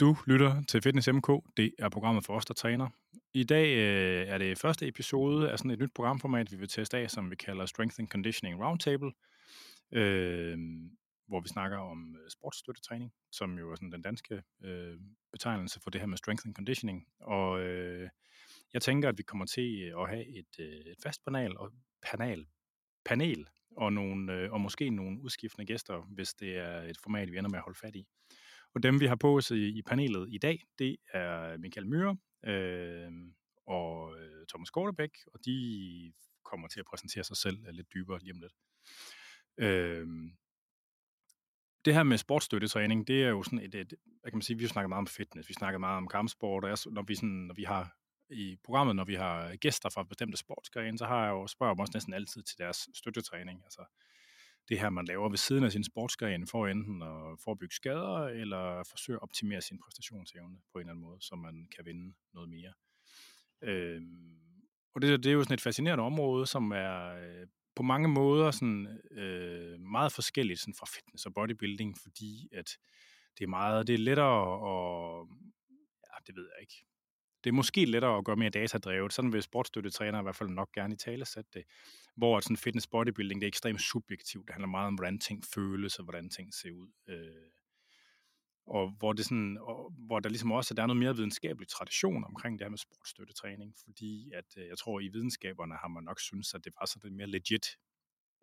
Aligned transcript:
Du 0.00 0.16
lytter 0.26 0.62
til 0.68 0.82
Fitness 0.82 1.08
MK. 1.12 1.28
Det 1.56 1.74
er 1.78 1.88
programmet 1.88 2.24
for 2.24 2.34
os, 2.34 2.44
der 2.44 2.54
træner. 2.54 2.88
I 3.34 3.44
dag 3.44 3.76
øh, 3.76 4.28
er 4.28 4.38
det 4.38 4.58
første 4.58 4.88
episode 4.88 5.50
af 5.50 5.58
sådan 5.58 5.70
et 5.70 5.78
nyt 5.78 5.94
programformat, 5.94 6.52
vi 6.52 6.56
vil 6.56 6.68
teste 6.68 6.98
af, 6.98 7.10
som 7.10 7.30
vi 7.30 7.36
kalder 7.36 7.66
Strength 7.66 7.96
and 8.00 8.08
Conditioning 8.08 8.64
Roundtable, 8.64 9.12
øh, 9.92 10.58
hvor 11.28 11.40
vi 11.40 11.48
snakker 11.48 11.78
om 11.78 12.16
øh, 12.16 12.30
sportsstøttetræning, 12.30 13.12
som 13.32 13.58
jo 13.58 13.70
er 13.70 13.74
sådan 13.74 13.92
den 13.92 14.02
danske 14.02 14.42
øh, 14.64 14.98
betegnelse 15.32 15.80
for 15.80 15.90
det 15.90 16.00
her 16.00 16.08
med 16.08 16.18
strength 16.18 16.46
and 16.46 16.54
conditioning. 16.54 17.06
Og 17.20 17.60
øh, 17.60 18.08
jeg 18.72 18.82
tænker, 18.82 19.08
at 19.08 19.18
vi 19.18 19.22
kommer 19.22 19.46
til 19.46 19.82
øh, 19.82 20.02
at 20.02 20.08
have 20.08 20.26
et, 20.26 20.58
øh, 20.58 20.66
et 20.66 20.98
fast 21.02 21.24
panel 21.24 21.58
og 21.58 21.72
panel, 22.02 22.46
panel 23.04 23.48
og, 23.76 23.92
nogle, 23.92 24.32
øh, 24.32 24.52
og 24.52 24.60
måske 24.60 24.90
nogle 24.90 25.20
udskiftende 25.20 25.66
gæster, 25.66 26.00
hvis 26.14 26.34
det 26.34 26.56
er 26.56 26.82
et 26.82 26.98
format, 27.02 27.32
vi 27.32 27.38
ender 27.38 27.50
med 27.50 27.58
at 27.58 27.64
holde 27.64 27.78
fat 27.78 27.96
i. 27.96 28.06
Og 28.74 28.82
dem, 28.82 29.00
vi 29.00 29.06
har 29.06 29.16
på 29.16 29.36
os 29.36 29.50
i, 29.50 29.78
i 29.78 29.82
panelet 29.82 30.28
i 30.30 30.38
dag, 30.38 30.62
det 30.78 30.96
er 31.12 31.56
Michael 31.56 31.86
Myhre 31.86 32.16
øhm, 32.44 33.26
øh, 33.26 33.32
og 33.66 34.16
Thomas 34.48 34.70
Kortebæk, 34.70 35.10
og 35.34 35.40
de 35.44 36.12
kommer 36.44 36.68
til 36.68 36.80
at 36.80 36.86
præsentere 36.86 37.24
sig 37.24 37.36
selv 37.36 37.66
øh, 37.66 37.74
lidt 37.74 37.92
dybere 37.94 38.18
lige 38.20 38.32
om 38.32 38.40
lidt. 38.40 38.52
Øh, 39.58 40.06
det 41.84 41.94
her 41.94 42.02
med 42.02 42.18
sportsstøttetræning, 42.18 43.06
det 43.06 43.24
er 43.24 43.28
jo 43.28 43.42
sådan 43.42 43.58
et, 43.58 43.74
et 43.74 43.94
hvad 44.20 44.30
kan 44.30 44.36
man 44.36 44.42
sige, 44.42 44.56
vi 44.56 44.64
har 44.64 44.68
snakket 44.68 44.88
meget 44.88 44.98
om 44.98 45.06
fitness, 45.06 45.48
vi 45.48 45.54
snakker 45.54 45.78
meget 45.78 45.96
om 45.96 46.08
kampsport, 46.08 46.64
og 46.64 46.70
jeg, 46.70 46.78
når, 46.86 47.02
vi 47.02 47.14
sådan, 47.14 47.28
når 47.28 47.54
vi 47.54 47.64
har 47.64 47.96
i 48.30 48.56
programmet, 48.64 48.96
når 48.96 49.04
vi 49.04 49.14
har 49.14 49.56
gæster 49.56 49.88
fra 49.90 50.02
bestemte 50.02 50.36
sportsgrene, 50.36 50.98
så 50.98 51.06
har 51.06 51.24
jeg 51.24 51.30
jo 51.30 51.46
spørger 51.46 51.74
også 51.80 51.90
næsten 51.94 52.14
altid 52.14 52.42
til 52.42 52.58
deres 52.58 52.88
støttetræning. 52.94 53.60
Altså, 53.64 53.84
det 54.68 54.78
her, 54.80 54.90
man 54.90 55.04
laver 55.04 55.28
ved 55.28 55.38
siden 55.38 55.64
af 55.64 55.72
sin 55.72 55.84
sportsgren, 55.84 56.46
for 56.46 56.66
enten 56.66 57.02
at 57.02 57.38
forebygge 57.44 57.74
skader, 57.74 58.18
eller 58.26 58.82
forsøge 58.90 59.16
at 59.16 59.22
optimere 59.22 59.60
sin 59.60 59.78
præstationsevne 59.84 60.58
på 60.72 60.78
en 60.78 60.80
eller 60.80 60.92
anden 60.92 61.04
måde, 61.04 61.20
så 61.20 61.36
man 61.36 61.68
kan 61.76 61.86
vinde 61.86 62.14
noget 62.34 62.48
mere. 62.48 62.72
Øhm, 63.62 64.44
og 64.94 65.02
det, 65.02 65.24
det 65.24 65.30
er 65.30 65.34
jo 65.34 65.42
sådan 65.42 65.54
et 65.54 65.60
fascinerende 65.60 66.04
område, 66.04 66.46
som 66.46 66.72
er 66.72 67.14
øh, 67.14 67.46
på 67.76 67.82
mange 67.82 68.08
måder 68.08 68.50
sådan, 68.50 69.00
øh, 69.10 69.80
meget 69.80 70.12
forskelligt 70.12 70.60
sådan 70.60 70.74
fra 70.74 70.86
fitness 70.94 71.26
og 71.26 71.34
bodybuilding, 71.34 71.98
fordi 72.02 72.48
at 72.52 72.78
det 73.38 73.44
er 73.44 73.48
meget, 73.48 73.86
det 73.86 73.94
er 73.94 73.98
lettere 73.98 74.40
at, 74.72 75.26
ja, 76.08 76.16
det 76.26 76.36
ved 76.36 76.48
jeg 76.54 76.60
ikke, 76.60 76.84
det 77.44 77.50
er 77.50 77.54
måske 77.54 77.84
lettere 77.84 78.18
at 78.18 78.24
gøre 78.24 78.36
mere 78.36 78.50
datadrevet. 78.50 79.12
Sådan 79.12 79.32
vil 79.32 79.42
sportsstøttetræner 79.42 80.20
i 80.20 80.22
hvert 80.22 80.36
fald 80.36 80.48
nok 80.48 80.72
gerne 80.72 80.94
i 80.94 80.96
tale 80.96 81.24
sætte 81.24 81.50
det. 81.54 81.64
Hvor 82.16 82.40
sådan 82.40 82.56
fitness 82.56 82.86
bodybuilding, 82.86 83.40
det 83.40 83.46
er 83.46 83.48
ekstremt 83.48 83.80
subjektivt. 83.80 84.46
Det 84.46 84.54
handler 84.54 84.68
meget 84.68 84.86
om, 84.86 84.94
hvordan 84.94 85.18
ting 85.18 85.44
føles 85.54 85.98
og 85.98 86.04
hvordan 86.04 86.30
ting 86.30 86.54
ser 86.54 86.70
ud. 86.70 86.88
Øh, 87.08 87.50
og 88.66 88.90
hvor, 88.98 89.12
det 89.12 89.24
sådan, 89.24 89.58
og 89.60 89.92
hvor 90.06 90.20
der 90.20 90.28
ligesom 90.28 90.52
også 90.52 90.74
der 90.74 90.82
er 90.82 90.86
noget 90.86 91.00
mere 91.00 91.16
videnskabelig 91.16 91.68
tradition 91.68 92.24
omkring 92.24 92.58
det 92.58 92.64
her 92.64 92.70
med 92.70 92.78
sportsstøttetræning, 92.78 93.74
fordi 93.84 94.32
at 94.32 94.56
øh, 94.56 94.66
jeg 94.66 94.78
tror, 94.78 95.00
i 95.00 95.08
videnskaberne 95.08 95.74
har 95.74 95.88
man 95.88 96.04
nok 96.04 96.20
synes, 96.20 96.54
at 96.54 96.64
det 96.64 96.72
var 96.80 96.86
sådan 96.86 97.00
lidt 97.08 97.16
mere 97.16 97.26
legit 97.26 97.66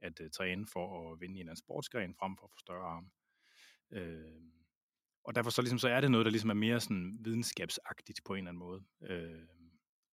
at 0.02 0.20
uh, 0.20 0.30
træne 0.30 0.68
for 0.68 1.12
at 1.12 1.22
vinde 1.22 1.40
i 1.40 1.42
en 1.42 1.56
sportsgren, 1.56 2.16
frem 2.20 2.38
for 2.38 2.46
at 2.46 2.52
få 2.52 2.60
større 2.60 2.88
arm. 2.88 3.12
Øh, 3.92 4.61
og 5.24 5.36
derfor 5.36 5.50
så, 5.50 5.62
ligesom, 5.62 5.80
så 5.80 5.88
er 5.88 6.02
det 6.02 6.12
noget, 6.12 6.26
der 6.26 6.32
ligesom 6.32 6.50
er 6.50 6.54
mere 6.54 6.80
sådan 6.80 7.18
videnskabsagtigt 7.20 8.20
på 8.26 8.34
en 8.34 8.38
eller 8.38 8.50
anden 8.50 8.60
måde. 8.60 8.82
Øh, 9.10 9.42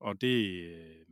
og 0.01 0.21
det, 0.21 0.65
øh, 0.65 1.07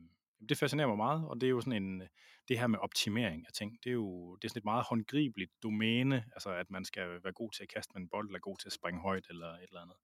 det 0.48 0.58
fascinerer 0.58 0.88
mig 0.88 0.96
meget, 0.96 1.28
og 1.28 1.40
det 1.40 1.46
er 1.46 1.50
jo 1.50 1.60
sådan 1.60 1.82
en, 1.82 2.02
det 2.48 2.58
her 2.58 2.66
med 2.66 2.78
optimering 2.78 3.44
af 3.46 3.52
ting, 3.52 3.78
det 3.84 3.90
er 3.90 3.94
jo 3.94 4.36
det 4.36 4.44
er 4.44 4.48
sådan 4.48 4.60
et 4.60 4.64
meget 4.64 4.84
håndgribeligt 4.88 5.52
domæne, 5.62 6.24
altså 6.32 6.50
at 6.50 6.70
man 6.70 6.84
skal 6.84 7.08
være 7.08 7.32
god 7.32 7.52
til 7.52 7.62
at 7.62 7.68
kaste 7.68 7.92
med 7.94 8.02
en 8.02 8.08
bold, 8.08 8.28
eller 8.28 8.38
god 8.38 8.56
til 8.56 8.68
at 8.68 8.72
springe 8.72 9.00
højt, 9.00 9.26
eller 9.30 9.46
et 9.46 9.68
eller 9.68 9.80
andet. 9.80 9.96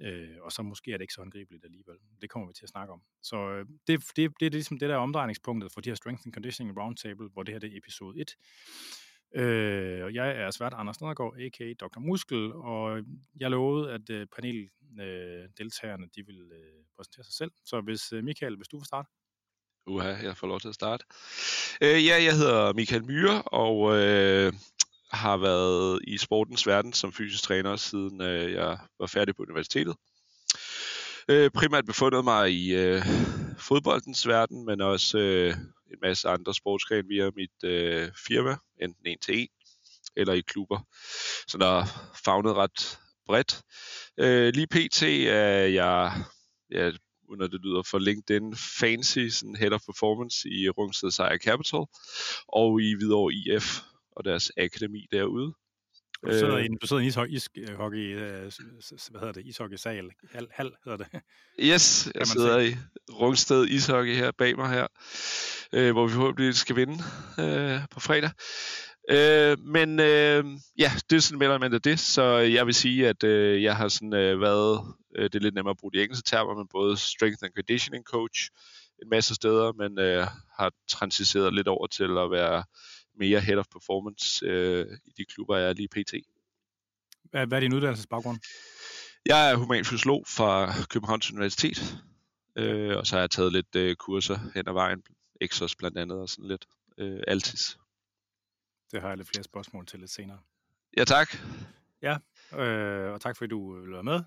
Øh, 0.00 0.36
og 0.40 0.52
så 0.52 0.62
måske 0.62 0.92
er 0.92 0.96
det 0.96 1.02
ikke 1.02 1.14
så 1.14 1.20
håndgribeligt 1.20 1.64
alligevel. 1.64 1.96
Det 2.20 2.30
kommer 2.30 2.48
vi 2.48 2.54
til 2.54 2.64
at 2.64 2.68
snakke 2.68 2.92
om. 2.92 3.02
Så 3.22 3.36
øh, 3.50 3.66
det, 3.86 4.04
det, 4.16 4.32
det 4.40 4.46
er 4.46 4.50
ligesom 4.50 4.78
det 4.78 4.88
der 4.88 4.96
omdrejningspunktet 4.96 5.72
for 5.72 5.80
de 5.80 5.90
her 5.90 5.94
Strength 5.94 6.22
and 6.26 6.32
Conditioning 6.32 6.78
Roundtable, 6.78 7.28
hvor 7.28 7.42
det 7.42 7.54
her 7.54 7.58
det 7.58 7.72
er 7.72 7.78
episode 7.78 8.20
1. 8.20 8.36
Øh, 9.34 10.04
og 10.04 10.14
jeg 10.14 10.30
er 10.30 10.50
svært 10.50 10.74
Anders 10.76 11.00
Nedergaard, 11.00 11.34
a.k.a. 11.38 11.72
Dr. 11.80 11.98
Muskel, 12.00 12.52
og 12.52 12.98
øh, 12.98 13.04
jeg 13.40 13.50
lovede, 13.50 13.92
at 13.92 14.10
øh, 14.10 14.26
paneldeltagerne 14.36 16.06
de 16.16 16.26
vil 16.26 16.52
øh, 16.52 16.84
præsentere 16.96 17.24
sig 17.24 17.34
selv. 17.34 17.50
Så 17.64 17.80
hvis 17.80 18.12
øh, 18.12 18.24
Michael, 18.24 18.56
hvis 18.56 18.68
du 18.68 18.78
vil 18.78 18.86
starte. 18.86 19.08
Uha, 19.86 20.08
jeg 20.08 20.36
får 20.36 20.46
lov 20.46 20.60
til 20.60 20.68
at 20.68 20.74
starte. 20.74 21.04
Øh, 21.82 22.06
ja, 22.06 22.22
jeg 22.24 22.36
hedder 22.36 22.72
Michael 22.72 23.04
Myre, 23.04 23.42
og 23.42 23.96
øh, 23.96 24.52
har 25.12 25.36
været 25.36 26.00
i 26.04 26.18
sportens 26.18 26.66
verden 26.66 26.92
som 26.92 27.12
fysisk 27.12 27.42
træner, 27.42 27.76
siden 27.76 28.20
øh, 28.20 28.52
jeg 28.52 28.78
var 28.98 29.06
færdig 29.06 29.36
på 29.36 29.42
universitetet. 29.42 29.96
Øh, 31.28 31.50
primært 31.50 31.86
befundet 31.86 32.24
mig 32.24 32.52
i 32.52 32.74
øh, 32.74 33.02
fodboldens 33.58 34.28
verden, 34.28 34.66
men 34.66 34.80
også 34.80 35.18
øh, 35.18 35.54
en 35.92 35.98
masse 36.02 36.28
andre 36.28 36.54
sportsgrene 36.54 37.08
via 37.08 37.30
mit 37.36 37.64
øh, 37.64 38.08
firma, 38.26 38.56
enten 38.82 39.06
en 39.06 39.18
til 39.18 39.38
en 39.38 39.48
eller 40.16 40.34
i 40.34 40.40
klubber. 40.40 40.78
Så 41.48 41.58
der 41.58 41.80
er 41.80 41.84
fagnet 42.24 42.54
ret 42.54 42.98
bredt. 43.26 43.62
Øh, 44.18 44.54
lige 44.54 44.66
pt. 44.66 45.02
er 45.02 45.66
jeg, 45.66 46.22
ja, 46.70 46.90
under 47.28 47.46
det 47.46 47.60
lyder 47.60 47.82
for 47.82 47.98
LinkedIn, 47.98 48.56
fancy 48.80 49.28
sådan 49.28 49.56
head 49.56 49.72
of 49.72 49.80
performance 49.86 50.48
i 50.48 50.68
Rungsted 50.68 51.10
Sejr 51.10 51.38
Capital, 51.38 51.84
og 52.48 52.82
i 52.82 52.94
Hvidovre 52.94 53.34
IF 53.34 53.80
og 54.16 54.24
deres 54.24 54.52
akademi 54.56 55.06
derude. 55.12 55.54
Du 56.26 56.32
sidder, 56.32 56.58
i, 56.58 56.68
du 56.82 56.86
sidder 56.86 57.00
i 57.00 57.04
en 57.04 57.08
ishockey, 57.08 57.34
ishockey 57.34 58.16
øh, 58.16 58.52
hvad 59.10 59.20
hedder 59.20 59.32
det, 59.32 59.46
ishockeysal, 59.46 60.10
hal, 60.32 60.48
hal 60.50 60.72
hedder 60.84 60.98
det. 60.98 61.06
Yes, 61.60 62.08
jeg 62.14 62.26
sidder 62.26 62.60
sige. 62.60 62.72
i 62.72 62.76
Rungsted 63.12 63.66
Ishockey 63.68 64.14
her 64.14 64.30
bag 64.38 64.56
mig 64.56 64.70
her, 64.70 64.86
øh, 65.72 65.92
hvor 65.92 66.06
vi 66.06 66.12
forhåbentlig 66.12 66.54
skal 66.54 66.76
vinde 66.76 66.98
øh, 67.38 67.80
på 67.90 68.00
fredag. 68.00 68.30
Øh, 69.10 69.58
men 69.58 70.00
øh, 70.00 70.44
ja, 70.78 70.92
det 71.10 71.16
er 71.16 71.20
sådan 71.20 71.38
mere 71.38 71.48
eller 71.48 71.58
mindre 71.58 71.78
det, 71.78 72.00
så 72.00 72.22
jeg 72.38 72.66
vil 72.66 72.74
sige, 72.74 73.08
at 73.08 73.24
øh, 73.24 73.62
jeg 73.62 73.76
har 73.76 73.88
sådan 73.88 74.14
øh, 74.14 74.40
været, 74.40 74.80
øh, 75.16 75.24
det 75.24 75.34
er 75.34 75.40
lidt 75.40 75.54
nemmere 75.54 75.70
at 75.70 75.78
bruge 75.80 75.92
de 75.92 76.02
engelske 76.02 76.24
termer, 76.26 76.54
men 76.54 76.66
både 76.70 76.96
strength 76.96 77.44
and 77.44 77.52
conditioning 77.56 78.04
coach 78.04 78.50
en 79.02 79.08
masse 79.10 79.34
steder, 79.34 79.72
men 79.72 79.98
øh, 79.98 80.26
har 80.58 80.72
transiteret 80.88 81.54
lidt 81.54 81.68
over 81.68 81.86
til 81.86 82.18
at 82.18 82.30
være 82.30 82.64
mere 83.14 83.40
head 83.40 83.58
of 83.58 83.66
performance 83.72 84.46
øh, 84.46 84.86
i 85.04 85.10
de 85.16 85.24
klubber, 85.24 85.56
jeg 85.56 85.68
er 85.68 85.72
lige 85.72 85.88
pt. 85.88 86.14
Hvad, 87.30 87.46
hvad 87.46 87.58
er 87.58 87.60
din 87.60 87.74
uddannelsesbaggrund? 87.74 88.38
Jeg 89.26 89.50
er 89.50 89.54
humanfysiolog 89.56 90.24
fra 90.26 90.72
Københavns 90.90 91.32
Universitet, 91.32 92.04
øh, 92.56 92.96
og 92.96 93.06
så 93.06 93.14
har 93.14 93.20
jeg 93.20 93.30
taget 93.30 93.52
lidt 93.52 93.76
øh, 93.76 93.96
kurser 93.96 94.38
hen 94.54 94.68
ad 94.68 94.72
vejen, 94.72 95.02
Exos 95.40 95.76
blandt 95.76 95.98
andet 95.98 96.18
og 96.18 96.28
sådan 96.28 96.48
lidt 96.48 96.66
øh, 96.98 97.20
Altis. 97.28 97.78
Det 98.92 99.00
har 99.00 99.08
jeg 99.08 99.16
lidt 99.16 99.28
flere 99.28 99.44
spørgsmål 99.44 99.86
til 99.86 100.00
lidt 100.00 100.10
senere. 100.10 100.38
Ja, 100.96 101.04
tak. 101.04 101.36
Ja, 102.02 102.16
øh, 102.58 103.12
og 103.12 103.20
tak 103.20 103.36
fordi 103.36 103.48
du 103.48 103.80
vil 103.80 103.92
være 103.92 104.02
med. 104.02 104.20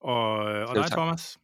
Og, 0.00 0.38
og 0.38 0.76
dig, 0.76 0.90
Thomas? 0.90 1.38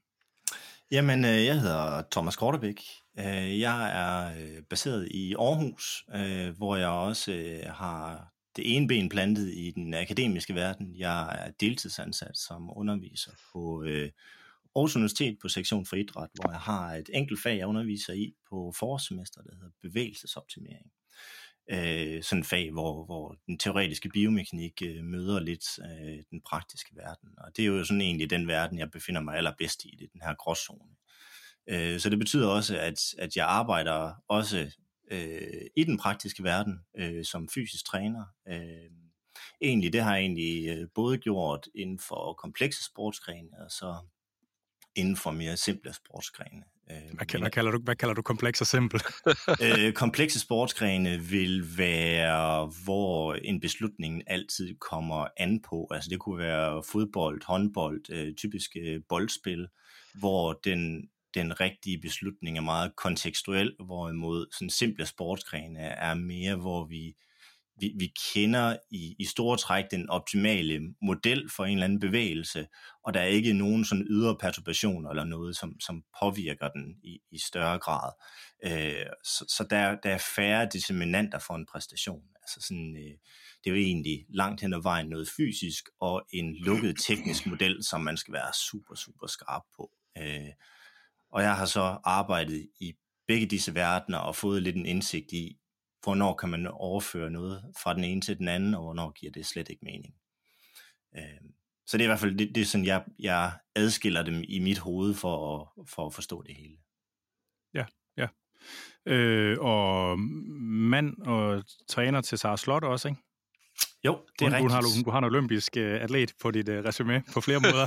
Jamen, 0.91 1.25
øh, 1.25 1.45
jeg 1.45 1.61
hedder 1.61 2.03
Thomas 2.11 2.37
Kortebæk. 2.37 2.83
Øh, 3.19 3.61
jeg 3.61 3.91
er 4.03 4.43
øh, 4.43 4.63
baseret 4.63 5.09
i 5.11 5.35
Aarhus, 5.35 6.05
øh, 6.15 6.57
hvor 6.57 6.77
jeg 6.77 6.89
også 6.89 7.33
øh, 7.33 7.67
har 7.67 8.33
det 8.57 8.77
ene 8.77 8.89
ben 8.89 9.09
plantet 9.09 9.55
i 9.55 9.71
den 9.71 9.95
akademiske 9.95 10.55
verden. 10.55 10.97
Jeg 10.97 11.47
er 11.47 11.51
deltidsansat 11.61 12.37
som 12.39 12.71
underviser 12.77 13.33
på 13.53 13.85
Aarhus 14.77 14.97
Universitet 14.97 15.39
på 15.43 15.49
sektion 15.49 15.87
for 15.87 15.97
idræt, 15.97 16.31
hvor 16.35 16.51
jeg 16.51 16.61
har 16.61 16.95
et 16.95 17.11
enkelt 17.15 17.43
fag, 17.43 17.59
jeg 17.59 17.67
underviser 17.67 18.13
i 18.13 18.35
på 18.51 18.73
forårssemester, 18.79 19.43
der 19.43 19.55
hedder 19.55 19.71
bevægelsesoptimering 19.83 20.93
øh, 21.71 22.23
sådan 22.23 22.41
et 22.41 22.47
fag, 22.47 22.71
hvor, 22.71 23.05
hvor 23.05 23.37
den 23.47 23.59
teoretiske 23.59 24.09
biomekanik 24.09 24.83
øh, 24.85 25.05
møder 25.05 25.41
lidt 25.41 25.65
øh, 25.79 26.23
den 26.31 26.41
praktiske 26.41 26.97
verden. 26.97 27.29
Og 27.39 27.57
det 27.57 27.63
er 27.63 27.67
jo 27.67 27.85
sådan 27.85 28.01
egentlig 28.01 28.31
den 28.31 28.49
verden, 28.49 28.79
jeg 28.79 28.91
befinder 28.91 29.21
mig 29.21 29.37
allerbedst 29.37 29.85
i, 29.85 29.97
det 29.99 30.05
er 30.05 30.13
den 30.13 30.23
her 30.23 30.35
gråzone. 30.35 30.91
Øh, 30.91 31.12
så 31.99 32.11
det 32.11 32.19
betyder 32.19 32.49
også, 32.49 32.79
at, 32.79 32.99
at 33.19 33.37
jeg 33.37 33.47
arbejder 33.47 34.13
også 34.29 34.71
øh, 35.11 35.67
i 35.77 35.85
den 35.85 35.99
praktiske 35.99 36.45
verden 36.45 36.79
øh, 36.99 37.25
som 37.25 37.49
fysisk 37.49 37.87
træner. 37.87 38.25
Øh, 38.49 38.91
egentlig, 39.61 39.93
det 39.93 40.03
har 40.03 40.15
jeg 40.15 40.23
egentlig 40.23 40.69
øh, 40.69 40.89
både 40.95 41.19
gjort 41.19 41.69
inden 41.75 41.99
for 41.99 42.33
komplekse 42.33 42.85
sportsgrene, 42.85 43.51
og 43.65 43.71
så 43.71 43.97
inden 44.95 45.17
for 45.17 45.31
mere 45.31 45.57
simple 45.57 45.93
sportsgrene. 45.95 46.63
Øh, 46.91 46.97
hvad, 46.97 47.39
hvad, 47.39 47.51
kalder 47.51 47.71
du, 47.71 47.79
hvad 47.83 47.97
kalder 47.97 48.15
du 48.15 48.23
kompleks 48.23 48.61
og 48.61 48.67
simpel? 48.67 49.01
øh, 49.63 49.93
komplekse 50.03 50.41
sportsgrene 50.41 51.21
vil 51.21 51.79
være, 51.79 52.73
hvor 52.85 53.35
en 53.35 53.61
beslutning 53.61 54.23
altid 54.27 54.75
kommer 54.79 55.27
an 55.37 55.63
på. 55.63 55.89
Altså 55.91 56.11
det 56.11 56.19
kunne 56.19 56.39
være 56.39 56.83
fodbold, 56.93 57.43
håndbold, 57.45 58.11
øh, 58.11 58.35
typiske 58.35 59.03
boldspil, 59.09 59.69
hvor 60.15 60.53
den, 60.53 61.09
den 61.35 61.61
rigtige 61.61 62.01
beslutning 62.01 62.57
er 62.57 62.63
meget 62.63 62.97
kontekstuel, 62.97 63.77
hvorimod 63.85 64.47
sådan 64.53 64.71
simple 64.71 65.07
sportsgrene 65.07 65.79
er 65.79 66.15
mere, 66.15 66.57
hvor 66.57 66.85
vi 66.85 67.15
vi, 67.83 67.93
vi 67.99 68.13
kender 68.35 68.77
i, 68.91 69.17
i 69.19 69.25
store 69.25 69.57
træk 69.57 69.85
den 69.91 70.11
optimale 70.11 70.95
model 71.03 71.51
for 71.51 71.65
en 71.65 71.73
eller 71.73 71.85
anden 71.85 72.01
bevægelse, 72.01 72.67
og 73.05 73.15
der 73.15 73.21
er 73.21 73.27
ikke 73.27 73.53
nogen 73.53 73.85
sådan 73.85 74.07
ydre 74.11 74.37
perturbation 74.37 75.07
eller 75.11 75.25
noget, 75.25 75.57
som, 75.57 75.81
som 75.81 76.03
påvirker 76.21 76.69
den 76.69 76.97
i, 77.03 77.21
i 77.31 77.39
større 77.39 77.79
grad. 77.79 78.13
Øh, 78.65 79.07
så 79.25 79.45
så 79.49 79.67
der, 79.71 79.97
der 80.03 80.11
er 80.11 80.23
færre 80.37 80.69
determinanter 80.73 81.39
for 81.39 81.55
en 81.55 81.67
præstation. 81.67 82.23
Altså 82.43 82.67
sådan, 82.69 82.97
øh, 82.97 83.19
det 83.65 83.71
er 83.71 83.71
jo 83.71 83.77
egentlig 83.77 84.27
langt 84.29 84.61
hen 84.61 84.75
ad 84.75 84.83
vejen 84.83 85.09
noget 85.09 85.29
fysisk 85.37 85.89
og 86.01 86.23
en 86.33 86.57
lukket 86.57 86.97
teknisk 87.07 87.47
model, 87.47 87.85
som 87.85 88.01
man 88.01 88.17
skal 88.17 88.35
være 88.35 88.53
super, 88.55 88.95
super 88.95 89.27
skarp 89.27 89.63
på. 89.77 89.91
Øh, 90.19 90.53
og 91.33 91.43
jeg 91.43 91.57
har 91.57 91.67
så 91.67 91.99
arbejdet 92.05 92.69
i 92.81 92.95
begge 93.29 93.47
disse 93.47 93.75
verdener 93.75 94.19
og 94.19 94.37
fået 94.37 94.63
lidt 94.63 94.77
en 94.77 94.87
indsigt 94.87 95.33
i, 95.33 95.59
hvornår 96.03 96.35
kan 96.35 96.49
man 96.49 96.67
overføre 96.67 97.31
noget 97.31 97.65
fra 97.83 97.95
den 97.95 98.05
ene 98.05 98.21
til 98.21 98.39
den 98.39 98.49
anden, 98.49 98.75
og 98.75 98.83
hvornår 98.83 99.11
giver 99.11 99.33
det 99.33 99.47
slet 99.47 99.69
ikke 99.69 99.85
mening. 99.85 100.15
Øh, 101.17 101.41
så 101.87 101.99
det 101.99 102.05
er 102.05 102.07
i 102.07 102.09
hvert 102.09 102.21
fald 102.21 102.39
det, 102.39 102.55
det 102.55 102.61
er 102.61 102.65
sådan, 102.65 102.87
jeg, 102.87 103.05
jeg 103.19 103.53
adskiller 103.75 104.23
dem 104.23 104.45
i 104.49 104.59
mit 104.59 104.79
hoved 104.79 105.15
for 105.15 105.61
at, 105.61 105.89
for 105.89 106.07
at 106.07 106.15
forstå 106.15 106.43
det 106.43 106.57
hele. 106.57 106.77
Ja, 107.75 107.85
ja. 108.17 108.29
Øh, 109.07 109.59
og 109.61 110.19
mand 110.19 111.23
og 111.23 111.65
træner 111.89 112.21
til 112.21 112.39
Sara 112.39 112.57
Slot 112.57 112.85
også, 112.85 113.09
ikke? 113.09 113.21
Jo, 114.05 114.19
det 114.39 114.45
er 114.45 114.51
hun, 114.51 114.53
rigtigt. 114.53 114.63
Hun 114.63 114.71
har, 114.71 114.95
hun, 114.97 115.05
du 115.05 115.11
har 115.11 115.19
en 115.19 115.25
olympisk 115.25 115.73
uh, 115.77 115.83
atlet 115.83 116.33
på 116.43 116.51
dit 116.51 116.69
uh, 116.69 116.75
resume 116.75 117.23
på 117.33 117.41
flere 117.41 117.61
måder. 117.67 117.87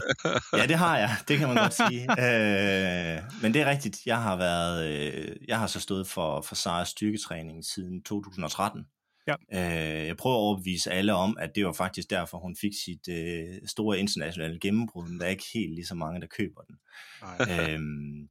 ja, 0.57 0.67
det 0.67 0.75
har 0.75 0.97
jeg. 0.97 1.15
Det 1.27 1.37
kan 1.37 1.47
man 1.47 1.57
godt 1.57 1.73
sige. 1.87 2.01
Øh, 2.01 3.21
men 3.41 3.53
det 3.53 3.61
er 3.61 3.69
rigtigt. 3.69 3.97
Jeg 4.05 4.21
har 4.21 4.35
været, 4.35 4.89
øh, 4.89 5.35
jeg 5.47 5.59
har 5.59 5.67
så 5.67 5.79
stået 5.79 6.07
for, 6.07 6.41
for 6.41 6.55
Saras 6.55 6.87
styrketræning 6.87 7.65
siden 7.65 8.01
2013. 8.01 8.85
Ja. 9.27 9.35
Øh, 9.53 10.07
jeg 10.07 10.17
prøver 10.17 10.35
at 10.35 10.39
overbevise 10.39 10.91
alle 10.91 11.13
om, 11.13 11.37
at 11.39 11.55
det 11.55 11.65
var 11.65 11.71
faktisk 11.71 12.09
derfor, 12.09 12.37
hun 12.37 12.55
fik 12.55 12.71
sit 12.85 13.07
øh, 13.09 13.67
store 13.67 13.99
internationale 13.99 14.59
gennembrud, 14.59 15.07
men 15.09 15.19
der 15.19 15.25
er 15.25 15.29
ikke 15.29 15.45
helt 15.53 15.75
lige 15.75 15.85
så 15.85 15.95
mange, 15.95 16.21
der 16.21 16.27
køber 16.27 16.61
den. 16.61 16.77
Nej. 17.21 17.71
øhm, 17.73 18.29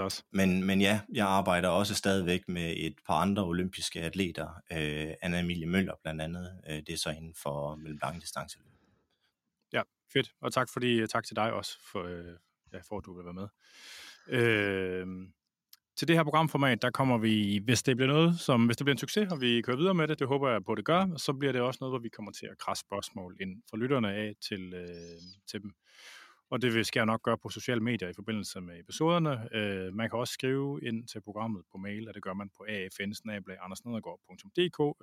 også. 0.00 0.22
Men, 0.30 0.64
men 0.64 0.80
ja, 0.80 1.00
jeg 1.12 1.26
arbejder 1.26 1.68
også 1.68 1.94
stadigvæk 1.94 2.48
med 2.48 2.74
et 2.76 2.94
par 3.06 3.14
andre 3.14 3.44
olympiske 3.44 4.00
atleter, 4.00 4.48
øh, 4.72 5.14
Anna 5.22 5.40
Emilie 5.40 5.66
Møller 5.66 5.94
blandt 6.02 6.22
andet, 6.22 6.60
øh, 6.70 6.76
det 6.76 6.88
er 6.88 6.96
så 6.96 7.10
inden 7.10 7.34
for 7.42 7.74
mellemlange 7.74 8.20
distanceløb. 8.20 8.66
Ja, 9.72 9.82
fedt. 10.12 10.32
Og 10.40 10.52
tak, 10.52 10.68
fordi, 10.72 11.06
tak 11.06 11.24
til 11.24 11.36
dig 11.36 11.52
også, 11.52 11.78
for, 11.92 12.02
øh, 12.02 12.36
ja, 12.72 12.78
for 12.88 12.98
at 12.98 13.04
du 13.04 13.16
vil 13.16 13.24
være 13.24 13.34
med. 13.34 13.48
Øh, 14.28 15.06
til 15.96 16.08
det 16.08 16.16
her 16.16 16.24
programformat, 16.24 16.82
der 16.82 16.90
kommer 16.90 17.18
vi, 17.18 17.60
hvis 17.64 17.82
det 17.82 17.96
bliver 17.96 18.12
noget, 18.12 18.40
som, 18.40 18.66
hvis 18.66 18.76
det 18.76 18.84
bliver 18.84 18.94
en 18.94 18.98
succes, 18.98 19.32
og 19.32 19.40
vi 19.40 19.62
kører 19.62 19.76
videre 19.76 19.94
med 19.94 20.08
det, 20.08 20.18
det 20.18 20.28
håber 20.28 20.50
jeg 20.50 20.64
på, 20.64 20.72
at 20.72 20.76
det 20.76 20.84
gør, 20.84 21.16
så 21.16 21.32
bliver 21.32 21.52
det 21.52 21.60
også 21.60 21.78
noget, 21.80 21.92
hvor 21.92 21.98
vi 21.98 22.08
kommer 22.08 22.32
til 22.32 22.46
at 22.46 22.58
krasse 22.58 22.80
spørgsmål 22.80 23.36
ind 23.40 23.62
fra 23.70 23.76
lytterne 23.76 24.14
af 24.14 24.34
til, 24.48 24.74
øh, 24.74 24.88
til 25.50 25.62
dem. 25.62 25.70
Og 26.50 26.62
det 26.62 26.86
skal 26.86 27.00
jeg 27.00 27.06
nok 27.06 27.22
gøre 27.22 27.38
på 27.38 27.48
sociale 27.48 27.80
medier 27.80 28.08
i 28.08 28.12
forbindelse 28.14 28.60
med 28.60 28.80
episoderne. 28.80 29.48
Øh, 29.56 29.94
man 29.94 30.10
kan 30.10 30.18
også 30.18 30.32
skrive 30.32 30.80
ind 30.82 31.08
til 31.08 31.20
programmet 31.20 31.62
på 31.72 31.78
mail, 31.78 32.08
og 32.08 32.14
det 32.14 32.22
gør 32.22 32.34
man 32.34 32.50
på 32.56 32.64
afn 32.64 33.84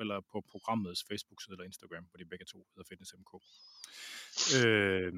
eller 0.01 0.21
på 0.31 0.43
programmets 0.51 1.03
Facebook-side 1.09 1.53
eller 1.53 1.65
Instagram, 1.65 2.03
hvor 2.03 2.17
de 2.17 2.25
begge 2.25 2.45
to 2.45 2.57
hedder 2.75 2.87
FitnessMK. 2.89 3.31
Øh, 4.65 5.13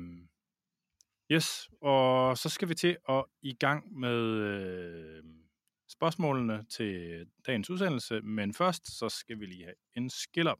yes, 1.31 1.69
og 1.81 2.37
så 2.37 2.49
skal 2.49 2.69
vi 2.69 2.75
til 2.75 2.97
at 3.09 3.23
i 3.41 3.53
gang 3.53 3.99
med... 3.99 4.19
Øh, 4.19 5.23
spørgsmålene 5.93 6.65
til 6.69 7.25
dagens 7.47 7.69
udsendelse, 7.69 8.21
men 8.21 8.53
først 8.53 8.97
så 8.99 9.09
skal 9.09 9.39
vi 9.39 9.45
lige 9.45 9.63
have 9.63 9.75
en 9.95 10.09
skiller. 10.09 10.55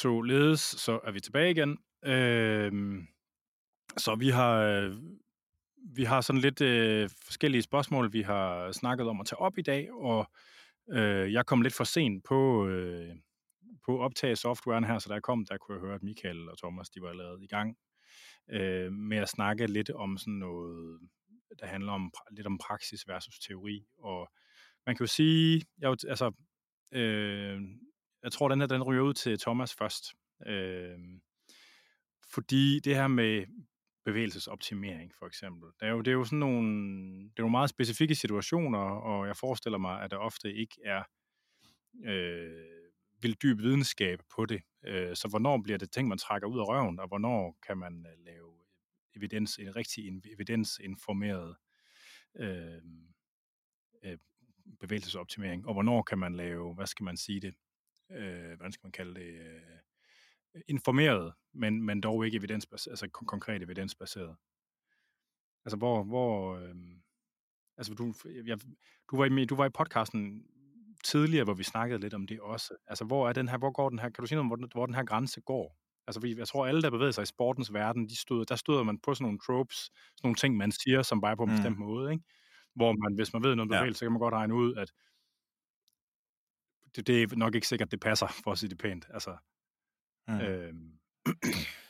Således, 0.00 0.60
så 0.60 1.00
er 1.04 1.10
vi 1.12 1.20
tilbage 1.20 1.50
igen. 1.50 1.78
Øh, 2.04 2.72
så 3.96 4.14
vi 4.14 4.28
har, 4.28 4.60
vi 5.94 6.04
har 6.04 6.20
sådan 6.20 6.40
lidt 6.40 6.60
øh, 6.60 7.10
forskellige 7.24 7.62
spørgsmål, 7.62 8.12
vi 8.12 8.22
har 8.22 8.72
snakket 8.72 9.06
om 9.06 9.20
at 9.20 9.26
tage 9.26 9.40
op 9.40 9.58
i 9.58 9.62
dag, 9.62 9.92
og 9.92 10.30
øh, 10.92 11.32
jeg 11.32 11.46
kom 11.46 11.62
lidt 11.62 11.74
for 11.74 11.84
sent 11.84 12.24
på, 12.24 12.68
øh, 12.68 13.14
på 13.86 14.00
optage 14.00 14.36
softwaren 14.36 14.84
her, 14.84 14.98
så 14.98 15.08
der 15.08 15.20
kom, 15.20 15.46
der 15.46 15.56
kunne 15.56 15.74
jeg 15.74 15.80
høre, 15.80 15.94
at 15.94 16.02
Michael 16.02 16.48
og 16.48 16.58
Thomas, 16.58 16.90
de 16.90 17.02
var 17.02 17.10
allerede 17.10 17.44
i 17.44 17.46
gang 17.46 17.76
øh, 18.50 18.92
med 18.92 19.18
at 19.18 19.28
snakke 19.28 19.66
lidt 19.66 19.90
om 19.90 20.18
sådan 20.18 20.32
noget, 20.32 21.00
der 21.60 21.66
handler 21.66 21.92
om 21.92 22.12
lidt 22.30 22.46
om 22.46 22.58
praksis 22.58 23.08
versus 23.08 23.38
teori, 23.38 23.86
og 23.98 24.32
man 24.86 24.96
kan 24.96 25.04
jo 25.04 25.08
sige, 25.08 25.62
jeg, 25.78 25.90
altså, 26.08 26.32
øh, 26.92 27.60
jeg 28.22 28.32
tror, 28.32 28.48
den 28.48 28.60
her, 28.60 28.66
den 28.66 28.82
ryger 28.82 29.02
ud 29.02 29.14
til 29.14 29.38
Thomas 29.38 29.74
først, 29.74 30.04
øh, 30.46 30.98
fordi 32.34 32.80
det 32.80 32.96
her 32.96 33.08
med 33.08 33.46
bevægelsesoptimering, 34.04 35.14
for 35.18 35.26
eksempel. 35.26 35.70
Det 35.80 35.86
er 35.88 35.90
jo, 35.90 35.98
det 35.98 36.08
er 36.08 36.12
jo 36.12 36.24
sådan 36.24 36.38
nogle, 36.38 37.22
det 37.22 37.38
er 37.38 37.42
jo 37.42 37.48
meget 37.48 37.70
specifikke 37.70 38.14
situationer, 38.14 38.78
og 38.78 39.26
jeg 39.26 39.36
forestiller 39.36 39.78
mig, 39.78 40.02
at 40.02 40.10
der 40.10 40.16
ofte 40.16 40.54
ikke 40.54 40.76
er 40.84 41.02
øh, 42.04 42.83
dyb 43.32 43.58
videnskab 43.58 44.20
på 44.36 44.46
det. 44.46 44.62
Øh, 44.84 45.16
så 45.16 45.28
hvornår 45.28 45.62
bliver 45.62 45.78
det 45.78 45.90
ting, 45.90 46.08
man 46.08 46.18
trækker 46.18 46.48
ud 46.48 46.58
af 46.58 46.68
røven, 46.68 47.00
og 47.00 47.08
hvornår 47.08 47.58
kan 47.66 47.78
man 47.78 48.06
øh, 48.06 48.24
lave 48.24 48.54
evidens, 49.16 49.58
en 49.58 49.76
rigtig 49.76 50.22
evidensinformeret 50.32 51.56
øh, 52.36 52.82
øh, 54.04 54.18
bevægelsesoptimering, 54.80 55.66
og 55.66 55.72
hvornår 55.72 56.02
kan 56.02 56.18
man 56.18 56.34
lave, 56.34 56.74
hvad 56.74 56.86
skal 56.86 57.04
man 57.04 57.16
sige 57.16 57.40
det, 57.40 57.54
øh, 58.10 58.56
hvordan 58.56 58.72
skal 58.72 58.86
man 58.86 58.92
kalde 58.92 59.20
det, 59.20 59.40
øh, 60.54 60.60
informeret, 60.68 61.34
men, 61.52 61.82
men 61.82 62.00
dog 62.00 62.24
ikke 62.24 62.36
evidensbaseret, 62.36 62.92
altså 62.92 63.06
kon- 63.06 63.26
konkret 63.26 63.62
evidensbaseret. 63.62 64.36
Altså 65.64 65.76
hvor, 65.76 66.02
hvor 66.02 66.56
øh, 66.56 66.74
altså 67.76 67.94
du, 67.94 68.14
jeg, 68.44 68.58
du, 69.10 69.16
var 69.16 69.24
i, 69.24 69.44
du 69.44 69.56
var 69.56 69.66
i 69.66 69.70
podcasten 69.70 70.46
tidligere, 71.04 71.44
hvor 71.44 71.54
vi 71.54 71.64
snakkede 71.64 72.00
lidt 72.00 72.14
om 72.14 72.26
det 72.26 72.40
også. 72.40 72.74
Altså, 72.86 73.04
hvor 73.04 73.28
er 73.28 73.32
den 73.32 73.48
her, 73.48 73.58
hvor 73.58 73.70
går 73.70 73.88
den 73.88 73.98
her, 73.98 74.08
kan 74.08 74.22
du 74.22 74.26
sige 74.26 74.36
noget 74.36 74.52
om, 74.52 74.58
hvor, 74.58 74.68
hvor 74.74 74.86
den 74.86 74.94
her 74.94 75.04
grænse 75.04 75.40
går? 75.40 75.78
Altså, 76.06 76.34
jeg 76.38 76.48
tror, 76.48 76.66
alle, 76.66 76.82
der 76.82 76.90
bevæger 76.90 77.10
sig 77.12 77.22
i 77.22 77.26
sportens 77.26 77.72
verden, 77.72 78.08
de 78.08 78.16
stod, 78.16 78.44
der 78.44 78.56
stod 78.56 78.84
man 78.84 78.98
på 78.98 79.14
sådan 79.14 79.24
nogle 79.24 79.38
tropes, 79.38 79.76
sådan 79.76 80.20
nogle 80.22 80.36
ting, 80.36 80.56
man 80.56 80.72
siger, 80.72 81.02
som 81.02 81.20
bare 81.20 81.36
på 81.36 81.42
en 81.42 81.50
mm. 81.50 81.56
bestemt 81.56 81.78
måde, 81.78 82.12
ikke? 82.12 82.24
Hvor 82.74 82.92
man, 82.92 83.14
hvis 83.14 83.32
man 83.32 83.42
ved 83.42 83.54
noget 83.54 83.60
om 83.60 83.68
bevægelse, 83.68 83.88
ja. 83.88 83.98
så 83.98 84.04
kan 84.04 84.12
man 84.12 84.20
godt 84.20 84.34
regne 84.34 84.54
ud, 84.54 84.74
at 84.74 84.92
det, 86.96 87.06
det 87.06 87.22
er 87.22 87.36
nok 87.36 87.54
ikke 87.54 87.68
sikkert, 87.68 87.90
det 87.90 88.00
passer, 88.00 88.26
for 88.44 88.52
at 88.52 88.58
sige 88.58 88.70
det 88.70 88.78
pænt. 88.78 89.06
Altså, 89.10 89.36
mm. 90.28 90.40
øhm. 90.40 90.98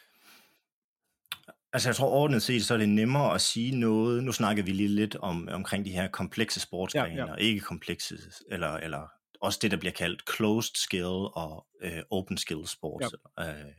Altså 1.75 1.89
jeg 1.89 1.97
tror 1.97 2.11
ordentligt 2.11 2.45
set, 2.45 2.65
så 2.65 2.75
er 2.75 2.79
det 2.79 2.89
nemmere 2.89 3.35
at 3.35 3.41
sige 3.41 3.77
noget. 3.77 4.25
Nu 4.25 4.33
snakker 4.33 4.63
vi 4.63 4.71
lige 4.71 4.89
lidt 4.89 5.17
om 5.17 5.49
omkring 5.53 5.85
de 5.85 5.91
her 5.91 6.09
komplekse 6.09 6.61
sportsgrene, 6.61 7.15
ja, 7.15 7.27
ja. 7.27 7.33
og 7.33 7.41
ikke 7.41 7.61
komplekse, 7.61 8.19
eller, 8.51 8.69
eller 8.69 9.09
også 9.41 9.59
det, 9.63 9.71
der 9.71 9.77
bliver 9.77 9.93
kaldt 9.93 10.23
closed 10.37 10.75
skill 10.75 11.29
og 11.35 11.67
øh, 11.83 12.03
open 12.11 12.39
skill 12.39 12.67
sports. 12.67 13.07
Ja. 13.39 13.51
Øh, 13.51 13.73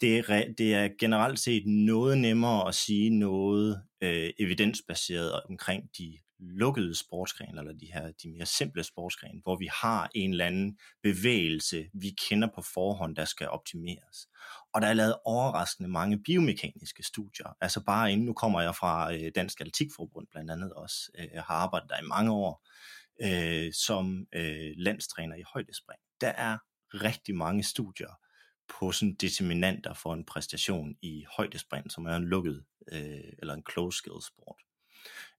det, 0.00 0.18
er, 0.18 0.52
det 0.58 0.74
er 0.74 0.88
generelt 0.98 1.38
set 1.38 1.66
noget 1.66 2.18
nemmere 2.18 2.68
at 2.68 2.74
sige 2.74 3.10
noget 3.10 3.82
øh, 4.02 4.30
evidensbaseret 4.38 5.42
omkring 5.50 5.84
de 5.98 6.18
lukkede 6.38 6.94
sportsgrene, 6.94 7.58
eller 7.58 7.72
de 7.72 7.92
her 7.92 8.12
de 8.22 8.28
mere 8.28 8.46
simple 8.46 8.84
sportsgrene, 8.84 9.40
hvor 9.42 9.56
vi 9.56 9.68
har 9.82 10.10
en 10.14 10.30
eller 10.30 10.46
anden 10.46 10.78
bevægelse, 11.02 11.90
vi 11.94 12.10
kender 12.28 12.48
på 12.54 12.62
forhånd, 12.62 13.16
der 13.16 13.24
skal 13.24 13.48
optimeres. 13.48 14.28
Og 14.74 14.80
der 14.82 14.88
er 14.88 14.94
lavet 14.94 15.16
overraskende 15.24 15.88
mange 15.88 16.22
biomekaniske 16.22 17.02
studier. 17.02 17.56
Altså 17.60 17.84
bare 17.84 18.12
inden, 18.12 18.26
nu 18.26 18.32
kommer 18.32 18.60
jeg 18.60 18.76
fra 18.76 19.14
øh, 19.14 19.32
Dansk 19.34 19.60
Atletikforbund 19.60 20.26
blandt 20.30 20.50
andet 20.50 20.72
også, 20.72 21.10
jeg 21.32 21.42
har 21.42 21.54
arbejdet 21.54 21.90
der 21.90 21.98
i 21.98 22.06
mange 22.08 22.32
år, 22.32 22.68
øh, 23.22 23.72
som 23.72 24.26
øh, 24.34 24.72
landstræner 24.76 25.36
i 25.36 25.42
højdespring. 25.52 26.00
Der 26.20 26.28
er 26.28 26.58
rigtig 26.94 27.34
mange 27.34 27.62
studier 27.62 28.10
på 28.68 28.92
sådan 28.92 29.14
determinanter 29.14 29.94
for 29.94 30.14
en 30.14 30.24
præstation 30.24 30.94
i 31.02 31.24
højdespring, 31.36 31.90
som 31.90 32.06
er 32.06 32.16
en 32.16 32.24
lukket 32.24 32.64
øh, 32.92 33.32
eller 33.38 33.54
en 33.54 33.64
closed 33.72 33.98
skill 33.98 34.22
sport. 34.22 34.60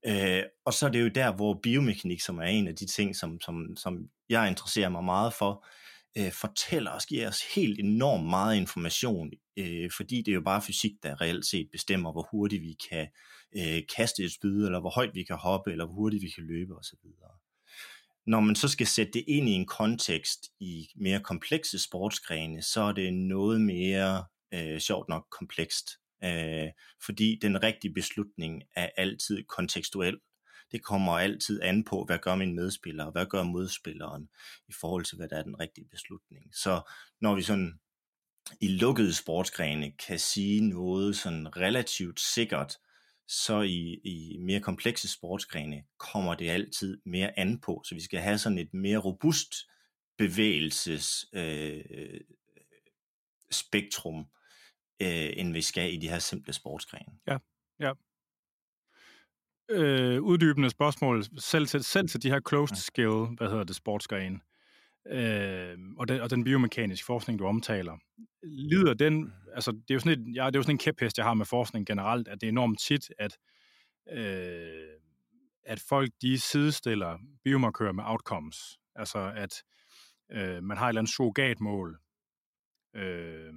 Øh, 0.08 0.44
og 0.66 0.74
så 0.74 0.86
er 0.86 0.92
det 0.92 1.02
jo 1.02 1.08
der, 1.08 1.36
hvor 1.36 1.60
biomekanik, 1.64 2.22
som 2.22 2.38
er 2.38 2.44
en 2.44 2.68
af 2.68 2.76
de 2.76 2.86
ting, 2.86 3.16
som, 3.16 3.42
som, 3.42 3.76
som 3.78 4.10
jeg 4.30 4.48
interesserer 4.50 4.90
mig 4.90 5.04
meget 5.04 5.34
for, 5.34 5.66
øh, 6.18 6.32
fortæller 6.32 6.92
os, 6.92 7.06
giver 7.06 7.28
os 7.28 7.42
helt 7.56 7.80
enormt 7.80 8.30
meget 8.30 8.56
information, 8.58 9.32
øh, 9.58 9.92
fordi 9.98 10.18
det 10.18 10.28
er 10.28 10.36
jo 10.36 10.42
bare 10.42 10.62
fysik, 10.62 10.92
der 11.04 11.22
reelt 11.22 11.46
set 11.46 11.70
bestemmer, 11.72 12.12
hvor 12.12 12.28
hurtigt 12.32 12.62
vi 12.62 12.78
kan 12.90 13.08
øh, 13.58 13.82
kaste 13.96 14.24
et 14.24 14.34
spyd, 14.34 14.66
eller 14.66 14.80
hvor 14.80 14.90
højt 14.90 15.16
vi 15.16 15.24
kan 15.24 15.36
hoppe, 15.36 15.72
eller 15.72 15.86
hvor 15.86 15.96
hurtigt 15.96 16.24
vi 16.24 16.30
kan 16.30 16.44
løbe 16.44 16.76
osv. 16.76 16.98
Når 18.28 18.40
man 18.40 18.56
så 18.56 18.68
skal 18.68 18.88
sætte 18.88 19.12
det 19.14 19.24
ind 19.28 19.50
i 19.50 19.52
en 19.52 19.66
kontekst 19.66 20.40
i 20.60 20.88
mere 20.96 21.20
komplekse 21.20 21.80
sportsgrene, 21.80 22.62
så 22.62 22.82
er 22.82 22.92
det 22.92 23.14
noget 23.14 23.62
mere 23.62 24.26
øh, 24.54 24.80
sjovt 24.80 25.10
nok 25.10 25.26
komplekst 25.32 25.90
øh, 26.24 26.72
fordi 27.06 27.40
den 27.42 27.64
rigtige 27.64 27.94
beslutning 27.94 28.64
er 28.76 28.90
altid 28.98 29.44
kontekstuel. 29.44 30.20
Det 30.72 30.84
kommer 30.84 31.14
altid 31.14 31.62
an 31.62 31.84
på, 31.84 32.04
hvad 32.06 32.18
gør 32.18 32.36
min 32.36 32.56
medspiller, 32.56 33.06
og 33.06 33.12
hvad 33.12 33.26
gør 33.26 33.44
modspilleren 33.44 34.30
i 34.68 34.74
forhold 34.74 35.06
til, 35.06 35.18
hvad 35.18 35.28
der 35.30 35.38
er 35.38 35.44
den 35.44 35.60
rigtige 35.60 35.88
beslutning. 35.92 36.56
Så 36.56 36.82
når 37.22 37.36
vi 37.36 37.42
sådan 37.42 37.80
i 38.62 38.68
lukkede 38.68 39.14
sportsgrene 39.14 39.92
kan 39.92 40.20
sige 40.20 40.70
noget 40.70 41.18
sådan 41.18 41.58
relativt 41.58 42.20
sikkert, 42.20 42.78
så 43.28 43.62
i, 43.62 43.94
i 44.04 44.38
mere 44.40 44.60
komplekse 44.60 45.08
sportsgrene 45.08 45.84
kommer 45.98 46.36
det 46.36 46.50
altid 46.50 47.02
mere 47.06 47.40
an 47.40 47.60
på. 47.60 47.82
Så 47.86 47.96
vi 47.96 48.02
skal 48.02 48.20
have 48.20 48.38
sådan 48.38 48.58
et 48.58 48.74
mere 48.74 48.98
robust 48.98 49.56
bevægelses 50.18 51.26
øh, 51.34 51.84
spektrum, 53.52 54.26
øh, 55.02 55.30
end 55.38 55.54
vi 55.54 55.62
skal 55.62 55.94
i 55.94 55.98
de 55.98 56.10
her 56.10 56.20
simple 56.20 56.54
sportsgrene. 56.54 57.14
Ja, 57.28 57.38
ja. 57.80 57.92
Øh, 59.70 60.22
uddybende 60.22 60.70
spørgsmål, 60.70 61.24
selv 61.38 61.68
til, 61.68 61.84
selv 61.84 62.08
til 62.08 62.24
de 62.24 62.30
her 62.30 62.40
closed 62.50 62.76
skill, 62.76 63.26
hvad 63.38 63.50
hedder 63.50 63.64
det, 63.64 63.76
sportsgrene, 63.76 64.40
øh, 65.08 65.78
og, 65.98 66.08
den, 66.08 66.22
og 66.22 66.30
den 66.30 66.44
biomekaniske 66.44 67.06
forskning, 67.06 67.40
du 67.40 67.46
omtaler, 67.46 67.98
lider 68.44 68.94
den, 68.94 69.24
mm. 69.24 69.32
altså 69.56 69.72
det 69.72 69.90
er 69.90 69.94
jo 69.94 70.00
sådan, 70.00 70.22
et, 70.22 70.36
ja, 70.36 70.46
det 70.46 70.56
er 70.56 70.60
jo 70.60 70.64
sådan 70.64 70.76
en 70.76 70.80
kæphest, 70.80 71.18
jeg 71.18 71.26
har 71.26 71.34
med 71.34 71.46
forskning 71.46 71.88
generelt, 71.88 72.28
at 72.28 72.42
det 72.42 72.48
er 72.48 72.52
enormt 72.52 72.80
tit, 72.80 73.12
at, 73.20 73.38
øh, 74.12 75.00
at 75.66 75.80
folk 75.80 76.12
de 76.22 76.40
sidestiller 76.40 77.18
biomarkører 77.44 77.92
med 77.92 78.04
outcomes. 78.08 78.80
Altså 78.96 79.32
at 79.36 79.64
øh, 80.32 80.64
man 80.64 80.78
har 80.78 80.86
et 80.86 80.90
eller 80.90 81.02
andet 81.02 81.14
surrogatmål. 81.14 82.00
Øh, 82.96 83.54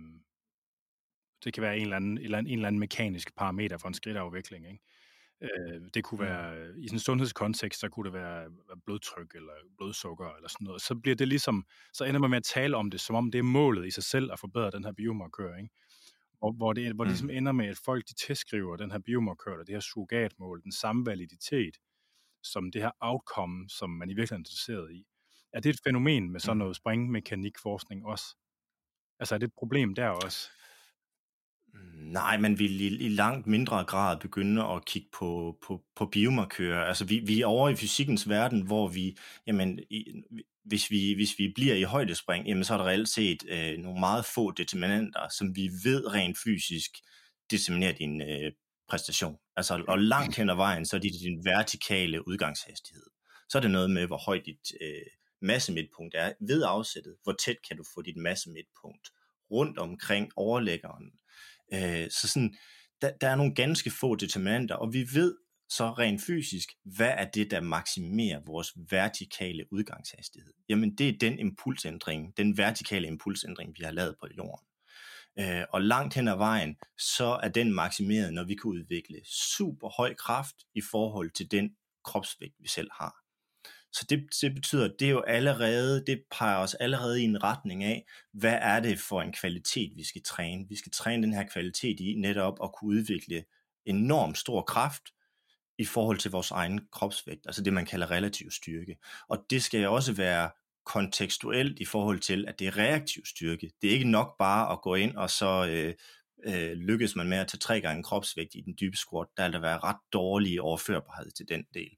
det 1.49 1.55
kan 1.55 1.63
være 1.63 1.77
en 1.77 1.83
eller, 1.83 1.97
anden, 1.97 2.19
en, 2.19 2.25
eller 2.25 2.39
anden, 2.39 2.53
en 2.53 2.59
eller 2.59 2.69
anden 2.69 2.81
mekanisk 2.81 3.37
parameter 3.37 3.79
for 3.79 3.89
en 3.89 3.95
skridtafvikling. 3.95 4.67
Ikke? 4.67 4.83
Øh, 5.43 5.81
det 5.95 6.05
kunne 6.05 6.21
være, 6.21 6.71
i 6.79 6.87
sådan 6.87 6.97
en 6.97 7.01
sundhedskontekst, 7.01 7.81
så 7.81 7.89
kunne 7.89 8.05
det 8.05 8.13
være 8.13 8.51
blodtryk 8.87 9.35
eller 9.35 9.53
blodsukker 9.79 10.35
eller 10.37 10.49
sådan 10.49 10.65
noget. 10.65 10.83
Så 10.83 10.95
bliver 10.95 11.17
det 11.17 11.29
ligesom, 11.29 11.67
så 11.93 12.05
ender 12.05 12.21
man 12.21 12.31
med 12.31 12.37
at 12.37 12.45
tale 12.45 12.77
om 12.77 12.91
det, 12.91 13.01
som 13.01 13.17
om 13.17 13.31
det 13.31 13.39
er 13.39 13.43
målet 13.43 13.87
i 13.87 13.91
sig 13.91 14.05
selv 14.05 14.33
at 14.33 14.41
forbedre 14.41 14.71
den 14.71 14.85
her 14.85 14.93
biomarkør, 14.93 15.57
ikke? 15.57 15.71
Og 16.41 16.53
hvor 16.53 16.73
det, 16.73 16.95
hvor 16.95 17.05
det 17.05 17.11
ligesom 17.11 17.29
mm. 17.29 17.37
ender 17.37 17.53
med, 17.53 17.67
at 17.67 17.79
folk 17.85 18.09
de 18.09 18.15
tilskriver 18.15 18.77
den 18.77 18.91
her 18.91 18.99
biomarkør, 18.99 19.57
det 19.57 19.75
her 19.75 19.81
surrogatmål, 19.81 20.63
den 20.63 20.73
samme 20.73 21.07
validitet, 21.07 21.77
som 22.43 22.73
det 22.73 22.83
her 22.83 22.91
outcome, 23.01 23.69
som 23.69 23.91
man 23.91 24.11
i 24.11 24.13
virkeligheden 24.13 24.41
er 24.41 24.47
interesseret 24.47 24.93
i. 24.93 25.07
Er 25.53 25.61
det 25.61 25.71
et 25.71 25.81
fænomen 25.85 26.31
med 26.31 26.41
sådan 26.41 26.55
mm. 26.55 26.59
noget 26.59 26.77
springmekanikforskning 26.77 28.07
også? 28.07 28.37
Altså 29.21 29.35
er 29.35 29.39
det 29.39 29.47
et 29.47 29.55
problem 29.59 29.95
der 29.95 30.09
også? 30.09 30.51
Nej, 32.13 32.39
man 32.39 32.59
vil 32.59 32.81
i, 32.81 32.87
i 32.87 33.09
langt 33.09 33.47
mindre 33.47 33.85
grad 33.85 34.17
begynde 34.21 34.65
at 34.65 34.85
kigge 34.85 35.09
på, 35.13 35.59
på, 35.67 35.83
på 35.97 36.07
biomarkører. 36.07 36.85
Altså 36.85 37.05
vi, 37.05 37.19
vi 37.19 37.41
er 37.41 37.47
over 37.47 37.69
i 37.69 37.77
fysikkens 37.77 38.29
verden, 38.29 38.61
hvor 38.61 38.89
vi, 38.89 39.17
jamen, 39.47 39.79
i, 39.91 40.23
hvis, 40.65 40.91
vi, 40.91 41.15
hvis 41.15 41.39
vi 41.39 41.53
bliver 41.55 41.75
i 41.75 41.83
højdespring, 41.83 42.47
jamen, 42.47 42.65
så 42.65 42.75
er 42.75 42.79
der 42.79 42.87
reelt 42.87 43.09
set 43.09 43.45
øh, 43.49 43.79
nogle 43.79 44.01
meget 44.01 44.25
få 44.25 44.51
determinanter, 44.51 45.29
som 45.39 45.57
vi 45.57 45.71
ved 45.85 46.15
rent 46.15 46.39
fysisk 46.45 46.91
determinerer 47.51 47.93
din 47.93 48.23
øh, 48.23 48.53
præstation. 48.89 49.37
Altså, 49.57 49.85
og 49.89 49.99
langt 49.99 50.37
hen 50.37 50.51
ad 50.51 50.57
vejen, 50.57 50.87
så 50.87 50.97
er 50.97 51.01
det 51.01 51.13
din 51.23 51.45
vertikale 51.45 52.29
udgangshastighed. 52.29 53.07
Så 53.49 53.59
er 53.59 53.63
det 53.63 53.71
noget 53.71 53.91
med, 53.91 54.07
hvor 54.07 54.19
højt 54.27 54.47
dit 54.47 54.73
øh, 54.81 55.07
massemidtpunkt 55.43 56.15
er 56.19 56.33
ved 56.41 56.63
afsættet. 56.67 57.17
Hvor 57.23 57.33
tæt 57.33 57.57
kan 57.69 57.77
du 57.77 57.85
få 57.95 58.03
dit 58.03 58.17
massemidtpunkt 58.17 59.09
rundt 59.51 59.79
omkring 59.79 60.31
overlæggeren 60.37 61.13
Øh, 61.73 62.11
så 62.11 62.29
sådan, 62.29 62.55
der, 63.03 63.11
der 63.21 63.29
er 63.29 63.37
nogle 63.37 63.55
ganske 63.55 63.91
få 63.91 64.15
determinanter, 64.15 64.75
og 64.75 64.93
vi 64.93 65.07
ved 65.15 65.37
så 65.71 65.91
rent 65.91 66.23
fysisk, 66.23 66.69
hvad 66.85 67.15
er 67.17 67.31
det, 67.31 67.51
der 67.51 67.61
maksimerer 67.61 68.41
vores 68.47 68.73
vertikale 68.91 69.73
udgangshastighed? 69.73 70.53
Jamen 70.69 70.97
det 70.97 71.09
er 71.09 71.19
den 71.21 71.39
impulsændring, 71.39 72.37
den 72.37 72.57
vertikale 72.57 73.07
impulsændring, 73.07 73.75
vi 73.79 73.85
har 73.85 73.91
lavet 73.91 74.17
på 74.21 74.27
jorden. 74.37 74.67
Øh, 75.39 75.65
og 75.73 75.83
langt 75.83 76.15
hen 76.15 76.29
ad 76.29 76.37
vejen, 76.37 76.77
så 76.99 77.41
er 77.43 77.49
den 77.49 77.73
maksimeret, 77.73 78.35
når 78.35 78.45
vi 78.45 78.55
kan 78.55 78.65
udvikle 78.65 79.21
super 79.25 79.89
høj 79.89 80.15
kraft 80.15 80.57
i 80.75 80.81
forhold 80.91 81.31
til 81.31 81.51
den 81.51 81.71
kropsvægt, 82.05 82.55
vi 82.59 82.69
selv 82.69 82.89
har. 83.01 83.15
Så 83.93 84.07
det, 84.11 84.27
det 84.41 84.55
betyder, 84.55 84.89
det 84.99 85.07
er 85.07 85.11
jo 85.11 85.21
allerede, 85.21 86.05
det 86.07 86.23
peger 86.31 86.57
os 86.57 86.75
allerede 86.75 87.23
i 87.23 87.25
en 87.25 87.43
retning 87.43 87.85
af, 87.85 88.07
hvad 88.33 88.59
er 88.61 88.81
det 88.81 88.99
for 88.99 89.23
en 89.23 89.33
kvalitet, 89.33 89.93
vi 89.97 90.05
skal 90.05 90.23
træne. 90.23 90.67
Vi 90.69 90.77
skal 90.77 90.93
træne 90.93 91.23
den 91.23 91.33
her 91.33 91.45
kvalitet 91.53 92.01
i 92.01 92.15
netop 92.19 92.59
at 92.63 92.71
kunne 92.73 92.89
udvikle 92.89 93.45
enormt 93.87 94.39
stor 94.39 94.63
kraft 94.63 95.03
i 95.79 95.85
forhold 95.85 96.19
til 96.19 96.31
vores 96.31 96.51
egen 96.51 96.81
kropsvægt, 96.93 97.47
altså 97.47 97.63
det 97.63 97.73
man 97.73 97.87
kalder 97.87 98.11
relativ 98.11 98.51
styrke. 98.51 98.97
Og 99.29 99.45
det 99.51 99.63
skal 99.63 99.89
også 99.89 100.13
være 100.13 100.51
kontekstuelt 100.87 101.79
i 101.79 101.85
forhold 101.85 102.21
til, 102.21 102.49
at 102.49 102.59
det 102.59 102.67
er 102.67 102.77
reaktiv 102.77 103.23
styrke. 103.27 103.71
Det 103.83 103.89
er 103.89 103.93
ikke 103.93 104.11
nok 104.11 104.39
bare 104.39 104.73
at 104.73 104.81
gå 104.83 104.95
ind 104.95 105.17
og 105.17 105.31
så 105.31 105.67
øh, 105.71 105.95
øh, 106.47 106.73
lykkes 106.73 107.17
man 107.17 107.29
med 107.29 107.39
at 107.39 107.49
tage 107.49 107.59
tre 107.59 107.81
gange 107.81 108.03
kropsvægt 108.03 108.55
i 108.55 108.61
den 108.61 108.77
dybe 108.81 108.97
squat, 108.97 109.29
der 109.37 109.45
vil 109.45 109.53
der 109.53 109.61
være 109.61 109.79
ret 109.79 109.97
dårlig 110.13 110.61
overførbarhed 110.61 111.31
til 111.31 111.49
den 111.49 111.65
del. 111.75 111.91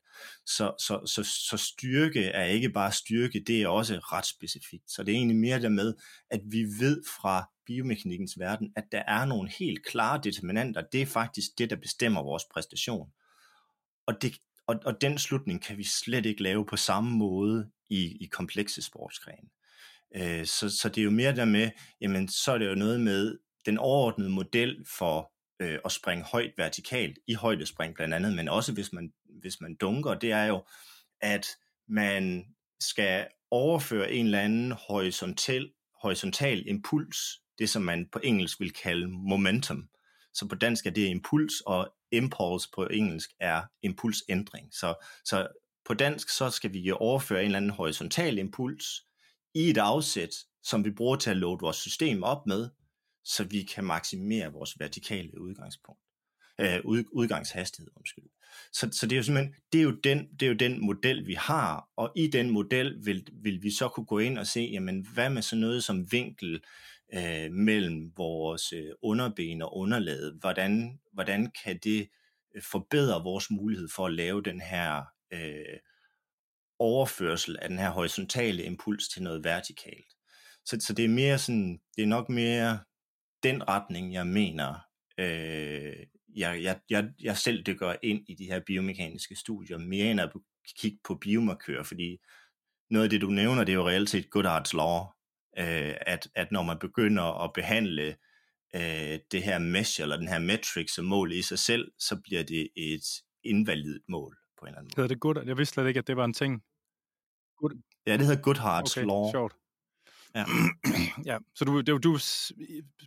Så, 0.47 0.75
så, 0.79 1.01
så, 1.07 1.23
så 1.23 1.57
styrke 1.57 2.25
er 2.25 2.45
ikke 2.45 2.71
bare 2.71 2.93
styrke, 2.93 3.45
det 3.47 3.63
er 3.63 3.69
også 3.69 3.99
ret 3.99 4.27
specifikt. 4.27 4.91
Så 4.91 5.03
det 5.03 5.13
er 5.13 5.17
egentlig 5.17 5.37
mere 5.37 5.63
der 5.63 5.69
med, 5.69 5.95
at 6.31 6.41
vi 6.45 6.63
ved 6.63 7.03
fra 7.21 7.51
biomekanikkens 7.67 8.39
verden, 8.39 8.73
at 8.77 8.85
der 8.93 9.03
er 9.07 9.25
nogle 9.25 9.51
helt 9.59 9.87
klare 9.87 10.21
determinanter. 10.25 10.83
Det 10.93 11.03
er 11.03 11.07
faktisk 11.07 11.51
det, 11.59 11.71
der 11.71 11.77
bestemmer 11.77 12.23
vores 12.23 12.45
præstation. 12.55 13.09
Og, 14.07 14.23
det, 14.23 14.37
og, 14.67 14.77
og 14.85 15.01
den 15.01 15.19
slutning 15.19 15.63
kan 15.63 15.79
vi 15.79 15.85
slet 15.85 16.27
ikke 16.27 16.43
lave 16.43 16.67
på 16.67 16.77
samme 16.77 17.11
måde 17.11 17.71
i, 17.91 18.17
i 18.21 18.27
komplekse 18.27 18.83
sportsgrene. 18.83 19.49
Øh, 20.17 20.47
så, 20.47 20.71
så 20.71 20.89
det 20.89 20.99
er 20.99 21.05
jo 21.05 21.11
mere 21.11 21.37
der 21.37 21.45
med, 21.45 21.71
jamen 22.01 22.29
så 22.29 22.53
er 22.53 22.59
det 22.59 22.69
jo 22.69 22.75
noget 22.75 23.01
med, 23.01 23.39
den 23.67 23.79
overordnede 23.79 24.31
model 24.31 24.85
for 24.99 25.33
øh, 25.61 25.79
at 25.85 25.93
springe 25.93 26.25
højt 26.25 26.53
vertikalt, 26.57 27.19
i 27.27 27.35
højdespring 27.35 27.95
blandt 27.95 28.15
andet, 28.15 28.37
men 28.37 28.49
også 28.49 28.73
hvis 28.73 28.93
man, 28.93 29.13
hvis 29.41 29.61
man 29.61 29.75
dunker, 29.75 30.15
det 30.15 30.33
er 30.33 30.45
jo, 30.45 30.65
at 31.21 31.47
man 31.89 32.45
skal 32.81 33.27
overføre 33.51 34.13
en 34.13 34.25
eller 34.25 34.41
anden 34.41 34.73
horisontal, 34.73 35.71
horisontal 36.03 36.69
impuls, 36.69 37.19
det 37.59 37.71
som 37.71 37.83
man 37.83 38.09
på 38.13 38.21
engelsk 38.25 38.61
vil 38.61 38.73
kalde 38.73 39.09
momentum. 39.09 39.89
Så 40.35 40.49
på 40.49 40.55
dansk 40.55 40.87
er 40.87 40.91
det 40.91 41.09
impuls, 41.09 41.61
og 41.67 41.93
impulse 42.13 42.69
på 42.75 42.87
engelsk 42.87 43.31
er 43.41 43.63
impulsændring. 43.83 44.69
Så, 44.75 44.95
så 45.25 45.49
på 45.87 45.95
dansk 45.95 46.29
så 46.29 46.51
skal 46.51 46.73
vi 46.73 46.91
overføre 46.91 47.41
en 47.41 47.47
eller 47.47 47.57
anden 47.57 47.71
horisontal 47.71 48.39
impuls 48.39 48.85
i 49.55 49.71
et 49.71 49.79
afsæt, 49.79 50.35
som 50.63 50.85
vi 50.85 50.91
bruger 50.91 51.17
til 51.17 51.31
at 51.31 51.37
load 51.37 51.59
vores 51.61 51.77
system 51.77 52.23
op 52.23 52.47
med, 52.47 52.69
så 53.25 53.45
vi 53.45 53.63
kan 53.63 53.85
maksimere 53.85 54.53
vores 54.53 54.81
vertikale 54.81 55.41
udgangspunkt. 55.41 56.01
Øh, 56.61 56.81
ud, 56.85 57.05
udgangshastighed, 57.13 57.91
undskyld. 57.97 58.25
Så, 58.73 58.89
så 58.93 59.07
det 59.07 59.13
er 59.13 59.17
jo 59.17 59.23
simpelthen, 59.23 59.55
det 59.73 59.79
er 59.79 59.83
jo, 59.83 59.91
den, 59.91 60.29
det 60.41 60.43
er 60.43 60.51
jo 60.51 60.57
den 60.57 60.87
model, 60.87 61.27
vi 61.27 61.35
har, 61.35 61.89
og 61.97 62.13
i 62.17 62.27
den 62.27 62.51
model 62.51 63.07
vil, 63.07 63.27
vil 63.33 63.63
vi 63.63 63.71
så 63.71 63.89
kunne 63.89 64.07
gå 64.07 64.19
ind 64.19 64.39
og 64.39 64.47
se, 64.47 64.61
jamen 64.61 65.07
hvad 65.15 65.31
med 65.31 65.43
sådan 65.43 65.61
noget 65.61 65.85
som 65.85 66.13
vinkel 66.13 66.63
øh, 67.15 67.53
mellem 67.53 68.13
vores 68.17 68.73
øh, 68.73 68.93
underben 69.03 69.63
og 69.63 69.77
underlaget, 69.77 70.37
hvordan, 70.41 71.01
hvordan 71.13 71.53
kan 71.65 71.79
det 71.79 72.09
øh, 72.55 72.63
forbedre 72.63 73.23
vores 73.23 73.51
mulighed 73.51 73.89
for 73.89 74.07
at 74.07 74.13
lave 74.13 74.43
den 74.43 74.61
her 74.61 75.03
øh, 75.33 75.79
overførsel 76.79 77.57
af 77.63 77.69
den 77.69 77.79
her 77.79 77.91
horisontale 77.91 78.65
impuls 78.65 79.09
til 79.09 79.23
noget 79.23 79.45
vertikalt. 79.45 80.15
Så, 80.65 80.77
så 80.81 80.93
det 80.93 81.05
er 81.05 81.09
mere 81.09 81.39
sådan, 81.39 81.81
det 81.97 82.03
er 82.03 82.07
nok 82.07 82.29
mere 82.29 82.79
den 83.43 83.69
retning, 83.69 84.13
jeg 84.13 84.27
mener, 84.27 84.75
øh, 85.19 85.97
jeg, 86.37 86.63
jeg, 86.63 86.81
jeg, 86.91 87.11
jeg 87.21 87.37
selv 87.37 87.63
dykker 87.63 87.95
ind 88.03 88.25
i 88.29 88.35
de 88.35 88.45
her 88.45 88.61
biomekaniske 88.67 89.37
studier, 89.37 89.79
mere 89.79 90.11
end 90.11 90.21
at 90.21 90.33
kigge 90.79 90.99
på 91.05 91.15
biomarkører, 91.15 91.83
fordi 91.83 92.19
noget 92.91 93.05
af 93.05 93.11
det, 93.11 93.21
du 93.21 93.27
nævner, 93.27 93.65
det 93.65 93.73
er 93.73 93.77
jo 93.77 93.89
reelt 93.89 94.11
set 94.11 94.29
Goodhart's 94.37 94.77
Law, 94.77 95.01
øh, 95.59 95.95
at, 96.07 96.29
at 96.35 96.53
når 96.53 96.63
man 96.63 96.79
begynder 96.79 97.45
at 97.45 97.53
behandle 97.55 98.17
øh, 98.75 99.19
det 99.33 99.43
her 99.43 99.59
mesh, 99.59 100.01
eller 100.01 100.17
den 100.17 100.29
her 100.29 100.39
metric 100.39 100.95
som 100.95 101.05
mål 101.05 101.33
i 101.33 101.43
sig 101.43 101.59
selv, 101.59 101.93
så 101.99 102.21
bliver 102.25 102.43
det 102.43 102.69
et 102.77 103.07
invalidt 103.45 104.03
mål 104.09 104.37
på 104.59 104.65
en 104.65 104.69
eller 104.69 104.79
anden 104.79 104.91
måde. 104.97 105.03
Hedder 105.03 105.15
det 105.15 105.21
Goodhart? 105.21 105.47
Jeg 105.47 105.59
vidste 105.59 105.75
slet 105.75 105.89
ikke, 105.89 105.99
at 105.99 106.07
det 106.07 106.17
var 106.17 106.25
en 106.25 106.33
ting. 106.33 106.63
Good... 107.57 107.83
Ja, 108.07 108.17
det 108.17 108.27
hedder 108.27 108.43
Goodhart's 108.43 108.99
okay, 108.99 109.07
Law. 109.07 109.31
Sjovt. 109.31 109.55
Ja. 110.35 110.45
ja, 111.31 111.39
så 111.55 111.65
du, 111.65 111.81
du, 111.81 111.99
du 111.99 112.19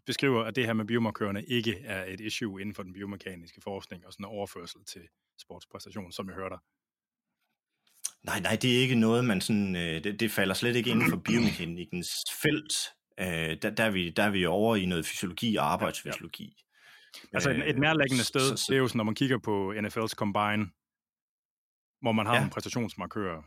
beskriver, 0.05 0.43
at 0.43 0.55
det 0.55 0.65
her 0.65 0.73
med 0.73 0.85
biomarkørerne 0.85 1.43
ikke 1.43 1.79
er 1.83 2.05
et 2.13 2.19
issue 2.19 2.61
inden 2.61 2.75
for 2.75 2.83
den 2.83 2.93
biomekaniske 2.93 3.61
forskning 3.61 4.05
og 4.05 4.13
sådan 4.13 4.25
en 4.25 4.29
overførsel 4.29 4.85
til 4.85 5.01
sportspræstation, 5.41 6.11
som 6.11 6.27
jeg 6.27 6.35
hørte 6.35 6.57
Nej, 8.23 8.39
nej, 8.39 8.57
det 8.61 8.75
er 8.75 8.81
ikke 8.81 8.95
noget, 8.95 9.25
man 9.25 9.41
sådan, 9.41 9.75
øh, 9.75 10.03
det, 10.03 10.19
det 10.19 10.31
falder 10.31 10.53
slet 10.53 10.75
ikke 10.75 10.89
inden 10.89 11.09
for 11.09 11.17
biomekanikkens 11.17 12.11
felt. 12.41 12.73
Øh, 13.19 13.57
der, 13.61 13.69
der, 13.69 13.83
er 13.83 13.91
vi, 13.91 14.09
der 14.09 14.23
er 14.23 14.29
vi 14.29 14.45
over 14.45 14.75
i 14.75 14.85
noget 14.85 15.05
fysiologi 15.05 15.55
og 15.55 15.71
arbejdsfysiologi. 15.71 16.63
Altså 17.33 17.49
et, 17.49 17.69
et 17.69 17.79
nærlæggende 17.79 18.23
sted, 18.23 18.39
så, 18.39 18.55
så, 18.55 18.65
det 18.69 18.75
er 18.75 18.79
jo 18.79 18.87
sådan, 18.87 18.97
når 18.97 19.03
man 19.03 19.15
kigger 19.15 19.37
på 19.37 19.73
NFL's 19.73 20.15
Combine, 20.15 20.65
hvor 22.01 22.11
man 22.11 22.25
har 22.25 22.33
ja. 22.33 22.39
nogle 22.39 22.51
præstationsmarkører, 22.51 23.41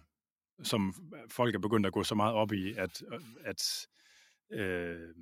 som 0.63 0.95
folk 1.31 1.55
er 1.55 1.59
begyndt 1.59 1.87
at 1.87 1.93
gå 1.93 2.05
så 2.05 2.15
meget 2.15 2.35
op 2.35 2.53
i, 2.53 2.73
at, 2.73 3.03
at 3.45 3.87
øh, 4.51 5.15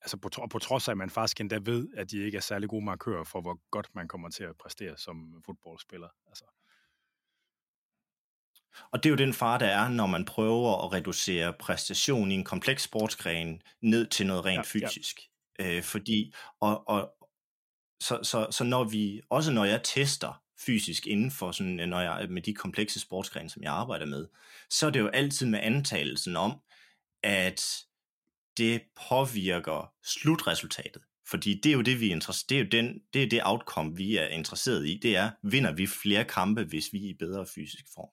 altså 0.00 0.16
på, 0.16 0.46
på 0.50 0.58
trods 0.58 0.88
af, 0.88 0.92
at 0.92 0.98
man 0.98 1.10
faktisk 1.10 1.40
endda 1.40 1.58
ved, 1.62 1.88
at 1.96 2.10
de 2.10 2.18
ikke 2.18 2.36
er 2.36 2.40
særlig 2.40 2.68
gode 2.68 2.84
markører 2.84 3.24
for, 3.24 3.40
hvor 3.40 3.60
godt 3.70 3.94
man 3.94 4.08
kommer 4.08 4.28
til 4.28 4.44
at 4.44 4.56
præstere 4.56 4.98
som 4.98 5.42
fodboldspiller. 5.46 6.08
Altså. 6.26 6.44
Og 8.92 9.02
det 9.02 9.08
er 9.08 9.10
jo 9.10 9.16
den 9.16 9.32
far, 9.32 9.58
der 9.58 9.66
er, 9.66 9.88
når 9.88 10.06
man 10.06 10.24
prøver 10.24 10.84
at 10.84 10.92
reducere 10.92 11.52
præstation 11.52 12.30
i 12.30 12.34
en 12.34 12.44
kompleks 12.44 12.82
sportsgren 12.82 13.62
ned 13.80 14.06
til 14.06 14.26
noget 14.26 14.44
rent 14.44 14.74
ja, 14.74 14.86
fysisk. 14.86 15.20
Ja. 15.58 15.76
Øh, 15.76 15.82
fordi, 15.82 16.34
og, 16.60 16.88
og 16.88 17.14
så, 18.02 18.18
så, 18.22 18.46
så 18.50 18.64
når 18.64 18.84
vi, 18.84 19.20
også 19.30 19.52
når 19.52 19.64
jeg 19.64 19.82
tester 19.82 20.41
fysisk 20.66 21.06
inden 21.06 21.30
for 21.30 21.52
sådan, 21.52 21.88
når 21.88 22.00
jeg, 22.00 22.26
med 22.30 22.42
de 22.42 22.54
komplekse 22.54 23.00
sportsgrene, 23.00 23.50
som 23.50 23.62
jeg 23.62 23.72
arbejder 23.72 24.06
med, 24.06 24.26
så 24.70 24.86
er 24.86 24.90
det 24.90 25.00
jo 25.00 25.08
altid 25.08 25.46
med 25.46 25.60
antagelsen 25.62 26.36
om, 26.36 26.60
at 27.22 27.84
det 28.56 28.82
påvirker 29.08 29.92
slutresultatet. 30.04 31.02
Fordi 31.30 31.60
det 31.62 31.72
er 31.72 31.76
jo 31.76 31.82
det, 31.82 32.00
vi 32.00 32.08
er 32.08 32.14
interesseret, 32.14 32.50
det 32.50 32.56
er 32.56 32.62
jo 32.62 32.68
den, 32.84 33.00
det, 33.12 33.22
er 33.22 33.28
det 33.28 33.40
outcome, 33.44 33.96
vi 33.96 34.16
er 34.16 34.26
interesseret 34.26 34.86
i. 34.86 35.00
Det 35.02 35.16
er, 35.16 35.30
vinder 35.42 35.72
vi 35.72 35.86
flere 35.86 36.24
kampe, 36.24 36.64
hvis 36.64 36.92
vi 36.92 37.04
er 37.04 37.10
i 37.10 37.16
bedre 37.18 37.46
fysisk 37.54 37.84
form. 37.94 38.08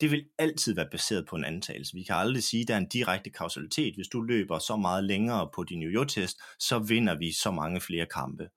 Det 0.00 0.10
vil 0.10 0.24
altid 0.38 0.74
være 0.74 0.88
baseret 0.90 1.26
på 1.26 1.36
en 1.36 1.44
antagelse. 1.44 1.94
Vi 1.94 2.02
kan 2.02 2.14
aldrig 2.14 2.42
sige, 2.42 2.62
at 2.62 2.68
der 2.68 2.74
er 2.74 2.78
en 2.78 2.88
direkte 2.88 3.30
kausalitet. 3.30 3.94
Hvis 3.94 4.08
du 4.08 4.20
løber 4.20 4.58
så 4.58 4.76
meget 4.76 5.04
længere 5.04 5.50
på 5.54 5.64
din 5.64 5.82
jojo-test, 5.82 6.38
så 6.58 6.78
vinder 6.78 7.18
vi 7.18 7.32
så 7.32 7.50
mange 7.50 7.80
flere 7.80 8.06
kampe. 8.06 8.48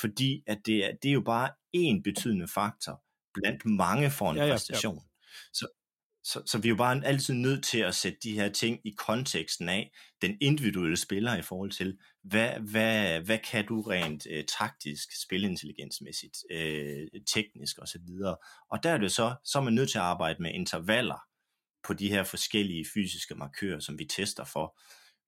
Fordi 0.00 0.42
at 0.46 0.58
det, 0.66 0.84
er, 0.84 0.90
det 1.02 1.08
er 1.08 1.12
jo 1.12 1.20
bare 1.20 1.50
en 1.72 2.02
betydende 2.02 2.48
faktor 2.48 3.02
blandt 3.34 3.64
mange 3.64 4.10
for 4.10 4.30
en 4.30 4.36
ja, 4.36 4.44
ja, 4.44 4.52
præstation. 4.52 4.94
Ja. 4.94 5.00
Så, 5.52 5.66
så, 6.24 6.42
så 6.46 6.58
vi 6.58 6.68
er 6.68 6.70
jo 6.70 6.76
bare 6.76 7.04
altid 7.04 7.34
nødt 7.34 7.64
til 7.64 7.78
at 7.78 7.94
sætte 7.94 8.18
de 8.22 8.32
her 8.32 8.48
ting 8.48 8.80
i 8.84 8.94
konteksten 8.98 9.68
af 9.68 9.92
den 10.22 10.36
individuelle 10.40 10.96
spiller 10.96 11.36
i 11.36 11.42
forhold 11.42 11.70
til, 11.70 11.98
hvad, 12.22 12.50
hvad, 12.50 13.20
hvad 13.20 13.38
kan 13.38 13.66
du 13.66 13.80
rent 13.80 14.26
øh, 14.30 14.44
taktisk, 14.58 15.22
spilintelligensmæssigt, 15.22 16.36
øh, 16.50 17.08
teknisk 17.34 17.78
osv. 17.82 18.24
Og, 18.24 18.42
og 18.70 18.82
der 18.82 18.90
er 18.90 18.98
det 18.98 19.12
så, 19.12 19.34
så 19.44 19.58
er 19.58 19.62
man 19.62 19.74
nødt 19.74 19.90
til 19.90 19.98
at 19.98 20.04
arbejde 20.04 20.42
med 20.42 20.50
intervaller 20.54 21.18
på 21.84 21.94
de 21.94 22.08
her 22.08 22.24
forskellige 22.24 22.86
fysiske 22.94 23.34
markører, 23.34 23.80
som 23.80 23.98
vi 23.98 24.04
tester 24.04 24.44
for, 24.44 24.78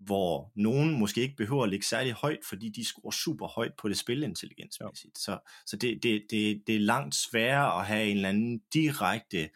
hvor 0.05 0.53
nogen 0.57 0.99
måske 0.99 1.21
ikke 1.21 1.37
behøver 1.37 1.63
at 1.65 1.71
ligge 1.71 1.87
særlig 1.87 2.13
højt, 2.13 2.41
fordi 2.49 2.69
de 2.69 2.85
scorer 2.85 3.11
super 3.11 3.47
højt 3.47 3.73
på 3.79 3.89
det 3.89 3.99
spilintelligensmæssigt. 3.99 5.15
Ja. 5.15 5.21
Så, 5.21 5.39
så 5.67 5.77
det, 5.77 6.03
det, 6.03 6.27
det, 6.31 6.63
det 6.67 6.77
er 6.77 6.81
langt 6.81 7.15
sværere 7.15 7.81
at 7.81 7.87
have 7.87 8.09
en 8.09 8.17
eller 8.17 8.29
anden 8.29 8.63
direkte 8.75 9.51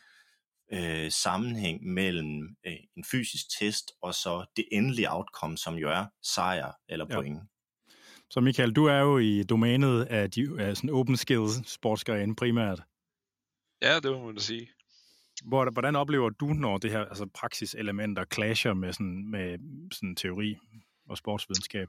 øh, 0.73 1.11
sammenhæng 1.11 1.85
mellem 1.85 2.57
øh, 2.67 2.77
en 2.97 3.05
fysisk 3.05 3.45
test 3.59 3.93
og 4.03 4.15
så 4.15 4.45
det 4.57 4.65
endelige 4.73 5.13
outcome, 5.13 5.59
som 5.59 5.75
jo 5.75 5.91
er 5.91 6.07
sejr 6.23 6.73
eller 6.89 7.07
point. 7.07 7.37
Ja. 7.37 7.43
Så 8.31 8.41
Michael, 8.41 8.73
du 8.73 8.85
er 8.85 8.99
jo 8.99 9.19
i 9.19 9.43
domænet 9.43 10.05
af, 10.05 10.31
de, 10.31 10.49
af 10.59 10.77
sådan 10.77 10.91
open 10.91 11.17
skills 11.17 11.71
sportsgrene 11.71 12.37
primært. 12.37 12.83
Ja, 13.83 14.01
det 14.01 14.11
må 14.13 14.27
man 14.27 14.35
da 14.35 14.41
hvor, 15.45 15.71
Hvordan 15.71 15.97
oplever 15.97 16.31
du, 16.31 16.47
når 16.47 16.79
det 16.79 16.91
her 16.91 17.05
altså 17.05 17.27
praksiselementer 17.35 18.25
clasher 18.35 18.75
med 18.75 18.93
sådan, 18.93 19.31
med 19.31 19.59
sådan 19.93 20.17
teori 20.17 20.57
og 21.09 21.19
sportsvidenskab? 21.19 21.89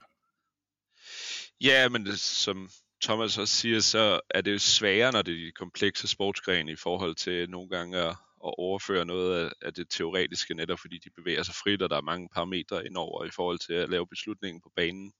Ja, 1.61 1.89
men 1.89 2.05
det, 2.05 2.19
som 2.19 2.69
Thomas 3.03 3.37
også 3.37 3.55
siger, 3.55 3.79
så 3.79 4.19
er 4.29 4.41
det 4.41 4.53
jo 4.53 4.59
sværere, 4.59 5.11
når 5.11 5.21
det 5.21 5.33
er 5.33 5.45
de 5.45 5.51
komplekse 5.51 6.07
sportsgrene 6.07 6.71
i 6.71 6.75
forhold 6.75 7.15
til 7.15 7.49
nogle 7.49 7.69
gange 7.69 7.97
at, 7.97 8.09
at 8.45 8.53
overføre 8.57 9.05
noget 9.05 9.45
af, 9.45 9.51
af 9.61 9.73
det 9.73 9.89
teoretiske, 9.89 10.53
netop 10.53 10.79
fordi 10.79 10.97
de 10.97 11.09
bevæger 11.09 11.43
sig 11.43 11.55
frit, 11.55 11.81
og 11.81 11.89
der 11.89 11.97
er 11.97 12.01
mange 12.01 12.29
parametre 12.33 12.85
indover 12.85 13.25
i 13.25 13.31
forhold 13.35 13.59
til 13.59 13.73
at 13.73 13.89
lave 13.89 14.07
beslutningen 14.07 14.61
på 14.61 14.71
banen. 14.75 15.13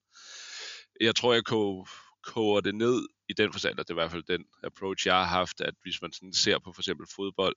Jeg 1.02 1.16
tror, 1.16 1.34
jeg 1.34 1.44
kunne 1.44 1.86
koger 2.24 2.62
det 2.62 2.76
ned 2.76 3.08
i 3.30 3.34
den 3.34 3.52
forstand, 3.54 3.80
at 3.80 3.88
det 3.88 3.94
er 3.94 3.96
i 3.96 4.02
hvert 4.02 4.12
fald 4.12 4.24
den 4.24 4.46
approach, 4.64 5.08
jeg 5.08 5.16
har 5.16 5.26
haft, 5.26 5.62
at 5.62 5.74
hvis 5.84 6.02
man 6.02 6.12
sådan 6.12 6.34
ser 6.34 6.60
på 6.60 6.74
for 6.74 6.82
eksempel 6.82 7.08
fodbold, 7.16 7.56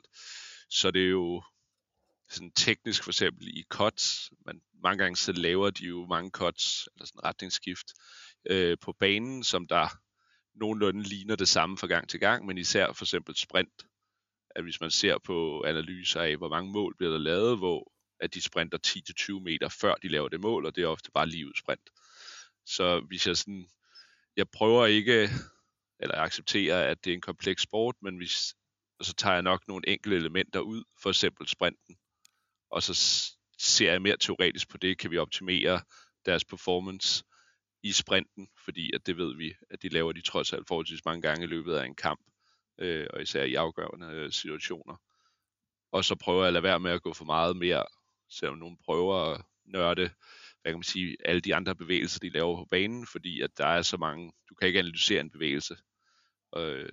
så 0.72 0.90
det 0.90 1.02
er 1.04 1.10
jo 1.10 1.42
sådan 2.28 2.52
teknisk 2.52 3.04
for 3.04 3.10
eksempel 3.10 3.48
i 3.48 3.64
cuts, 3.68 4.30
man, 4.46 4.62
mange 4.82 4.98
gange 4.98 5.16
så 5.16 5.32
laver 5.32 5.70
de 5.70 5.84
jo 5.84 6.06
mange 6.06 6.30
cuts, 6.30 6.88
eller 6.94 7.06
sådan 7.06 7.24
retningsskift, 7.24 7.86
øh, 8.50 8.76
på 8.80 8.92
banen, 8.92 9.44
som 9.44 9.66
der 9.66 9.88
nogenlunde 10.54 11.02
ligner 11.02 11.36
det 11.36 11.48
samme 11.48 11.78
fra 11.78 11.86
gang 11.86 12.08
til 12.08 12.20
gang, 12.20 12.46
men 12.46 12.58
især 12.58 12.92
for 12.92 13.04
eksempel 13.04 13.36
sprint, 13.36 13.86
at 14.50 14.62
hvis 14.62 14.80
man 14.80 14.90
ser 14.90 15.18
på 15.18 15.62
analyser 15.66 16.20
af, 16.20 16.36
hvor 16.36 16.48
mange 16.48 16.72
mål 16.72 16.96
bliver 16.96 17.12
der 17.12 17.18
lavet, 17.18 17.58
hvor 17.58 17.92
at 18.20 18.34
de 18.34 18.42
sprinter 18.42 18.78
10-20 19.38 19.42
meter 19.42 19.68
før 19.68 19.94
de 19.94 20.08
laver 20.08 20.28
det 20.28 20.40
mål, 20.40 20.66
og 20.66 20.76
det 20.76 20.84
er 20.84 20.88
ofte 20.88 21.10
bare 21.10 21.26
lige 21.26 21.46
ud 21.46 21.54
sprint. 21.54 21.90
Så 22.66 23.00
hvis 23.00 23.26
jeg 23.26 23.36
sådan, 23.36 23.68
jeg 24.36 24.48
prøver 24.48 24.86
ikke, 24.86 25.28
eller 26.00 26.18
accepterer, 26.18 26.90
at 26.90 27.04
det 27.04 27.10
er 27.10 27.14
en 27.14 27.20
kompleks 27.20 27.62
sport, 27.62 27.96
men 28.02 28.16
hvis, 28.16 28.54
og 29.02 29.06
så 29.06 29.14
tager 29.14 29.34
jeg 29.34 29.42
nok 29.42 29.68
nogle 29.68 29.88
enkelte 29.88 30.16
elementer 30.16 30.60
ud, 30.60 30.84
for 31.02 31.08
eksempel 31.08 31.48
sprinten, 31.48 31.96
og 32.70 32.82
så 32.82 32.94
ser 33.58 33.90
jeg 33.90 34.02
mere 34.02 34.16
teoretisk 34.16 34.68
på 34.68 34.76
det, 34.76 34.98
kan 34.98 35.10
vi 35.10 35.18
optimere 35.18 35.80
deres 36.26 36.44
performance 36.44 37.24
i 37.82 37.92
sprinten, 37.92 38.48
fordi 38.64 38.90
at 38.94 39.06
det 39.06 39.16
ved 39.16 39.36
vi, 39.36 39.54
at 39.70 39.82
de 39.82 39.88
laver 39.88 40.12
de 40.12 40.20
trods 40.20 40.52
alt 40.52 40.68
forholdsvis 40.68 41.04
mange 41.04 41.22
gange 41.22 41.44
i 41.44 41.46
løbet 41.46 41.74
af 41.74 41.84
en 41.84 41.94
kamp, 41.94 42.20
øh, 42.78 43.06
og 43.10 43.22
især 43.22 43.44
i 43.44 43.54
afgørende 43.54 44.06
øh, 44.06 44.32
situationer. 44.32 44.96
Og 45.92 46.04
så 46.04 46.14
prøver 46.14 46.42
jeg 46.42 46.46
at 46.46 46.52
lade 46.52 46.62
være 46.62 46.80
med 46.80 46.90
at 46.90 47.02
gå 47.02 47.12
for 47.12 47.24
meget 47.24 47.56
mere, 47.56 47.84
selvom 48.30 48.58
nogen 48.58 48.78
prøver 48.84 49.16
at 49.16 49.44
nørde, 49.64 50.10
hvad 50.62 50.72
kan 50.72 50.78
man 50.78 50.82
sige, 50.82 51.16
alle 51.24 51.40
de 51.40 51.54
andre 51.54 51.74
bevægelser, 51.74 52.20
de 52.20 52.28
laver 52.28 52.56
på 52.56 52.64
banen, 52.70 53.06
fordi 53.06 53.40
at 53.40 53.58
der 53.58 53.66
er 53.66 53.82
så 53.82 53.96
mange, 53.96 54.32
du 54.48 54.54
kan 54.54 54.68
ikke 54.68 54.78
analysere 54.78 55.20
en 55.20 55.30
bevægelse. 55.30 55.76
Øh, 56.56 56.88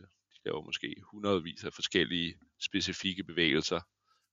laver 0.45 0.61
måske 0.61 0.95
hundredvis 1.11 1.63
af 1.63 1.73
forskellige 1.73 2.35
specifikke 2.59 3.23
bevægelser, 3.23 3.81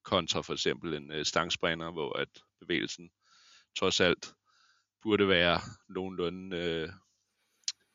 kontra 0.05 0.41
for 0.41 0.53
eksempel 0.53 0.95
en 0.95 1.13
øh, 1.13 1.25
stangspringer, 1.25 1.93
hvor 1.93 2.19
at 2.19 2.29
bevægelsen 2.61 3.11
trods 3.79 4.01
alt 4.01 4.35
burde 5.03 5.29
være 5.29 5.61
nogenlunde 5.89 6.57
øh, 6.57 6.89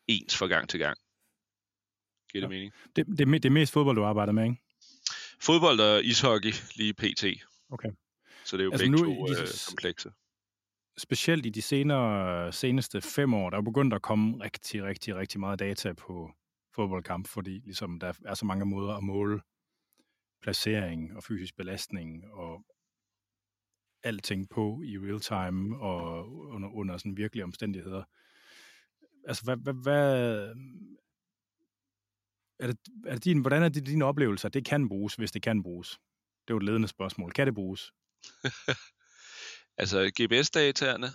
ens 0.08 0.38
fra 0.38 0.47
gang 0.47 0.69
til 0.69 0.80
gang. 0.80 0.97
Giver 2.32 2.47
det 2.47 2.56
ja. 2.56 2.60
mening? 2.60 2.74
Det, 2.95 3.08
det, 3.08 3.28
det 3.43 3.45
er 3.45 3.50
mest 3.50 3.74
fodbold, 3.74 3.95
du 3.95 4.04
arbejder 4.04 4.34
med, 4.34 4.43
ikke? 4.43 4.62
Fodbold 5.41 5.80
og 5.80 6.04
ishockey 6.04 6.54
lige 6.76 6.93
pt. 6.93 7.24
Okay. 7.69 7.89
Så 8.45 8.58
det 8.58 8.63
er 8.63 8.65
jo 8.65 8.71
altså 8.71 8.86
begge 8.86 8.97
nu, 8.97 8.97
to 8.97 9.26
de, 9.26 9.41
øh, 9.41 9.47
komplekse. 9.67 10.12
Specielt 10.97 11.45
i 11.45 11.50
de 11.50 11.62
senere, 11.62 12.54
seneste 12.54 13.02
fem 13.02 13.34
år, 13.34 13.50
der 13.50 13.58
er 13.58 13.62
begyndt 13.62 13.93
at 13.93 14.02
komme 14.02 14.43
rigtig, 14.43 14.84
rigtig, 14.84 15.15
rigtig 15.15 15.39
meget 15.39 15.60
data 15.60 15.93
på, 15.93 16.32
fodboldkamp, 16.75 17.27
fordi 17.27 17.60
ligesom 17.60 17.99
der 17.99 18.13
er 18.25 18.34
så 18.34 18.45
mange 18.45 18.65
måder 18.65 18.93
at 18.93 19.03
måle 19.03 19.41
placering 20.41 21.15
og 21.15 21.23
fysisk 21.23 21.55
belastning 21.55 22.25
og 22.34 22.65
alting 24.03 24.49
på 24.49 24.81
i 24.86 24.97
real 24.97 25.19
time 25.19 25.79
og 25.79 26.31
under, 26.31 26.69
under 26.69 26.97
sådan 26.97 27.17
virkelige 27.17 27.43
omstændigheder. 27.43 28.03
Altså, 29.27 29.43
hvad, 29.43 29.57
hvad, 29.57 29.73
hvad 29.73 30.55
er 32.60 32.67
det, 32.67 32.77
er 33.05 33.13
det 33.13 33.23
din, 33.23 33.41
hvordan 33.41 33.63
er 33.63 33.69
det 33.69 33.86
din 33.86 34.01
oplevelse, 34.01 34.47
at 34.47 34.53
det 34.53 34.65
kan 34.65 34.89
bruges, 34.89 35.15
hvis 35.15 35.31
det 35.31 35.41
kan 35.41 35.63
bruges? 35.63 35.89
Det 36.47 36.53
er 36.53 36.53
jo 36.53 36.57
et 36.57 36.63
ledende 36.63 36.88
spørgsmål. 36.88 37.31
Kan 37.31 37.47
det 37.47 37.55
bruges? 37.55 37.93
altså, 39.81 40.12
GPS-dataerne, 40.21 41.07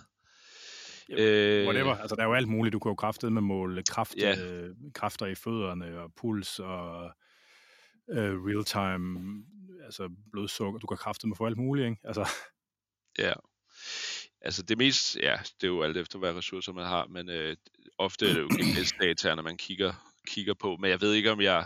Øh, 1.09 1.65
whatever. 1.65 1.95
Altså, 1.95 2.15
der 2.15 2.21
er 2.21 2.27
jo 2.27 2.33
alt 2.33 2.47
muligt. 2.47 2.73
Du 2.73 2.79
kan 2.79 2.89
jo 2.89 2.95
kraftet 2.95 3.33
med 3.33 3.41
måle 3.41 3.83
kraft, 3.83 4.15
ja. 4.17 4.35
øh, 4.39 4.75
kræfter 4.93 5.25
i 5.25 5.35
fødderne 5.35 5.99
og 5.99 6.13
puls 6.13 6.59
og 6.59 7.11
øh, 8.09 8.43
real-time 8.45 9.43
altså 9.85 10.09
blodsukker. 10.31 10.79
Du 10.79 10.87
kan 10.87 10.97
kraftet 10.97 11.27
med 11.27 11.35
for 11.35 11.47
alt 11.47 11.57
muligt, 11.57 11.85
ikke? 11.85 12.01
Altså. 12.03 12.29
Ja. 13.19 13.33
Altså 14.41 14.63
det 14.63 14.77
mest, 14.77 15.15
ja, 15.15 15.37
det 15.61 15.63
er 15.63 15.67
jo 15.67 15.83
alt 15.83 15.97
efter, 15.97 16.19
hvad 16.19 16.33
ressourcer 16.33 16.73
man 16.73 16.85
har, 16.85 17.07
men 17.07 17.29
øh, 17.29 17.55
ofte 17.97 18.29
er 18.29 18.33
det 18.33 18.41
jo 18.41 18.47
GPS-dataerne, 18.47 19.41
man 19.49 19.57
kigger, 19.57 19.93
kigger 20.27 20.53
på, 20.53 20.77
men 20.77 20.89
jeg 20.89 21.01
ved 21.01 21.13
ikke, 21.13 21.31
om 21.31 21.41
jeg, 21.41 21.65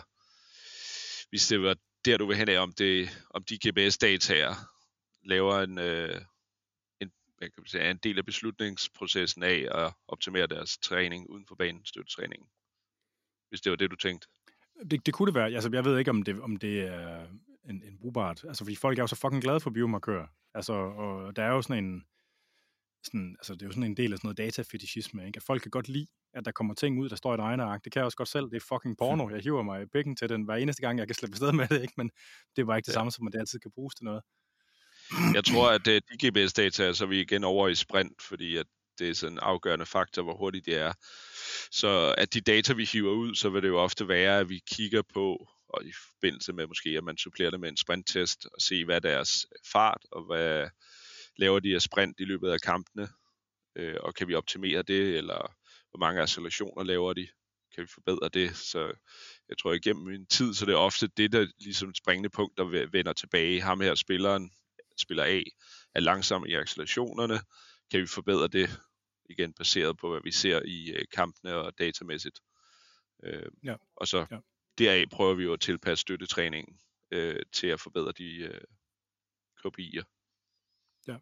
hvis 1.30 1.46
det 1.48 1.62
var 1.62 1.76
der, 2.04 2.16
du 2.16 2.26
vil 2.26 2.36
hen 2.36 2.48
af, 2.48 2.58
om, 2.58 2.72
det, 2.72 3.10
om 3.30 3.44
de 3.44 3.58
GPS-dataer 3.68 4.54
laver 5.24 5.60
en, 5.60 5.78
øh, 5.78 6.20
hvad 7.42 7.50
kan 7.50 7.60
man 7.62 7.66
sige, 7.66 7.82
er 7.82 7.90
en 7.90 7.96
del 8.02 8.18
af 8.18 8.24
beslutningsprocessen 8.24 9.42
af 9.42 9.68
at 9.70 9.92
optimere 10.08 10.46
deres 10.46 10.78
træning 10.78 11.30
uden 11.30 11.46
for 11.46 11.54
banen, 11.54 11.84
støttetræningen. 11.84 12.48
Hvis 13.48 13.60
det 13.60 13.70
var 13.70 13.76
det, 13.76 13.90
du 13.90 13.96
tænkte. 13.96 14.28
Det, 14.90 15.06
det 15.06 15.14
kunne 15.14 15.26
det 15.26 15.34
være. 15.34 15.50
Altså, 15.50 15.70
jeg 15.72 15.84
ved 15.84 15.98
ikke, 15.98 16.10
om 16.10 16.22
det, 16.22 16.40
om 16.40 16.56
det 16.56 16.80
er 16.80 17.26
en, 17.68 17.82
en 17.82 17.98
brugbart. 18.00 18.44
Altså, 18.44 18.64
fordi 18.64 18.76
folk 18.76 18.98
er 18.98 19.02
jo 19.02 19.06
så 19.06 19.16
fucking 19.16 19.42
glade 19.42 19.60
for 19.60 19.70
biomarkører. 19.70 20.26
Altså, 20.54 20.72
og 20.72 21.36
der 21.36 21.42
er 21.42 21.48
jo 21.50 21.62
sådan 21.62 21.84
en... 21.84 22.04
sådan, 23.02 23.36
altså 23.38 23.54
det 23.54 23.62
er 23.62 23.66
jo 23.66 23.72
sådan 23.72 23.90
en 23.90 23.96
del 23.96 24.12
af 24.12 24.18
sådan 24.18 24.26
noget 24.28 24.38
datafetishisme, 24.38 25.26
ikke? 25.26 25.36
at 25.36 25.42
folk 25.42 25.62
kan 25.62 25.70
godt 25.70 25.88
lide, 25.88 26.06
at 26.34 26.44
der 26.44 26.52
kommer 26.52 26.74
ting 26.74 27.00
ud, 27.00 27.08
der 27.08 27.16
står 27.16 27.32
i 27.32 27.34
et 27.34 27.40
regneark. 27.40 27.84
Det 27.84 27.92
kan 27.92 28.00
jeg 28.00 28.04
også 28.04 28.16
godt 28.16 28.28
selv. 28.28 28.44
Det 28.44 28.56
er 28.56 28.66
fucking 28.68 28.96
porno. 28.98 29.30
Jeg 29.30 29.40
hiver 29.40 29.62
mig 29.62 29.82
i 29.82 29.86
bækken 29.86 30.16
til 30.16 30.28
den 30.28 30.42
hver 30.42 30.54
eneste 30.54 30.82
gang, 30.82 30.98
jeg 30.98 31.06
kan 31.06 31.14
slippe 31.14 31.34
afsted 31.34 31.52
med 31.52 31.68
det, 31.68 31.82
ikke? 31.82 31.94
men 31.96 32.10
det 32.56 32.66
var 32.66 32.76
ikke 32.76 32.86
det 32.86 32.92
ja. 32.92 32.98
samme, 32.98 33.10
som 33.10 33.26
at 33.26 33.32
det 33.32 33.38
altid 33.38 33.58
kan 33.58 33.70
bruges 33.70 33.94
til 33.94 34.04
noget. 34.04 34.22
Jeg 35.34 35.44
tror, 35.44 35.70
at 35.70 35.84
det, 35.84 36.02
de 36.08 36.28
GPS-data, 36.28 36.92
så 36.92 37.04
er 37.04 37.08
vi 37.08 37.20
igen 37.20 37.44
over 37.44 37.68
i 37.68 37.74
sprint, 37.74 38.22
fordi 38.22 38.56
at 38.56 38.66
det 38.98 39.10
er 39.10 39.14
sådan 39.14 39.32
en 39.34 39.38
afgørende 39.38 39.86
faktor, 39.86 40.22
hvor 40.22 40.36
hurtigt 40.36 40.66
det 40.66 40.74
er. 40.74 40.92
Så 41.70 42.14
at 42.18 42.34
de 42.34 42.40
data, 42.40 42.72
vi 42.72 42.84
hiver 42.84 43.12
ud, 43.12 43.34
så 43.34 43.50
vil 43.50 43.62
det 43.62 43.68
jo 43.68 43.78
ofte 43.78 44.08
være, 44.08 44.38
at 44.38 44.48
vi 44.48 44.60
kigger 44.70 45.02
på, 45.14 45.48
og 45.68 45.84
i 45.84 45.92
forbindelse 46.12 46.52
med 46.52 46.66
måske, 46.66 46.90
at 46.90 47.04
man 47.04 47.18
supplerer 47.18 47.50
det 47.50 47.60
med 47.60 47.68
en 47.68 47.76
sprinttest, 47.76 48.46
og 48.46 48.60
se, 48.60 48.84
hvad 48.84 49.00
deres 49.00 49.46
fart, 49.72 50.06
og 50.12 50.26
hvad 50.26 50.68
laver 51.36 51.60
de 51.60 51.74
af 51.74 51.82
sprint 51.82 52.20
i 52.20 52.24
løbet 52.24 52.50
af 52.50 52.60
kampene, 52.60 53.08
øh, 53.76 53.96
og 54.00 54.14
kan 54.14 54.28
vi 54.28 54.34
optimere 54.34 54.82
det, 54.82 55.16
eller 55.16 55.54
hvor 55.90 55.98
mange 55.98 56.22
accelerationer 56.22 56.84
laver 56.84 57.12
de, 57.12 57.28
kan 57.74 57.82
vi 57.82 57.88
forbedre 57.94 58.28
det, 58.28 58.56
så 58.56 58.92
jeg 59.48 59.58
tror 59.58 59.72
igennem 59.72 60.04
min 60.04 60.26
tid, 60.26 60.54
så 60.54 60.66
det 60.66 60.72
er 60.72 60.76
ofte 60.76 61.06
det, 61.16 61.32
der 61.32 61.46
ligesom 61.60 61.94
springende 61.94 62.30
punkt, 62.30 62.58
der 62.58 62.88
vender 62.92 63.12
tilbage. 63.12 63.62
Ham 63.62 63.80
her 63.80 63.94
spilleren, 63.94 64.50
spiller 65.02 65.24
A, 65.24 65.42
er 65.94 66.00
langsom 66.00 66.46
i 66.46 66.54
accelerationerne, 66.54 67.40
kan 67.90 68.00
vi 68.00 68.06
forbedre 68.06 68.48
det, 68.48 68.80
igen 69.30 69.52
baseret 69.52 69.98
på, 69.98 70.10
hvad 70.10 70.20
vi 70.24 70.32
ser 70.32 70.60
i 70.64 70.90
øh, 70.90 71.04
kampene 71.12 71.54
og 71.54 71.78
datamæssigt. 71.78 72.40
Øh, 73.24 73.46
ja. 73.64 73.74
Og 73.96 74.08
så 74.08 74.26
ja. 74.30 74.38
deraf 74.78 75.04
prøver 75.12 75.34
vi 75.34 75.42
jo 75.42 75.52
at 75.52 75.60
tilpasse 75.60 76.02
støttetræningen 76.02 76.80
øh, 77.10 77.42
til 77.52 77.66
at 77.66 77.80
forbedre 77.80 78.12
de 78.18 78.36
øh, 78.36 78.60
KPI'er. 79.60 80.04
Ja. 81.08 81.16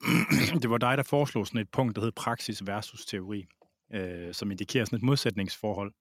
det 0.62 0.70
var 0.70 0.78
dig, 0.78 0.96
der 0.96 1.02
foreslog 1.02 1.46
sådan 1.46 1.60
et 1.60 1.70
punkt, 1.70 1.96
der 1.96 2.02
hed 2.02 2.12
praksis 2.12 2.66
versus 2.66 3.06
teori, 3.06 3.46
øh, 3.94 4.34
som 4.34 4.50
indikerer 4.50 4.84
sådan 4.84 4.96
et 4.96 5.02
modsætningsforhold. 5.02 5.92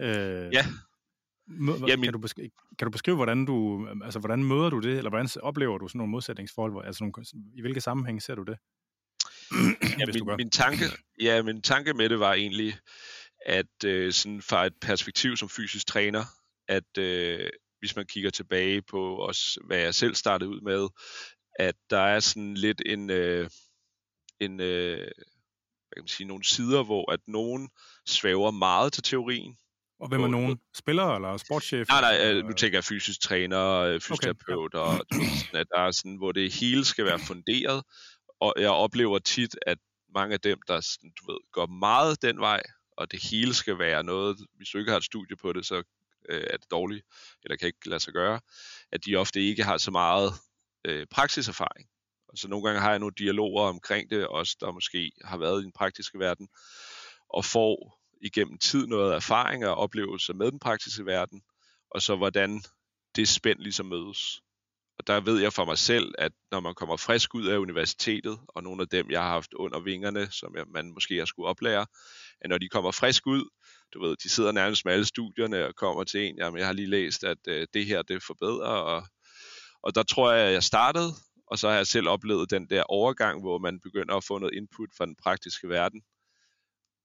Øh, 0.00 0.52
ja. 0.52 0.64
Mø- 1.48 1.86
Jamen, 1.86 2.04
kan, 2.04 2.12
du 2.12 2.18
beskrive, 2.18 2.50
kan 2.78 2.86
du 2.86 2.90
beskrive, 2.90 3.16
hvordan 3.16 3.44
du, 3.44 3.88
altså, 4.04 4.18
hvordan 4.18 4.44
møder 4.44 4.70
du 4.70 4.80
det, 4.80 4.98
eller 4.98 5.10
hvordan 5.10 5.28
oplever 5.42 5.78
du 5.78 5.88
sådan 5.88 5.98
nogle 5.98 6.10
modsætningsforhold? 6.10 6.86
Altså, 6.86 7.04
nogle, 7.04 7.26
i 7.54 7.60
hvilke 7.60 7.80
sammenhæng 7.80 8.22
ser 8.22 8.34
du 8.34 8.42
det? 8.42 8.58
ja, 10.00 10.06
min, 10.06 10.36
min, 10.36 10.50
tanke, 10.50 10.84
ja, 11.20 11.42
min 11.42 11.62
tanke 11.62 11.94
med 11.94 12.08
det 12.08 12.20
var 12.20 12.32
egentlig, 12.32 12.78
at 13.46 13.84
øh, 13.84 14.12
sådan 14.12 14.42
fra 14.42 14.66
et 14.66 14.74
perspektiv 14.80 15.36
som 15.36 15.48
fysisk 15.48 15.86
træner, 15.86 16.24
at 16.68 16.98
øh, 16.98 17.50
hvis 17.78 17.96
man 17.96 18.06
kigger 18.06 18.30
tilbage 18.30 18.82
på 18.82 19.26
os, 19.26 19.58
hvad 19.64 19.78
jeg 19.78 19.94
selv 19.94 20.14
startede 20.14 20.50
ud 20.50 20.60
med, 20.60 20.88
at 21.58 21.74
der 21.90 22.00
er 22.00 22.20
sådan 22.20 22.54
lidt 22.54 22.82
en, 22.86 23.10
øh, 23.10 23.50
en 24.40 24.60
øh, 24.60 24.98
hvad 24.98 25.96
kan 25.96 26.02
man 26.02 26.08
sige, 26.08 26.26
nogle 26.26 26.44
sider, 26.44 26.82
hvor 26.82 27.12
at 27.12 27.20
nogen 27.26 27.70
svæver 28.06 28.50
meget 28.50 28.92
til 28.92 29.02
teorien, 29.02 29.56
og 30.00 30.08
hvem 30.08 30.22
er 30.22 30.28
nogen? 30.28 30.58
Spillere 30.74 31.14
eller 31.14 31.36
sportschef? 31.36 31.88
Nej, 31.88 32.00
nej, 32.00 32.30
øh, 32.30 32.44
nu 32.44 32.52
tænker 32.52 32.76
jeg 32.76 32.84
fysisk 32.84 33.20
træner, 33.20 33.70
øh, 33.72 34.00
fysioterapeut, 34.00 34.74
okay, 34.74 34.78
ja. 34.78 34.84
og 34.84 35.06
sådan, 35.40 35.60
at 35.60 35.66
der 35.74 35.80
er 35.80 35.90
sådan, 35.90 36.16
hvor 36.16 36.32
det 36.32 36.54
hele 36.54 36.84
skal 36.84 37.04
være 37.04 37.18
funderet, 37.18 37.82
og 38.40 38.54
jeg 38.58 38.70
oplever 38.70 39.18
tit, 39.18 39.56
at 39.66 39.78
mange 40.14 40.34
af 40.34 40.40
dem, 40.40 40.58
der 40.68 40.80
sådan, 40.80 41.12
du 41.20 41.32
ved, 41.32 41.38
går 41.52 41.66
meget 41.66 42.22
den 42.22 42.40
vej, 42.40 42.62
og 42.96 43.10
det 43.12 43.22
hele 43.30 43.54
skal 43.54 43.78
være 43.78 44.04
noget, 44.04 44.36
hvis 44.56 44.68
du 44.68 44.78
ikke 44.78 44.90
har 44.90 44.98
et 44.98 45.04
studie 45.04 45.36
på 45.36 45.52
det, 45.52 45.66
så 45.66 45.82
øh, 46.28 46.44
er 46.50 46.56
det 46.56 46.70
dårligt, 46.70 47.06
eller 47.44 47.56
kan 47.56 47.66
ikke 47.66 47.88
lade 47.88 48.00
sig 48.00 48.12
gøre, 48.12 48.40
at 48.92 49.04
de 49.06 49.16
ofte 49.16 49.40
ikke 49.40 49.62
har 49.62 49.78
så 49.78 49.90
meget 49.90 50.32
øh, 50.84 51.06
praksiserfaring. 51.10 51.88
Og 52.28 52.38
så 52.38 52.48
nogle 52.48 52.66
gange 52.66 52.80
har 52.80 52.90
jeg 52.90 52.98
nogle 52.98 53.14
dialoger 53.18 53.62
omkring 53.62 54.10
det, 54.10 54.26
også 54.26 54.56
der 54.60 54.72
måske 54.72 55.12
har 55.24 55.38
været 55.38 55.60
i 55.60 55.64
den 55.64 55.72
praktiske 55.72 56.18
verden, 56.18 56.48
og 57.28 57.44
får 57.44 57.95
igennem 58.20 58.58
tid 58.58 58.86
noget 58.86 59.14
erfaring 59.14 59.66
og 59.66 59.74
oplevelser 59.74 60.34
med 60.34 60.50
den 60.50 60.58
praktiske 60.58 61.06
verden, 61.06 61.42
og 61.90 62.02
så 62.02 62.16
hvordan 62.16 62.62
det 63.16 63.28
spænd 63.28 63.58
ligesom 63.58 63.86
mødes. 63.86 64.42
Og 64.98 65.06
der 65.06 65.20
ved 65.20 65.40
jeg 65.40 65.52
for 65.52 65.64
mig 65.64 65.78
selv, 65.78 66.14
at 66.18 66.32
når 66.50 66.60
man 66.60 66.74
kommer 66.74 66.96
frisk 66.96 67.34
ud 67.34 67.46
af 67.46 67.58
universitetet, 67.58 68.38
og 68.48 68.62
nogle 68.62 68.82
af 68.82 68.88
dem, 68.88 69.10
jeg 69.10 69.22
har 69.22 69.30
haft 69.30 69.54
under 69.54 69.80
vingerne, 69.80 70.30
som 70.30 70.56
jeg, 70.56 70.64
man 70.68 70.92
måske 70.92 71.18
har 71.18 71.24
skulle 71.24 71.48
oplære, 71.48 71.86
at 72.40 72.50
når 72.50 72.58
de 72.58 72.68
kommer 72.68 72.90
frisk 72.90 73.26
ud, 73.26 73.44
du 73.94 74.02
ved, 74.02 74.16
de 74.16 74.28
sidder 74.28 74.52
nærmest 74.52 74.84
med 74.84 74.92
alle 74.92 75.04
studierne 75.04 75.66
og 75.66 75.74
kommer 75.74 76.04
til 76.04 76.20
en, 76.20 76.36
jamen 76.38 76.58
jeg 76.58 76.66
har 76.66 76.72
lige 76.72 76.90
læst, 76.90 77.24
at 77.24 77.38
øh, 77.48 77.66
det 77.74 77.86
her, 77.86 78.02
det 78.02 78.22
forbedrer, 78.22 78.68
og, 78.68 79.06
og 79.82 79.94
der 79.94 80.02
tror 80.02 80.32
jeg, 80.32 80.46
at 80.46 80.52
jeg 80.52 80.62
startede, 80.62 81.12
og 81.46 81.58
så 81.58 81.68
har 81.68 81.76
jeg 81.76 81.86
selv 81.86 82.08
oplevet 82.08 82.50
den 82.50 82.70
der 82.70 82.82
overgang, 82.82 83.40
hvor 83.40 83.58
man 83.58 83.80
begynder 83.80 84.14
at 84.14 84.24
få 84.24 84.38
noget 84.38 84.54
input 84.54 84.88
fra 84.98 85.06
den 85.06 85.16
praktiske 85.22 85.68
verden, 85.68 86.02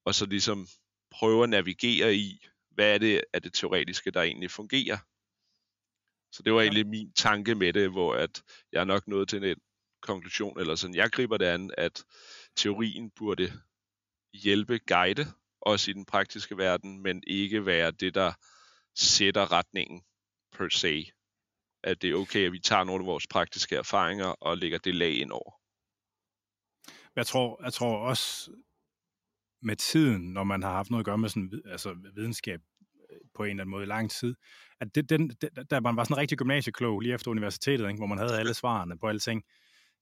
og 0.05 0.15
så 0.15 0.25
ligesom 0.25 0.67
prøve 1.11 1.43
at 1.43 1.49
navigere 1.49 2.15
i, 2.15 2.45
hvad 2.69 2.93
er 2.93 2.97
det 2.97 3.23
af 3.33 3.41
det 3.41 3.53
teoretiske, 3.53 4.11
der 4.11 4.21
egentlig 4.21 4.51
fungerer. 4.51 4.97
Så 6.31 6.43
det 6.43 6.53
var 6.53 6.59
ja. 6.59 6.65
egentlig 6.65 6.87
min 6.87 7.13
tanke 7.13 7.55
med 7.55 7.73
det, 7.73 7.91
hvor 7.91 8.15
at 8.15 8.43
jeg 8.71 8.79
er 8.79 8.85
nok 8.85 9.07
nået 9.07 9.29
til 9.29 9.43
en 9.43 9.55
konklusion, 10.01 10.59
eller 10.59 10.75
sådan, 10.75 10.95
jeg 10.95 11.11
griber 11.11 11.37
det 11.37 11.45
an, 11.45 11.71
at 11.77 12.05
teorien 12.55 13.11
burde 13.11 13.53
hjælpe, 14.33 14.79
guide 14.79 15.25
også 15.61 15.91
i 15.91 15.93
den 15.93 16.05
praktiske 16.05 16.57
verden, 16.57 17.01
men 17.03 17.23
ikke 17.27 17.65
være 17.65 17.91
det, 17.91 18.15
der 18.15 18.33
sætter 18.95 19.51
retningen 19.51 20.03
per 20.51 20.69
se. 20.69 21.11
At 21.83 22.01
det 22.01 22.09
er 22.09 22.15
okay, 22.15 22.45
at 22.45 22.51
vi 22.51 22.59
tager 22.59 22.83
nogle 22.83 23.03
af 23.03 23.05
vores 23.05 23.27
praktiske 23.27 23.75
erfaringer 23.75 24.25
og 24.25 24.57
lægger 24.57 24.77
det 24.77 24.95
lag 24.95 25.13
ind 25.13 25.31
over. 25.31 25.51
Jeg 27.15 27.27
tror, 27.27 27.63
jeg 27.63 27.73
tror 27.73 27.97
også, 27.97 28.51
med 29.61 29.75
tiden, 29.75 30.21
når 30.21 30.43
man 30.43 30.63
har 30.63 30.71
haft 30.71 30.89
noget 30.89 31.01
at 31.01 31.05
gøre 31.05 31.17
med 31.17 31.29
sådan, 31.29 31.61
altså 31.65 31.95
videnskab 32.15 32.61
øh, 33.11 33.17
på 33.35 33.43
en 33.43 33.49
eller 33.49 33.63
anden 33.63 33.71
måde 33.71 33.83
i 33.83 33.87
lang 33.87 34.11
tid, 34.11 34.35
at 34.79 34.95
det, 34.95 35.09
den, 35.09 35.29
der 35.69 35.79
man 35.79 35.95
var 35.95 36.03
sådan 36.03 36.13
en 36.13 36.17
rigtig 36.17 36.37
gymnasieklog 36.37 36.99
lige 36.99 37.13
efter 37.13 37.31
universitetet, 37.31 37.87
ikke, 37.87 37.97
hvor 37.99 38.07
man 38.07 38.17
havde 38.17 38.39
alle 38.39 38.53
svarene 38.53 38.97
på 38.97 39.07
alting. 39.07 39.43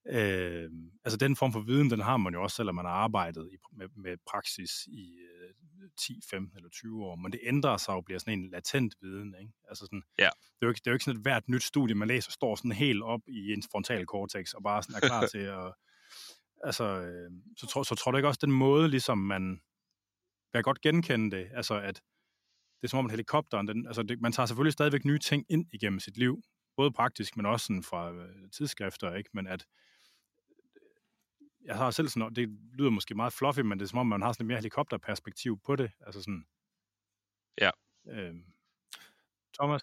Øh, 0.07 0.69
altså 1.03 1.17
den 1.17 1.35
form 1.35 1.53
for 1.53 1.59
viden, 1.59 1.89
den 1.89 1.99
har 1.99 2.17
man 2.17 2.33
jo 2.33 2.43
også, 2.43 2.55
selvom 2.55 2.75
man 2.75 2.85
har 2.85 2.91
arbejdet 2.91 3.49
i, 3.53 3.57
med, 3.77 3.87
med 3.95 4.17
praksis 4.27 4.71
i 4.87 5.17
øh, 5.17 5.89
10, 5.97 6.21
15 6.29 6.57
eller 6.57 6.69
20 6.69 7.05
år, 7.05 7.15
men 7.15 7.31
det 7.31 7.39
ændrer 7.43 7.77
sig 7.77 7.93
og 7.93 8.05
bliver 8.05 8.19
sådan 8.19 8.39
en 8.39 8.49
latent 8.49 8.93
viden. 9.01 9.35
Ikke? 9.39 9.53
Altså 9.69 9.85
sådan, 9.85 10.03
ja. 10.19 10.23
det, 10.23 10.61
er 10.61 10.65
jo 10.65 10.69
ikke, 10.69 10.79
det 10.79 10.87
er 10.87 10.91
jo 10.91 10.95
ikke 10.95 11.05
sådan, 11.05 11.17
at 11.17 11.23
hvert 11.23 11.49
nyt 11.49 11.63
studie, 11.63 11.95
man 11.95 12.07
læser, 12.07 12.31
står 12.31 12.55
sådan 12.55 12.71
helt 12.71 13.03
op 13.03 13.21
i 13.27 13.53
en 13.53 13.63
frontal 13.71 14.05
cortex 14.05 14.53
og 14.53 14.63
bare 14.63 14.83
sådan 14.83 14.95
er 14.95 15.07
klar 15.07 15.25
til 15.33 15.45
at... 15.59 15.73
Altså, 16.63 16.83
øh, 16.83 17.31
så, 17.57 17.67
tror, 17.67 17.83
så 17.83 17.95
tror 17.95 18.11
du 18.11 18.17
ikke 18.17 18.27
også, 18.27 18.39
den 18.41 18.51
måde, 18.51 18.89
ligesom 18.89 19.17
man 19.17 19.61
jeg 20.53 20.63
godt 20.63 20.81
genkende 20.81 21.37
det, 21.37 21.49
altså 21.53 21.81
at 21.81 21.95
det 22.81 22.83
er 22.83 22.87
som 22.87 22.99
om, 22.99 23.05
at 23.05 23.11
helikopteren, 23.11 23.67
den, 23.67 23.87
altså 23.87 24.03
det, 24.03 24.21
man 24.21 24.31
tager 24.31 24.47
selvfølgelig 24.47 24.73
stadigvæk 24.73 25.05
nye 25.05 25.19
ting 25.19 25.45
ind 25.49 25.65
igennem 25.73 25.99
sit 25.99 26.17
liv, 26.17 26.43
både 26.75 26.91
praktisk, 26.91 27.37
men 27.37 27.45
også 27.45 27.65
sådan 27.65 27.83
fra 27.83 28.11
øh, 28.11 28.51
tidsskrifter, 28.51 29.15
ikke? 29.15 29.29
men 29.33 29.47
at 29.47 29.65
jeg 31.65 31.75
har 31.75 31.91
selv 31.91 32.07
sådan, 32.07 32.35
det 32.35 32.49
lyder 32.73 32.89
måske 32.89 33.15
meget 33.15 33.33
fluffy, 33.33 33.59
men 33.59 33.79
det 33.79 33.85
er 33.85 33.89
som 33.89 33.99
om, 33.99 34.07
man 34.07 34.21
har 34.21 34.31
sådan 34.31 34.43
et 34.43 34.47
mere 34.47 34.57
helikopterperspektiv 34.57 35.59
på 35.65 35.75
det, 35.75 35.91
altså 36.05 36.21
sådan. 36.21 36.45
Ja. 37.61 37.69
Øh, 38.09 38.33
Thomas? 39.59 39.81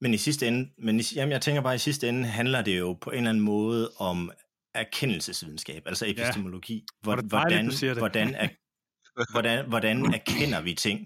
Men 0.00 0.14
i 0.14 0.16
sidste 0.16 0.48
ende, 0.48 0.72
men 0.78 1.00
i, 1.00 1.02
jamen 1.14 1.32
jeg 1.32 1.42
tænker 1.42 1.62
bare, 1.62 1.74
i 1.74 1.78
sidste 1.78 2.08
ende 2.08 2.24
handler 2.24 2.62
det 2.62 2.78
jo 2.78 2.92
på 2.92 3.10
en 3.10 3.16
eller 3.16 3.30
anden 3.30 3.44
måde 3.44 3.90
om 3.98 4.30
erkendelsesvidenskab, 4.76 5.82
altså 5.86 6.06
epistemologi. 6.06 6.74
Ja. 6.74 7.02
Hvordan, 7.02 7.30
dejligt, 7.30 7.98
hvordan, 7.98 8.34
er, 8.34 8.48
hvordan, 9.32 9.68
hvordan 9.68 10.04
erkender 10.18 10.60
vi 10.60 10.74
ting? 10.74 11.00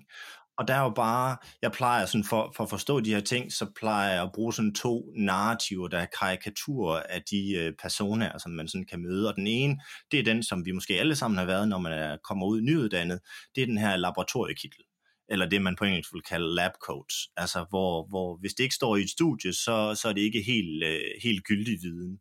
Og 0.58 0.68
der 0.68 0.74
er 0.74 0.82
jo 0.82 0.90
bare, 0.90 1.36
jeg 1.62 1.72
plejer 1.72 2.06
sådan, 2.06 2.24
for, 2.24 2.52
for 2.56 2.64
at 2.64 2.70
forstå 2.70 3.00
de 3.00 3.14
her 3.14 3.20
ting, 3.20 3.52
så 3.52 3.66
plejer 3.76 4.12
jeg 4.12 4.22
at 4.22 4.32
bruge 4.34 4.52
sådan 4.52 4.74
to 4.74 5.12
narrativer, 5.16 5.88
der 5.88 5.98
er 5.98 6.06
karikaturer 6.20 7.02
af 7.08 7.22
de 7.30 7.54
øh, 7.54 7.72
personer, 7.82 8.38
som 8.38 8.52
man 8.52 8.68
sådan 8.68 8.86
kan 8.90 9.02
møde. 9.02 9.28
Og 9.28 9.36
den 9.36 9.46
ene, 9.46 9.80
det 10.10 10.18
er 10.18 10.24
den, 10.24 10.42
som 10.42 10.64
vi 10.64 10.72
måske 10.72 11.00
alle 11.00 11.16
sammen 11.16 11.38
har 11.38 11.44
været, 11.44 11.68
når 11.68 11.78
man 11.78 11.92
er, 11.92 12.16
kommer 12.28 12.46
ud 12.46 12.60
nyuddannet, 12.60 13.20
det 13.54 13.62
er 13.62 13.66
den 13.66 13.78
her 13.78 13.96
laboratoriekittel 13.96 14.84
eller 15.30 15.46
det 15.48 15.62
man 15.62 15.76
på 15.76 15.84
engelsk 15.84 16.14
vil 16.14 16.22
kalde 16.22 16.54
lab 16.54 16.72
coats, 16.86 17.14
altså 17.36 17.64
hvor, 17.70 18.06
hvor 18.08 18.36
hvis 18.40 18.54
det 18.54 18.64
ikke 18.64 18.74
står 18.74 18.96
i 18.96 19.02
et 19.02 19.10
studie, 19.10 19.52
så, 19.52 19.94
så 19.94 20.08
er 20.08 20.12
det 20.12 20.20
ikke 20.20 20.42
helt, 20.42 20.84
øh, 20.84 21.00
helt 21.22 21.44
gyldig 21.44 21.78
viden. 21.82 22.18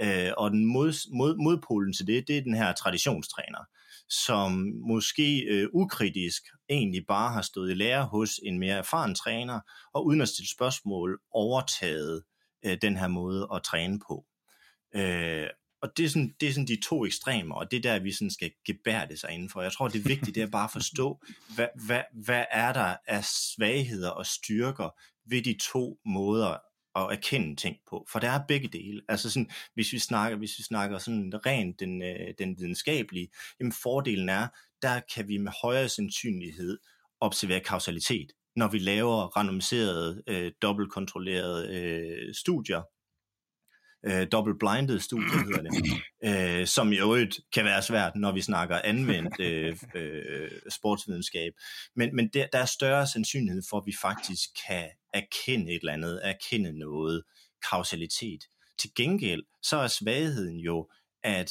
Øh, 0.00 0.32
og 0.36 0.50
den 0.50 0.64
mod, 0.64 1.16
mod, 1.16 1.36
modpolen 1.36 1.92
til 1.92 2.06
det, 2.06 2.28
det 2.28 2.38
er 2.38 2.42
den 2.42 2.54
her 2.54 2.72
traditionstræner, 2.72 3.64
som 4.08 4.72
måske 4.88 5.40
øh, 5.40 5.68
ukritisk 5.72 6.42
egentlig 6.68 7.06
bare 7.08 7.32
har 7.32 7.42
stået 7.42 7.70
i 7.70 7.74
lære 7.74 8.04
hos 8.04 8.40
en 8.42 8.58
mere 8.58 8.76
erfaren 8.76 9.14
træner, 9.14 9.60
og 9.94 10.06
uden 10.06 10.20
at 10.20 10.28
stille 10.28 10.50
spørgsmål 10.50 11.20
overtaget 11.30 12.22
øh, 12.64 12.78
den 12.82 12.96
her 12.96 13.08
måde 13.08 13.48
at 13.54 13.62
træne 13.62 14.00
på. 14.08 14.26
Øh, 14.94 15.46
og 15.82 15.96
det 15.96 16.04
er, 16.04 16.08
sådan, 16.08 16.34
det 16.40 16.48
er 16.48 16.52
sådan 16.52 16.66
de 16.66 16.80
to 16.80 17.06
ekstremer, 17.06 17.54
og 17.54 17.70
det 17.70 17.76
er 17.76 17.80
der, 17.80 17.98
vi 17.98 18.12
sådan 18.12 18.30
skal 18.30 18.52
gebære 18.66 19.08
det 19.08 19.20
sig 19.20 19.30
indenfor. 19.30 19.62
Jeg 19.62 19.72
tror, 19.72 19.88
det 19.88 19.98
er 19.98 20.08
vigtigt, 20.08 20.34
det 20.34 20.42
er 20.42 20.50
bare 20.50 20.64
at 20.64 20.70
forstå, 20.70 21.20
hvad, 21.56 21.68
hvad, 21.86 22.02
hvad 22.12 22.44
er 22.50 22.72
der 22.72 22.96
af 23.06 23.24
svagheder 23.24 24.10
og 24.10 24.26
styrker 24.26 24.88
ved 25.26 25.42
de 25.42 25.58
to 25.72 25.98
måder 26.06 26.56
at 26.96 27.02
erkende 27.10 27.56
ting 27.56 27.76
på, 27.90 28.06
for 28.12 28.18
der 28.18 28.30
er 28.30 28.40
begge 28.48 28.68
dele. 28.68 29.02
Altså 29.08 29.30
sådan, 29.30 29.50
hvis 29.74 29.92
vi 29.92 29.98
snakker, 29.98 30.38
hvis 30.38 30.58
vi 30.58 30.62
snakker 30.62 30.98
sådan 30.98 31.32
rent 31.46 31.80
den, 31.80 32.02
øh, 32.02 32.34
den 32.38 32.58
videnskabelige, 32.58 33.28
jamen 33.60 33.72
fordelen 33.72 34.28
er, 34.28 34.48
der 34.82 35.00
kan 35.14 35.28
vi 35.28 35.36
med 35.36 35.52
højere 35.62 35.88
sandsynlighed 35.88 36.78
observere 37.20 37.60
kausalitet, 37.60 38.32
når 38.56 38.68
vi 38.68 38.78
laver 38.78 39.36
randomiserede, 39.36 40.22
øh, 40.26 40.52
dobbeltkontrollerede 40.62 41.76
øh, 41.76 42.34
studier, 42.34 42.82
øh, 44.06 44.26
double-blinded 44.32 45.00
studier 45.00 45.44
hedder 45.44 45.62
det, 45.62 46.02
øh, 46.60 46.66
som 46.66 46.92
i 46.92 46.98
øvrigt 46.98 47.40
kan 47.54 47.64
være 47.64 47.82
svært, 47.82 48.16
når 48.16 48.32
vi 48.32 48.40
snakker 48.40 48.80
anvendt 48.84 49.40
øh, 49.40 49.76
øh, 49.94 50.50
sportsvidenskab. 50.70 51.52
Men, 51.96 52.16
men 52.16 52.28
der, 52.28 52.46
der 52.52 52.58
er 52.58 52.64
større 52.64 53.06
sandsynlighed 53.06 53.62
for, 53.70 53.78
at 53.78 53.86
vi 53.86 53.94
faktisk 54.02 54.48
kan 54.66 54.88
erkende 55.14 55.72
et 55.72 55.80
eller 55.80 55.92
andet, 55.92 56.20
erkende 56.22 56.78
noget, 56.78 57.22
kausalitet. 57.70 58.40
Til 58.78 58.90
gengæld, 58.96 59.42
så 59.62 59.76
er 59.76 59.86
svagheden 59.86 60.58
jo, 60.58 60.90
at 61.22 61.50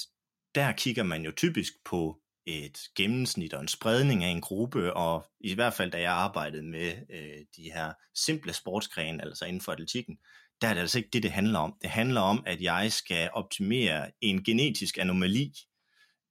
der 0.55 0.71
kigger 0.71 1.03
man 1.03 1.25
jo 1.25 1.31
typisk 1.37 1.73
på 1.85 2.17
et 2.45 2.77
gennemsnit 2.95 3.53
og 3.53 3.61
en 3.61 3.67
spredning 3.67 4.23
af 4.23 4.29
en 4.29 4.41
gruppe, 4.41 4.93
og 4.93 5.25
i 5.39 5.53
hvert 5.53 5.73
fald 5.73 5.91
da 5.91 6.01
jeg 6.01 6.11
arbejdede 6.11 6.63
med 6.63 6.93
øh, 7.09 7.45
de 7.55 7.71
her 7.73 7.93
simple 8.15 8.53
sportsgrene, 8.53 9.21
altså 9.23 9.45
inden 9.45 9.61
for 9.61 9.71
atletikken, 9.71 10.17
der 10.61 10.67
er 10.67 10.73
det 10.73 10.81
altså 10.81 10.97
ikke 10.97 11.09
det, 11.13 11.23
det 11.23 11.31
handler 11.31 11.59
om. 11.59 11.73
Det 11.81 11.89
handler 11.89 12.21
om, 12.21 12.43
at 12.45 12.61
jeg 12.61 12.91
skal 12.91 13.29
optimere 13.33 14.11
en 14.21 14.43
genetisk 14.43 14.97
anomali, 14.97 15.53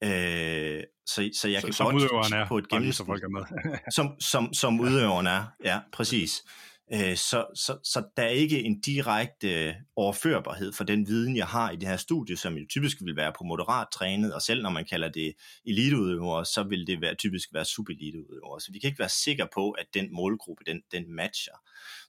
øh, 0.04 0.82
så, 1.06 1.30
så 1.34 1.48
jeg 1.48 1.60
så, 1.60 1.66
kan 1.66 1.74
som 1.74 1.84
godt 1.86 1.96
udøveren 1.96 2.32
er, 2.32 2.46
på 2.46 2.58
et 2.58 2.68
gennemsnit. 2.68 3.06
folk 3.06 3.22
er 3.22 3.28
med. 3.28 3.42
som, 3.96 4.20
som, 4.20 4.54
som 4.54 4.80
udøveren 4.80 5.26
er, 5.26 5.44
ja, 5.64 5.80
præcis. 5.92 6.42
Øh, 6.92 7.16
så, 7.16 7.46
så, 7.54 7.78
så 7.84 8.04
der 8.16 8.22
er 8.22 8.28
ikke 8.28 8.62
en 8.62 8.80
direkte 8.80 9.66
øh, 9.66 9.74
overførbarhed 9.96 10.72
for 10.72 10.84
den 10.84 11.06
viden, 11.08 11.36
jeg 11.36 11.46
har 11.46 11.70
i 11.70 11.76
det 11.76 11.88
her 11.88 11.96
studie, 11.96 12.36
som 12.36 12.54
jo 12.54 12.66
typisk 12.70 12.96
vil 13.00 13.16
være 13.16 13.32
på 13.38 13.44
moderat 13.44 13.86
trænet, 13.92 14.34
og 14.34 14.42
selv 14.42 14.62
når 14.62 14.70
man 14.70 14.84
kalder 14.84 15.08
det 15.08 15.34
eliteudøvere, 15.66 16.44
så 16.44 16.62
vil 16.62 16.86
det 16.86 17.00
være, 17.00 17.14
typisk 17.14 17.54
være 17.54 17.64
subeliteudøvere. 17.64 18.60
Så 18.60 18.72
vi 18.72 18.78
kan 18.78 18.88
ikke 18.88 18.98
være 18.98 19.08
sikre 19.08 19.48
på, 19.54 19.70
at 19.70 19.86
den 19.94 20.14
målgruppe, 20.14 20.64
den, 20.66 20.82
den 20.92 21.14
matcher. 21.14 21.54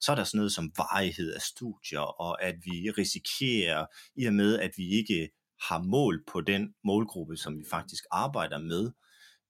Så 0.02 0.12
er 0.12 0.16
der 0.16 0.24
sådan 0.24 0.38
noget 0.38 0.52
som 0.52 0.72
varighed 0.78 1.34
af 1.34 1.42
studier, 1.42 2.22
og 2.22 2.44
at 2.44 2.56
vi 2.66 2.92
risikerer, 2.98 3.86
i 4.16 4.26
og 4.26 4.34
med 4.34 4.60
at 4.60 4.72
vi 4.78 4.90
ikke 4.90 5.30
har 5.70 5.84
mål 5.84 6.24
på 6.28 6.42
den 6.42 6.74
målgruppe, 6.84 7.38
som 7.38 7.58
vi 7.58 7.64
faktisk 7.70 8.04
arbejder 8.12 8.58
med, 8.58 8.86
øh, 8.86 8.92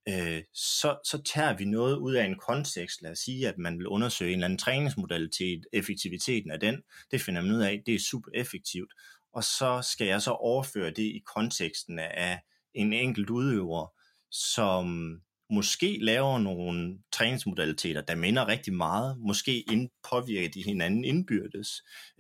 Øh, 0.09 0.41
så, 0.53 0.99
så 1.05 1.21
tager 1.33 1.57
vi 1.57 1.65
noget 1.65 1.97
ud 1.97 2.13
af 2.13 2.25
en 2.25 2.37
kontekst. 2.37 3.01
Lad 3.01 3.11
os 3.11 3.19
sige, 3.19 3.47
at 3.47 3.57
man 3.57 3.77
vil 3.77 3.87
undersøge 3.87 4.31
en 4.31 4.37
eller 4.37 4.45
anden 4.45 4.59
træningsmodalitet, 4.59 5.65
effektiviteten 5.73 6.51
af 6.51 6.59
den. 6.59 6.81
Det 7.11 7.21
finder 7.21 7.41
man 7.41 7.51
ud 7.51 7.61
af, 7.61 7.83
det 7.85 7.95
er 7.95 7.99
super 7.99 8.31
effektivt. 8.33 8.93
Og 9.33 9.43
så 9.43 9.81
skal 9.91 10.07
jeg 10.07 10.21
så 10.21 10.31
overføre 10.31 10.89
det 10.89 11.03
i 11.03 11.23
konteksten 11.35 11.99
af 11.99 12.39
en 12.73 12.93
enkelt 12.93 13.29
udøver, 13.29 13.93
som 14.31 15.15
måske 15.49 15.97
laver 16.01 16.39
nogle 16.39 16.99
træningsmodaliteter, 17.11 18.01
der 18.01 18.15
minder 18.15 18.47
rigtig 18.47 18.73
meget, 18.73 19.17
måske 19.19 19.61
ind, 19.71 19.89
påvirker 20.09 20.49
de 20.49 20.63
hinanden 20.63 21.05
indbyrdes, 21.05 21.69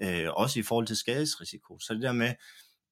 øh, 0.01 0.29
også 0.29 0.59
i 0.59 0.63
forhold 0.63 0.87
til 0.87 0.97
skadesrisiko. 0.97 1.79
Så 1.79 1.93
det 1.93 2.01
der 2.01 2.11
med, 2.11 2.33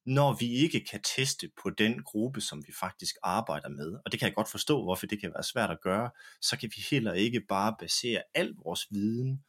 når 0.06 0.36
vi 0.40 0.52
ikke 0.54 0.84
kan 0.90 1.02
teste 1.02 1.50
på 1.62 1.70
den 1.70 2.02
gruppe, 2.02 2.40
som 2.40 2.62
vi 2.66 2.72
faktisk 2.80 3.16
arbejder 3.22 3.68
med. 3.68 3.92
Og 4.04 4.12
det 4.12 4.20
kan 4.20 4.26
jeg 4.26 4.34
godt 4.34 4.48
forstå, 4.48 4.82
hvorfor 4.82 5.06
det 5.06 5.20
kan 5.20 5.32
være 5.34 5.42
svært 5.42 5.70
at 5.70 5.80
gøre. 5.80 6.10
Så 6.40 6.56
kan 6.58 6.70
vi 6.76 6.82
heller 6.90 7.12
ikke 7.12 7.40
bare 7.40 7.76
basere 7.78 8.22
al 8.34 8.54
vores 8.64 8.86
viden 8.90 9.42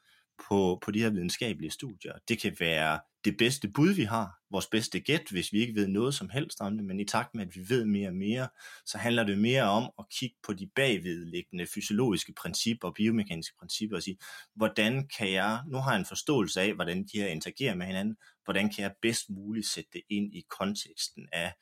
på, 0.47 0.79
på 0.85 0.91
de 0.91 1.01
her 1.01 1.09
videnskabelige 1.09 1.71
studier. 1.71 2.13
Det 2.27 2.41
kan 2.41 2.55
være 2.59 2.99
det 3.25 3.37
bedste 3.37 3.67
bud, 3.67 3.89
vi 3.89 4.03
har, 4.03 4.31
vores 4.51 4.67
bedste 4.67 4.99
gæt, 4.99 5.29
hvis 5.31 5.53
vi 5.53 5.59
ikke 5.59 5.75
ved 5.75 5.87
noget 5.87 6.13
som 6.13 6.29
helst 6.29 6.61
om 6.61 6.77
det, 6.77 6.85
men 6.85 6.99
i 6.99 7.05
takt 7.05 7.35
med, 7.35 7.47
at 7.47 7.55
vi 7.55 7.69
ved 7.69 7.85
mere 7.85 8.07
og 8.07 8.15
mere, 8.15 8.47
så 8.85 8.97
handler 8.97 9.23
det 9.23 9.37
mere 9.37 9.63
om 9.63 9.91
at 9.99 10.05
kigge 10.19 10.35
på 10.43 10.53
de 10.53 10.69
bagvedliggende 10.75 11.67
fysiologiske 11.67 12.33
principper 12.41 12.87
og 12.87 12.93
biomekaniske 12.93 13.55
principper 13.59 13.95
og 13.95 14.03
sige, 14.03 14.17
hvordan 14.55 15.07
kan 15.17 15.31
jeg, 15.31 15.61
nu 15.67 15.77
har 15.77 15.91
jeg 15.91 15.99
en 15.99 16.05
forståelse 16.05 16.61
af, 16.61 16.73
hvordan 16.73 17.03
de 17.03 17.19
her 17.19 17.27
interagerer 17.27 17.75
med 17.75 17.85
hinanden, 17.85 18.15
hvordan 18.43 18.69
kan 18.69 18.83
jeg 18.83 18.93
bedst 19.01 19.29
muligt 19.29 19.67
sætte 19.67 19.89
det 19.93 20.01
ind 20.09 20.35
i 20.35 20.43
konteksten 20.59 21.27
af 21.31 21.53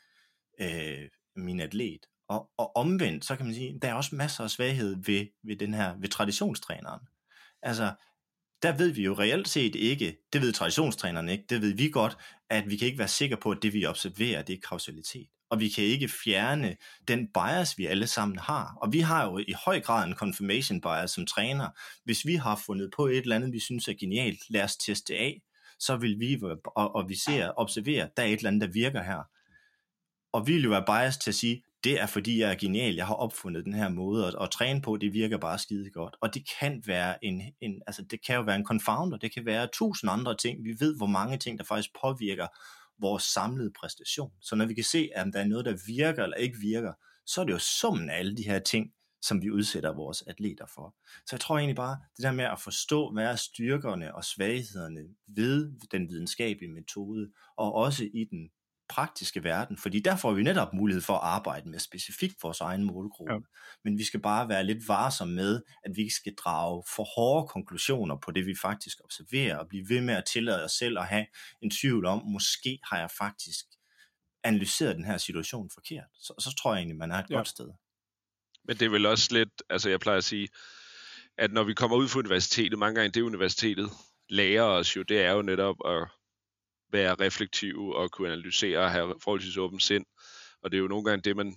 øh, 0.62 1.10
min 1.36 1.60
atlet. 1.60 2.06
Og, 2.28 2.50
og 2.58 2.76
omvendt, 2.76 3.26
så 3.26 3.36
kan 3.36 3.46
man 3.46 3.56
sige, 3.56 3.80
der 3.82 3.88
er 3.88 3.94
også 3.94 4.16
masser 4.16 4.44
af 4.44 4.50
svaghed 4.50 4.96
ved, 5.06 5.28
ved 5.44 5.56
den 5.56 5.74
her, 5.74 5.96
ved 6.00 6.10
traditionstræneren. 6.10 7.08
Altså, 7.62 7.94
der 8.64 8.78
ved 8.78 8.90
vi 8.92 9.04
jo 9.04 9.14
reelt 9.14 9.48
set 9.48 9.76
ikke, 9.76 10.18
det 10.34 10.42
ved 10.42 10.54
traditionstrænerne 10.54 11.32
ikke, 11.32 11.44
det 11.50 11.62
ved 11.62 11.74
vi 11.74 11.90
godt, 11.90 12.18
at 12.50 12.70
vi 12.70 12.78
kan 12.78 12.86
ikke 12.86 13.00
være 13.00 13.08
sikre 13.08 13.38
på, 13.38 13.52
at 13.52 13.58
det 13.62 13.74
vi 13.74 13.86
observerer, 13.86 14.42
det 14.42 14.54
er 14.54 14.68
kausalitet. 14.70 15.28
Og 15.50 15.60
vi 15.60 15.70
kan 15.70 15.84
ikke 15.84 16.08
fjerne 16.24 16.76
den 17.08 17.28
bias, 17.28 17.78
vi 17.78 17.86
alle 17.86 18.08
sammen 18.08 18.38
har. 18.40 18.78
Og 18.82 18.94
vi 18.94 19.00
har 19.00 19.26
jo 19.26 19.38
i 19.38 19.54
høj 19.66 19.80
grad 19.80 20.08
en 20.08 20.16
confirmation 20.16 20.82
bias 20.82 21.12
som 21.12 21.26
træner. 21.26 21.70
Hvis 22.04 22.26
vi 22.26 22.36
har 22.36 22.62
fundet 22.66 22.92
på 22.96 23.08
et 23.08 23.18
eller 23.18 23.36
andet, 23.36 23.54
vi 23.54 23.60
synes 23.60 23.88
er 23.88 23.94
genialt, 24.00 24.40
lad 24.50 24.64
os 24.64 24.78
teste 24.78 25.16
af, 25.16 25.42
så 25.80 25.98
vil 25.98 26.20
vi, 26.20 26.42
og, 26.76 26.96
og 26.96 27.10
vi 27.10 27.16
ser, 27.16 27.52
observere, 27.58 28.10
der 28.18 28.24
er 28.24 28.28
et 28.28 28.38
eller 28.38 28.48
andet, 28.48 28.62
der 28.62 28.74
virker 28.74 29.04
her. 29.04 29.24
Og 30.34 30.48
vi 30.48 30.54
vil 30.54 30.64
jo 30.64 30.70
være 30.70 30.86
bias 30.86 31.18
til 31.18 31.32
at 31.32 31.36
sige, 31.36 31.64
det 31.84 32.02
er 32.02 32.06
fordi 32.06 32.40
jeg 32.40 32.52
er 32.52 32.56
genial, 32.56 32.96
jeg 32.96 33.08
har 33.08 33.14
opfundet 33.14 33.66
den 33.66 33.74
her 33.74 33.90
måde 33.90 34.28
at, 34.28 34.36
at 34.42 34.52
træne 34.52 34.82
på, 34.82 34.98
det 34.98 35.14
virker 35.14 35.38
bare 35.38 35.60
skide 35.60 35.90
godt. 35.90 36.16
Og 36.22 36.34
det 36.34 36.44
kan 36.60 36.84
være 36.86 37.26
en, 37.26 37.42
en, 37.62 37.82
altså 37.88 38.02
det 38.02 38.26
kan 38.26 38.36
jo 38.36 38.42
være 38.42 38.56
en 38.56 38.66
confounder, 38.66 39.18
det 39.18 39.34
kan 39.34 39.46
være 39.46 39.68
tusind 39.74 40.12
andre 40.12 40.38
ting. 40.38 40.64
Vi 40.64 40.76
ved, 40.80 40.98
hvor 40.98 41.08
mange 41.08 41.38
ting, 41.38 41.60
der 41.60 41.66
faktisk 41.66 41.90
påvirker 42.02 42.48
vores 43.02 43.24
samlede 43.24 43.72
præstation. 43.80 44.32
Så 44.42 44.56
når 44.56 44.66
vi 44.66 44.74
kan 44.74 44.84
se, 44.84 45.10
at 45.16 45.28
der 45.34 45.40
er 45.40 45.48
noget, 45.48 45.66
der 45.66 45.78
virker 45.88 46.24
eller 46.24 46.38
ikke 46.38 46.58
virker, 46.58 46.94
så 47.26 47.42
er 47.42 47.46
det 47.46 47.54
jo 47.54 47.60
summen 47.60 48.10
af 48.10 48.18
alle 48.18 48.38
de 48.38 48.44
her 48.44 48.60
ting, 48.60 48.92
som 49.22 49.42
vi 49.42 49.52
udsætter 49.52 49.94
vores 49.94 50.22
atleter 50.28 50.66
for. 50.76 50.96
Så 51.26 51.36
jeg 51.36 51.40
tror 51.40 51.58
egentlig 51.58 51.76
bare, 51.76 51.98
det 52.18 52.24
der 52.24 52.32
med 52.32 52.46
at 52.46 52.60
forstå, 52.60 53.12
hvad 53.14 53.26
er 53.26 53.36
styrkerne 53.36 54.16
og 54.16 54.26
svaghederne 54.26 55.02
ved 55.28 55.72
den 55.92 56.10
videnskabelige 56.10 56.72
metode, 56.72 57.30
og 57.58 57.74
også 57.74 58.04
i 58.14 58.24
den 58.32 58.50
praktiske 58.90 59.44
verden, 59.44 59.78
fordi 59.78 60.00
der 60.00 60.16
får 60.16 60.34
vi 60.34 60.44
netop 60.44 60.74
mulighed 60.74 61.02
for 61.02 61.14
at 61.14 61.24
arbejde 61.24 61.70
med 61.70 61.80
specifikt 61.80 62.36
vores 62.44 62.62
egen 62.62 62.84
målgruppe. 62.84 63.34
Ja. 63.34 63.40
Men 63.84 63.98
vi 63.98 64.04
skal 64.04 64.20
bare 64.20 64.50
være 64.50 64.64
lidt 64.64 64.88
varsomme 64.88 65.36
med, 65.36 65.62
at 65.86 65.92
vi 65.96 66.02
ikke 66.02 66.14
skal 66.14 66.36
drage 66.36 66.84
for 66.96 67.04
hårde 67.04 67.48
konklusioner 67.48 68.16
på 68.24 68.32
det, 68.32 68.46
vi 68.46 68.56
faktisk 68.62 68.98
observerer, 69.04 69.58
og 69.58 69.68
blive 69.68 69.90
ved 69.90 70.02
med 70.02 70.14
at 70.14 70.24
tillade 70.26 70.64
os 70.64 70.72
selv 70.72 71.00
at 71.00 71.08
have 71.08 71.26
en 71.62 71.72
tvivl 71.72 72.06
om, 72.06 72.26
måske 72.26 72.80
har 72.90 73.00
jeg 73.00 73.10
faktisk 73.18 73.66
analyseret 74.44 74.96
den 74.96 75.06
her 75.06 75.18
situation 75.18 75.70
forkert. 75.74 76.08
Så, 76.14 76.34
så 76.40 76.56
tror 76.62 76.74
jeg 76.74 76.80
egentlig, 76.80 76.98
man 76.98 77.12
er 77.12 77.16
et 77.16 77.30
ja. 77.30 77.36
godt 77.36 77.48
sted. 77.48 77.70
Men 78.66 78.78
det 78.78 78.86
er 78.86 78.90
vel 78.90 79.06
også 79.06 79.34
lidt, 79.34 79.64
altså 79.70 79.90
jeg 79.90 80.00
plejer 80.00 80.18
at 80.18 80.24
sige, 80.24 80.48
at 81.38 81.52
når 81.52 81.64
vi 81.64 81.74
kommer 81.74 81.98
ud 81.98 82.08
fra 82.08 82.20
universitetet, 82.20 82.80
mange 82.80 82.96
gange 82.96 83.12
det 83.12 83.22
universitetet 83.22 83.90
lærer 84.30 84.64
os 84.64 84.96
jo, 84.96 85.04
det 85.04 85.22
er 85.22 85.32
jo 85.32 85.42
netop 85.42 85.76
at 85.86 86.08
være 86.92 87.16
reflektive 87.16 87.96
og 87.96 88.12
kunne 88.12 88.32
analysere 88.32 88.80
og 88.80 88.92
have 88.92 89.16
forholdsvis 89.24 89.58
åbent 89.58 89.84
sind. 89.84 90.06
Og 90.62 90.72
det 90.72 90.78
er 90.78 90.82
jo 90.82 90.88
nogle 90.88 91.06
gange 91.06 91.22
det, 91.22 91.36
man 91.36 91.56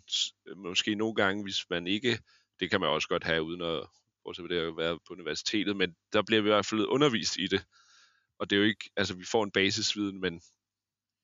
måske 0.56 0.94
nogle 0.94 1.14
gange, 1.14 1.42
hvis 1.42 1.70
man 1.70 1.86
ikke, 1.86 2.18
det 2.60 2.70
kan 2.70 2.80
man 2.80 2.88
også 2.88 3.08
godt 3.08 3.24
have 3.24 3.42
uden 3.42 3.62
at 3.62 3.86
også 4.24 4.42
det 4.42 4.58
at 4.58 4.76
være 4.76 4.98
på 5.06 5.12
universitetet, 5.12 5.76
men 5.76 5.94
der 6.12 6.22
bliver 6.22 6.42
vi 6.42 6.48
i 6.48 6.52
hvert 6.52 6.66
fald 6.66 6.86
undervist 6.86 7.36
i 7.36 7.46
det. 7.46 7.64
Og 8.38 8.50
det 8.50 8.56
er 8.56 8.60
jo 8.60 8.66
ikke, 8.66 8.90
altså 8.96 9.14
vi 9.14 9.24
får 9.24 9.44
en 9.44 9.50
basisviden, 9.50 10.20
men 10.20 10.40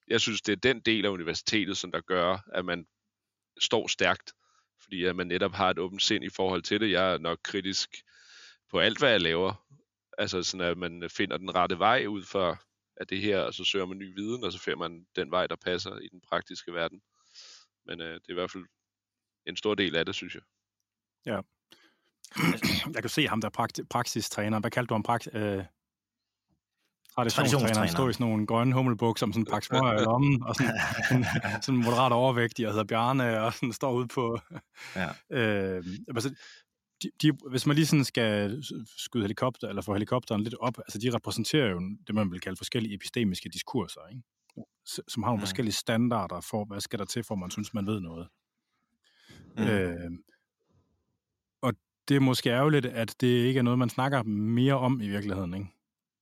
jeg 0.08 0.20
synes, 0.20 0.42
det 0.42 0.52
er 0.52 0.56
den 0.56 0.80
del 0.80 1.04
af 1.04 1.10
universitetet, 1.10 1.78
som 1.78 1.92
der 1.92 2.00
gør, 2.00 2.38
at 2.52 2.64
man 2.64 2.86
står 3.60 3.86
stærkt, 3.86 4.32
fordi 4.82 5.04
at 5.04 5.16
man 5.16 5.26
netop 5.26 5.52
har 5.52 5.70
et 5.70 5.78
åbent 5.78 6.02
sind 6.02 6.24
i 6.24 6.28
forhold 6.36 6.62
til 6.62 6.80
det. 6.80 6.90
Jeg 6.90 7.12
er 7.12 7.18
nok 7.18 7.38
kritisk 7.42 7.96
på 8.70 8.78
alt, 8.78 8.98
hvad 8.98 9.10
jeg 9.10 9.20
laver. 9.20 9.66
Altså 10.18 10.42
sådan, 10.42 10.66
at 10.66 10.78
man 10.78 11.10
finder 11.10 11.36
den 11.36 11.54
rette 11.54 11.78
vej 11.78 12.06
ud 12.06 12.22
for 12.22 12.58
af 13.00 13.06
det 13.06 13.20
her, 13.20 13.40
og 13.40 13.54
så 13.54 13.64
søger 13.64 13.86
man 13.86 13.98
ny 13.98 14.14
viden, 14.14 14.44
og 14.44 14.52
så 14.52 14.58
finder 14.58 14.78
man 14.78 15.06
den 15.16 15.30
vej, 15.30 15.46
der 15.46 15.56
passer 15.56 15.98
i 15.98 16.08
den 16.08 16.20
praktiske 16.28 16.74
verden. 16.74 17.00
Men 17.86 18.00
øh, 18.00 18.14
det 18.14 18.28
er 18.28 18.32
i 18.32 18.34
hvert 18.34 18.50
fald 18.50 18.64
en 19.46 19.56
stor 19.56 19.74
del 19.74 19.96
af 19.96 20.06
det, 20.06 20.14
synes 20.14 20.34
jeg. 20.34 20.42
Ja. 21.26 21.40
Jeg 22.94 23.02
kan 23.02 23.10
se 23.10 23.28
ham, 23.28 23.40
der 23.40 23.48
er 23.48 23.84
praksistræner. 23.90 24.60
Hvad 24.60 24.70
kaldte 24.70 24.88
du 24.88 24.94
ham? 24.94 25.02
Prakt, 25.02 25.28
øh, 25.34 25.64
traditionstræner. 27.26 27.78
Han 27.78 27.88
står 27.88 28.08
i 28.08 28.12
sådan 28.12 28.26
nogle 28.26 28.46
grønne 28.46 28.74
hummelbukser 28.74 29.26
som 29.26 29.32
sådan 29.32 29.42
en 29.42 29.50
pakke 29.50 29.66
smøger 29.66 30.00
i 30.00 30.04
lommen, 30.04 30.42
og 30.42 30.54
sådan, 30.54 30.74
en, 31.12 31.24
sådan 31.62 31.80
moderat 31.84 32.12
overvægtig, 32.12 32.66
og 32.66 32.72
hedder 32.72 32.84
Bjarne, 32.84 33.40
og 33.40 33.52
sådan 33.54 33.72
står 33.72 33.92
ude 33.92 34.08
på... 34.08 34.38
Ja. 34.96 35.08
Øh, 35.38 35.84
altså, 36.08 36.34
de, 37.02 37.10
de, 37.22 37.32
hvis 37.50 37.66
man 37.66 37.76
lige 37.76 37.86
sådan 37.86 38.04
skal 38.04 38.62
skyde 38.96 39.24
helikopter, 39.24 39.68
eller 39.68 39.82
få 39.82 39.92
helikopteren 39.92 40.42
lidt 40.42 40.54
op, 40.60 40.78
altså 40.78 40.98
de 40.98 41.14
repræsenterer 41.14 41.70
jo 41.70 41.80
det, 42.06 42.14
man 42.14 42.30
vil 42.30 42.40
kalde 42.40 42.56
forskellige 42.56 42.94
epistemiske 42.94 43.48
diskurser, 43.48 44.00
ikke? 44.10 44.22
som 45.08 45.22
har 45.22 45.30
nogle 45.30 45.38
mm. 45.38 45.40
forskellige 45.40 45.74
standarder 45.74 46.40
for, 46.40 46.64
hvad 46.64 46.80
skal 46.80 46.98
der 46.98 47.04
til, 47.04 47.24
for 47.24 47.34
man 47.34 47.50
synes, 47.50 47.74
man 47.74 47.86
ved 47.86 48.00
noget. 48.00 48.28
Mm. 49.56 49.64
Øh, 49.64 50.10
og 51.62 51.74
det 52.08 52.16
er 52.16 52.20
måske 52.20 52.50
ærgerligt, 52.50 52.86
at 52.86 53.20
det 53.20 53.26
ikke 53.26 53.58
er 53.58 53.62
noget, 53.62 53.78
man 53.78 53.90
snakker 53.90 54.22
mere 54.22 54.74
om 54.74 55.00
i 55.00 55.08
virkeligheden. 55.08 55.54
Ikke? 55.54 55.66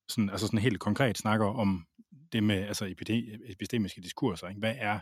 Sådan, 0.08 0.30
altså 0.30 0.46
sådan 0.46 0.58
helt 0.58 0.80
konkret 0.80 1.18
snakker 1.18 1.46
om 1.46 1.86
det 2.32 2.42
med 2.42 2.56
altså 2.56 2.94
epistemiske 3.48 4.00
diskurser. 4.00 4.48
Ikke? 4.48 4.58
Hvad 4.58 4.74
er 4.78 5.00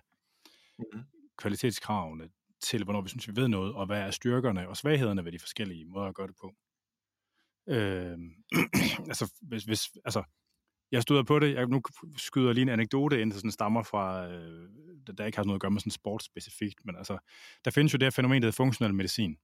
mm-hmm. 0.78 1.02
kvalitetskravene 1.38 2.28
til, 2.64 2.84
hvornår 2.84 3.00
vi 3.00 3.08
synes, 3.08 3.28
vi 3.28 3.36
ved 3.36 3.48
noget, 3.48 3.74
og 3.74 3.86
hvad 3.86 4.00
er 4.00 4.10
styrkerne 4.10 4.68
og 4.68 4.76
svaghederne 4.76 5.24
ved 5.24 5.32
de 5.32 5.38
forskellige 5.38 5.84
måder 5.84 6.06
at 6.06 6.14
gøre 6.14 6.26
det 6.26 6.36
på? 6.40 6.54
Øh, 7.68 8.18
altså, 9.10 9.32
hvis, 9.42 9.64
hvis, 9.64 9.90
altså, 10.04 10.22
jeg 10.92 11.02
støder 11.02 11.22
på 11.22 11.38
det. 11.38 11.54
Jeg 11.54 11.66
nu 11.66 11.82
skyder 12.16 12.52
lige 12.52 12.62
en 12.62 12.68
anekdote 12.68 13.20
ind, 13.20 13.30
der 13.30 13.36
sådan 13.36 13.50
stammer 13.50 13.82
fra, 13.82 14.26
øh, 14.28 14.68
der, 15.06 15.12
der 15.12 15.26
ikke 15.26 15.38
har 15.38 15.44
noget 15.44 15.56
at 15.56 15.60
gøre 15.60 15.70
med 15.70 15.80
sådan 15.80 15.90
sport 15.90 16.22
specifikt, 16.22 16.84
men 16.84 16.96
altså, 16.96 17.18
der 17.64 17.70
findes 17.70 17.92
jo 17.92 17.98
det 17.98 18.06
her 18.06 18.10
fænomen, 18.10 18.42
der 18.42 18.46
hedder 18.46 18.56
funktionel 18.56 18.94
medicin, 18.94 19.36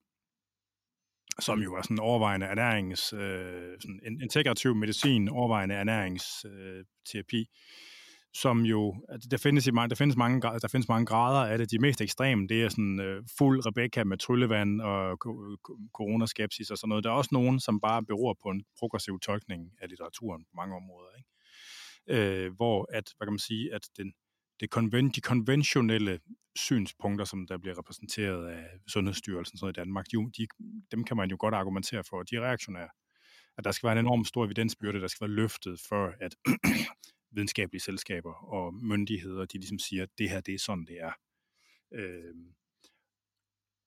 som 1.40 1.62
jo 1.62 1.74
er 1.74 1.82
sådan 1.82 1.98
overvejende 1.98 2.46
ernærings, 2.46 3.12
øh, 3.12 3.76
sådan 3.80 4.20
integrativ 4.22 4.74
medicin, 4.74 5.28
overvejende 5.28 5.74
ernæringsterapi, 5.74 7.40
øh, 7.40 7.46
som 8.34 8.60
jo, 8.60 9.04
altså 9.08 9.28
der, 9.30 9.36
findes 9.36 9.66
i, 9.66 9.70
der, 9.70 9.94
findes 9.94 10.16
mange, 10.16 10.42
der 10.42 10.68
findes 10.68 10.88
mange 10.88 11.06
grader 11.06 11.52
af 11.52 11.58
det. 11.58 11.70
De 11.70 11.78
mest 11.78 12.00
ekstreme, 12.00 12.48
det 12.48 12.62
er 12.62 12.68
sådan 12.68 13.00
øh, 13.00 13.22
fuld 13.38 13.66
Rebecca 13.66 14.04
med 14.04 14.18
tryllevand 14.18 14.80
og 14.80 15.18
coronaskepsis 15.92 16.70
og 16.70 16.78
sådan 16.78 16.88
noget. 16.88 17.04
Der 17.04 17.10
er 17.10 17.14
også 17.14 17.30
nogen, 17.32 17.60
som 17.60 17.80
bare 17.80 18.04
beror 18.04 18.36
på 18.42 18.48
en 18.48 18.64
progressiv 18.78 19.20
tolkning 19.20 19.72
af 19.82 19.88
litteraturen 19.88 20.44
på 20.44 20.50
mange 20.54 20.76
områder. 20.76 21.08
Ikke? 21.18 21.28
Øh, 22.08 22.52
hvor 22.56 22.88
at, 22.92 23.04
hvad 23.16 23.26
kan 23.26 23.32
man 23.32 23.38
sige, 23.38 23.74
at 23.74 23.82
den, 23.96 24.12
det 24.60 24.70
konven, 24.70 25.08
de 25.08 25.20
konventionelle 25.20 26.20
synspunkter, 26.56 27.24
som 27.24 27.46
der 27.46 27.58
bliver 27.58 27.78
repræsenteret 27.78 28.46
af 28.48 28.64
Sundhedsstyrelsen 28.88 29.58
sådan 29.58 29.70
i 29.70 29.78
Danmark, 29.80 30.06
de, 30.12 30.16
de, 30.38 30.46
dem 30.90 31.04
kan 31.04 31.16
man 31.16 31.30
jo 31.30 31.36
godt 31.40 31.54
argumentere 31.54 32.04
for, 32.10 32.22
de 32.22 32.36
er 32.36 32.40
reaktionære. 32.40 32.88
At 33.58 33.64
der 33.64 33.70
skal 33.72 33.86
være 33.86 33.98
en 33.98 34.06
enorm 34.06 34.24
stor 34.24 34.44
evidensbyrde, 34.44 35.00
der 35.00 35.06
skal 35.06 35.28
være 35.28 35.36
løftet 35.36 35.80
for, 35.88 36.12
at 36.20 36.34
videnskabelige 37.32 37.82
selskaber 37.82 38.32
og 38.54 38.74
myndigheder, 38.74 39.44
de 39.44 39.58
ligesom 39.58 39.78
siger, 39.78 40.02
at 40.02 40.08
det 40.18 40.30
her, 40.30 40.40
det 40.40 40.54
er 40.54 40.58
sådan, 40.58 40.84
det 40.84 41.00
er. 41.00 41.12
Øh, 41.94 42.34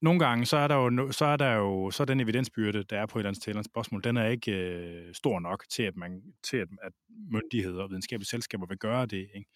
nogle 0.03 0.19
gange, 0.19 0.45
så 0.45 0.57
er 0.57 0.67
der 0.67 0.75
jo, 0.75 1.11
så 1.11 1.25
er 1.25 1.37
der 1.37 1.53
jo 1.53 1.91
så 1.91 2.03
er 2.03 2.05
den 2.05 2.19
evidensbyrde, 2.19 2.83
der 2.83 2.99
er 2.99 3.05
på 3.05 3.19
et 3.19 3.25
eller 3.25 3.47
andet 3.47 3.65
spørgsmål, 3.65 4.03
den 4.03 4.17
er 4.17 4.27
ikke 4.27 4.51
øh, 4.51 5.13
stor 5.13 5.39
nok 5.39 5.63
til, 5.69 5.83
at, 5.83 5.95
man, 5.95 6.21
til 6.43 6.57
at, 6.57 6.67
at 6.81 6.91
myndigheder 7.31 7.83
og 7.83 7.89
videnskabelige 7.89 8.27
selskaber 8.27 8.65
vil 8.65 8.77
gøre 8.77 9.05
det. 9.05 9.29
Ikke? 9.35 9.49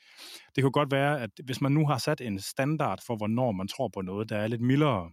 Det 0.56 0.63
kunne 0.63 0.71
godt 0.71 0.91
være, 0.91 1.21
at 1.21 1.30
hvis 1.45 1.62
man 1.62 1.71
nu 1.71 1.88
har 1.88 1.97
sat 1.97 2.21
en 2.21 2.39
standard 2.39 3.00
for, 3.08 3.15
hvornår 3.15 3.52
man 3.52 3.67
tror 3.67 3.88
på 3.88 4.02
noget, 4.02 4.30
der 4.30 4.38
er 4.38 4.47
lidt 4.47 4.62
mildere, 4.62 5.12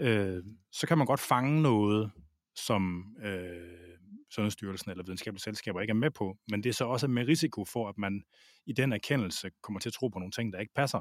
øh, 0.00 0.42
så 0.72 0.86
kan 0.86 0.98
man 0.98 1.06
godt 1.06 1.20
fange 1.20 1.62
noget, 1.62 2.10
som 2.54 3.04
øh, 3.24 3.93
Sundhedsstyrelsen 4.34 4.90
eller 4.90 5.04
videnskabelige 5.04 5.42
selskaber 5.42 5.80
ikke 5.80 5.90
er 5.90 5.94
med 5.94 6.10
på, 6.10 6.38
men 6.50 6.62
det 6.62 6.68
er 6.68 6.74
så 6.74 6.84
også 6.84 7.08
med 7.08 7.28
risiko 7.28 7.64
for, 7.64 7.88
at 7.88 7.98
man 7.98 8.22
i 8.66 8.72
den 8.72 8.92
erkendelse 8.92 9.50
kommer 9.62 9.80
til 9.80 9.88
at 9.88 9.92
tro 9.92 10.08
på 10.08 10.18
nogle 10.18 10.32
ting, 10.32 10.52
der 10.52 10.58
ikke 10.58 10.74
passer. 10.74 11.00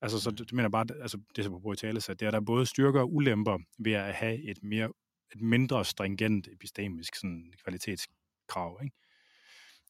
Altså, 0.00 0.20
så 0.20 0.30
det, 0.30 0.38
det 0.38 0.52
mener 0.52 0.68
bare, 0.68 0.86
altså, 1.02 1.18
det 1.36 1.46
er 1.46 1.60
på 1.62 1.72
i 1.72 1.76
tale, 1.76 2.00
så 2.00 2.14
det 2.14 2.26
er 2.26 2.30
der 2.30 2.40
både 2.40 2.66
styrker 2.66 3.00
og 3.00 3.14
ulemper 3.14 3.58
ved 3.78 3.92
at 3.92 4.14
have 4.14 4.50
et 4.50 4.58
mere 4.62 4.92
et 5.34 5.40
mindre 5.40 5.84
stringent 5.84 6.48
epistemisk 6.52 7.14
sådan, 7.14 7.52
kvalitetskrav. 7.64 8.80
Ikke? 8.82 8.96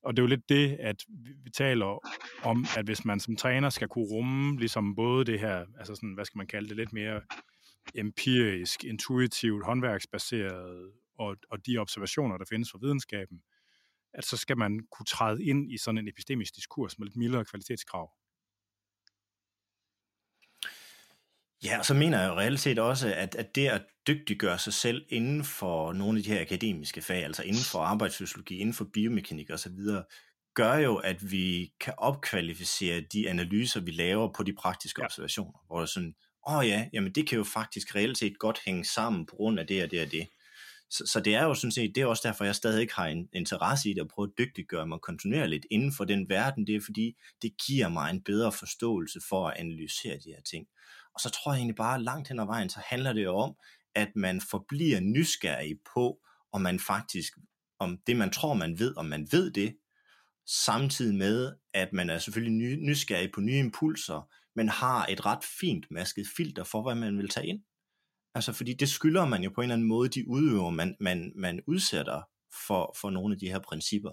Og 0.02 0.16
det 0.16 0.22
er 0.22 0.24
jo 0.24 0.28
lidt 0.28 0.48
det, 0.48 0.76
at 0.80 1.04
vi 1.44 1.50
taler 1.50 1.98
om, 2.42 2.66
at 2.76 2.84
hvis 2.84 3.04
man 3.04 3.20
som 3.20 3.36
træner 3.36 3.70
skal 3.70 3.88
kunne 3.88 4.04
rumme 4.04 4.58
ligesom 4.58 4.94
både 4.94 5.24
det 5.24 5.40
her, 5.40 5.66
altså 5.78 5.94
sådan, 5.94 6.14
hvad 6.14 6.24
skal 6.24 6.38
man 6.38 6.46
kalde 6.46 6.68
det, 6.68 6.76
lidt 6.76 6.92
mere 6.92 7.20
empirisk, 7.94 8.84
intuitivt, 8.84 9.64
håndværksbaseret 9.64 10.92
og, 11.18 11.36
og 11.50 11.66
de 11.66 11.78
observationer, 11.78 12.38
der 12.38 12.44
findes 12.44 12.70
fra 12.70 12.78
videnskaben, 12.82 13.42
at 14.14 14.24
så 14.24 14.36
skal 14.36 14.58
man 14.58 14.80
kunne 14.90 15.06
træde 15.06 15.44
ind 15.44 15.72
i 15.72 15.78
sådan 15.78 15.98
en 15.98 16.08
epistemisk 16.08 16.56
diskurs 16.56 16.98
med 16.98 17.06
lidt 17.06 17.16
mildere 17.16 17.44
kvalitetskrav. 17.44 18.10
Ja, 21.64 21.78
og 21.78 21.84
så 21.84 21.94
mener 21.94 22.20
jeg 22.20 22.28
jo 22.28 22.34
reelt 22.34 22.60
set 22.60 22.78
også, 22.78 23.14
at, 23.14 23.34
at 23.34 23.54
det 23.54 23.68
at 23.68 23.82
dygtiggøre 24.06 24.58
sig 24.58 24.72
selv 24.72 25.06
inden 25.08 25.44
for 25.44 25.92
nogle 25.92 26.18
af 26.18 26.24
de 26.24 26.30
her 26.30 26.40
akademiske 26.40 27.02
fag, 27.02 27.24
altså 27.24 27.42
inden 27.42 27.62
for 27.72 27.78
arbejdsfysiologi, 27.78 28.58
inden 28.58 28.74
for 28.74 28.84
biomekanik 28.92 29.50
osv., 29.50 29.78
gør 30.54 30.74
jo, 30.74 30.96
at 30.96 31.30
vi 31.30 31.72
kan 31.80 31.94
opkvalificere 31.96 33.00
de 33.00 33.30
analyser, 33.30 33.80
vi 33.80 33.90
laver 33.90 34.32
på 34.32 34.42
de 34.42 34.54
praktiske 34.54 35.00
ja. 35.00 35.04
observationer, 35.04 35.64
hvor 35.66 35.76
det 35.76 35.82
er 35.82 35.90
sådan, 35.90 36.14
åh 36.48 36.56
oh 36.56 36.68
ja, 36.68 36.88
jamen 36.92 37.12
det 37.12 37.28
kan 37.28 37.38
jo 37.38 37.44
faktisk 37.44 37.94
reelt 37.94 38.18
set 38.18 38.38
godt 38.38 38.60
hænge 38.66 38.84
sammen 38.84 39.26
på 39.26 39.36
grund 39.36 39.60
af 39.60 39.66
det 39.66 39.82
og 39.82 39.90
det 39.90 40.02
og 40.02 40.10
det. 40.12 40.28
Så, 40.90 41.06
så 41.06 41.20
det 41.20 41.34
er 41.34 41.44
jo 41.44 41.54
sådan 41.54 41.72
set, 41.72 41.94
det 41.94 42.00
er 42.00 42.06
også 42.06 42.28
derfor, 42.28 42.44
jeg 42.44 42.54
stadig 42.54 42.80
ikke 42.80 42.94
har 42.94 43.06
en 43.06 43.28
interesse 43.32 43.90
i 43.90 43.94
det, 43.94 44.00
at 44.00 44.08
prøve 44.08 44.28
at 44.28 44.38
dygtiggøre 44.38 44.86
mig 44.86 45.00
kontinuerligt 45.00 45.66
inden 45.70 45.92
for 45.92 46.04
den 46.04 46.28
verden. 46.28 46.66
Det 46.66 46.76
er 46.76 46.80
fordi, 46.80 47.16
det 47.42 47.52
giver 47.66 47.88
mig 47.88 48.10
en 48.10 48.22
bedre 48.22 48.52
forståelse 48.52 49.20
for 49.28 49.48
at 49.48 49.56
analysere 49.56 50.14
de 50.14 50.28
her 50.28 50.42
ting. 50.50 50.66
Og 51.14 51.20
så 51.20 51.30
tror 51.30 51.52
jeg 51.52 51.58
egentlig 51.58 51.76
bare, 51.76 52.02
langt 52.02 52.28
hen 52.28 52.40
ad 52.40 52.46
vejen, 52.46 52.70
så 52.70 52.80
handler 52.86 53.12
det 53.12 53.24
jo 53.24 53.36
om, 53.36 53.54
at 53.94 54.08
man 54.16 54.40
forbliver 54.40 55.00
nysgerrig 55.00 55.76
på, 55.94 56.18
om 56.52 56.60
man 56.60 56.80
faktisk, 56.80 57.32
om 57.78 57.98
det 58.06 58.16
man 58.16 58.30
tror, 58.30 58.54
man 58.54 58.78
ved, 58.78 58.96
om 58.96 59.06
man 59.06 59.28
ved 59.32 59.50
det, 59.50 59.76
samtidig 60.46 61.14
med, 61.14 61.52
at 61.74 61.92
man 61.92 62.10
er 62.10 62.18
selvfølgelig 62.18 62.78
nysgerrig 62.78 63.32
på 63.32 63.40
nye 63.40 63.58
impulser, 63.58 64.28
men 64.56 64.68
har 64.68 65.06
et 65.06 65.26
ret 65.26 65.44
fint 65.60 65.86
masket 65.90 66.26
filter 66.36 66.64
for, 66.64 66.82
hvad 66.82 66.94
man 66.94 67.18
vil 67.18 67.28
tage 67.28 67.46
ind. 67.46 67.60
Altså, 68.34 68.52
fordi 68.52 68.74
det 68.74 68.88
skylder 68.88 69.26
man 69.26 69.42
jo 69.42 69.50
på 69.54 69.60
en 69.60 69.64
eller 69.64 69.74
anden 69.74 69.88
måde, 69.88 70.08
de 70.08 70.28
udøver, 70.28 70.70
man, 70.70 70.96
man, 71.00 71.32
man 71.36 71.60
udsætter 71.66 72.22
for, 72.66 72.96
for 73.00 73.10
nogle 73.10 73.34
af 73.34 73.38
de 73.38 73.48
her 73.48 73.58
principper. 73.58 74.10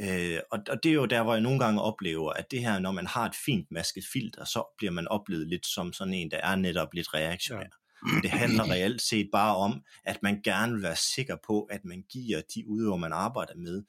Øh, 0.00 0.40
og, 0.52 0.58
og 0.68 0.82
det 0.82 0.90
er 0.90 0.94
jo 0.94 1.06
der, 1.06 1.22
hvor 1.22 1.32
jeg 1.32 1.42
nogle 1.42 1.58
gange 1.58 1.82
oplever, 1.82 2.32
at 2.32 2.50
det 2.50 2.60
her, 2.60 2.78
når 2.78 2.92
man 2.92 3.06
har 3.06 3.26
et 3.26 3.34
fint 3.44 3.66
masket 3.70 4.04
filter, 4.12 4.44
så 4.44 4.74
bliver 4.78 4.92
man 4.92 5.08
oplevet 5.08 5.48
lidt 5.48 5.66
som 5.66 5.92
sådan 5.92 6.14
en, 6.14 6.30
der 6.30 6.36
er 6.36 6.56
netop 6.56 6.94
lidt 6.94 7.14
reaktionær. 7.14 7.60
Ja. 7.60 8.12
Men 8.12 8.22
det 8.22 8.30
handler 8.30 8.64
reelt 8.72 9.02
set 9.02 9.28
bare 9.32 9.56
om, 9.56 9.82
at 10.04 10.22
man 10.22 10.42
gerne 10.44 10.72
vil 10.72 10.82
være 10.82 10.96
sikker 10.96 11.36
på, 11.46 11.62
at 11.62 11.84
man 11.84 12.04
giver 12.12 12.42
de 12.54 12.68
udøver, 12.68 12.96
man 12.96 13.12
arbejder 13.12 13.54
med, 13.56 13.82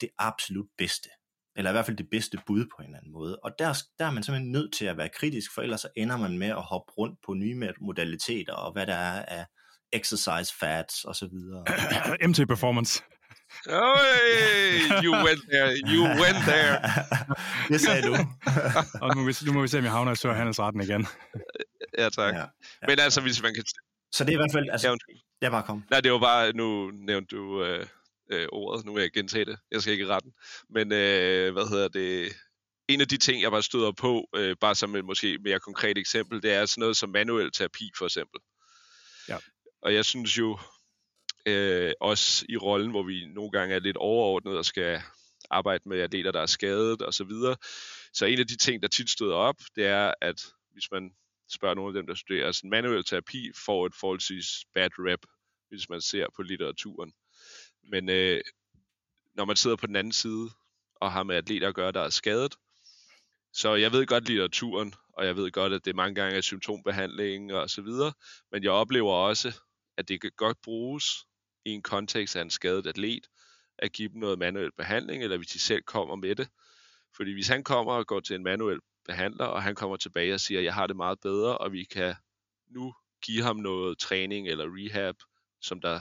det 0.00 0.08
absolut 0.18 0.68
bedste 0.78 1.08
eller 1.56 1.70
i 1.70 1.72
hvert 1.72 1.86
fald 1.86 1.96
det 1.96 2.10
bedste 2.10 2.38
bud 2.46 2.66
på 2.76 2.76
en 2.78 2.84
eller 2.84 2.98
anden 2.98 3.12
måde. 3.12 3.38
Og 3.44 3.50
der, 3.58 3.82
der 3.98 4.06
er 4.06 4.10
man 4.10 4.22
simpelthen 4.22 4.52
nødt 4.52 4.74
til 4.74 4.84
at 4.84 4.96
være 4.96 5.08
kritisk, 5.08 5.54
for 5.54 5.62
ellers 5.62 5.80
så 5.80 5.88
ender 5.96 6.16
man 6.16 6.38
med 6.38 6.48
at 6.48 6.62
hoppe 6.62 6.92
rundt 6.92 7.18
på 7.26 7.34
nye 7.34 7.72
modaliteter, 7.80 8.52
og 8.52 8.72
hvad 8.72 8.86
der 8.86 8.94
er 8.94 9.24
af 9.24 9.46
exercise 9.92 10.54
fats 10.60 11.04
og 11.04 11.16
så 11.16 11.26
videre. 11.26 11.64
MT 12.28 12.48
Performance. 12.48 13.02
Oh, 13.68 15.04
you 15.04 15.12
went 15.26 15.42
there, 15.52 15.70
you 15.92 16.02
went 16.22 16.40
there. 16.50 16.80
det 17.70 17.80
sagde 17.80 18.02
du. 18.02 18.12
og 19.00 19.16
nu 19.16 19.20
må, 19.20 19.26
vi, 19.26 19.34
nu 19.46 19.52
må 19.52 19.62
vi 19.62 19.68
se, 19.68 19.78
om 19.78 19.84
jeg 19.84 19.92
havner 19.92 20.12
i 20.12 20.16
Sørhandelsretten 20.16 20.82
igen. 20.82 21.06
ja, 21.98 22.08
tak. 22.08 22.34
Ja, 22.34 22.38
ja, 22.40 22.46
Men 22.88 22.98
altså, 23.00 23.20
hvis 23.20 23.42
man 23.42 23.54
kan... 23.54 23.64
Så 24.12 24.24
det 24.24 24.30
er 24.30 24.32
i 24.32 24.36
hvert 24.36 24.52
fald... 24.52 24.68
Altså, 24.70 24.88
ja, 24.88 24.96
jeg 25.40 25.50
bare 25.50 25.62
kom. 25.62 25.84
Nej, 25.90 26.00
det 26.00 26.12
var 26.12 26.18
bare, 26.18 26.52
nu 26.52 26.90
nævnte 26.90 27.36
du... 27.36 27.64
Øh 27.64 27.86
øh, 28.32 28.48
ordet. 28.52 28.84
Nu 28.84 28.94
vil 28.94 29.00
jeg 29.00 29.12
gentage 29.12 29.44
det. 29.44 29.58
Jeg 29.70 29.82
skal 29.82 29.92
ikke 29.92 30.04
i 30.04 30.08
retten. 30.08 30.32
Men 30.70 30.92
øh, 30.92 31.52
hvad 31.52 31.68
hedder 31.68 31.88
det? 31.88 32.32
En 32.88 33.00
af 33.00 33.08
de 33.08 33.16
ting, 33.16 33.42
jeg 33.42 33.50
bare 33.50 33.62
støder 33.62 33.92
på, 33.92 34.28
øh, 34.36 34.56
bare 34.60 34.74
som 34.74 34.96
et 34.96 35.04
måske 35.04 35.38
mere 35.44 35.60
konkret 35.60 35.98
eksempel, 35.98 36.42
det 36.42 36.52
er 36.52 36.66
sådan 36.66 36.80
noget 36.80 36.96
som 36.96 37.10
manuel 37.10 37.52
terapi 37.52 37.90
for 37.98 38.04
eksempel. 38.04 38.40
Ja. 39.28 39.38
Og 39.82 39.94
jeg 39.94 40.04
synes 40.04 40.38
jo, 40.38 40.58
øh, 41.46 41.92
også 42.00 42.46
i 42.48 42.56
rollen, 42.56 42.90
hvor 42.90 43.02
vi 43.02 43.26
nogle 43.26 43.50
gange 43.50 43.74
er 43.74 43.78
lidt 43.78 43.96
overordnet 43.96 44.58
og 44.58 44.64
skal 44.64 45.02
arbejde 45.50 45.88
med 45.88 46.00
atleter, 46.00 46.32
der 46.32 46.40
er 46.40 46.46
skadet 46.46 47.02
og 47.02 47.14
så 47.14 47.24
videre. 47.24 47.56
Så 48.12 48.26
en 48.26 48.38
af 48.38 48.46
de 48.46 48.56
ting, 48.56 48.82
der 48.82 48.88
tit 48.88 49.10
støder 49.10 49.34
op, 49.34 49.56
det 49.76 49.86
er, 49.86 50.14
at 50.20 50.46
hvis 50.72 50.90
man 50.92 51.10
spørger 51.54 51.74
nogle 51.74 51.90
af 51.90 51.94
dem, 52.02 52.06
der 52.06 52.14
studerer 52.14 52.52
sådan 52.52 52.70
manuel 52.70 53.04
terapi, 53.04 53.50
får 53.66 53.86
et 53.86 53.94
forholdsvis 54.00 54.46
bad 54.74 54.90
rep, 54.98 55.20
hvis 55.68 55.88
man 55.88 56.00
ser 56.00 56.26
på 56.36 56.42
litteraturen. 56.42 57.12
Men 57.82 58.08
øh, 58.08 58.40
når 59.34 59.44
man 59.44 59.56
sidder 59.56 59.76
på 59.76 59.86
den 59.86 59.96
anden 59.96 60.12
side 60.12 60.50
og 60.94 61.12
har 61.12 61.22
med 61.22 61.36
atleter 61.36 61.68
at 61.68 61.74
gøre, 61.74 61.92
der 61.92 62.00
er 62.00 62.10
skadet, 62.10 62.56
så 63.52 63.74
jeg 63.74 63.92
ved 63.92 64.06
godt 64.06 64.28
litteraturen, 64.28 64.94
og 65.08 65.26
jeg 65.26 65.36
ved 65.36 65.50
godt, 65.50 65.72
at 65.72 65.84
det 65.84 65.96
mange 65.96 66.14
gange 66.14 66.36
er 66.36 66.40
symptombehandling 66.40 67.52
og 67.52 67.70
så 67.70 67.82
videre, 67.82 68.12
men 68.52 68.62
jeg 68.62 68.70
oplever 68.70 69.12
også, 69.12 69.60
at 69.96 70.08
det 70.08 70.20
kan 70.20 70.30
godt 70.36 70.56
bruges 70.62 71.04
i 71.64 71.70
en 71.70 71.82
kontekst 71.82 72.36
af 72.36 72.42
en 72.42 72.50
skadet 72.50 72.86
atlet, 72.86 73.26
at 73.78 73.92
give 73.92 74.08
dem 74.08 74.20
noget 74.20 74.38
manuel 74.38 74.72
behandling, 74.76 75.22
eller 75.22 75.36
hvis 75.36 75.48
de 75.48 75.58
selv 75.58 75.82
kommer 75.82 76.16
med 76.16 76.34
det. 76.34 76.48
Fordi 77.16 77.32
hvis 77.32 77.48
han 77.48 77.64
kommer 77.64 77.92
og 77.92 78.06
går 78.06 78.20
til 78.20 78.36
en 78.36 78.42
manuel 78.42 78.78
behandler, 79.06 79.44
og 79.44 79.62
han 79.62 79.74
kommer 79.74 79.96
tilbage 79.96 80.34
og 80.34 80.40
siger, 80.40 80.60
at 80.60 80.64
jeg 80.64 80.74
har 80.74 80.86
det 80.86 80.96
meget 80.96 81.20
bedre, 81.20 81.58
og 81.58 81.72
vi 81.72 81.84
kan 81.84 82.14
nu 82.70 82.94
give 83.22 83.42
ham 83.42 83.56
noget 83.56 83.98
træning 83.98 84.48
eller 84.48 84.64
rehab, 84.68 85.14
som 85.60 85.80
der 85.80 86.00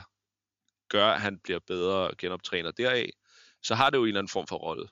gør, 0.92 1.08
at 1.08 1.22
han 1.22 1.40
bliver 1.40 1.60
bedre 1.60 2.12
genoptræner 2.18 2.72
deraf, 2.72 3.10
så 3.64 3.76
har 3.76 3.90
det 3.90 3.98
jo 3.98 4.04
en 4.04 4.08
eller 4.08 4.20
anden 4.20 4.32
form 4.32 4.48
for 4.48 4.56
rolle. 4.56 4.88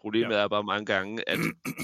Problemet 0.00 0.34
ja. 0.34 0.40
er 0.40 0.48
bare 0.48 0.64
mange 0.64 0.86
gange, 0.86 1.28
at 1.28 1.38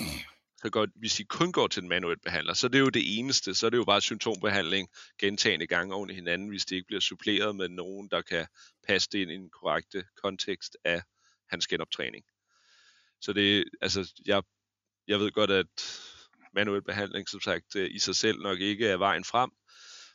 så 0.63 0.71
godt, 0.71 0.91
hvis 0.95 1.21
I 1.21 1.25
kun 1.25 1.53
går 1.53 1.67
til 1.67 1.83
en 1.83 1.89
manuel 1.89 2.19
behandler, 2.19 2.55
så 2.55 2.67
er 2.67 2.69
det 2.69 2.81
jo 2.81 2.89
det 2.89 3.19
eneste, 3.19 3.55
så 3.55 3.67
er 3.67 3.71
det 3.71 3.77
jo 3.77 3.85
bare 3.85 4.01
symptombehandling 4.01 4.89
gentagende 5.19 5.67
gange 5.67 5.95
oven 5.95 6.11
i 6.11 6.15
hinanden, 6.15 6.49
hvis 6.49 6.65
det 6.65 6.77
ikke 6.77 6.87
bliver 6.87 7.01
suppleret 7.01 7.57
med 7.57 7.69
nogen, 7.69 8.09
der 8.09 8.23
kan 8.23 8.47
passe 8.89 9.09
det 9.13 9.19
ind 9.19 9.31
i 9.31 9.35
en 9.35 9.51
korrekte 9.51 10.05
kontekst 10.23 10.77
af 10.85 11.03
hans 11.51 11.67
genoptræning. 11.67 12.25
Så 13.21 13.33
det, 13.33 13.65
altså, 13.81 14.13
jeg, 14.27 14.43
jeg 15.09 15.21
ved 15.21 15.33
godt, 15.33 15.51
at 15.51 15.67
manuel 16.55 16.83
behandling, 16.83 17.29
som 17.29 17.41
sagt, 17.41 17.77
øh, 17.77 17.91
i 17.91 17.99
sig 17.99 18.17
selv 18.17 18.39
nok 18.39 18.61
ikke 18.61 18.89
er 18.89 18.97
vejen 18.97 19.25
frem, 19.25 19.51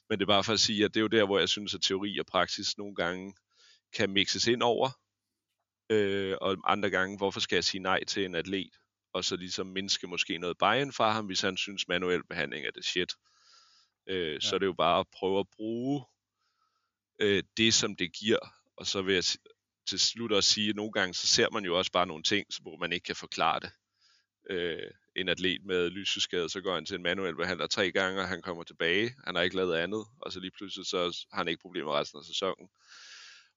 men 0.09 0.19
det 0.19 0.25
er 0.25 0.27
bare 0.27 0.43
for 0.43 0.53
at 0.53 0.59
sige, 0.59 0.85
at 0.85 0.93
det 0.93 0.99
er 0.99 1.01
jo 1.01 1.07
der, 1.07 1.25
hvor 1.25 1.39
jeg 1.39 1.49
synes, 1.49 1.73
at 1.73 1.81
teori 1.81 2.19
og 2.19 2.25
praksis 2.25 2.77
nogle 2.77 2.95
gange 2.95 3.33
kan 3.93 4.09
mixes 4.09 4.47
ind 4.47 4.63
over, 4.63 4.89
øh, 5.89 6.37
og 6.41 6.57
andre 6.65 6.89
gange, 6.89 7.17
hvorfor 7.17 7.39
skal 7.39 7.55
jeg 7.55 7.63
sige 7.63 7.81
nej 7.81 8.03
til 8.03 8.25
en 8.25 8.35
atlet, 8.35 8.73
og 9.13 9.23
så 9.23 9.35
ligesom 9.35 9.67
mindske 9.67 10.07
måske 10.07 10.37
noget 10.37 10.57
buy 10.57 10.93
fra 10.93 11.11
ham, 11.11 11.25
hvis 11.25 11.41
han 11.41 11.57
synes, 11.57 11.87
manuel 11.87 12.23
behandling 12.23 12.65
er 12.65 12.71
det 12.71 12.85
shit. 12.85 13.13
Øh, 14.07 14.33
ja. 14.33 14.39
Så 14.39 14.55
er 14.55 14.59
det 14.59 14.65
jo 14.65 14.73
bare 14.73 14.99
at 14.99 15.07
prøve 15.13 15.39
at 15.39 15.47
bruge 15.55 16.05
øh, 17.19 17.43
det, 17.57 17.73
som 17.73 17.95
det 17.95 18.13
giver, 18.13 18.39
og 18.77 18.85
så 18.87 19.01
vil 19.01 19.13
jeg 19.13 19.23
til 19.87 19.99
slut 19.99 20.31
også 20.31 20.49
sige, 20.49 20.69
at 20.69 20.75
nogle 20.75 20.91
gange 20.91 21.13
så 21.13 21.27
ser 21.27 21.47
man 21.53 21.65
jo 21.65 21.77
også 21.77 21.91
bare 21.91 22.07
nogle 22.07 22.23
ting, 22.23 22.45
hvor 22.61 22.77
man 22.77 22.91
ikke 22.91 23.03
kan 23.03 23.15
forklare 23.15 23.59
det. 23.59 23.71
Øh, 24.49 24.91
en 25.15 25.29
atlet 25.29 25.65
med 25.65 25.89
lyseskade, 25.89 26.49
så 26.49 26.61
går 26.61 26.73
han 26.73 26.85
til 26.85 26.95
en 26.95 27.03
manuel 27.03 27.35
behandler 27.35 27.67
tre 27.67 27.91
gange, 27.91 28.21
og 28.21 28.27
han 28.27 28.41
kommer 28.41 28.63
tilbage. 28.63 29.15
Han 29.25 29.35
har 29.35 29.41
ikke 29.41 29.55
lavet 29.55 29.75
andet, 29.75 30.05
og 30.21 30.31
så 30.31 30.39
lige 30.39 30.51
pludselig 30.57 30.85
så 30.85 31.25
har 31.31 31.37
han 31.37 31.47
ikke 31.47 31.61
problemer 31.61 31.99
resten 31.99 32.19
af 32.19 32.25
sæsonen. 32.25 32.69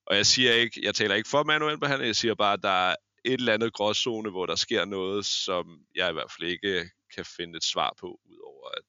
Og 0.06 0.16
jeg 0.16 0.26
siger 0.26 0.52
ikke, 0.52 0.80
jeg 0.84 0.94
taler 0.94 1.14
ikke 1.14 1.28
for 1.28 1.42
manuel 1.42 1.78
behandling, 1.78 2.06
jeg 2.06 2.16
siger 2.16 2.34
bare, 2.34 2.52
at 2.52 2.62
der 2.62 2.90
er 2.90 2.96
et 3.24 3.32
eller 3.32 3.54
andet 3.54 3.72
gråzone, 3.72 4.30
hvor 4.30 4.46
der 4.46 4.54
sker 4.54 4.84
noget, 4.84 5.26
som 5.26 5.86
jeg 5.94 6.10
i 6.10 6.12
hvert 6.12 6.32
fald 6.38 6.50
ikke 6.50 6.90
kan 7.14 7.24
finde 7.24 7.56
et 7.56 7.64
svar 7.64 7.94
på, 8.00 8.20
udover 8.24 8.68
at 8.76 8.84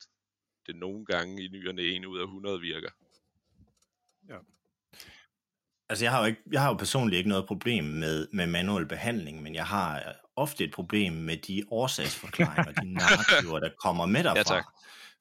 det 0.67 0.75
nogle 0.75 1.05
gange 1.05 1.43
i 1.43 1.47
nyerne 1.47 1.81
en 1.81 2.05
ud 2.05 2.19
af 2.19 2.23
100 2.23 2.61
virker. 2.61 2.89
Ja. 4.29 4.37
Altså, 5.89 6.05
jeg 6.05 6.11
har 6.11 6.19
jo, 6.19 6.25
ikke, 6.25 6.41
jeg 6.51 6.61
har 6.61 6.69
jo 6.69 6.75
personligt 6.75 7.17
ikke 7.17 7.29
noget 7.29 7.47
problem 7.47 7.83
med, 7.83 8.27
med 8.31 8.47
manuel 8.47 8.85
behandling, 8.85 9.41
men 9.41 9.55
jeg 9.55 9.67
har 9.67 10.15
ofte 10.35 10.63
et 10.63 10.71
problem 10.71 11.13
med 11.13 11.37
de 11.37 11.63
årsagsforklaringer, 11.71 12.71
de 12.71 12.93
narrativer, 12.99 13.59
der 13.59 13.69
kommer 13.83 14.05
med 14.05 14.23
derfra. 14.23 14.55
Ja, 14.55 14.61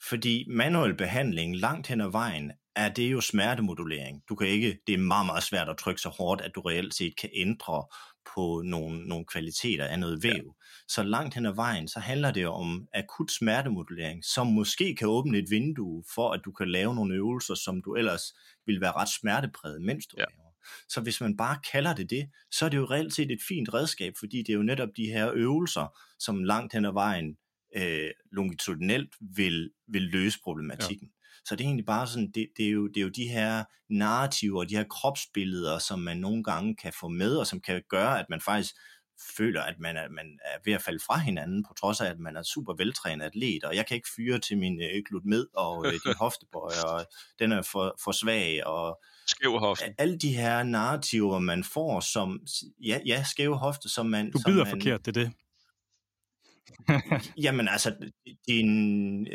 Fordi 0.08 0.44
manuel 0.48 0.94
behandling 0.94 1.56
langt 1.56 1.86
hen 1.86 2.00
ad 2.00 2.10
vejen 2.10 2.52
er 2.76 2.88
det 2.88 3.12
jo 3.12 3.20
smertemodulering. 3.20 4.22
Du 4.28 4.34
kan 4.34 4.46
ikke, 4.46 4.78
det 4.86 4.94
er 4.94 4.98
meget, 4.98 5.26
meget 5.26 5.42
svært 5.42 5.68
at 5.68 5.76
trykke 5.76 6.00
så 6.00 6.08
hårdt, 6.08 6.40
at 6.40 6.54
du 6.54 6.60
reelt 6.60 6.94
set 6.94 7.16
kan 7.16 7.30
ændre 7.34 7.84
på 8.34 8.62
nogle, 8.64 9.08
nogle 9.08 9.24
kvaliteter 9.24 9.84
af 9.84 9.98
noget 9.98 10.22
væv. 10.22 10.32
Ja. 10.32 10.66
Så 10.88 11.02
langt 11.02 11.34
hen 11.34 11.46
ad 11.46 11.54
vejen, 11.54 11.88
så 11.88 12.00
handler 12.00 12.30
det 12.30 12.46
om 12.46 12.88
akut 12.94 13.32
smertemodulering, 13.32 14.24
som 14.24 14.46
måske 14.46 14.96
kan 14.96 15.08
åbne 15.08 15.38
et 15.38 15.50
vindue 15.50 16.04
for, 16.14 16.30
at 16.30 16.40
du 16.44 16.52
kan 16.52 16.70
lave 16.70 16.94
nogle 16.94 17.14
øvelser, 17.14 17.54
som 17.54 17.82
du 17.82 17.94
ellers 17.94 18.22
vil 18.66 18.80
være 18.80 18.92
ret 18.92 19.08
smertepræget, 19.08 19.82
mens 19.82 20.06
du 20.06 20.16
ja. 20.18 20.24
laver. 20.24 20.41
Så 20.88 21.00
hvis 21.00 21.20
man 21.20 21.36
bare 21.36 21.58
kalder 21.72 21.94
det 21.94 22.10
det, 22.10 22.30
så 22.50 22.64
er 22.64 22.68
det 22.68 22.76
jo 22.76 22.84
reelt 22.84 23.14
set 23.14 23.30
et 23.30 23.42
fint 23.48 23.74
redskab, 23.74 24.12
fordi 24.18 24.38
det 24.38 24.48
er 24.48 24.56
jo 24.56 24.62
netop 24.62 24.88
de 24.96 25.06
her 25.06 25.30
øvelser, 25.34 25.98
som 26.18 26.44
langt 26.44 26.72
hen 26.72 26.84
ad 26.84 26.92
vejen 26.92 27.36
øh, 27.76 28.10
longitudinelt 28.32 29.14
vil, 29.36 29.70
vil 29.88 30.02
løse 30.02 30.38
problematikken. 30.44 31.08
Ja. 31.08 31.18
Så 31.44 31.56
det 31.56 31.64
er 31.64 31.68
egentlig 31.68 31.86
bare 31.86 32.06
sådan, 32.06 32.30
det, 32.34 32.48
det, 32.56 32.66
er 32.66 32.70
jo, 32.70 32.88
det 32.88 32.96
er 32.96 33.02
jo 33.02 33.08
de 33.08 33.28
her 33.28 33.64
narrativer, 33.90 34.64
de 34.64 34.76
her 34.76 34.84
kropsbilleder, 34.84 35.78
som 35.78 35.98
man 35.98 36.16
nogle 36.16 36.44
gange 36.44 36.76
kan 36.76 36.92
få 37.00 37.08
med, 37.08 37.36
og 37.36 37.46
som 37.46 37.60
kan 37.60 37.82
gøre, 37.88 38.20
at 38.20 38.26
man 38.30 38.40
faktisk 38.40 38.74
føler, 39.36 39.62
at 39.62 39.78
man 39.78 39.96
er, 39.96 40.08
man 40.08 40.38
er 40.44 40.58
ved 40.64 40.72
at 40.72 40.82
falde 40.82 41.00
fra 41.06 41.18
hinanden, 41.18 41.64
på 41.64 41.74
trods 41.74 42.00
af, 42.00 42.10
at 42.10 42.18
man 42.18 42.36
er 42.36 42.42
super 42.42 42.74
veltrænet 42.78 43.24
atlet, 43.24 43.64
og 43.64 43.76
jeg 43.76 43.86
kan 43.86 43.94
ikke 43.94 44.08
fyre 44.16 44.38
til 44.38 44.58
min 44.58 44.82
øh, 44.82 45.02
glut 45.08 45.24
med, 45.24 45.46
og 45.54 45.86
øh, 45.86 45.92
din 45.92 46.14
hoftebøj, 46.24 46.72
og 46.86 47.06
den 47.38 47.52
er 47.52 47.62
for, 47.62 47.94
for 48.04 48.12
svag, 48.12 48.66
og 48.66 49.02
skæv 49.26 49.58
hofte. 49.58 49.84
Alle 49.98 50.18
de 50.18 50.36
her 50.36 50.62
narrativer, 50.62 51.38
man 51.38 51.64
får, 51.64 52.00
som, 52.00 52.40
ja, 52.84 52.98
ja 53.06 53.24
skæve 53.24 53.56
hofte, 53.56 53.88
som 53.88 54.06
man... 54.06 54.30
Du 54.30 54.38
bider 54.46 54.64
man, 54.64 54.70
forkert, 54.70 55.06
det 55.06 55.16
er 55.16 55.20
det. 55.20 55.32
Jamen 57.44 57.68
altså, 57.68 57.94
din, 58.48 59.26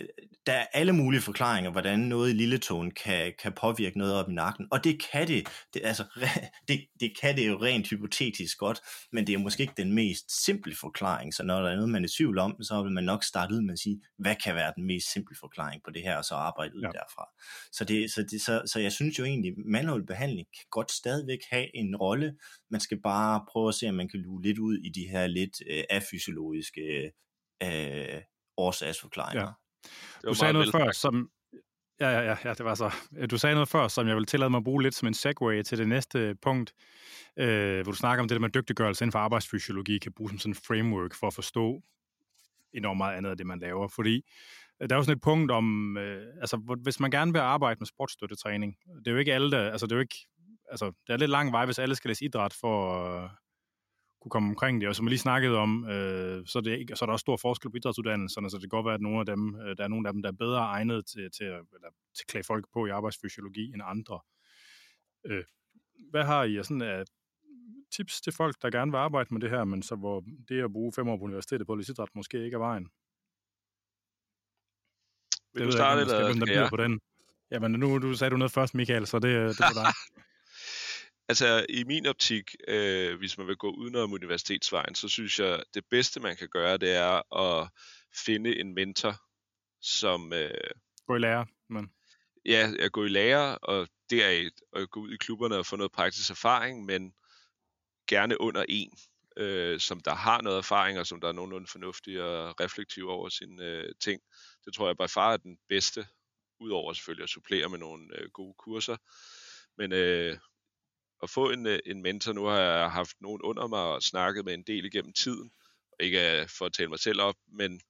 der 0.46 0.54
er 0.54 0.66
alle 0.74 0.94
mulige 0.94 1.22
forklaringer, 1.22 1.72
hvordan 1.72 2.00
noget 2.00 2.30
i 2.30 2.34
lille 2.34 2.58
tone 2.58 2.92
kan, 2.92 3.34
kan 3.42 3.54
påvirke 3.62 3.98
noget 3.98 4.14
op 4.14 4.30
i 4.30 4.34
nakken. 4.34 4.68
Og 4.72 4.84
det 4.84 5.02
kan 5.12 5.28
det, 5.28 5.48
det, 5.74 5.82
altså, 5.84 6.04
det, 6.68 6.86
det 7.00 7.14
kan 7.22 7.38
det 7.38 7.48
jo 7.48 7.58
rent 7.62 7.90
hypotetisk 7.90 8.58
godt, 8.58 8.80
men 9.12 9.28
det 9.28 9.34
er 9.34 9.38
måske 9.38 9.62
ikke 9.62 9.74
den 9.78 9.94
mest 9.94 10.46
simple 10.46 10.76
forklaring. 10.76 11.34
Så 11.34 11.44
når 11.44 11.62
der 11.62 11.70
er 11.70 11.76
noget, 11.76 11.90
man 11.90 12.04
er 12.04 12.08
i 12.08 12.12
tvivl 12.18 12.40
om, 12.40 12.64
så 12.64 12.84
vil 12.84 12.92
man 12.92 13.04
nok 13.04 13.24
starte 13.24 13.54
ud 13.54 13.62
med 13.62 13.74
at 13.74 13.80
sige, 13.80 14.02
hvad 14.18 14.36
kan 14.44 14.56
være 14.56 14.74
den 14.76 14.86
mest 14.86 15.14
simple 15.14 15.36
forklaring 15.40 15.82
på 15.86 15.92
det 15.92 16.02
her, 16.02 16.18
og 16.18 16.26
så 16.26 16.36
arbejde 16.36 16.76
ud 16.76 16.82
ja. 16.82 16.88
derfra. 16.88 17.26
Så, 17.72 17.84
det, 17.84 18.12
så, 18.12 18.24
det, 18.24 18.42
så, 18.42 18.62
så 18.66 18.80
jeg 18.80 18.92
synes 18.92 19.20
jo 19.20 19.24
egentlig, 19.24 19.54
manuel 19.66 20.06
behandling 20.06 20.48
kan 20.58 20.66
godt 20.72 20.92
stadigvæk 20.92 21.40
have 21.50 21.76
en 21.76 21.96
rolle. 21.96 22.36
Man 22.72 22.82
skal 22.82 23.02
bare 23.02 23.46
prøve 23.52 23.70
at 23.70 23.76
se, 23.76 23.90
om 23.90 23.96
man 23.96 24.10
kan 24.10 24.20
lue 24.20 24.42
lidt 24.42 24.60
ud 24.60 24.78
i 24.78 24.90
de 24.90 25.08
her 25.12 25.28
lidt 25.28 25.62
øh, 25.70 25.84
afysiologiske 25.90 27.12
øh, 27.64 28.22
årsagsforklaringer. 28.58 29.54
Ja. 30.24 30.30
Du 30.30 30.34
sagde 30.34 30.54
noget 30.54 30.72
før, 30.72 30.92
som... 30.92 31.30
Ja, 32.00 32.10
ja, 32.10 32.22
ja, 32.22 32.38
ja, 32.44 32.54
det 32.54 32.66
var 32.66 32.76
så. 32.76 32.92
Du 33.32 33.38
sagde 33.38 33.56
noget 33.56 33.70
før, 33.70 33.88
som 33.88 34.08
jeg 34.08 34.16
vil 34.16 34.26
tillade 34.26 34.50
mig 34.50 34.58
at 34.58 34.64
bruge 34.64 34.84
lidt 34.84 34.96
som 34.96 35.08
en 35.08 35.14
segue 35.14 35.64
til 35.64 35.78
det 35.78 35.88
næste 35.88 36.36
punkt, 36.42 36.74
øh, 37.38 37.84
hvor 37.84 37.92
du 37.92 37.98
snakker 37.98 38.22
om 38.22 38.28
det 38.28 38.36
der 38.36 38.40
med 38.40 38.50
dygtiggørelse 38.50 39.04
inden 39.04 39.12
for 39.12 39.20
arbejdsfysiologi, 39.20 40.00
kan 40.00 40.14
bruges 40.14 40.32
som 40.32 40.40
sådan 40.40 40.52
en 40.52 40.56
framework 40.56 41.16
for 41.16 41.28
at 41.28 41.34
forstå 41.34 41.82
enormt 42.74 42.98
meget 42.98 43.18
andet 43.18 43.30
af 43.30 43.38
det, 43.38 43.48
man 43.48 43.60
laver. 43.60 43.88
Fordi 43.88 44.26
øh, 44.82 44.90
der 44.90 44.96
er 44.96 45.00
jo 45.00 45.04
sådan 45.04 45.18
et 45.18 45.22
punkt 45.22 45.52
om, 45.52 45.98
øh, 45.98 46.28
altså 46.42 46.78
hvis 46.84 47.00
man 47.00 47.12
gerne 47.12 47.34
vil 47.34 47.40
arbejde 47.40 47.80
med 47.80 47.88
sportsstøttetræning, 47.88 48.76
det 49.00 49.08
er 49.08 49.12
jo 49.12 49.18
ikke 49.18 49.34
alle, 49.34 49.52
der, 49.52 49.72
altså 49.72 49.86
det 49.86 49.92
er 49.92 49.96
jo 49.96 50.02
ikke, 50.02 50.28
altså 50.72 50.86
det 51.08 51.14
er 51.14 51.18
lidt 51.18 51.32
lang 51.32 51.52
vej, 51.52 51.66
hvis 51.66 51.80
alle 51.80 51.96
skal 51.96 52.10
læse 52.10 52.26
idræt 52.26 52.54
for, 52.54 53.32
kunne 54.30 54.36
komme 54.36 54.50
omkring 54.50 54.82
det. 54.82 54.90
Og 54.90 54.96
som 54.96 55.06
vi 55.06 55.10
lige 55.10 55.20
snakkede 55.20 55.58
om, 55.58 55.90
øh, 55.90 56.46
så, 56.46 56.60
er 56.60 56.64
det 56.64 56.80
ikke, 56.80 56.96
så 56.96 57.06
er 57.06 57.08
der 57.08 57.14
også 57.14 57.24
stor 57.24 57.38
forskel 57.38 57.72
på 57.72 57.78
idrætsuddannelserne, 57.78 58.50
så 58.50 58.58
det 58.58 58.64
kan 58.64 58.78
godt 58.78 58.86
være, 58.86 58.94
at 58.94 59.02
nogle 59.02 59.20
af 59.20 59.26
dem, 59.26 59.56
øh, 59.56 59.78
der 59.78 59.84
er 59.84 59.88
nogle 59.88 60.08
af 60.08 60.14
dem, 60.14 60.22
der 60.22 60.30
er 60.30 60.34
bedre 60.34 60.60
egnet 60.60 61.06
til, 61.06 61.32
til, 61.32 61.46
eller, 61.46 61.92
til 62.16 62.24
at 62.24 62.28
klæde 62.28 62.44
folk 62.44 62.66
på 62.74 62.86
i 62.86 62.90
arbejdsfysiologi 62.90 63.74
end 63.74 63.82
andre. 63.86 64.20
Øh, 65.26 65.44
hvad 66.12 66.24
har 66.24 66.44
I 66.44 66.64
sådan 66.64 66.82
af 66.82 67.04
tips 67.92 68.22
til 68.22 68.34
folk, 68.34 68.56
der 68.62 68.70
gerne 68.70 68.92
vil 68.92 68.98
arbejde 68.98 69.34
med 69.34 69.42
det 69.42 69.50
her, 69.50 69.64
men 69.64 69.84
så 69.84 69.96
hvor 69.96 70.24
det 70.50 70.64
at 70.64 70.72
bruge 70.72 70.94
fem 70.94 71.08
år 71.10 71.18
på 71.18 71.24
universitetet 71.24 71.68
på 71.68 71.80
idræt 71.80 72.10
måske 72.16 72.46
ikke 72.46 72.56
er 72.56 72.60
vejen? 72.60 72.88
Vil 75.54 75.66
du 75.66 75.72
starte, 75.72 76.02
ikke, 76.02 76.16
eller 76.16 76.46
skal 76.46 76.56
jeg? 76.56 76.70
På 76.70 76.78
den. 76.78 77.00
Jamen, 77.52 77.72
nu 77.72 77.98
du 77.98 78.14
sagde 78.14 78.32
du 78.32 78.38
noget 78.38 78.52
først, 78.52 78.76
Michael, 78.76 79.08
så 79.08 79.20
det, 79.20 79.58
det 79.58 79.60
var 79.60 79.84
dig. 79.84 79.94
Altså, 81.30 81.66
i 81.70 81.84
min 81.84 82.06
optik, 82.06 82.56
øh, 82.68 83.18
hvis 83.18 83.38
man 83.38 83.48
vil 83.48 83.58
gå 83.58 83.72
udenom 83.72 84.14
universitetsvejen, 84.14 84.96
så 84.96 85.08
synes 85.08 85.40
jeg, 85.40 85.64
det 85.74 85.86
bedste, 85.90 86.20
man 86.20 86.38
kan 86.38 86.50
gøre, 86.50 86.78
det 86.78 86.96
er 86.96 87.36
at 87.38 87.70
finde 88.26 88.60
en 88.60 88.74
mentor, 88.74 89.16
som... 89.82 90.34
Øh, 90.34 90.52
gå 91.08 91.16
i 91.16 91.20
lære, 91.20 91.46
men... 91.70 91.92
Ja, 92.46 92.72
at 92.80 92.92
gå 92.92 93.06
i 93.06 93.10
lære, 93.10 93.58
og 93.58 93.88
deraf 94.10 94.50
at 94.76 94.90
gå 94.90 95.00
ud 95.00 95.14
i 95.14 95.18
klubberne 95.18 95.58
og 95.58 95.66
få 95.66 95.76
noget 95.76 95.92
praktisk 95.92 96.30
erfaring, 96.30 96.86
men 96.86 97.14
gerne 98.08 98.42
under 98.42 98.66
en, 98.70 98.92
øh, 99.38 99.80
som 99.80 100.00
der 100.00 100.16
har 100.16 100.42
noget 100.42 100.58
erfaring, 100.58 101.00
og 101.00 101.08
som 101.08 101.22
der 101.22 101.28
er 101.28 101.32
nogenlunde 101.32 101.68
fornuftig 101.68 102.24
og 102.24 102.60
reflektiv 102.60 103.10
over 103.10 103.30
sine 103.30 103.66
øh, 103.66 103.94
ting. 104.00 104.22
Det 104.66 104.74
tror 104.74 104.88
jeg 104.88 104.98
by 104.98 105.10
far 105.10 105.34
er 105.34 105.38
den 105.38 105.58
bedste, 105.70 106.08
udover 106.60 106.94
selvfølgelig 106.94 107.24
at 107.24 107.30
supplere 107.30 107.70
med 107.70 107.80
nogle 107.80 108.20
øh, 108.20 108.30
gode 108.30 108.54
kurser. 108.58 108.98
Men 109.78 109.92
øh, 109.92 110.38
at 111.24 111.30
få 111.30 111.50
en, 111.52 111.66
øh, 111.66 111.80
en 111.86 112.02
mentor. 112.02 112.34
Nu 112.34 112.46
har 112.46 112.60
jeg 112.60 112.92
haft 112.92 113.22
nogen 113.22 113.42
under 113.42 113.68
mig 113.68 113.80
og 113.80 114.04
snakket 114.04 114.46
med 114.46 114.54
en 114.54 114.64
del 114.64 114.86
igennem 114.86 115.14
tiden. 115.14 115.52
Ikke 116.00 116.42
øh, 116.42 116.50
for 116.50 116.66
at 116.66 116.74
tale 116.74 116.90
mig 116.90 117.00
selv 117.00 117.22
op, 117.22 117.36
men 117.48 117.82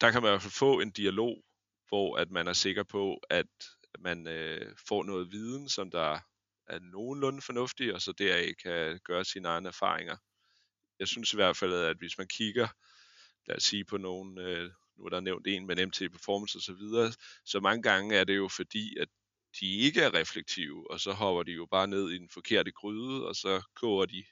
der 0.00 0.10
kan 0.10 0.22
man 0.22 0.28
i 0.28 0.32
hvert 0.32 0.42
fald 0.42 0.52
få 0.52 0.80
en 0.80 0.90
dialog, 0.90 1.44
hvor 1.88 2.16
at 2.16 2.30
man 2.30 2.48
er 2.48 2.52
sikker 2.52 2.82
på, 2.82 3.20
at 3.30 3.46
man 3.98 4.26
øh, 4.26 4.76
får 4.88 5.04
noget 5.04 5.32
viden, 5.32 5.68
som 5.68 5.90
der 5.90 6.18
er 6.66 6.78
nogenlunde 6.78 7.42
fornuftig, 7.42 7.94
og 7.94 8.02
så 8.02 8.12
deraf 8.12 8.52
kan 8.62 9.00
gøre 9.04 9.24
sine 9.24 9.48
egne 9.48 9.68
erfaringer. 9.68 10.16
Jeg 10.98 11.08
synes 11.08 11.32
i 11.32 11.36
hvert 11.36 11.56
fald, 11.56 11.74
at 11.74 11.96
hvis 11.96 12.18
man 12.18 12.28
kigger, 12.28 12.68
lad 13.46 13.56
os 13.56 13.62
sige 13.62 13.84
på 13.84 13.96
nogen, 13.96 14.38
øh, 14.38 14.70
nu 14.96 15.04
er 15.04 15.08
der 15.08 15.20
nævnt 15.20 15.46
en 15.46 15.66
med 15.66 15.86
MT 15.86 15.98
Performance 16.12 16.58
osv., 16.58 16.62
så, 16.64 16.72
videre, 16.72 17.12
så 17.44 17.60
mange 17.60 17.82
gange 17.82 18.16
er 18.16 18.24
det 18.24 18.36
jo 18.36 18.48
fordi, 18.48 18.98
at 18.98 19.08
de 19.60 19.78
ikke 19.78 20.00
er 20.00 20.14
reflektive, 20.14 20.90
og 20.90 21.00
så 21.00 21.12
hopper 21.12 21.42
de 21.42 21.52
jo 21.52 21.66
bare 21.66 21.86
ned 21.88 22.10
i 22.10 22.18
den 22.18 22.28
forkerte 22.28 22.72
gryde, 22.72 23.28
og 23.28 23.36
så 23.36 23.62
koger 23.74 24.06
de 24.06 24.24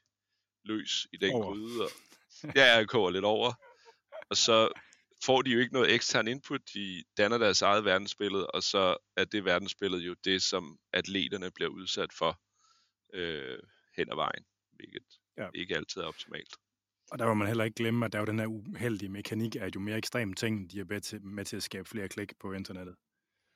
løs 0.64 1.06
i 1.12 1.16
den 1.16 1.34
over. 1.34 1.44
gryde. 1.44 1.82
Og, 1.82 1.90
ja, 2.56 2.76
jeg 2.76 2.88
koger 2.88 3.10
lidt 3.10 3.24
over. 3.24 3.52
Og 4.30 4.36
så 4.36 4.68
får 5.24 5.42
de 5.42 5.50
jo 5.50 5.58
ikke 5.58 5.72
noget 5.72 5.94
ekstern 5.94 6.28
input, 6.28 6.60
de 6.74 7.04
danner 7.16 7.38
deres 7.38 7.62
eget 7.62 7.84
verdensbillede, 7.84 8.46
og 8.46 8.62
så 8.62 8.96
er 9.16 9.24
det 9.24 9.44
verdensbillede 9.44 10.02
jo 10.02 10.14
det, 10.24 10.42
som 10.42 10.78
atleterne 10.92 11.50
bliver 11.50 11.70
udsat 11.70 12.12
for 12.12 12.40
øh, 13.14 13.58
hen 13.96 14.10
ad 14.10 14.16
vejen, 14.16 14.44
hvilket 14.72 15.04
ja. 15.38 15.48
ikke 15.54 15.76
altid 15.76 16.00
er 16.00 16.06
optimalt. 16.06 16.56
Og 17.10 17.18
der 17.18 17.26
må 17.26 17.34
man 17.34 17.46
heller 17.46 17.64
ikke 17.64 17.74
glemme, 17.74 18.04
at 18.06 18.12
der 18.12 18.18
er 18.18 18.22
jo 18.22 18.26
den 18.26 18.38
her 18.38 18.46
uheldige 18.46 19.08
mekanik, 19.08 19.56
at 19.56 19.74
jo 19.74 19.80
mere 19.80 19.98
ekstreme 19.98 20.34
ting, 20.34 20.70
de 20.70 20.80
er 20.80 20.84
med 20.84 21.00
til, 21.00 21.22
med 21.22 21.44
til 21.44 21.56
at 21.56 21.62
skabe 21.62 21.88
flere 21.88 22.08
klik 22.08 22.32
på 22.40 22.52
internettet. 22.52 22.96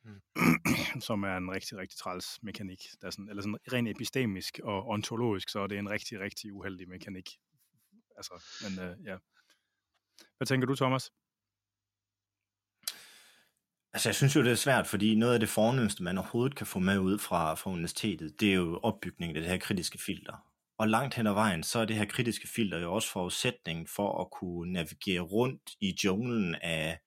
Mm. 0.07 1.01
som 1.09 1.23
er 1.23 1.37
en 1.37 1.51
rigtig, 1.51 1.79
rigtig 1.79 1.99
træls 1.99 2.43
mekanik. 2.43 2.83
Der 3.01 3.07
er 3.07 3.11
sådan, 3.11 3.29
eller 3.29 3.43
sådan 3.43 3.59
rent 3.73 3.89
epistemisk 3.89 4.61
og 4.63 4.87
ontologisk, 4.87 5.49
så 5.49 5.61
er 5.61 5.67
det 5.67 5.79
en 5.79 5.91
rigtig, 5.91 6.21
rigtig 6.21 6.53
uheldig 6.53 6.89
mekanik. 6.89 7.29
Altså, 8.17 8.35
men 8.63 8.85
øh, 8.85 8.97
ja. 9.05 9.17
Hvad 10.37 10.47
tænker 10.47 10.67
du, 10.67 10.75
Thomas? 10.75 11.11
Altså, 13.93 14.09
jeg 14.09 14.15
synes 14.15 14.37
jo, 14.37 14.43
det 14.43 14.51
er 14.51 14.57
svært, 14.57 14.87
fordi 14.87 15.15
noget 15.15 15.35
af 15.35 15.41
det 15.41 15.49
fornemmeste, 15.49 16.03
man 16.03 16.19
overhovedet 16.19 16.57
kan 16.57 16.67
få 16.67 16.79
med 16.79 16.99
ud 16.99 17.19
fra, 17.19 17.55
fra 17.55 17.71
universitetet, 17.71 18.41
det 18.41 18.51
er 18.51 18.55
jo 18.55 18.81
opbygningen 18.83 19.37
af 19.37 19.43
det 19.43 19.51
her 19.51 19.59
kritiske 19.59 19.99
filter. 19.99 20.47
Og 20.79 20.89
langt 20.89 21.15
hen 21.15 21.27
ad 21.27 21.33
vejen, 21.33 21.63
så 21.63 21.79
er 21.79 21.85
det 21.85 21.97
her 21.97 22.05
kritiske 22.05 22.49
filter 22.49 22.79
jo 22.79 22.93
også 22.93 23.11
forudsætningen 23.11 23.87
for 23.87 24.21
at 24.21 24.31
kunne 24.31 24.73
navigere 24.73 25.21
rundt 25.21 25.63
i 25.81 25.97
junglen 26.05 26.55
af 26.55 26.99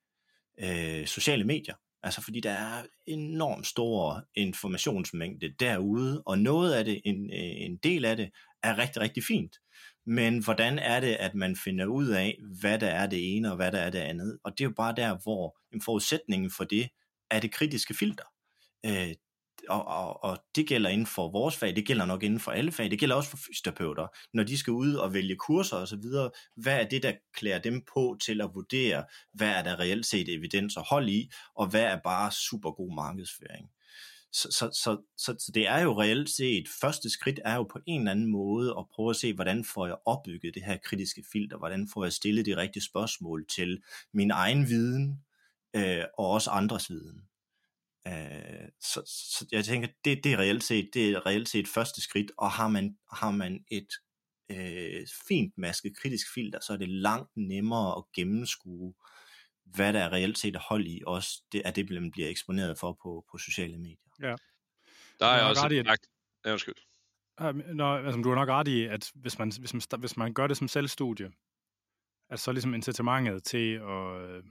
øh, 0.59 1.07
sociale 1.07 1.43
medier. 1.43 1.75
Altså 2.03 2.21
fordi 2.21 2.39
der 2.39 2.51
er 2.51 2.83
enormt 3.07 3.67
stor 3.67 4.25
informationsmængde 4.35 5.53
derude, 5.59 6.23
og 6.25 6.39
noget 6.39 6.73
af 6.73 6.85
det, 6.85 7.01
en, 7.05 7.33
øh, 7.33 7.65
en 7.65 7.77
del 7.77 8.05
af 8.05 8.17
det, 8.17 8.29
er 8.63 8.77
rigtig, 8.77 9.01
rigtig 9.01 9.23
fint. 9.23 9.55
Men 10.05 10.43
hvordan 10.43 10.79
er 10.79 10.99
det, 10.99 11.15
at 11.15 11.35
man 11.35 11.55
finder 11.55 11.85
ud 11.85 12.07
af, 12.07 12.39
hvad 12.61 12.79
der 12.79 12.87
er 12.87 13.07
det 13.07 13.35
ene 13.35 13.49
og 13.49 13.55
hvad 13.55 13.71
der 13.71 13.79
er 13.79 13.89
det 13.89 13.99
andet? 13.99 14.39
Og 14.43 14.51
det 14.51 14.63
er 14.63 14.69
jo 14.69 14.73
bare 14.77 14.95
der, 14.95 15.17
hvor 15.23 15.57
en 15.73 15.81
forudsætning 15.81 16.51
for 16.51 16.63
det 16.63 16.89
er 17.31 17.39
det 17.39 17.51
kritiske 17.51 17.93
filter. 17.93 18.23
Øh, 18.85 19.13
og, 19.69 19.87
og, 19.87 20.23
og 20.23 20.37
det 20.55 20.67
gælder 20.67 20.89
inden 20.89 21.07
for 21.07 21.31
vores 21.31 21.57
fag, 21.57 21.75
det 21.75 21.85
gælder 21.85 22.05
nok 22.05 22.23
inden 22.23 22.39
for 22.39 22.51
alle 22.51 22.71
fag, 22.71 22.91
det 22.91 22.99
gælder 22.99 23.15
også 23.15 23.29
for 23.29 23.37
fysioterapeuter, 23.37 24.07
når 24.33 24.43
de 24.43 24.57
skal 24.57 24.71
ud 24.71 24.93
og 24.93 25.13
vælge 25.13 25.35
kurser 25.35 25.77
osv., 25.77 26.03
hvad 26.55 26.79
er 26.79 26.87
det, 26.87 27.03
der 27.03 27.13
klæder 27.33 27.59
dem 27.59 27.85
på 27.93 28.17
til 28.21 28.41
at 28.41 28.49
vurdere, 28.53 29.03
hvad 29.33 29.49
er 29.49 29.63
der 29.63 29.79
reelt 29.79 30.05
set 30.05 30.35
evidens 30.35 30.77
og 30.77 30.83
hold 30.89 31.09
i, 31.09 31.31
og 31.55 31.67
hvad 31.67 31.83
er 31.83 31.97
bare 32.03 32.31
super 32.31 32.71
god 32.71 32.95
markedsføring. 32.95 33.69
Så, 34.31 34.47
så, 34.51 34.69
så, 34.83 34.97
så, 35.17 35.35
så 35.39 35.51
det 35.53 35.67
er 35.67 35.79
jo 35.79 36.01
reelt 36.01 36.29
set, 36.29 36.67
første 36.81 37.09
skridt 37.09 37.39
er 37.45 37.55
jo 37.55 37.63
på 37.63 37.79
en 37.85 38.01
eller 38.01 38.11
anden 38.11 38.31
måde 38.31 38.75
at 38.79 38.85
prøve 38.95 39.09
at 39.09 39.15
se, 39.15 39.33
hvordan 39.33 39.65
får 39.65 39.87
jeg 39.87 39.95
opbygget 40.05 40.55
det 40.55 40.63
her 40.63 40.77
kritiske 40.77 41.23
filter, 41.31 41.57
hvordan 41.57 41.87
får 41.93 42.03
jeg 42.03 42.13
stillet 42.13 42.45
de 42.45 42.57
rigtige 42.57 42.83
spørgsmål 42.83 43.45
til 43.47 43.81
min 44.13 44.31
egen 44.31 44.67
viden, 44.67 45.23
øh, 45.75 46.03
og 46.17 46.29
også 46.29 46.49
andres 46.49 46.89
viden. 46.89 47.28
Øh, 48.09 48.69
så, 48.81 49.01
så 49.05 49.45
jeg 49.51 49.65
tænker, 49.65 49.87
det, 50.05 50.23
det 50.23 50.33
er 50.33 50.37
reelt 50.37 50.63
set, 50.63 50.89
det 50.93 51.09
er 51.09 51.25
reelt 51.25 51.49
set 51.49 51.67
første 51.67 52.01
skridt, 52.01 52.31
og 52.37 52.51
har 52.51 52.67
man, 52.67 52.97
har 53.13 53.31
man 53.31 53.63
et 53.71 53.87
øh, 54.51 55.07
fint 55.27 55.53
masket 55.57 55.97
kritisk 55.97 56.33
filter, 56.33 56.59
så 56.59 56.73
er 56.73 56.77
det 56.77 56.89
langt 56.89 57.31
nemmere 57.35 57.97
at 57.97 58.03
gennemskue, 58.15 58.93
hvad 59.63 59.93
der 59.93 59.99
er 59.99 60.11
reelt 60.11 60.37
set 60.37 60.55
hold 60.55 60.87
i, 60.87 61.01
også 61.07 61.43
det, 61.51 61.61
at 61.65 61.75
det 61.75 61.89
man 61.89 62.11
bliver 62.11 62.29
eksponeret 62.29 62.77
for 62.77 62.97
på, 63.03 63.25
på 63.31 63.37
sociale 63.37 63.77
medier. 63.77 64.11
Ja. 64.21 64.35
Der 65.19 65.25
er 65.25 65.43
også 65.43 65.67
et... 65.71 65.87
At... 65.87 65.99
Ja, 66.45 66.51
undskyld. 66.51 66.75
Nå, 67.73 67.95
altså, 67.95 68.21
du 68.21 68.29
har 68.29 68.35
nok 68.35 68.49
ret 68.49 68.67
i, 68.67 68.83
at 68.85 69.11
hvis 69.15 69.39
man, 69.39 69.51
hvis 69.59 69.73
man, 69.73 69.81
hvis 69.99 70.17
man 70.17 70.33
gør 70.33 70.47
det 70.47 70.57
som 70.57 70.67
selvstudie, 70.67 71.31
at 72.29 72.39
så 72.39 72.51
ligesom 72.51 72.73
incitamentet 72.73 73.43
til 73.43 73.73
at 73.73 74.43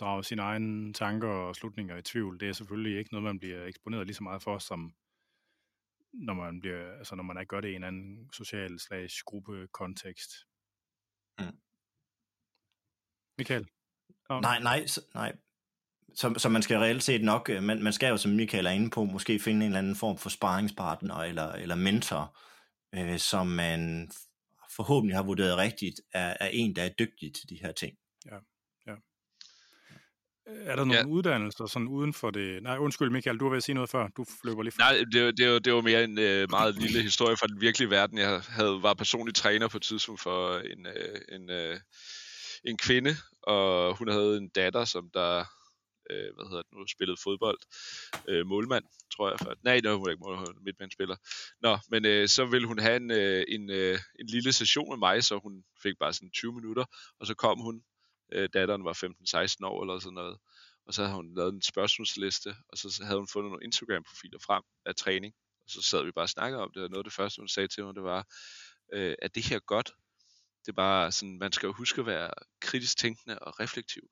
drage 0.00 0.24
sine 0.24 0.42
egne 0.42 0.92
tanker 0.92 1.28
og 1.28 1.56
slutninger 1.56 1.96
i 1.96 2.02
tvivl, 2.02 2.40
det 2.40 2.48
er 2.48 2.52
selvfølgelig 2.52 2.98
ikke 2.98 3.12
noget, 3.12 3.24
man 3.24 3.38
bliver 3.38 3.64
eksponeret 3.64 4.06
lige 4.06 4.14
så 4.14 4.22
meget 4.22 4.42
for, 4.42 4.58
som 4.58 4.94
når 6.12 6.34
man, 6.34 6.60
bliver, 6.60 6.98
altså 6.98 7.14
når 7.14 7.22
man 7.22 7.40
ikke 7.40 7.48
gør 7.48 7.60
det 7.60 7.68
i 7.68 7.74
en 7.74 7.84
anden 7.84 8.32
social 8.32 8.78
slash 8.78 9.22
gruppe 9.24 9.68
kontekst. 9.72 10.30
Mm. 11.38 11.58
Michael? 13.38 13.66
Oh. 14.28 14.40
Nej, 14.40 14.60
nej, 14.60 14.86
nej. 15.14 15.36
Så, 16.14 16.34
så 16.36 16.48
man 16.48 16.62
skal 16.62 16.78
reelt 16.78 17.02
set 17.02 17.24
nok, 17.24 17.50
øh, 17.50 17.62
man, 17.62 17.82
man 17.82 17.92
skal 17.92 18.08
jo, 18.08 18.16
som 18.16 18.30
Michael 18.30 18.66
er 18.66 18.70
inde 18.70 18.90
på, 18.90 19.04
måske 19.04 19.38
finde 19.38 19.66
en 19.66 19.72
eller 19.72 19.78
anden 19.78 19.96
form 19.96 20.18
for 20.18 20.28
sparringspartner 20.28 21.14
eller, 21.14 21.52
eller 21.52 21.74
mentor, 21.74 22.38
øh, 22.94 23.18
som 23.18 23.46
man 23.46 24.10
forhåbentlig 24.76 25.16
har 25.16 25.22
vurderet 25.22 25.56
rigtigt, 25.56 26.00
er, 26.12 26.36
er 26.40 26.48
en, 26.52 26.76
der 26.76 26.82
er 26.82 26.88
dygtig 26.98 27.34
til 27.34 27.48
de 27.48 27.58
her 27.62 27.72
ting. 27.72 27.96
Ja. 28.26 28.38
Er 30.48 30.76
der 30.76 30.84
nogle 30.84 30.94
ja. 30.94 31.06
uddannelser 31.06 31.66
sådan 31.66 31.88
uden 31.88 32.12
for 32.12 32.30
det? 32.30 32.62
Nej, 32.62 32.76
undskyld 32.76 33.10
Michael, 33.10 33.38
du 33.38 33.44
var 33.44 33.50
ved 33.50 33.56
at 33.56 33.62
sige 33.62 33.74
noget 33.74 33.90
før. 33.90 34.08
Du 34.08 34.24
løber 34.44 34.62
lige 34.62 34.72
fra. 34.72 34.92
Nej, 34.92 35.04
det, 35.12 35.38
det, 35.38 35.52
var, 35.52 35.58
det 35.58 35.72
var 35.72 35.80
mere 35.80 36.04
en 36.04 36.18
øh, 36.18 36.50
meget 36.50 36.74
lille 36.74 37.02
historie 37.02 37.36
fra 37.36 37.46
den 37.46 37.60
virkelige 37.60 37.90
verden. 37.90 38.18
Jeg 38.18 38.40
havde, 38.48 38.82
var 38.82 38.94
personlig 38.94 39.34
træner 39.34 39.68
på 39.68 39.76
et 39.76 39.82
tidspunkt 39.82 40.20
for 40.20 40.58
en, 40.58 40.86
øh, 40.86 41.20
en, 41.32 41.50
øh, 41.50 41.80
en 42.64 42.76
kvinde, 42.76 43.16
og 43.42 43.96
hun 43.96 44.08
havde 44.08 44.36
en 44.36 44.48
datter, 44.48 44.84
som 44.84 45.10
der 45.14 45.44
øh, 46.10 46.34
hvad 46.34 46.46
hedder 46.48 46.62
det 46.62 46.72
nu, 46.72 46.86
spillede 46.86 47.18
fodbold. 47.24 47.58
Øh, 48.28 48.46
målmand, 48.46 48.84
tror 49.16 49.28
jeg. 49.28 49.38
For. 49.38 49.54
Nej, 49.64 49.80
no, 49.84 49.96
hun 49.96 50.06
er 50.06 50.10
ikke 50.10 50.24
målmand, 50.24 50.64
midtmandspiller. 50.64 51.16
Nå, 51.60 51.78
men 51.90 52.04
øh, 52.04 52.28
så 52.28 52.44
ville 52.44 52.66
hun 52.66 52.78
have 52.78 52.96
en, 52.96 53.10
øh, 53.10 53.44
en, 53.48 53.70
øh, 53.70 53.98
en 54.20 54.26
lille 54.26 54.52
session 54.52 54.88
med 54.88 54.98
mig, 54.98 55.24
så 55.24 55.38
hun 55.42 55.64
fik 55.82 55.94
bare 56.00 56.12
sådan 56.12 56.30
20 56.30 56.52
minutter, 56.52 56.84
og 57.20 57.26
så 57.26 57.34
kom 57.34 57.60
hun 57.60 57.82
Øh, 58.32 58.48
datteren 58.54 58.84
var 58.84 58.92
15-16 58.92 59.66
år 59.66 59.82
eller 59.82 59.98
sådan 59.98 60.14
noget. 60.14 60.38
Og 60.86 60.94
så 60.94 61.02
havde 61.02 61.16
hun 61.16 61.34
lavet 61.34 61.54
en 61.54 61.62
spørgsmålsliste, 61.62 62.56
og 62.68 62.78
så 62.78 63.00
havde 63.04 63.18
hun 63.18 63.28
fundet 63.28 63.50
nogle 63.50 63.64
Instagram-profiler 63.64 64.38
frem 64.38 64.62
af 64.86 64.94
træning. 64.94 65.34
Og 65.64 65.70
så 65.70 65.82
sad 65.82 66.04
vi 66.04 66.10
bare 66.10 66.24
og 66.24 66.28
snakkede 66.28 66.62
om 66.62 66.70
det, 66.74 66.82
og 66.82 66.90
noget 66.90 67.00
af 67.00 67.04
det 67.04 67.12
første, 67.12 67.40
hun 67.40 67.48
sagde 67.48 67.68
til 67.68 67.84
mig, 67.84 67.94
det 67.94 68.02
var, 68.02 68.26
øh, 68.92 69.14
er 69.22 69.28
det 69.28 69.44
her 69.48 69.58
godt? 69.58 69.92
Det 70.66 70.72
er 70.72 70.76
bare 70.76 71.12
sådan, 71.12 71.38
man 71.38 71.52
skal 71.52 71.66
jo 71.66 71.72
huske 71.72 72.00
at 72.00 72.06
være 72.06 72.30
kritisk 72.60 72.98
tænkende 72.98 73.38
og 73.38 73.60
reflektiv. 73.60 74.02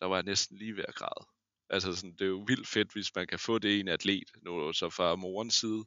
Der 0.00 0.06
var 0.06 0.16
jeg 0.16 0.24
næsten 0.24 0.56
lige 0.58 0.76
ved 0.76 0.84
at 0.88 0.94
græde. 0.94 1.26
Altså 1.70 1.96
sådan, 1.96 2.12
det 2.12 2.22
er 2.22 2.26
jo 2.28 2.44
vildt 2.46 2.68
fedt, 2.68 2.92
hvis 2.92 3.14
man 3.14 3.26
kan 3.26 3.38
få 3.38 3.58
det 3.58 3.68
i 3.68 3.80
en 3.80 3.88
atlet, 3.88 4.30
nu 4.42 4.72
så 4.72 4.90
fra 4.90 5.16
morens 5.16 5.54
side. 5.54 5.84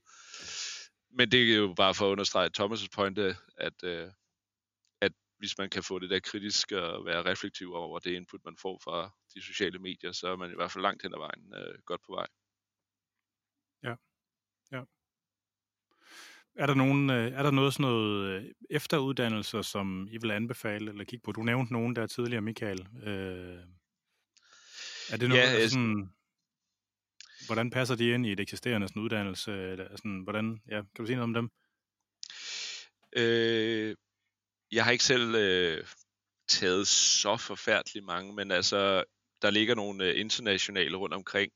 Men 1.17 1.31
det 1.31 1.53
er 1.53 1.55
jo 1.55 1.73
bare 1.77 1.93
for 1.93 2.07
at 2.07 2.11
understrege 2.11 2.49
Thomas' 2.59 2.87
pointe, 2.93 3.37
at 3.57 3.83
øh, 3.83 4.11
hvis 5.37 5.57
man 5.57 5.69
kan 5.69 5.83
få 5.83 5.99
det 5.99 6.09
der 6.09 6.19
kritiske 6.19 6.81
og 6.81 7.05
være 7.05 7.25
reflektiv 7.25 7.73
over 7.73 7.99
det 7.99 8.11
input, 8.11 8.45
man 8.45 8.57
får 8.57 8.79
fra 8.83 9.11
de 9.33 9.41
sociale 9.41 9.79
medier, 9.79 10.11
så 10.11 10.27
er 10.27 10.35
man 10.35 10.51
i 10.51 10.55
hvert 10.55 10.71
fald 10.71 10.81
langt 10.81 11.03
hen 11.03 11.13
ad 11.13 11.19
vejen 11.19 11.53
øh, 11.55 11.79
godt 11.85 12.01
på 12.05 12.15
vej. 12.15 12.27
Ja, 13.83 13.95
ja. 14.71 14.83
Er 16.55 16.65
der, 16.65 16.73
nogen, 16.73 17.09
øh, 17.09 17.31
er 17.31 17.43
der 17.43 17.51
noget 17.51 17.73
sådan 17.73 17.83
noget 17.83 18.29
øh, 18.29 18.51
efteruddannelser, 18.69 19.61
som 19.61 20.07
I 20.11 20.17
vil 20.17 20.31
anbefale 20.31 20.91
eller 20.91 21.03
kigge 21.03 21.23
på? 21.23 21.31
Du 21.31 21.43
nævnte 21.43 21.73
nogen 21.73 21.95
der 21.95 22.07
tidligere, 22.07 22.41
Michael. 22.41 22.87
Øh, 23.03 23.63
er 25.11 25.17
det 25.17 25.29
noget, 25.29 25.43
ja, 25.43 25.59
jeg... 25.59 25.69
sådan, 25.69 26.09
hvordan 27.45 27.69
passer 27.69 27.95
de 27.95 28.09
ind 28.09 28.25
i 28.25 28.31
et 28.31 28.39
eksisterende 28.39 28.87
sådan, 28.87 29.01
uddannelse? 29.01 29.51
Eller 29.51 29.95
sådan, 29.95 30.19
hvordan, 30.19 30.61
ja, 30.67 30.81
kan 30.81 30.89
du 30.97 31.05
sige 31.05 31.15
noget 31.15 31.23
om 31.23 31.33
dem? 31.33 31.49
Øh, 33.17 33.95
jeg 34.73 34.83
har 34.85 34.91
ikke 34.91 35.03
selv 35.03 35.35
øh, 35.35 35.85
taget 36.47 36.87
så 36.87 37.37
forfærdeligt 37.37 38.05
mange, 38.05 38.33
men 38.33 38.51
altså, 38.51 39.03
der 39.41 39.49
ligger 39.49 39.75
nogle 39.75 40.05
øh, 40.05 40.19
internationale 40.19 40.97
rundt 40.97 41.15
omkring. 41.15 41.51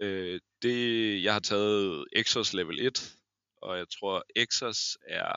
Øh, 0.00 0.40
det, 0.62 1.22
jeg 1.22 1.32
har 1.32 1.40
taget 1.40 2.06
Exos 2.12 2.52
level 2.52 2.86
1, 2.86 3.14
og 3.62 3.78
jeg 3.78 3.86
tror, 3.98 4.24
Exos 4.36 4.98
er 5.08 5.32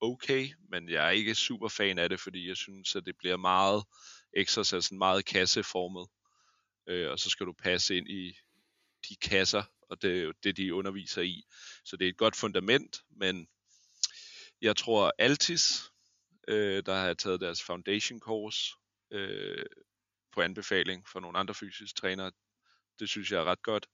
okay, 0.00 0.48
men 0.70 0.88
jeg 0.88 1.06
er 1.06 1.10
ikke 1.10 1.34
super 1.34 1.68
fan 1.68 1.98
af 1.98 2.08
det, 2.08 2.20
fordi 2.20 2.48
jeg 2.48 2.56
synes, 2.56 2.96
at 2.96 3.06
det 3.06 3.16
bliver 3.18 3.36
meget, 3.36 3.84
Exos 4.36 4.72
er 4.72 4.80
sådan 4.80 4.98
meget 4.98 5.24
kasseformet, 5.24 6.08
øh, 6.88 7.10
og 7.10 7.18
så 7.18 7.30
skal 7.30 7.46
du 7.46 7.52
passe 7.52 7.96
ind 7.96 8.08
i 8.08 8.36
de 9.08 9.16
kasser, 9.16 9.62
og 9.90 10.02
det 10.02 10.18
er 10.18 10.22
jo 10.22 10.32
det, 10.42 10.56
de 10.56 10.74
underviser 10.74 11.22
i. 11.22 11.42
Så 11.84 11.96
det 11.96 12.04
er 12.04 12.08
et 12.08 12.16
godt 12.16 12.36
fundament, 12.36 13.00
men 13.10 13.46
jeg 14.62 14.76
tror 14.76 15.12
Altis, 15.18 15.91
øh, 16.48 16.82
der 16.86 16.94
har 16.94 17.14
taget 17.14 17.40
deres 17.40 17.62
foundation 17.62 18.20
course 18.20 18.74
øh, 19.10 19.64
på 20.32 20.40
anbefaling 20.40 21.08
for 21.08 21.20
nogle 21.20 21.38
andre 21.38 21.54
fysiske 21.54 22.00
trænere. 22.00 22.32
Det 22.98 23.08
synes 23.08 23.32
jeg 23.32 23.40
er 23.40 23.44
ret 23.44 23.62
godt. 23.62 23.86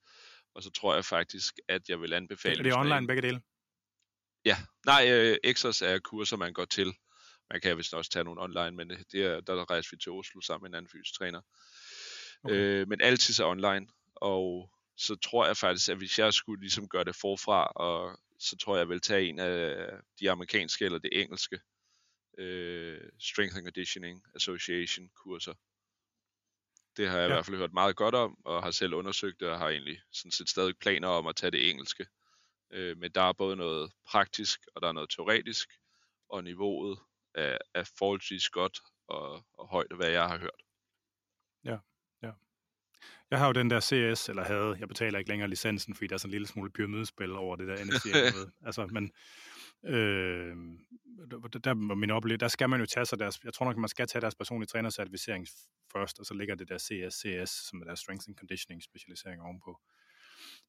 Og 0.55 0.62
så 0.62 0.70
tror 0.70 0.94
jeg 0.94 1.05
faktisk, 1.05 1.55
at 1.68 1.88
jeg 1.88 2.01
vil 2.01 2.12
anbefale... 2.12 2.59
Er 2.59 2.62
det 2.62 2.74
online 2.74 3.07
begge 3.07 3.22
dele? 3.22 3.40
Ja. 4.44 4.57
Nej, 4.86 5.11
øh, 5.11 5.38
Exos 5.44 5.82
er 5.82 5.99
kurser, 5.99 6.36
man 6.36 6.53
går 6.53 6.64
til. 6.64 6.94
Man 7.51 7.61
kan 7.61 7.76
vist 7.76 7.94
også 7.94 8.11
tage 8.11 8.24
nogle 8.24 8.42
online, 8.42 8.70
men 8.70 8.90
det 8.90 9.22
er, 9.24 9.40
der 9.40 9.70
rejser 9.70 9.88
vi 9.92 9.96
til 9.96 10.12
Oslo 10.12 10.40
sammen 10.40 10.64
med 10.64 10.70
en 10.70 10.74
anden 10.74 10.90
fysisk 10.90 11.18
træner. 11.18 11.40
Okay. 12.44 12.55
Øh, 12.55 12.88
men 12.88 13.01
altid 13.01 13.38
er 13.40 13.46
online, 13.46 13.86
og 14.14 14.70
så 14.96 15.16
tror 15.16 15.46
jeg 15.46 15.57
faktisk, 15.57 15.88
at 15.88 15.96
hvis 15.96 16.18
jeg 16.18 16.34
skulle 16.34 16.61
ligesom 16.61 16.88
gøre 16.88 17.05
det 17.05 17.16
forfra, 17.16 17.64
og 17.64 18.18
så 18.38 18.57
tror 18.57 18.74
jeg, 18.74 18.80
jeg 18.80 18.88
vil 18.88 19.01
tage 19.01 19.28
en 19.28 19.38
af 19.38 19.90
de 20.20 20.30
amerikanske 20.30 20.84
eller 20.84 20.99
det 20.99 21.11
engelske, 21.12 21.61
øh, 22.39 23.01
Strength 23.20 23.57
and 23.57 23.64
Conditioning 23.64 24.22
Association 24.34 25.11
kurser. 25.14 25.55
Det 26.97 27.09
har 27.09 27.18
jeg 27.18 27.28
ja. 27.28 27.32
i 27.32 27.34
hvert 27.34 27.47
fald 27.47 27.57
hørt 27.57 27.72
meget 27.72 27.97
godt 27.97 28.14
om, 28.14 28.39
og 28.45 28.62
har 28.62 28.70
selv 28.70 28.95
undersøgt 28.95 29.41
det, 29.41 29.49
og 29.49 29.59
har 29.59 29.68
egentlig 29.68 30.01
sådan 30.12 30.30
set 30.30 30.49
stadig 30.49 30.78
planer 30.78 31.09
om 31.09 31.26
at 31.26 31.36
tage 31.36 31.51
det 31.51 31.70
engelske. 31.70 32.07
Øh, 32.70 32.97
men 32.97 33.11
der 33.12 33.22
er 33.22 33.32
både 33.32 33.57
noget 33.57 33.93
praktisk, 34.07 34.61
og 34.74 34.82
der 34.82 34.89
er 34.89 34.93
noget 34.93 35.11
teoretisk, 35.11 35.68
og 36.28 36.45
niveauet 36.45 36.99
er, 37.34 37.59
er 37.74 37.91
forholdsvis 37.99 38.49
godt 38.49 38.80
og, 39.09 39.47
og 39.59 39.68
højt, 39.68 39.97
hvad 39.97 40.11
jeg 40.11 40.28
har 40.28 40.39
hørt. 40.39 40.62
Jeg 43.30 43.38
har 43.38 43.46
jo 43.46 43.52
den 43.52 43.70
der 43.70 43.80
CS, 43.80 44.28
eller 44.28 44.44
havde, 44.44 44.76
jeg 44.80 44.88
betaler 44.88 45.18
ikke 45.18 45.30
længere 45.30 45.48
licensen, 45.48 45.94
fordi 45.94 46.06
der 46.06 46.14
er 46.14 46.18
sådan 46.18 46.28
en 46.28 46.32
lille 46.32 46.46
smule 46.46 46.70
pyramidespil 46.70 47.32
over 47.32 47.56
det 47.56 47.68
der 47.68 47.84
NFC. 47.84 48.06
Altså, 48.66 48.86
men 48.86 49.10
øh, 49.84 50.56
der, 51.30 51.58
der, 51.64 51.74
min 51.74 52.10
oplevelse, 52.10 52.40
der 52.40 52.48
skal 52.48 52.68
man 52.68 52.80
jo 52.80 52.86
tage 52.86 53.06
sig 53.06 53.18
deres, 53.18 53.40
jeg 53.44 53.54
tror 53.54 53.66
nok, 53.66 53.76
man 53.76 53.88
skal 53.88 54.06
tage 54.06 54.20
deres 54.20 54.34
personlige 54.34 54.66
trænercertificering 54.66 55.46
først, 55.92 56.18
og 56.18 56.26
så 56.26 56.34
ligger 56.34 56.54
det 56.54 56.68
der 56.68 56.78
CS, 56.78 57.14
CS, 57.14 57.68
som 57.68 57.80
er 57.80 57.84
deres 57.84 58.00
Strength 58.00 58.24
and 58.28 58.36
Conditioning 58.36 58.82
specialisering 58.82 59.42
ovenpå. 59.42 59.80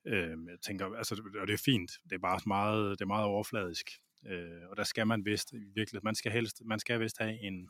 Øh, 0.05 0.37
jeg 0.49 0.59
tænker, 0.65 0.95
altså, 0.95 1.21
og 1.41 1.47
det 1.47 1.53
er 1.53 1.63
fint, 1.65 1.91
det 2.03 2.15
er 2.15 2.19
bare 2.19 2.39
meget, 2.47 2.99
det 2.99 3.01
er 3.01 3.07
meget 3.07 3.25
overfladisk, 3.25 3.89
øh, 4.27 4.69
og 4.69 4.77
der 4.77 4.83
skal 4.83 5.07
man 5.07 5.25
vist, 5.25 5.53
virkelig, 5.75 6.01
man 6.03 6.15
skal 6.15 6.31
helst, 6.31 6.61
man 6.65 6.79
skal 6.79 6.99
vist 6.99 7.17
have 7.17 7.39
en, 7.41 7.69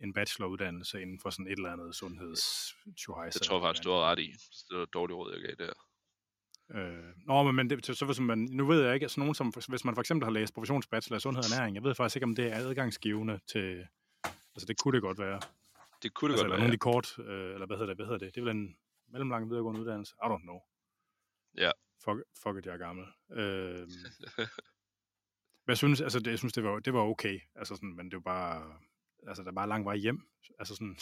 en 0.00 0.12
bacheloruddannelse 0.12 1.02
inden 1.02 1.20
for 1.20 1.30
sådan 1.30 1.46
et 1.46 1.52
eller 1.52 1.72
andet 1.72 1.94
sundheds 1.94 2.74
Jeg 2.86 3.32
tror 3.32 3.60
faktisk, 3.60 3.84
du 3.84 3.90
har 3.90 4.10
ret 4.10 4.18
i. 4.18 4.32
Det 4.70 4.78
var 4.78 4.84
dårligt 4.84 5.16
råd, 5.16 5.32
jeg 5.32 5.42
gav 5.42 5.66
der. 5.66 5.72
Øh, 6.74 7.14
nå, 7.26 7.52
men 7.52 7.70
det, 7.70 7.86
så 7.98 8.04
hvis 8.04 8.20
man, 8.20 8.38
nu 8.38 8.66
ved 8.66 8.82
jeg 8.84 8.94
ikke, 8.94 9.04
altså 9.04 9.20
nogen 9.20 9.34
som, 9.34 9.52
hvis 9.68 9.84
man 9.84 9.94
for 9.94 10.00
eksempel 10.00 10.24
har 10.24 10.32
læst 10.32 10.54
professionsbachelor 10.54 11.16
i 11.16 11.20
sundhed 11.20 11.44
og 11.44 11.50
ernæring, 11.50 11.74
jeg 11.76 11.84
ved 11.84 11.94
faktisk 11.94 12.16
ikke, 12.16 12.24
om 12.24 12.34
det 12.34 12.52
er 12.52 12.56
adgangsgivende 12.56 13.40
til, 13.52 13.86
altså 14.24 14.66
det 14.68 14.78
kunne 14.78 14.94
det 14.94 15.02
godt 15.02 15.18
være. 15.18 15.40
Det 16.02 16.14
kunne 16.14 16.28
det 16.28 16.34
altså, 16.34 16.44
godt 16.44 16.50
være, 16.50 16.58
nogle 16.58 16.72
af 16.72 16.78
de 16.78 16.78
kort, 16.78 17.18
øh, 17.18 17.54
eller 17.54 17.66
hvad 17.66 17.76
hedder 17.76 17.86
det, 17.86 17.96
hvad 17.96 18.06
hedder 18.06 18.18
det, 18.18 18.34
det 18.34 18.40
er 18.40 18.44
vel 18.44 18.56
en 18.56 18.76
mellemlang 19.08 19.50
videregående 19.50 19.80
uddannelse, 19.80 20.14
I 20.24 20.26
don't 20.26 20.42
know. 20.42 20.58
Ja. 21.56 21.70
Fuck, 22.04 22.18
fuck 22.42 22.56
it, 22.58 22.66
jeg 22.66 22.74
er 22.74 22.78
gammel. 22.78 23.06
Øh, 23.30 23.88
men 25.64 25.68
jeg 25.68 25.76
synes, 25.76 26.00
altså, 26.00 26.18
det, 26.18 26.30
jeg 26.30 26.38
synes, 26.38 26.52
det 26.52 26.64
var, 26.64 26.78
det 26.78 26.92
var 26.94 27.00
okay, 27.00 27.40
altså 27.54 27.74
sådan, 27.74 27.96
men 27.96 28.06
det 28.06 28.14
var 28.14 28.20
bare, 28.20 28.78
altså, 29.26 29.42
der 29.42 29.48
er 29.48 29.54
bare 29.54 29.68
lang 29.68 29.84
vej 29.84 29.96
hjem, 29.96 30.28
altså 30.58 30.74
sådan, 30.74 30.96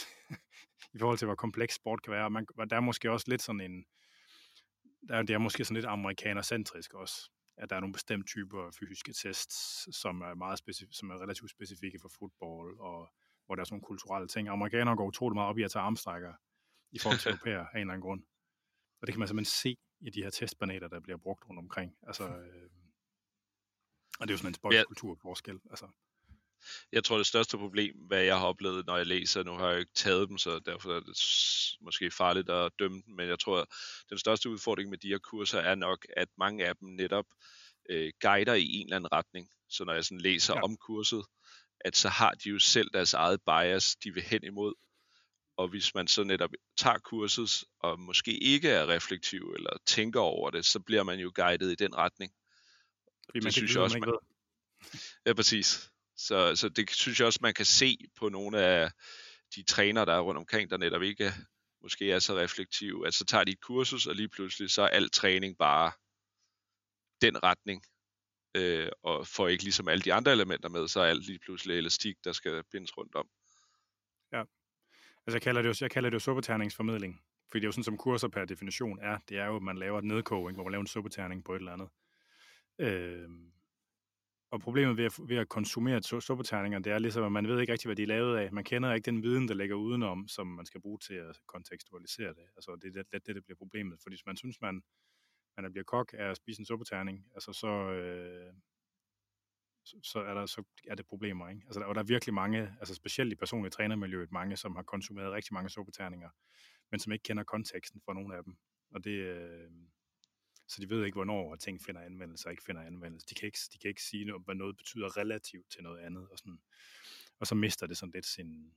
i 0.95 0.99
forhold 0.99 1.17
til, 1.17 1.25
hvor 1.25 1.35
kompleks 1.35 1.75
sport 1.75 2.01
kan 2.01 2.13
være, 2.13 2.25
og 2.25 2.31
man, 2.31 2.45
der 2.69 2.75
er 2.75 2.79
måske 2.79 3.11
også 3.11 3.25
lidt 3.29 3.41
sådan 3.41 3.61
en, 3.61 3.85
der, 5.07 5.21
det 5.21 5.33
er 5.33 5.37
måske 5.37 5.65
sådan 5.65 5.75
lidt 5.75 5.85
amerikanercentrisk 5.85 6.93
også, 6.93 7.31
at 7.57 7.69
der 7.69 7.75
er 7.75 7.79
nogle 7.79 7.93
bestemte 7.93 8.27
typer 8.27 8.71
fysiske 8.79 9.13
tests, 9.13 9.87
som 9.97 10.21
er, 10.21 10.35
meget 10.35 10.59
specif- 10.61 10.91
som 10.91 11.09
er 11.09 11.21
relativt 11.21 11.51
specifikke 11.51 11.99
for 12.01 12.09
fodbold, 12.19 12.79
og 12.79 13.09
hvor 13.45 13.55
der 13.55 13.61
er 13.61 13.65
sådan 13.65 13.73
nogle 13.73 13.85
kulturelle 13.85 14.27
ting. 14.27 14.47
Amerikanere 14.47 14.95
går 14.95 15.05
utrolig 15.05 15.35
meget 15.35 15.49
op 15.49 15.57
i 15.57 15.63
at 15.63 15.71
tage 15.71 15.83
armstrækker 15.83 16.33
i 16.91 16.99
forhold 16.99 17.19
til 17.19 17.31
europæer 17.31 17.65
af 17.73 17.75
en 17.75 17.79
eller 17.79 17.93
anden 17.93 18.01
grund. 18.01 18.23
Og 19.01 19.07
det 19.07 19.13
kan 19.13 19.19
man 19.19 19.27
simpelthen 19.27 19.51
se 19.51 19.77
i 19.99 20.09
de 20.09 20.23
her 20.23 20.29
testbaneter, 20.29 20.87
der 20.87 20.99
bliver 20.99 21.17
brugt 21.17 21.49
rundt 21.49 21.59
omkring. 21.59 21.97
Altså, 22.07 22.23
øh, 22.39 22.69
og 24.19 24.27
det 24.27 24.29
er 24.29 24.33
jo 24.33 24.37
sådan 24.37 24.49
en 24.49 24.53
sportskulturforskel. 24.53 25.59
Altså. 25.69 25.87
Jeg 26.91 27.03
tror, 27.03 27.17
det 27.17 27.25
største 27.25 27.57
problem, 27.57 27.95
hvad 28.07 28.23
jeg 28.23 28.39
har 28.39 28.45
oplevet, 28.45 28.85
når 28.85 28.97
jeg 28.97 29.05
læser, 29.05 29.43
nu 29.43 29.53
har 29.53 29.69
jeg 29.69 29.79
ikke 29.79 29.93
taget 29.95 30.29
dem, 30.29 30.37
så 30.37 30.59
derfor 30.59 30.95
er 30.95 30.99
det 30.99 31.17
måske 31.81 32.11
farligt 32.11 32.49
at 32.49 32.71
dømme 32.79 33.01
dem, 33.05 33.15
men 33.15 33.29
jeg 33.29 33.39
tror, 33.39 33.61
at 33.61 33.67
den 34.09 34.17
største 34.17 34.49
udfordring 34.49 34.89
med 34.89 34.97
de 34.97 35.07
her 35.07 35.17
kurser 35.17 35.59
er 35.59 35.75
nok, 35.75 36.05
at 36.17 36.27
mange 36.37 36.65
af 36.65 36.75
dem 36.75 36.89
netop 36.89 37.25
øh, 37.89 38.11
guider 38.21 38.53
i 38.53 38.65
en 38.65 38.87
eller 38.87 38.95
anden 38.95 39.11
retning. 39.11 39.49
Så 39.69 39.83
når 39.83 39.93
jeg 39.93 40.05
sådan 40.05 40.21
læser 40.21 40.53
ja. 40.55 40.61
om 40.61 40.77
kurset, 40.77 41.25
at 41.79 41.95
så 41.95 42.09
har 42.09 42.31
de 42.31 42.49
jo 42.49 42.59
selv 42.59 42.89
deres 42.93 43.13
eget 43.13 43.41
bias, 43.45 43.95
de 43.95 44.13
vil 44.13 44.23
hen 44.23 44.43
imod. 44.43 44.73
Og 45.57 45.67
hvis 45.67 45.95
man 45.95 46.07
så 46.07 46.23
netop 46.23 46.49
tager 46.77 46.97
kurset, 46.97 47.63
og 47.79 47.99
måske 47.99 48.37
ikke 48.43 48.69
er 48.69 48.87
reflektiv 48.87 49.53
eller 49.57 49.77
tænker 49.85 50.19
over 50.19 50.49
det, 50.49 50.65
så 50.65 50.79
bliver 50.79 51.03
man 51.03 51.19
jo 51.19 51.31
guidet 51.35 51.71
i 51.71 51.75
den 51.75 51.95
retning. 51.95 52.33
Fordi 53.25 53.39
man 53.39 53.45
det 53.45 53.53
synes 53.53 53.73
jeg 53.73 53.81
også, 53.83 53.99
man... 53.99 54.13
Ja, 55.25 55.33
præcis. 55.33 55.89
Så, 56.19 56.55
så 56.55 56.69
det 56.69 56.89
synes 56.89 57.19
jeg 57.19 57.27
også, 57.27 57.39
man 57.41 57.53
kan 57.53 57.65
se 57.65 57.97
på 58.15 58.29
nogle 58.29 58.61
af 58.61 58.91
de 59.55 59.63
træner, 59.63 60.05
der 60.05 60.13
er 60.13 60.19
rundt 60.19 60.37
omkring, 60.37 60.69
der 60.69 60.77
netop 60.77 61.01
ikke 61.01 61.33
måske 61.81 62.11
er 62.11 62.19
så 62.19 62.35
reflektive, 62.35 63.07
at 63.07 63.13
så 63.13 63.25
tager 63.25 63.43
de 63.43 63.51
et 63.51 63.61
kursus, 63.61 64.07
og 64.07 64.15
lige 64.15 64.29
pludselig 64.29 64.71
så 64.71 64.81
er 64.81 64.87
al 64.87 65.09
træning 65.09 65.57
bare 65.57 65.91
den 67.21 67.43
retning, 67.43 67.83
øh, 68.55 68.89
og 69.03 69.27
får 69.27 69.47
ikke 69.47 69.63
ligesom 69.63 69.87
alle 69.87 70.01
de 70.01 70.13
andre 70.13 70.31
elementer 70.31 70.69
med, 70.69 70.87
så 70.87 70.99
er 70.99 71.05
alt 71.05 71.25
lige 71.25 71.39
pludselig 71.39 71.77
elastik, 71.77 72.15
der 72.23 72.31
skal 72.31 72.63
bindes 72.71 72.97
rundt 72.97 73.15
om. 73.15 73.29
Ja, 74.31 74.43
altså 75.27 75.35
jeg 75.35 75.41
kalder 75.41 75.61
det 75.61 75.69
jo, 75.69 75.73
jeg 75.81 75.91
kalder 75.91 76.09
det 76.09 76.15
jo 76.15 76.19
suppeterningsformidling, 76.19 77.21
fordi 77.51 77.59
det 77.59 77.65
er 77.65 77.67
jo 77.67 77.71
sådan, 77.71 77.83
som 77.83 77.97
kurser 77.97 78.27
per 78.27 78.45
definition 78.45 78.99
er, 79.01 79.17
det 79.29 79.37
er 79.37 79.45
jo, 79.45 79.55
at 79.55 79.63
man 79.63 79.77
laver 79.77 79.97
et 79.97 80.05
nedkog, 80.05 80.41
hvor 80.41 80.63
man 80.63 80.71
laver 80.71 80.81
en 80.81 80.87
suppeterning 80.87 81.43
på 81.43 81.55
et 81.55 81.59
eller 81.59 81.73
andet. 81.73 81.89
Øh, 82.79 83.29
og 84.51 84.61
problemet 84.61 84.97
ved 84.97 85.05
at, 85.05 85.19
ved 85.27 85.37
at 85.37 85.49
konsumere 85.49 86.21
suppeterninger, 86.21 86.79
det 86.79 86.91
er 86.91 86.99
ligesom, 86.99 87.23
at 87.23 87.31
man 87.31 87.47
ved 87.47 87.59
ikke 87.59 87.73
rigtig, 87.73 87.87
hvad 87.87 87.95
de 87.95 88.03
er 88.03 88.07
lavet 88.07 88.37
af. 88.37 88.53
Man 88.53 88.63
kender 88.63 88.93
ikke 88.93 89.05
den 89.05 89.23
viden, 89.23 89.47
der 89.47 89.53
ligger 89.53 89.75
udenom, 89.75 90.27
som 90.27 90.47
man 90.47 90.65
skal 90.65 90.81
bruge 90.81 90.99
til 90.99 91.13
at 91.13 91.39
kontekstualisere 91.45 92.29
det. 92.29 92.45
Altså, 92.55 92.75
det 92.75 92.87
er 92.87 93.03
lidt 93.11 93.27
det, 93.27 93.35
der 93.35 93.41
bliver 93.41 93.57
problemet. 93.57 93.99
Fordi 94.03 94.15
hvis 94.15 94.25
man 94.25 94.37
synes, 94.37 94.61
man, 94.61 94.81
man 95.57 95.71
bliver 95.71 95.83
kok 95.83 96.13
af 96.13 96.29
at 96.29 96.37
spise 96.37 96.59
en 96.61 96.65
suppeterning, 96.65 97.25
altså 97.33 97.53
så, 97.53 97.67
øh, 97.67 98.53
så, 100.03 100.19
er 100.19 100.33
der, 100.33 100.45
så 100.45 100.63
er 100.87 100.95
det 100.95 101.05
problemer. 101.05 101.49
Ikke? 101.49 101.61
Altså, 101.65 101.79
der, 101.79 101.85
og 101.85 101.95
der 101.95 102.01
er 102.01 102.05
virkelig 102.05 102.33
mange, 102.33 102.75
altså 102.79 102.95
specielt 102.95 103.31
i 103.31 103.35
personligt 103.35 103.73
trænermiljøet, 103.73 104.31
mange, 104.31 104.57
som 104.57 104.75
har 104.75 104.83
konsumeret 104.83 105.31
rigtig 105.31 105.53
mange 105.53 105.69
suppeterninger, 105.69 106.29
men 106.91 106.99
som 106.99 107.13
ikke 107.13 107.23
kender 107.23 107.43
konteksten 107.43 108.01
for 108.05 108.13
nogle 108.13 108.37
af 108.37 108.43
dem. 108.43 108.55
Og 108.91 109.03
det, 109.03 109.11
øh, 109.11 109.71
så 110.69 110.81
de 110.81 110.89
ved 110.89 111.05
ikke, 111.05 111.15
hvornår 111.15 111.55
ting 111.55 111.81
finder 111.81 112.01
anvendelse 112.01 112.47
og 112.47 112.51
ikke 112.51 112.63
finder 112.63 112.81
anvendelse. 112.81 113.27
De 113.29 113.35
kan 113.35 113.45
ikke, 113.45 113.59
de 113.73 113.77
kan 113.77 113.89
ikke 113.89 114.03
sige, 114.03 114.25
noget, 114.25 114.41
hvad 114.45 114.55
noget 114.55 114.77
betyder 114.77 115.17
relativt 115.17 115.71
til 115.71 115.83
noget 115.83 115.99
andet. 115.99 116.27
Og, 116.31 116.37
sådan, 116.37 116.59
og 117.39 117.47
så 117.47 117.55
mister 117.55 117.87
det 117.87 117.97
sådan 117.97 118.11
lidt 118.13 118.25
sin, 118.25 118.73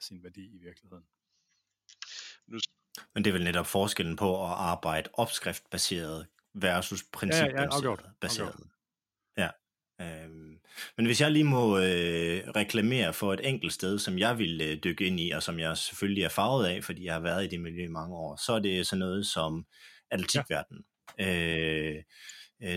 sin 0.00 0.22
værdi 0.22 0.54
i 0.54 0.58
virkeligheden. 0.58 1.04
Nu... 2.46 2.58
Men 3.14 3.24
det 3.24 3.30
er 3.30 3.32
vel 3.32 3.44
netop 3.44 3.66
forskellen 3.66 4.16
på 4.16 4.44
at 4.44 4.52
arbejde 4.52 5.10
opskriftbaseret 5.12 6.26
versus 6.54 7.04
principbaseret. 7.04 7.52
Ja, 7.52 7.62
ja, 7.62 7.68
afgjort. 7.72 8.04
Baseret. 8.20 8.70
Ja. 9.36 9.50
Øhm, 10.00 10.60
men 10.96 11.06
hvis 11.06 11.20
jeg 11.20 11.30
lige 11.30 11.44
må 11.44 11.78
øh, 11.78 12.48
reklamere 12.48 13.12
for 13.12 13.32
et 13.32 13.48
enkelt 13.48 13.72
sted, 13.72 13.98
som 13.98 14.18
jeg 14.18 14.38
vil 14.38 14.60
øh, 14.60 14.84
dykke 14.84 15.06
ind 15.06 15.20
i, 15.20 15.30
og 15.30 15.42
som 15.42 15.58
jeg 15.58 15.78
selvfølgelig 15.78 16.24
er 16.24 16.28
farvet 16.28 16.66
af, 16.66 16.84
fordi 16.84 17.04
jeg 17.04 17.14
har 17.14 17.20
været 17.20 17.44
i 17.44 17.48
det 17.48 17.60
miljø 17.60 17.84
i 17.84 17.88
mange 17.88 18.16
år, 18.16 18.36
så 18.36 18.52
er 18.52 18.58
det 18.58 18.86
sådan 18.86 18.98
noget 18.98 19.26
som 19.26 19.66
atletikverdenen. 20.10 20.80
Øh, 20.80 20.95
øh, 21.20 22.02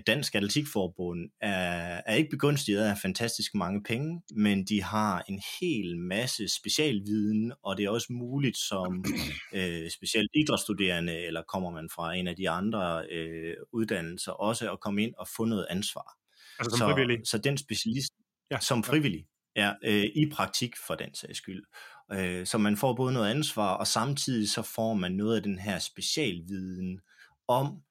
Dansk 0.08 0.36
Atletikforbund 0.36 1.30
er, 1.42 2.02
er 2.06 2.16
ikke 2.16 2.30
begunstiget 2.30 2.84
af 2.84 2.98
fantastisk 2.98 3.56
mange 3.56 3.84
penge, 3.84 4.22
men 4.36 4.66
de 4.66 4.84
har 4.84 5.24
en 5.30 5.42
hel 5.60 5.98
masse 5.98 6.48
specialviden, 6.48 7.54
og 7.64 7.78
det 7.78 7.86
er 7.86 7.90
også 7.90 8.14
muligt 8.14 8.58
som 8.58 9.06
øh, 9.54 9.90
specielt 9.92 10.30
idrætsstuderende, 10.34 11.18
eller 11.18 11.42
kommer 11.48 11.70
man 11.70 11.90
fra 11.96 12.14
en 12.14 12.28
af 12.28 12.36
de 12.36 12.50
andre 12.50 13.06
øh, 13.12 13.56
uddannelser, 13.74 14.32
også 14.32 14.72
at 14.72 14.80
komme 14.80 15.04
ind 15.04 15.14
og 15.18 15.28
få 15.38 15.46
noget 15.46 15.68
ansvar. 15.70 16.18
Altså 16.60 16.78
som 16.78 16.90
så, 16.90 16.94
frivillig? 16.94 17.20
Så 17.26 17.38
den 17.38 17.58
specialist, 17.58 18.14
ja, 18.52 18.60
som 18.60 18.84
frivillig, 18.84 19.26
ja, 19.56 19.74
øh, 19.84 20.04
i 20.04 20.30
praktik 20.32 20.74
for 20.88 20.96
den 20.96 21.16
sags 21.16 21.38
skyld. 21.38 21.64
Øh, 22.12 22.46
så 22.46 22.58
man 22.58 22.78
får 22.78 22.94
både 22.96 23.14
noget 23.14 23.30
ansvar, 23.32 23.74
og 23.74 23.88
samtidig 23.88 24.50
så 24.50 24.62
får 24.62 24.94
man 24.94 25.12
noget 25.12 25.36
af 25.36 25.44
den 25.44 25.60
her 25.60 25.80
specialviden 25.80 27.00
om 27.48 27.82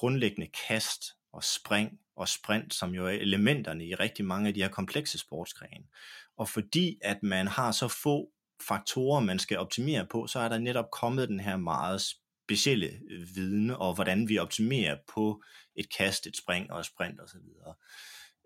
grundlæggende 0.00 0.50
kast 0.68 1.04
og 1.32 1.44
spring 1.44 1.98
og 2.16 2.28
sprint, 2.28 2.74
som 2.74 2.94
jo 2.94 3.06
er 3.06 3.10
elementerne 3.10 3.86
i 3.86 3.94
rigtig 3.94 4.24
mange 4.24 4.48
af 4.48 4.54
de 4.54 4.62
her 4.62 4.68
komplekse 4.68 5.18
sportsgrene. 5.18 5.84
Og 6.36 6.48
fordi 6.48 6.98
at 7.02 7.22
man 7.22 7.46
har 7.46 7.72
så 7.72 7.88
få 7.88 8.30
faktorer, 8.68 9.20
man 9.20 9.38
skal 9.38 9.58
optimere 9.58 10.06
på, 10.10 10.26
så 10.26 10.38
er 10.38 10.48
der 10.48 10.58
netop 10.58 10.90
kommet 10.92 11.28
den 11.28 11.40
her 11.40 11.56
meget 11.56 12.02
specielle 12.02 13.00
øh, 13.10 13.26
viden, 13.34 13.70
og 13.70 13.94
hvordan 13.94 14.28
vi 14.28 14.38
optimerer 14.38 14.96
på 15.14 15.42
et 15.76 15.86
kast, 15.96 16.26
et 16.26 16.36
spring 16.36 16.72
og 16.72 16.80
et 16.80 16.86
sprint 16.86 17.20
osv. 17.20 17.40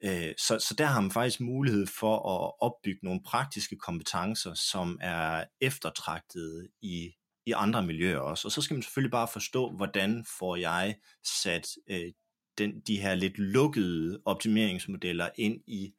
Øh, 0.04 0.34
så, 0.38 0.58
så 0.58 0.74
der 0.78 0.86
har 0.86 1.00
man 1.00 1.10
faktisk 1.10 1.40
mulighed 1.40 1.86
for 1.86 2.16
at 2.16 2.52
opbygge 2.60 3.00
nogle 3.02 3.22
praktiske 3.22 3.76
kompetencer, 3.76 4.54
som 4.54 4.98
er 5.02 5.44
eftertragtede 5.60 6.68
i 6.82 7.14
i 7.46 7.52
andre 7.52 7.82
miljøer 7.82 8.18
også. 8.18 8.48
Og 8.48 8.52
så 8.52 8.62
skal 8.62 8.74
man 8.74 8.82
selvfølgelig 8.82 9.10
bare 9.10 9.28
forstå, 9.32 9.70
hvordan 9.70 10.24
får 10.38 10.56
jeg 10.56 10.96
sat 11.24 11.68
øh, 11.90 12.12
den, 12.58 12.80
de 12.80 13.00
her 13.00 13.14
lidt 13.14 13.38
lukkede 13.38 14.22
optimeringsmodeller 14.24 15.28
ind 15.36 15.60
i 15.66 15.94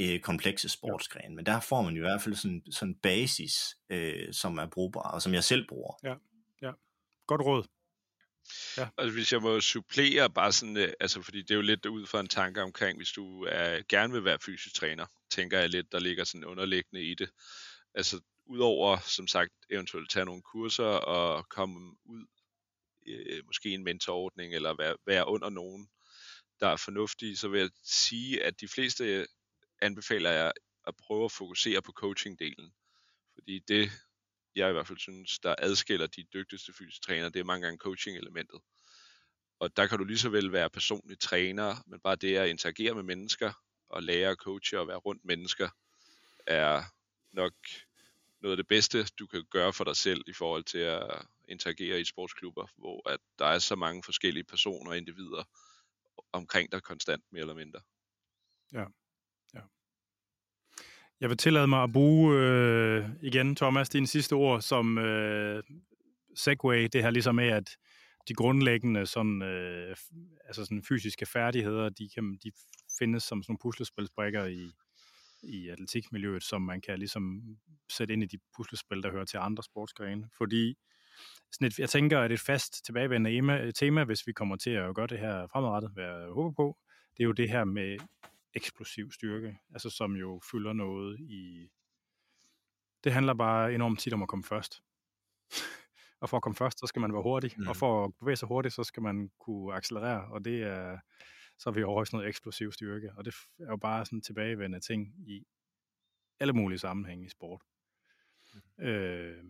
øh, 0.00 0.20
komplekse 0.20 0.68
sportsgrene. 0.68 1.34
Men 1.34 1.46
der 1.46 1.60
får 1.60 1.82
man 1.82 1.94
jo 1.94 2.02
i 2.02 2.08
hvert 2.08 2.22
fald 2.22 2.34
sådan, 2.34 2.62
sådan 2.70 2.94
basis, 2.94 3.76
øh, 3.90 4.32
som 4.32 4.58
er 4.58 4.66
brugbar, 4.66 5.00
og 5.00 5.22
som 5.22 5.34
jeg 5.34 5.44
selv 5.44 5.68
bruger. 5.68 5.94
Ja, 6.04 6.14
ja. 6.62 6.72
Godt 7.26 7.40
råd. 7.40 7.64
Ja. 8.78 8.88
Altså 8.98 9.14
hvis 9.14 9.32
jeg 9.32 9.40
må 9.40 9.60
supplere 9.60 10.30
bare 10.30 10.52
sådan, 10.52 10.76
øh, 10.76 10.92
altså 11.00 11.22
fordi 11.22 11.42
det 11.42 11.50
er 11.50 11.54
jo 11.54 11.60
lidt 11.60 11.86
ud 11.86 12.06
fra 12.06 12.20
en 12.20 12.28
tanke 12.28 12.62
omkring, 12.62 12.96
hvis 12.96 13.12
du 13.12 13.44
er, 13.44 13.82
gerne 13.88 14.12
vil 14.12 14.24
være 14.24 14.38
fysisk 14.46 14.74
træner, 14.74 15.06
tænker 15.30 15.58
jeg 15.58 15.68
lidt, 15.68 15.92
der 15.92 16.00
ligger 16.00 16.24
sådan 16.24 16.44
underliggende 16.44 17.04
i 17.04 17.14
det. 17.14 17.30
Altså 17.94 18.20
udover 18.50 18.98
som 18.98 19.26
sagt 19.26 19.52
eventuelt 19.70 20.10
tage 20.10 20.24
nogle 20.24 20.42
kurser 20.42 20.84
og 20.84 21.48
komme 21.48 21.96
ud 22.04 22.26
øh, 23.06 23.42
måske 23.46 23.70
en 23.70 23.84
mentorordning 23.84 24.54
eller 24.54 24.74
være, 24.74 24.96
være 25.06 25.28
under 25.28 25.48
nogen, 25.48 25.90
der 26.60 26.68
er 26.68 26.76
fornuftige, 26.76 27.36
så 27.36 27.48
vil 27.48 27.60
jeg 27.60 27.70
sige, 27.84 28.44
at 28.44 28.60
de 28.60 28.68
fleste 28.68 29.04
øh, 29.04 29.26
anbefaler 29.82 30.30
jeg 30.30 30.52
at 30.86 30.94
prøve 30.96 31.24
at 31.24 31.32
fokusere 31.32 31.82
på 31.82 31.92
coaching-delen. 31.92 32.70
Fordi 33.34 33.58
det, 33.68 33.90
jeg 34.54 34.70
i 34.70 34.72
hvert 34.72 34.86
fald 34.86 34.98
synes, 34.98 35.38
der 35.38 35.54
adskiller 35.58 36.06
de 36.06 36.24
dygtigste 36.34 36.72
fysiske 36.72 37.04
træner, 37.04 37.28
det 37.28 37.40
er 37.40 37.44
mange 37.44 37.66
gange 37.66 37.78
coaching-elementet. 37.78 38.60
Og 39.58 39.76
der 39.76 39.86
kan 39.86 39.98
du 39.98 40.04
lige 40.04 40.18
så 40.18 40.28
vel 40.28 40.52
være 40.52 40.70
personlig 40.70 41.18
træner, 41.18 41.76
men 41.86 42.00
bare 42.00 42.16
det 42.16 42.36
at 42.36 42.48
interagere 42.48 42.94
med 42.94 43.02
mennesker, 43.02 43.52
og 43.88 44.02
lære 44.02 44.30
at 44.30 44.36
coache 44.36 44.80
og 44.80 44.88
være 44.88 44.96
rundt 44.96 45.24
mennesker, 45.24 45.68
er 46.46 46.82
nok 47.32 47.54
noget 48.40 48.52
af 48.52 48.56
det 48.56 48.68
bedste, 48.68 49.04
du 49.04 49.26
kan 49.26 49.44
gøre 49.50 49.72
for 49.72 49.84
dig 49.84 49.96
selv 49.96 50.22
i 50.26 50.32
forhold 50.32 50.64
til 50.64 50.78
at 50.78 51.26
interagere 51.48 52.00
i 52.00 52.04
sportsklubber, 52.04 52.66
hvor 52.76 53.10
at 53.10 53.20
der 53.38 53.46
er 53.46 53.58
så 53.58 53.76
mange 53.76 54.02
forskellige 54.02 54.44
personer 54.44 54.90
og 54.90 54.96
individer 54.96 55.44
omkring 56.32 56.72
dig 56.72 56.82
konstant, 56.82 57.24
mere 57.32 57.40
eller 57.40 57.54
mindre. 57.54 57.80
Ja. 58.72 58.84
ja. 59.54 59.60
Jeg 61.20 61.28
vil 61.28 61.36
tillade 61.36 61.66
mig 61.66 61.82
at 61.82 61.92
bruge 61.92 62.38
øh, 62.38 63.08
igen, 63.22 63.56
Thomas, 63.56 63.88
dine 63.88 64.06
sidste 64.06 64.32
ord 64.32 64.60
som 64.62 64.98
øh, 64.98 65.62
segway, 66.34 66.88
det 66.92 67.02
her 67.02 67.10
ligesom 67.10 67.34
med, 67.34 67.48
at 67.48 67.76
de 68.28 68.34
grundlæggende 68.34 69.06
sådan, 69.06 69.42
øh, 69.42 69.96
altså 70.44 70.64
sådan 70.64 70.82
fysiske 70.82 71.26
færdigheder, 71.26 71.88
de, 71.88 72.08
kan, 72.14 72.38
de 72.44 72.52
findes 72.98 73.22
som 73.22 73.42
sådan 73.42 73.58
puslespilsbrikker 73.62 74.44
i, 74.44 74.70
i 75.42 75.68
atletikmiljøet, 75.68 76.42
som 76.42 76.62
man 76.62 76.80
kan 76.80 76.98
ligesom 76.98 77.56
sætte 77.90 78.12
ind 78.14 78.22
i 78.22 78.26
de 78.26 78.38
puslespil, 78.56 79.02
der 79.02 79.10
hører 79.10 79.24
til 79.24 79.36
andre 79.36 79.62
sportsgrene. 79.62 80.30
Fordi 80.38 80.74
sådan 81.52 81.66
et, 81.66 81.78
jeg 81.78 81.90
tænker, 81.90 82.20
at 82.20 82.32
et 82.32 82.40
fast 82.40 82.84
tilbagevendende 82.84 83.72
tema, 83.72 84.04
hvis 84.04 84.26
vi 84.26 84.32
kommer 84.32 84.56
til 84.56 84.70
at 84.70 84.94
gøre 84.94 85.06
det 85.06 85.18
her 85.18 85.46
fremadrettet, 85.46 85.90
hvad 85.94 86.04
jeg 86.04 86.28
håber 86.28 86.52
på, 86.56 86.78
det 87.16 87.22
er 87.22 87.26
jo 87.26 87.32
det 87.32 87.50
her 87.50 87.64
med 87.64 87.98
eksplosiv 88.54 89.12
styrke, 89.12 89.58
altså 89.72 89.90
som 89.90 90.16
jo 90.16 90.40
fylder 90.50 90.72
noget 90.72 91.20
i... 91.20 91.68
Det 93.04 93.12
handler 93.12 93.34
bare 93.34 93.74
enormt 93.74 94.00
tit 94.00 94.12
om 94.12 94.22
at 94.22 94.28
komme 94.28 94.44
først. 94.44 94.82
og 96.20 96.28
for 96.28 96.36
at 96.36 96.42
komme 96.42 96.56
først, 96.56 96.80
så 96.80 96.86
skal 96.86 97.00
man 97.00 97.12
være 97.12 97.22
hurtig, 97.22 97.52
mm. 97.56 97.68
og 97.68 97.76
for 97.76 98.04
at 98.04 98.12
bevæge 98.20 98.36
sig 98.36 98.48
hurtigt, 98.48 98.74
så 98.74 98.84
skal 98.84 99.02
man 99.02 99.30
kunne 99.40 99.74
accelerere, 99.74 100.24
og 100.32 100.44
det 100.44 100.62
er, 100.62 100.98
så 101.60 101.70
er 101.70 101.74
vi 101.74 101.82
over 101.82 102.02
i 102.02 102.06
sådan 102.06 102.16
noget 102.16 102.28
eksplosiv 102.28 102.72
styrke, 102.72 103.12
og 103.16 103.24
det 103.24 103.34
er 103.58 103.66
jo 103.70 103.76
bare 103.76 104.04
sådan 104.04 104.20
tilbagevendende 104.20 104.80
ting 104.80 105.28
i 105.28 105.46
alle 106.40 106.52
mulige 106.52 106.78
sammenhænge 106.78 107.26
i 107.26 107.28
sport. 107.28 107.62
Mm. 108.54 108.84
Øh, 108.84 109.44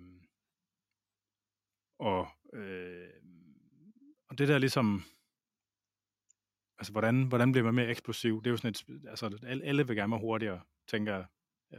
og, 1.99 2.29
øh, 2.53 3.11
og 4.29 4.39
det 4.39 4.49
der 4.49 4.59
ligesom, 4.59 5.03
altså 6.79 6.93
hvordan, 6.93 7.25
hvordan 7.29 7.53
bliver 7.53 7.65
man 7.65 7.75
mere 7.75 7.89
eksplosiv? 7.89 8.43
Det 8.43 8.47
er 8.47 8.51
jo 8.51 8.57
sådan 8.57 8.71
et, 8.71 9.09
altså 9.09 9.39
alle 9.43 9.87
vil 9.87 9.97
gerne 9.97 10.11
være 10.11 10.21
hurtigere, 10.21 10.61
tænker 10.87 11.15
jeg. 11.15 11.27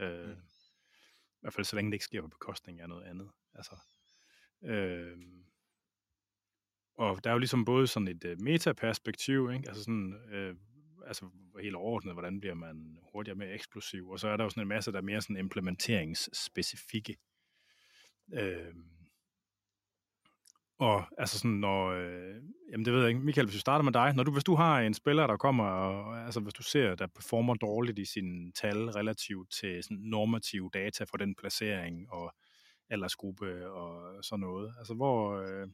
Øh, 0.02 0.28
mm. 0.28 0.32
I 0.32 1.40
hvert 1.40 1.54
fald 1.54 1.64
så 1.64 1.76
længe 1.76 1.90
det 1.90 1.94
ikke 1.94 2.04
sker 2.04 2.20
på 2.20 2.28
bekostning 2.28 2.80
af 2.80 2.88
noget 2.88 3.04
andet. 3.04 3.30
Altså, 3.54 3.76
øh, 4.62 5.18
og 6.98 7.24
der 7.24 7.30
er 7.30 7.34
jo 7.34 7.38
ligesom 7.38 7.64
både 7.64 7.86
sådan 7.86 8.08
et 8.08 8.24
uh, 8.24 8.44
metaperspektiv, 8.44 9.50
ikke? 9.52 9.68
altså 9.68 9.82
sådan, 9.82 10.14
øh, 10.32 10.54
altså 11.06 11.26
helt 11.62 11.74
overordnet, 11.74 12.14
hvordan 12.14 12.40
bliver 12.40 12.54
man 12.54 12.98
hurtigere 13.12 13.38
mere 13.38 13.54
eksplosiv, 13.54 14.08
og 14.10 14.20
så 14.20 14.28
er 14.28 14.36
der 14.36 14.44
jo 14.44 14.50
sådan 14.50 14.62
en 14.62 14.68
masse, 14.68 14.92
der 14.92 14.98
er 14.98 15.02
mere 15.02 15.20
sådan 15.20 15.36
implementeringsspecifikke. 15.36 17.16
Øh, 18.34 18.74
og 20.78 21.04
altså 21.18 21.38
sådan, 21.38 21.50
når, 21.50 21.90
øh, 21.90 22.34
jamen 22.72 22.84
det 22.84 22.92
ved 22.92 23.00
jeg 23.00 23.08
ikke, 23.08 23.20
Michael, 23.20 23.46
hvis 23.46 23.54
vi 23.54 23.60
starter 23.60 23.82
med 23.82 23.92
dig, 23.92 24.14
når 24.14 24.22
du, 24.22 24.32
hvis 24.32 24.44
du 24.44 24.54
har 24.54 24.80
en 24.80 24.94
spiller, 24.94 25.26
der 25.26 25.36
kommer, 25.36 25.64
og, 25.64 26.24
altså 26.24 26.40
hvis 26.40 26.54
du 26.54 26.62
ser, 26.62 26.94
der 26.94 27.06
performer 27.06 27.54
dårligt 27.54 27.98
i 27.98 28.04
sine 28.04 28.52
tal 28.52 28.90
relativt 28.90 29.52
til 29.52 29.82
sådan 29.82 29.96
normative 29.96 30.70
data 30.74 31.04
for 31.04 31.16
den 31.16 31.34
placering 31.34 32.12
og 32.12 32.34
aldersgruppe 32.90 33.70
og 33.70 34.24
sådan 34.24 34.40
noget, 34.40 34.74
altså 34.78 34.94
hvor, 34.94 35.40
øh, 35.40 35.68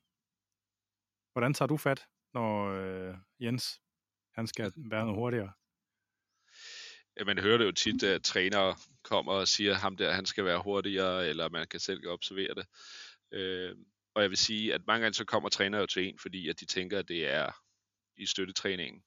hvordan 1.38 1.54
tager 1.54 1.66
du 1.66 1.76
fat, 1.76 2.06
når 2.34 2.70
øh, 2.70 3.14
Jens, 3.40 3.80
han 4.34 4.46
skal 4.46 4.72
være 4.76 5.04
noget 5.04 5.18
hurtigere? 5.18 5.52
Ja, 7.18 7.24
man 7.24 7.38
hører 7.38 7.58
det 7.58 7.64
jo 7.64 7.72
tit, 7.72 8.02
at 8.02 8.22
trænere 8.22 8.76
kommer 9.02 9.32
og 9.32 9.48
siger, 9.48 9.74
at 9.74 9.80
ham 9.80 9.96
der, 9.96 10.12
han 10.12 10.26
skal 10.26 10.44
være 10.44 10.62
hurtigere, 10.62 11.28
eller 11.28 11.48
man 11.48 11.66
kan 11.66 11.80
selv 11.80 12.08
observere 12.08 12.54
det. 12.54 12.66
Øh, 13.32 13.76
og 14.14 14.22
jeg 14.22 14.30
vil 14.30 14.38
sige, 14.38 14.74
at 14.74 14.86
mange 14.86 15.02
gange 15.02 15.14
så 15.14 15.24
kommer 15.24 15.48
træner 15.48 15.78
jo 15.78 15.86
til 15.86 16.08
en, 16.08 16.18
fordi 16.18 16.48
at 16.48 16.60
de 16.60 16.66
tænker, 16.66 16.98
at 16.98 17.08
det 17.08 17.28
er 17.28 17.52
i 18.16 18.26
støttetræningen 18.26 19.02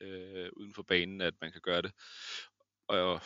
øh, 0.00 0.48
uden 0.56 0.74
for 0.74 0.82
banen, 0.82 1.20
at 1.20 1.34
man 1.40 1.52
kan 1.52 1.60
gøre 1.60 1.82
det. 1.82 1.92
Og 2.88 3.20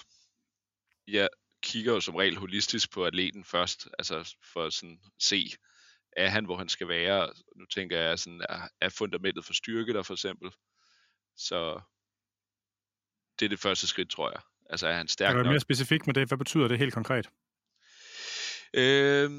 jeg 1.06 1.28
kigger 1.62 1.92
jo 1.92 2.00
som 2.00 2.14
regel 2.14 2.36
holistisk 2.36 2.92
på 2.92 3.04
atleten 3.04 3.44
først, 3.44 3.88
altså 3.98 4.36
for 4.52 4.64
at 4.64 4.72
sådan 4.72 5.00
se, 5.18 5.50
er 6.16 6.28
han, 6.28 6.44
hvor 6.44 6.56
han 6.56 6.68
skal 6.68 6.88
være. 6.88 7.32
Nu 7.56 7.66
tænker 7.66 7.98
jeg, 7.98 8.18
sådan, 8.18 8.42
er, 8.48 8.68
er 8.80 8.88
fundamentet 8.88 9.44
for 9.44 9.52
styrke 9.52 9.92
der 9.92 10.02
for 10.02 10.14
eksempel. 10.14 10.50
Så 11.36 11.80
det 13.38 13.44
er 13.44 13.48
det 13.48 13.60
første 13.60 13.86
skridt, 13.86 14.10
tror 14.10 14.30
jeg. 14.30 14.40
Altså 14.70 14.86
er 14.86 14.96
han 14.96 15.08
stærk 15.08 15.28
Kan 15.28 15.36
du 15.36 15.42
være 15.42 15.52
mere 15.52 15.60
specifik 15.60 16.06
med 16.06 16.14
det? 16.14 16.28
Hvad 16.28 16.38
betyder 16.38 16.68
det 16.68 16.78
helt 16.78 16.94
konkret? 16.94 17.30
Øh, 18.74 19.30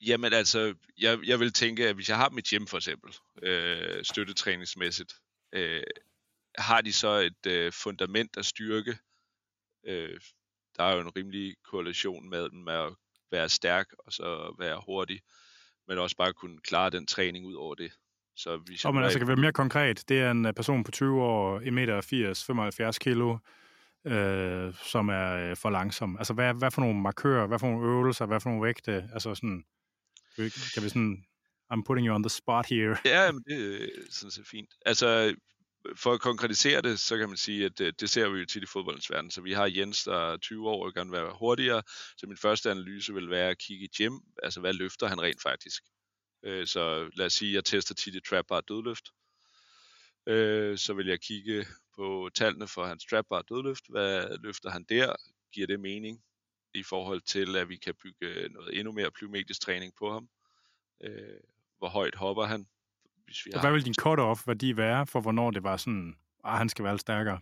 Jamen 0.00 0.32
altså, 0.32 0.74
jeg, 0.98 1.18
jeg 1.26 1.40
vil 1.40 1.52
tænke, 1.52 1.88
at 1.88 1.94
hvis 1.94 2.08
jeg 2.08 2.16
har 2.16 2.30
mit 2.30 2.50
hjem 2.50 2.66
for 2.66 2.76
eksempel, 2.76 3.14
øh, 3.42 4.04
støttetræningsmæssigt, 4.04 5.12
øh, 5.52 5.82
har 6.58 6.80
de 6.80 6.92
så 6.92 7.08
et 7.08 7.46
øh, 7.46 7.72
fundament 7.72 8.36
af 8.36 8.44
styrke. 8.44 8.98
Øh, 9.86 10.20
der 10.76 10.84
er 10.84 10.94
jo 10.94 11.00
en 11.00 11.16
rimelig 11.16 11.56
korrelation 11.64 12.28
med, 12.30 12.50
med 12.50 12.72
at 12.72 12.94
være 13.30 13.48
stærk 13.48 13.86
og 13.98 14.12
så 14.12 14.56
være 14.58 14.82
hurtig, 14.86 15.20
men 15.88 15.98
også 15.98 16.16
bare 16.16 16.32
kunne 16.32 16.58
klare 16.58 16.90
den 16.90 17.06
træning 17.06 17.46
ud 17.46 17.54
over 17.54 17.74
det. 17.74 17.92
Så 18.36 18.56
hvis 18.56 18.84
og 18.84 18.94
man 18.94 19.04
altså 19.04 19.18
kan 19.18 19.28
være 19.28 19.36
mere 19.36 19.52
konkret. 19.52 20.04
Det 20.08 20.20
er 20.20 20.30
en 20.30 20.46
øh, 20.46 20.52
person 20.52 20.84
på 20.84 20.90
20 20.90 21.22
år, 21.22 21.60
1,80 21.60 21.70
meter, 21.70 22.00
75 22.46 22.98
kilo, 22.98 23.38
øh, 24.04 24.74
som 24.74 25.08
er 25.08 25.50
øh, 25.50 25.56
for 25.56 25.70
langsom. 25.70 26.16
Altså, 26.18 26.32
hvad, 26.32 26.54
hvad 26.54 26.70
for 26.70 26.80
nogle 26.80 27.00
markører, 27.00 27.46
hvad 27.46 27.58
for 27.58 27.66
nogle 27.66 27.86
øvelser, 27.86 28.26
hvad 28.26 28.40
for 28.40 28.50
nogle 28.50 28.66
vægte, 28.66 29.08
altså 29.12 29.34
sådan, 29.34 29.64
kan 30.36 30.82
vi 30.82 30.88
sådan, 30.88 31.24
I'm 31.72 31.82
putting 31.86 32.06
you 32.06 32.14
on 32.14 32.22
the 32.22 32.30
spot 32.30 32.66
here. 32.66 32.96
Ja, 33.04 33.32
men 33.32 33.42
det 33.46 33.82
er 33.82 33.88
sådan 34.10 34.30
set 34.30 34.46
fint. 34.46 34.70
Altså, 34.86 35.34
for 35.96 36.12
at 36.12 36.20
konkretisere 36.20 36.82
det, 36.82 36.98
så 36.98 37.18
kan 37.18 37.28
man 37.28 37.36
sige, 37.36 37.64
at 37.64 37.78
det, 37.78 38.00
det 38.00 38.10
ser 38.10 38.28
vi 38.28 38.38
jo 38.38 38.46
tit 38.46 38.62
i 38.62 38.66
fodboldens 38.66 39.10
verden. 39.10 39.30
Så 39.30 39.40
vi 39.40 39.52
har 39.52 39.66
Jens, 39.66 40.04
der 40.04 40.32
er 40.32 40.36
20 40.36 40.68
år 40.68 40.86
og 40.86 40.94
gerne 40.94 41.10
vil 41.10 41.20
være 41.20 41.36
hurtigere. 41.38 41.82
Så 42.16 42.26
min 42.26 42.36
første 42.36 42.70
analyse 42.70 43.14
vil 43.14 43.30
være 43.30 43.50
at 43.50 43.58
kigge 43.58 43.84
i 43.84 43.88
gym. 43.98 44.14
Altså, 44.42 44.60
hvad 44.60 44.72
løfter 44.72 45.06
han 45.06 45.22
rent 45.22 45.42
faktisk? 45.42 45.82
Øh, 46.44 46.66
så 46.66 47.10
lad 47.16 47.26
os 47.26 47.32
sige, 47.32 47.50
at 47.50 47.54
jeg 47.54 47.64
tester 47.64 47.94
tit 47.94 48.14
i 48.14 48.20
trap 48.20 48.44
bar 48.48 48.60
dødløft. 48.60 49.04
Øh, 50.26 50.78
så 50.78 50.94
vil 50.94 51.06
jeg 51.06 51.20
kigge 51.20 51.66
på 51.96 52.30
tallene 52.34 52.68
for 52.68 52.86
hans 52.86 53.04
trap 53.10 53.24
bar 53.30 53.42
dødløft. 53.42 53.84
Hvad 53.88 54.38
løfter 54.42 54.70
han 54.70 54.84
der? 54.84 55.14
Giver 55.52 55.66
det 55.66 55.80
mening? 55.80 56.22
i 56.74 56.82
forhold 56.82 57.20
til, 57.20 57.56
at 57.56 57.68
vi 57.68 57.76
kan 57.76 57.94
bygge 58.02 58.48
noget 58.48 58.78
endnu 58.78 58.92
mere 58.92 59.10
plyometrisk 59.10 59.60
træning 59.60 59.92
på 59.98 60.12
ham. 60.12 60.28
Øh, 61.00 61.40
hvor 61.78 61.88
højt 61.88 62.14
hopper 62.14 62.44
han? 62.44 62.66
Hvis 63.28 63.46
vi 63.46 63.50
har... 63.54 63.60
Hvad 63.60 63.72
vil 63.72 63.84
din 63.84 63.94
cut-off 64.02 64.46
værdi 64.46 64.76
være, 64.76 65.06
for 65.06 65.20
hvornår 65.20 65.50
det 65.50 65.62
var 65.62 65.76
sådan, 65.76 66.16
at 66.44 66.50
ah, 66.50 66.58
han 66.58 66.68
skal 66.68 66.84
være 66.84 66.98
stærkere? 66.98 67.40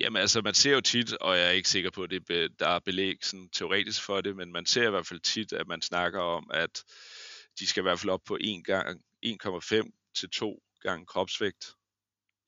Jamen 0.00 0.20
altså, 0.20 0.42
man 0.42 0.54
ser 0.54 0.72
jo 0.72 0.80
tit, 0.80 1.12
og 1.12 1.36
jeg 1.36 1.46
er 1.46 1.50
ikke 1.50 1.68
sikker 1.68 1.90
på, 1.90 2.02
at 2.02 2.10
det, 2.10 2.60
der 2.60 2.68
er 2.68 2.78
belæg 2.78 3.24
sådan, 3.24 3.48
teoretisk 3.48 4.02
for 4.02 4.20
det, 4.20 4.36
men 4.36 4.52
man 4.52 4.66
ser 4.66 4.86
i 4.86 4.90
hvert 4.90 5.06
fald 5.06 5.20
tit, 5.20 5.52
at 5.52 5.66
man 5.66 5.82
snakker 5.82 6.20
om, 6.20 6.50
at 6.54 6.84
de 7.58 7.66
skal 7.66 7.80
i 7.80 7.82
hvert 7.82 8.00
fald 8.00 8.10
op 8.10 8.20
på 8.26 8.38
1 8.40 8.64
gang 8.64 9.00
1,5 9.26 10.12
til 10.16 10.30
2 10.30 10.62
gange 10.80 11.06
kropsvægt 11.06 11.66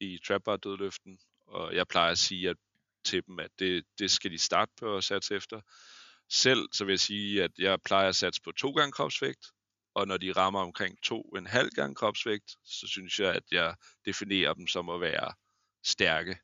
i 0.01 0.19
trap 0.27 0.43
bar 0.45 0.57
dødløften, 0.57 1.19
og 1.47 1.75
jeg 1.75 1.89
plejer 1.89 2.11
at 2.11 2.19
sige, 2.19 2.51
at 2.51 2.57
til 3.05 3.23
dem, 3.27 3.39
at 3.39 3.51
det, 3.59 3.85
det 3.99 4.11
skal 4.11 4.31
de 4.31 4.39
starte 4.39 4.73
på 4.81 4.97
at 4.97 5.05
satse 5.05 5.35
efter. 5.35 5.61
Selv 6.31 6.69
så 6.73 6.85
vil 6.85 6.93
jeg 6.93 7.01
sige, 7.01 7.45
at 7.45 7.51
jeg 7.59 7.79
plejer 7.85 8.09
at 8.09 8.17
satse 8.17 8.43
på 8.43 8.53
to 8.53 8.71
gange 8.71 8.93
kropsvægt, 8.93 9.47
og 9.99 10.09
når 10.09 10.17
de 10.17 10.33
rammer 10.33 10.61
omkring 10.61 11.03
to 11.03 11.23
en 11.23 11.47
halv 11.47 11.71
gang 11.71 11.97
kropsvægt, 11.97 12.51
så 12.65 12.87
synes 12.87 13.19
jeg, 13.19 13.35
at 13.35 13.43
jeg 13.51 13.75
definerer 14.05 14.55
dem 14.55 14.67
som 14.67 14.89
at 14.89 15.01
være 15.01 15.33
stærke. 15.85 16.39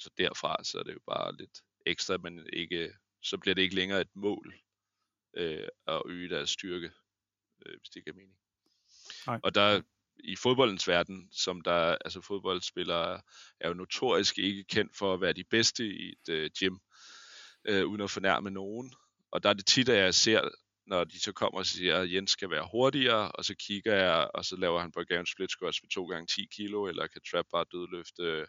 Så 0.00 0.10
derfra 0.18 0.64
så 0.64 0.78
er 0.78 0.82
det 0.82 0.94
jo 0.94 1.00
bare 1.06 1.36
lidt 1.36 1.62
ekstra, 1.86 2.16
men 2.16 2.46
ikke, 2.52 2.92
så 3.22 3.38
bliver 3.38 3.54
det 3.54 3.62
ikke 3.62 3.74
længere 3.74 4.00
et 4.00 4.16
mål 4.16 4.54
øh, 5.36 5.68
at 5.86 6.02
øge 6.06 6.28
deres 6.28 6.50
styrke, 6.50 6.90
øh, 7.66 7.76
hvis 7.78 7.88
det 7.94 8.04
giver 8.04 8.16
mening. 8.16 8.38
Nej. 9.26 9.40
Og 9.42 9.54
der, 9.54 9.82
i 10.18 10.36
fodboldens 10.36 10.88
verden, 10.88 11.28
som 11.32 11.60
der, 11.60 11.96
altså 12.04 12.20
fodboldspillere 12.20 13.20
er 13.60 13.68
jo 13.68 13.74
notorisk 13.74 14.38
ikke 14.38 14.64
kendt 14.64 14.96
for 14.96 15.14
at 15.14 15.20
være 15.20 15.32
de 15.32 15.44
bedste 15.44 15.86
i 15.86 16.12
et 16.12 16.28
øh, 16.28 16.50
gym, 16.58 16.76
øh, 17.64 17.86
uden 17.86 18.00
at 18.00 18.10
fornærme 18.10 18.50
nogen. 18.50 18.94
Og 19.30 19.42
der 19.42 19.48
er 19.48 19.54
det 19.54 19.66
tit, 19.66 19.88
at 19.88 19.98
jeg 19.98 20.14
ser, 20.14 20.48
når 20.86 21.04
de 21.04 21.20
så 21.20 21.32
kommer 21.32 21.58
og 21.58 21.66
siger, 21.66 21.96
at 21.96 22.12
Jens 22.12 22.30
skal 22.30 22.50
være 22.50 22.68
hurtigere, 22.72 23.32
og 23.32 23.44
så 23.44 23.54
kigger 23.54 23.94
jeg, 23.94 24.30
og 24.34 24.44
så 24.44 24.56
laver 24.56 24.80
han 24.80 24.92
Bulgarian 24.92 25.26
split 25.26 25.50
squats 25.50 25.82
med 25.82 25.90
2 25.90 26.06
gange 26.06 26.26
10 26.26 26.46
kilo, 26.56 26.86
eller 26.86 27.06
kan 27.06 27.20
trap 27.30 27.46
bare 27.52 27.64
dødløfte 27.72 28.46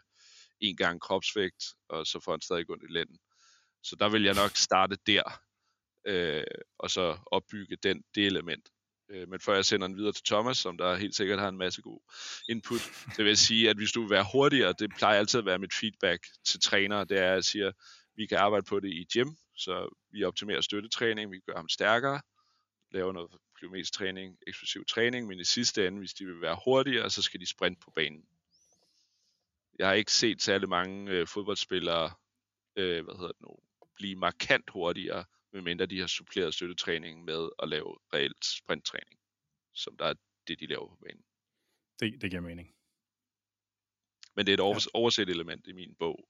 en 0.60 0.76
gang 0.76 1.00
kropsvægt, 1.00 1.64
og 1.88 2.06
så 2.06 2.20
får 2.20 2.32
han 2.32 2.40
stadig 2.40 2.70
ondt 2.70 2.84
i 2.90 2.92
lænden. 2.92 3.18
Så 3.82 3.96
der 3.96 4.08
vil 4.08 4.22
jeg 4.22 4.34
nok 4.34 4.56
starte 4.56 4.96
der, 5.06 5.42
øh, 6.06 6.44
og 6.78 6.90
så 6.90 7.18
opbygge 7.26 7.76
den, 7.82 8.02
det 8.14 8.26
element. 8.26 8.68
Øh, 9.10 9.28
men 9.28 9.40
før 9.40 9.54
jeg 9.54 9.64
sender 9.64 9.86
den 9.86 9.96
videre 9.96 10.12
til 10.12 10.24
Thomas, 10.24 10.58
som 10.58 10.78
der 10.78 10.96
helt 10.96 11.14
sikkert 11.14 11.38
har 11.38 11.48
en 11.48 11.58
masse 11.58 11.82
god 11.82 12.00
input, 12.48 12.80
så 13.14 13.16
vil 13.16 13.26
jeg 13.26 13.38
sige, 13.38 13.70
at 13.70 13.76
hvis 13.76 13.92
du 13.92 14.00
vil 14.00 14.10
være 14.10 14.26
hurtigere, 14.32 14.74
det 14.78 14.90
plejer 14.98 15.18
altid 15.18 15.38
at 15.38 15.46
være 15.46 15.58
mit 15.58 15.74
feedback 15.74 16.26
til 16.46 16.60
trænere, 16.60 17.04
det 17.04 17.18
er, 17.18 17.28
at 17.28 17.34
jeg 17.34 17.44
siger, 17.44 17.72
vi 18.18 18.26
kan 18.26 18.38
arbejde 18.38 18.66
på 18.68 18.80
det 18.80 18.88
i 18.88 19.06
gym, 19.12 19.28
så 19.56 19.96
vi 20.10 20.24
optimerer 20.24 20.60
støttetræning, 20.60 21.32
vi 21.32 21.38
gør 21.38 21.56
ham 21.56 21.68
stærkere, 21.68 22.20
laver 22.90 23.12
noget 23.12 23.30
plyometrisk 23.58 23.92
træning, 23.92 24.38
eksplosiv 24.46 24.84
træning, 24.84 25.26
men 25.26 25.40
i 25.40 25.44
sidste 25.44 25.86
ende, 25.86 25.98
hvis 25.98 26.14
de 26.14 26.26
vil 26.26 26.40
være 26.40 26.60
hurtigere, 26.64 27.10
så 27.10 27.22
skal 27.22 27.40
de 27.40 27.46
sprinte 27.46 27.80
på 27.80 27.90
banen. 27.90 28.28
Jeg 29.78 29.86
har 29.86 29.94
ikke 29.94 30.12
set 30.12 30.42
særlig 30.42 30.68
mange 30.68 31.12
øh, 31.12 31.26
fodboldspillere 31.26 32.10
øh, 32.76 33.04
hvad 33.04 33.14
hedder 33.14 33.32
det 33.32 33.40
nu, 33.40 33.56
blive 33.94 34.16
markant 34.16 34.70
hurtigere, 34.70 35.24
medmindre 35.52 35.86
de 35.86 36.00
har 36.00 36.06
suppleret 36.06 36.54
støttetræning 36.54 37.24
med 37.24 37.48
at 37.62 37.68
lave 37.68 37.98
reelt 38.14 38.44
sprinttræning, 38.44 39.20
som 39.74 39.96
der 39.96 40.04
er 40.04 40.14
det, 40.48 40.60
de 40.60 40.66
laver 40.66 40.88
på 40.88 40.96
banen. 41.04 41.24
Det, 42.00 42.22
det 42.22 42.30
giver 42.30 42.42
mening. 42.42 42.74
Men 44.34 44.46
det 44.46 44.52
er 44.52 44.56
et 44.56 44.60
overs- 44.60 44.86
ja. 44.86 44.98
overset 44.98 45.28
element 45.28 45.66
i 45.66 45.72
min 45.72 45.94
bog 45.94 46.28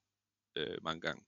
øh, 0.57 0.79
mange 0.83 1.01
gange. 1.01 1.25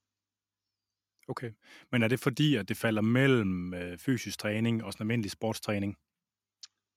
Okay. 1.31 1.53
Men 1.93 2.03
er 2.03 2.09
det 2.09 2.21
fordi, 2.21 2.57
at 2.57 2.69
det 2.69 2.77
falder 2.77 3.03
mellem 3.03 3.75
øh, 3.75 3.99
fysisk 3.99 4.39
træning 4.39 4.85
og 4.85 4.93
sådan 4.93 5.05
almindelig 5.05 5.31
sportstræning? 5.31 5.99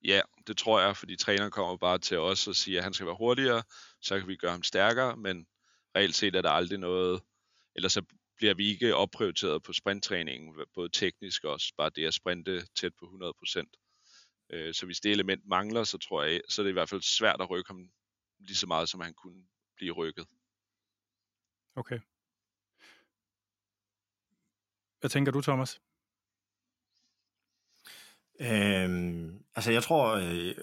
Ja, 0.03 0.21
det 0.47 0.57
tror 0.57 0.81
jeg, 0.81 0.97
fordi 0.97 1.15
træneren 1.15 1.51
kommer 1.51 1.77
bare 1.77 1.99
til 1.99 2.19
os 2.19 2.47
og 2.47 2.55
siger, 2.55 2.79
at 2.79 2.83
han 2.83 2.93
skal 2.93 3.05
være 3.05 3.15
hurtigere, 3.15 3.63
så 4.01 4.19
kan 4.19 4.27
vi 4.27 4.35
gøre 4.35 4.51
ham 4.51 4.63
stærkere, 4.63 5.17
men 5.17 5.47
reelt 5.95 6.15
set 6.15 6.35
er 6.35 6.41
der 6.41 6.49
aldrig 6.49 6.79
noget, 6.79 7.21
eller 7.75 7.89
så 7.89 8.01
bliver 8.37 8.53
vi 8.53 8.67
ikke 8.67 8.95
opprioriteret 8.95 9.63
på 9.63 9.73
sprinttræningen, 9.73 10.55
både 10.73 10.89
teknisk 10.89 11.43
og 11.43 11.51
også 11.51 11.73
bare 11.77 11.89
det 11.95 12.05
at 12.05 12.13
sprinte 12.13 12.65
tæt 12.75 12.93
på 12.99 13.05
100%. 13.05 13.63
Øh, 14.49 14.73
så 14.73 14.85
hvis 14.85 14.99
det 14.99 15.11
element 15.11 15.47
mangler, 15.47 15.83
så 15.83 15.97
tror 15.97 16.23
jeg, 16.23 16.41
så 16.49 16.61
er 16.61 16.63
det 16.63 16.71
i 16.71 16.73
hvert 16.73 16.89
fald 16.89 17.01
svært 17.01 17.41
at 17.41 17.49
rykke 17.49 17.69
ham 17.69 17.89
lige 18.39 18.57
så 18.57 18.67
meget, 18.67 18.89
som 18.89 18.99
han 18.99 19.13
kunne 19.13 19.43
blive 19.77 19.93
rykket. 19.93 20.25
Okay. 21.75 21.99
Hvad 25.03 25.09
tænker 25.09 25.31
du, 25.31 25.41
Thomas? 25.41 25.81
Øhm, 28.39 29.43
altså 29.55 29.71
jeg 29.71 29.83
tror, 29.83 30.15
øh, 30.15 30.55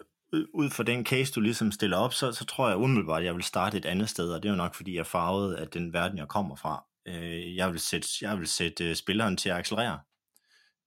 ud 0.54 0.70
fra 0.70 0.82
den 0.82 1.06
case, 1.06 1.32
du 1.32 1.40
ligesom 1.40 1.72
stiller 1.72 1.96
op, 1.96 2.14
så, 2.14 2.32
så 2.32 2.44
tror 2.44 2.68
jeg 2.68 2.76
umiddelbart, 2.76 3.20
at 3.20 3.26
jeg 3.26 3.34
vil 3.34 3.42
starte 3.42 3.76
et 3.78 3.84
andet 3.84 4.08
sted, 4.08 4.32
og 4.32 4.42
det 4.42 4.48
er 4.48 4.52
jo 4.52 4.56
nok, 4.56 4.74
fordi 4.74 4.94
jeg 4.94 5.00
er 5.00 5.04
farvet 5.04 5.54
af 5.54 5.68
den 5.68 5.92
verden, 5.92 6.18
jeg 6.18 6.28
kommer 6.28 6.56
fra. 6.56 6.84
Øh, 7.06 7.56
jeg 7.56 7.72
vil 7.72 7.80
sætte, 7.80 8.08
jeg 8.20 8.38
vil 8.38 8.46
sætte 8.46 8.88
øh, 8.88 8.96
spilleren 8.96 9.36
til 9.36 9.48
at 9.48 9.56
accelerere. 9.56 10.00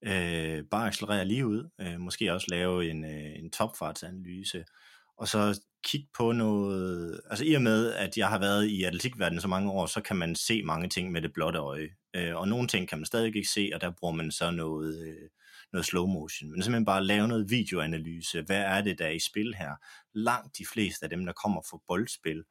Øh, 0.04 0.64
bare 0.72 0.88
accelerere 0.88 1.26
lige 1.26 1.48
ud. 1.48 1.70
Øh, 1.82 2.00
måske 2.00 2.34
også 2.34 2.48
lave 2.50 2.90
en, 2.90 3.06
øh, 3.06 3.40
en 3.40 3.52
topfartsanalyse. 3.52 4.66
Og 5.18 5.28
så 5.28 5.62
kigge 5.84 6.08
på 6.18 6.32
noget... 6.32 7.22
Altså 7.30 7.46
i 7.46 7.54
og 7.54 7.62
med, 7.62 7.94
at 7.94 8.18
jeg 8.18 8.28
har 8.28 8.40
været 8.40 8.66
i 8.66 8.84
atletikverdenen 8.84 9.42
så 9.42 9.48
mange 9.48 9.72
år, 9.72 9.86
så 9.86 10.02
kan 10.02 10.16
man 10.16 10.36
se 10.36 10.64
mange 10.64 10.90
ting 10.90 11.12
med 11.12 11.22
det 11.22 11.34
blotte 11.34 11.60
øje. 11.60 11.90
Øh, 12.16 12.36
og 12.36 12.48
nogle 12.48 12.68
ting 12.68 12.90
kan 12.90 12.98
man 12.98 13.06
stadig 13.06 13.28
ikke 13.28 13.50
se, 13.50 13.72
og 13.74 13.82
der 13.82 13.92
bruger 14.00 14.14
man 14.14 14.32
så 14.32 14.52
noget... 14.52 15.08
Øh, 15.08 15.30
noget 15.74 15.86
slow 15.86 16.06
motion, 16.08 16.52
men 16.52 16.64
simpelthen 16.64 16.86
bare 16.86 17.04
lave 17.04 17.28
noget 17.28 17.50
videoanalyse. 17.50 18.42
Hvad 18.42 18.62
er 18.62 18.82
det, 18.82 19.00
der 19.00 19.06
er 19.06 19.12
i 19.12 19.20
spil 19.20 19.56
her? 19.56 19.72
Langt 20.14 20.58
de 20.58 20.66
fleste 20.74 21.04
af 21.04 21.10
dem, 21.10 21.26
der 21.26 21.34
kommer 21.34 21.62
fra 21.70 21.80
boldspil, 21.88 22.44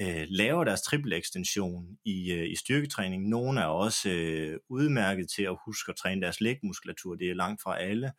øh, 0.00 0.26
laver 0.28 0.64
deres 0.64 0.82
triple 0.82 1.16
ekstension 1.16 1.86
i, 2.04 2.32
øh, 2.32 2.50
i 2.50 2.56
styrketræning. 2.56 3.28
Nogle 3.28 3.60
er 3.60 3.64
også 3.64 4.10
øh, 4.10 4.58
udmærket 4.68 5.30
til 5.30 5.42
at 5.42 5.56
huske 5.66 5.90
at 5.90 5.96
træne 5.96 6.22
deres 6.22 6.40
lægmuskulatur. 6.40 7.14
Det 7.14 7.30
er 7.30 7.34
langt 7.34 7.62
fra 7.62 7.80
alle. 7.80 8.12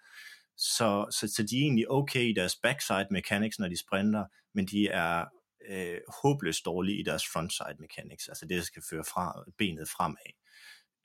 Så, 0.62 1.06
så, 1.12 1.28
så 1.36 1.44
de 1.44 1.58
er 1.58 1.62
egentlig 1.62 1.92
okay 1.92 2.30
i 2.30 2.34
deres 2.34 2.56
backside 2.56 3.08
mechanics, 3.12 3.60
når 3.60 3.68
de 3.68 3.80
sprinter, 3.80 4.26
men 4.54 4.66
de 4.66 4.88
er 4.88 5.26
øh, 5.70 5.98
håbløst 6.22 6.66
dårlige 6.66 7.00
i 7.00 7.04
deres 7.04 7.24
frontside 7.34 7.76
mechanics, 7.80 8.28
altså 8.28 8.46
det, 8.46 8.58
der 8.58 8.64
skal 8.64 8.84
føre 8.90 9.04
fra, 9.04 9.44
benet 9.58 9.90
fremad. 9.90 10.32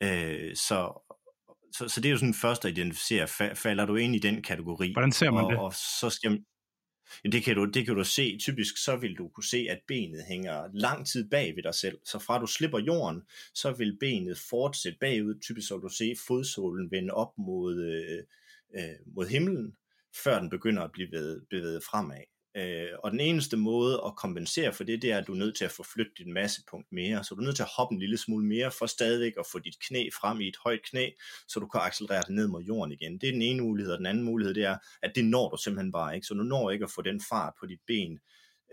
Øh, 0.02 0.56
så, 0.56 1.10
så, 1.72 1.88
så 1.88 2.00
det 2.00 2.08
er 2.08 2.12
jo 2.12 2.18
sådan 2.18 2.34
først 2.34 2.64
at 2.64 2.70
identificere, 2.70 3.28
falder 3.54 3.86
du 3.86 3.96
ind 3.96 4.16
i 4.16 4.18
den 4.18 4.42
kategori? 4.42 4.92
Hvordan 4.92 5.12
ser 5.12 5.30
man 5.30 5.44
og, 5.44 5.50
det? 5.50 5.58
Og 5.58 5.72
så 5.74 6.10
skal, 6.10 6.44
Ja, 7.24 7.28
det, 7.28 7.42
kan 7.44 7.56
du, 7.56 7.64
det 7.64 7.86
kan 7.86 7.94
du 7.94 8.04
se. 8.04 8.38
Typisk 8.38 8.84
så 8.84 8.96
vil 8.96 9.14
du 9.14 9.28
kunne 9.28 9.44
se, 9.44 9.66
at 9.70 9.80
benet 9.88 10.24
hænger 10.28 10.68
lang 10.72 11.06
tid 11.06 11.30
bag 11.30 11.56
ved 11.56 11.62
dig 11.62 11.74
selv. 11.74 11.98
Så 12.04 12.18
fra 12.18 12.38
du 12.38 12.46
slipper 12.46 12.78
jorden, 12.78 13.22
så 13.54 13.72
vil 13.72 13.96
benet 14.00 14.38
fortsætte 14.38 14.98
bagud. 15.00 15.40
Typisk 15.40 15.68
så 15.68 15.74
vil 15.74 15.82
du 15.82 15.94
se 15.94 16.14
fodsålen 16.26 16.90
vende 16.90 17.14
op 17.14 17.38
mod, 17.38 17.84
øh, 17.84 18.24
øh, 18.76 19.14
mod 19.16 19.26
himlen, 19.26 19.76
før 20.24 20.40
den 20.40 20.50
begynder 20.50 20.82
at 20.82 20.92
blive 20.92 21.08
bevæget 21.50 21.82
fremad. 21.90 22.22
Øh, 22.56 22.88
og 23.04 23.10
den 23.10 23.20
eneste 23.20 23.56
måde 23.56 24.02
at 24.06 24.16
kompensere 24.16 24.72
for 24.72 24.84
det, 24.84 25.02
det 25.02 25.12
er, 25.12 25.18
at 25.18 25.26
du 25.26 25.32
er 25.32 25.36
nødt 25.36 25.56
til 25.56 25.64
at 25.64 25.70
få 25.70 25.82
flyttet 25.82 26.18
dit 26.18 26.26
massepunkt 26.26 26.92
mere. 26.92 27.24
Så 27.24 27.34
du 27.34 27.40
er 27.40 27.44
nødt 27.44 27.56
til 27.56 27.62
at 27.62 27.68
hoppe 27.76 27.94
en 27.94 28.00
lille 28.00 28.16
smule 28.16 28.46
mere, 28.46 28.70
for 28.70 28.86
stadigvæk 28.86 29.32
at 29.38 29.46
få 29.52 29.58
dit 29.58 29.74
knæ 29.88 30.08
frem 30.20 30.40
i 30.40 30.48
et 30.48 30.56
højt 30.64 30.80
knæ, 30.90 31.10
så 31.48 31.60
du 31.60 31.66
kan 31.66 31.80
accelerere 31.80 32.22
det 32.26 32.34
ned 32.34 32.48
mod 32.48 32.62
jorden 32.62 32.92
igen. 32.92 33.18
Det 33.20 33.28
er 33.28 33.32
den 33.32 33.42
ene 33.42 33.62
mulighed, 33.62 33.92
og 33.92 33.98
den 33.98 34.06
anden 34.06 34.24
mulighed, 34.24 34.54
det 34.54 34.64
er, 34.64 34.78
at 35.02 35.12
det 35.14 35.24
når 35.24 35.50
du 35.50 35.56
simpelthen 35.56 35.92
bare 35.92 36.14
ikke. 36.14 36.26
Så 36.26 36.34
du 36.34 36.42
når 36.42 36.70
ikke 36.70 36.84
at 36.84 36.90
få 36.90 37.02
den 37.02 37.20
fart 37.28 37.52
på 37.60 37.66
dit 37.66 37.80
ben 37.86 38.18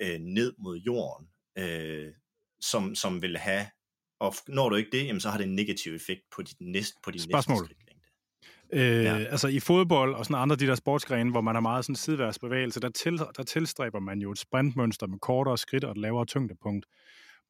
øh, 0.01 0.19
ned 0.19 0.53
mod 0.57 0.77
jorden, 0.77 1.27
øh, 1.57 2.11
som, 2.61 2.95
som 2.95 3.21
vil 3.21 3.37
have, 3.37 3.65
og 4.19 4.33
når 4.47 4.69
du 4.69 4.75
ikke 4.75 4.91
det, 4.91 5.05
jamen, 5.05 5.19
så 5.19 5.29
har 5.29 5.37
det 5.37 5.47
en 5.47 5.55
negativ 5.55 5.95
effekt 5.95 6.21
på 6.35 6.41
dit 6.41 6.61
næste, 6.61 6.95
på 7.03 7.11
dit 7.11 7.21
Spørgsmål. 7.21 7.61
næste 7.61 7.65
skridt. 7.65 7.82
Øh, 8.71 9.03
ja. 9.03 9.17
Altså 9.17 9.47
i 9.47 9.59
fodbold 9.59 10.15
og 10.15 10.25
sådan 10.25 10.41
andre 10.41 10.55
de 10.55 10.67
der 10.67 10.75
sportsgrene, 10.75 11.31
hvor 11.31 11.41
man 11.41 11.55
har 11.55 11.61
meget 11.61 11.85
sådan 11.85 11.95
sideværsbevægelse, 11.95 12.79
der, 12.79 12.89
til, 12.89 13.17
der 13.37 13.43
tilstræber 13.43 13.99
man 13.99 14.19
jo 14.19 14.31
et 14.31 14.39
sprintmønster 14.39 15.07
med 15.07 15.19
kortere 15.19 15.57
skridt 15.57 15.83
og 15.83 15.91
et 15.91 15.97
lavere 15.97 16.25
tyngdepunkt. 16.25 16.85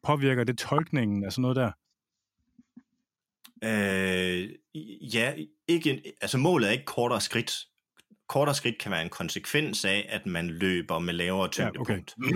Påvirker 0.03 0.43
det 0.43 0.57
tolkningen 0.57 1.24
af 1.26 1.32
sådan 1.32 1.41
noget 1.41 1.55
der? 1.55 1.72
Øh, 3.64 4.49
ja, 5.14 5.34
ikke, 5.68 6.14
altså 6.22 6.38
målet 6.38 6.68
er 6.68 6.72
ikke 6.72 6.86
kortere 6.86 7.22
skridt. 7.22 7.53
Kortere 8.28 8.55
skridt 8.55 8.80
kan 8.80 8.91
være 8.91 9.01
en 9.01 9.09
konsekvens 9.09 9.86
af, 9.86 10.05
at 10.09 10.26
man 10.26 10.49
løber 10.49 10.99
med 10.99 11.14
lavere 11.14 11.47
tyngdepunkt. 11.49 12.16
Ja, 12.18 12.30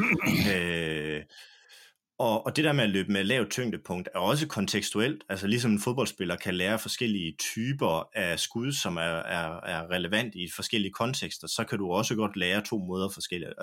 okay. 0.52 1.16
øh, 1.18 1.24
og, 2.20 2.46
og 2.46 2.56
det 2.56 2.64
der 2.64 2.74
med 2.74 2.84
at 2.84 2.90
løbe 2.90 3.12
med 3.12 3.24
lavt 3.24 3.52
tyngdepunkt 3.52 4.10
er 4.16 4.20
også 4.20 4.48
kontekstuelt. 4.48 5.24
Altså 5.30 5.48
ligesom 5.48 5.72
en 5.72 5.80
fodboldspiller 5.80 6.36
kan 6.36 6.56
lære 6.56 6.80
forskellige 6.80 7.36
typer 7.40 8.10
af 8.18 8.40
skud, 8.40 8.72
som 8.72 8.98
er, 8.98 9.02
er, 9.02 9.60
er 9.62 9.90
relevant 9.92 10.36
i 10.36 10.50
forskellige 10.56 10.92
kontekster, 10.92 11.48
så 11.48 11.64
kan 11.64 11.78
du 11.78 11.92
også 11.92 12.16
godt 12.16 12.38
lære 12.38 12.62
to 12.62 12.78
måder 12.78 13.10
forskellige, 13.10 13.54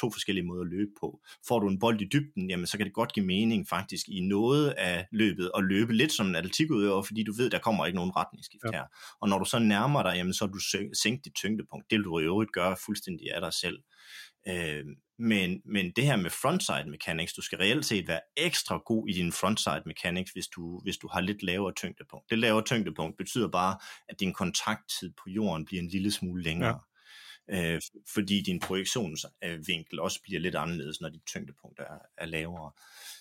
to 0.00 0.10
forskellige 0.10 0.46
måder 0.46 0.62
at 0.62 0.70
løbe 0.70 0.90
på. 1.00 1.20
Får 1.48 1.58
du 1.58 1.68
en 1.68 1.78
bold 1.78 2.00
i 2.00 2.08
dybden, 2.12 2.50
jamen 2.50 2.66
så 2.66 2.76
kan 2.76 2.86
det 2.86 2.94
godt 2.94 3.12
give 3.12 3.26
mening 3.26 3.68
faktisk 3.68 4.08
i 4.08 4.20
noget 4.20 4.70
af 4.70 5.06
løbet 5.12 5.50
at 5.56 5.64
løbe 5.64 5.92
lidt 5.92 6.12
som 6.12 6.26
en 6.26 6.34
atletikudøver, 6.34 7.02
fordi 7.02 7.22
du 7.22 7.32
ved, 7.36 7.50
der 7.50 7.58
kommer 7.58 7.86
ikke 7.86 7.96
nogen 7.96 8.16
retningsskift 8.16 8.64
ja. 8.64 8.78
her. 8.78 8.84
Og 9.20 9.28
når 9.28 9.38
du 9.38 9.44
så 9.44 9.58
nærmer 9.58 10.02
dig, 10.02 10.14
jamen 10.16 10.34
så 10.34 10.44
har 10.44 10.52
du 10.52 10.58
sænkt 11.02 11.24
dit 11.24 11.34
tyngdepunkt. 11.34 11.90
Det 11.90 11.96
vil 11.96 12.04
du 12.04 12.18
i 12.18 12.22
øvrigt 12.22 12.52
gøre 12.52 12.76
fuldstændig 12.86 13.34
af 13.34 13.40
dig 13.40 13.52
selv. 13.52 13.78
Øh, 14.48 14.84
men, 15.18 15.62
men 15.64 15.92
det 15.96 16.04
her 16.04 16.16
med 16.16 16.30
frontside 16.30 16.90
mechanics, 16.90 17.32
du 17.32 17.42
skal 17.42 17.58
reelt 17.58 17.84
set 17.84 18.08
være 18.08 18.20
ekstra 18.36 18.76
god 18.86 19.08
i 19.08 19.12
din 19.12 19.32
frontside 19.32 19.82
mechanics, 19.86 20.32
hvis 20.32 20.46
du, 20.46 20.80
hvis 20.82 20.96
du 20.96 21.08
har 21.08 21.20
lidt 21.20 21.42
lavere 21.42 21.72
tyngdepunkt. 21.72 22.30
Det 22.30 22.38
lavere 22.38 22.64
tyngdepunkt 22.64 23.16
betyder 23.16 23.48
bare, 23.48 23.78
at 24.08 24.20
din 24.20 24.32
kontakttid 24.32 25.10
på 25.10 25.30
jorden 25.30 25.64
bliver 25.64 25.82
en 25.82 25.88
lille 25.88 26.10
smule 26.10 26.42
længere. 26.42 26.80
Øh, 27.50 27.80
fordi 28.14 28.42
din 28.42 28.60
projektionsvinkel 28.60 30.00
også 30.00 30.22
bliver 30.22 30.40
lidt 30.40 30.54
anderledes, 30.54 31.00
når 31.00 31.08
dit 31.08 31.22
tyngdepunkt 31.26 31.78
er, 31.78 31.98
er 32.18 32.26
lavere. 32.26 32.70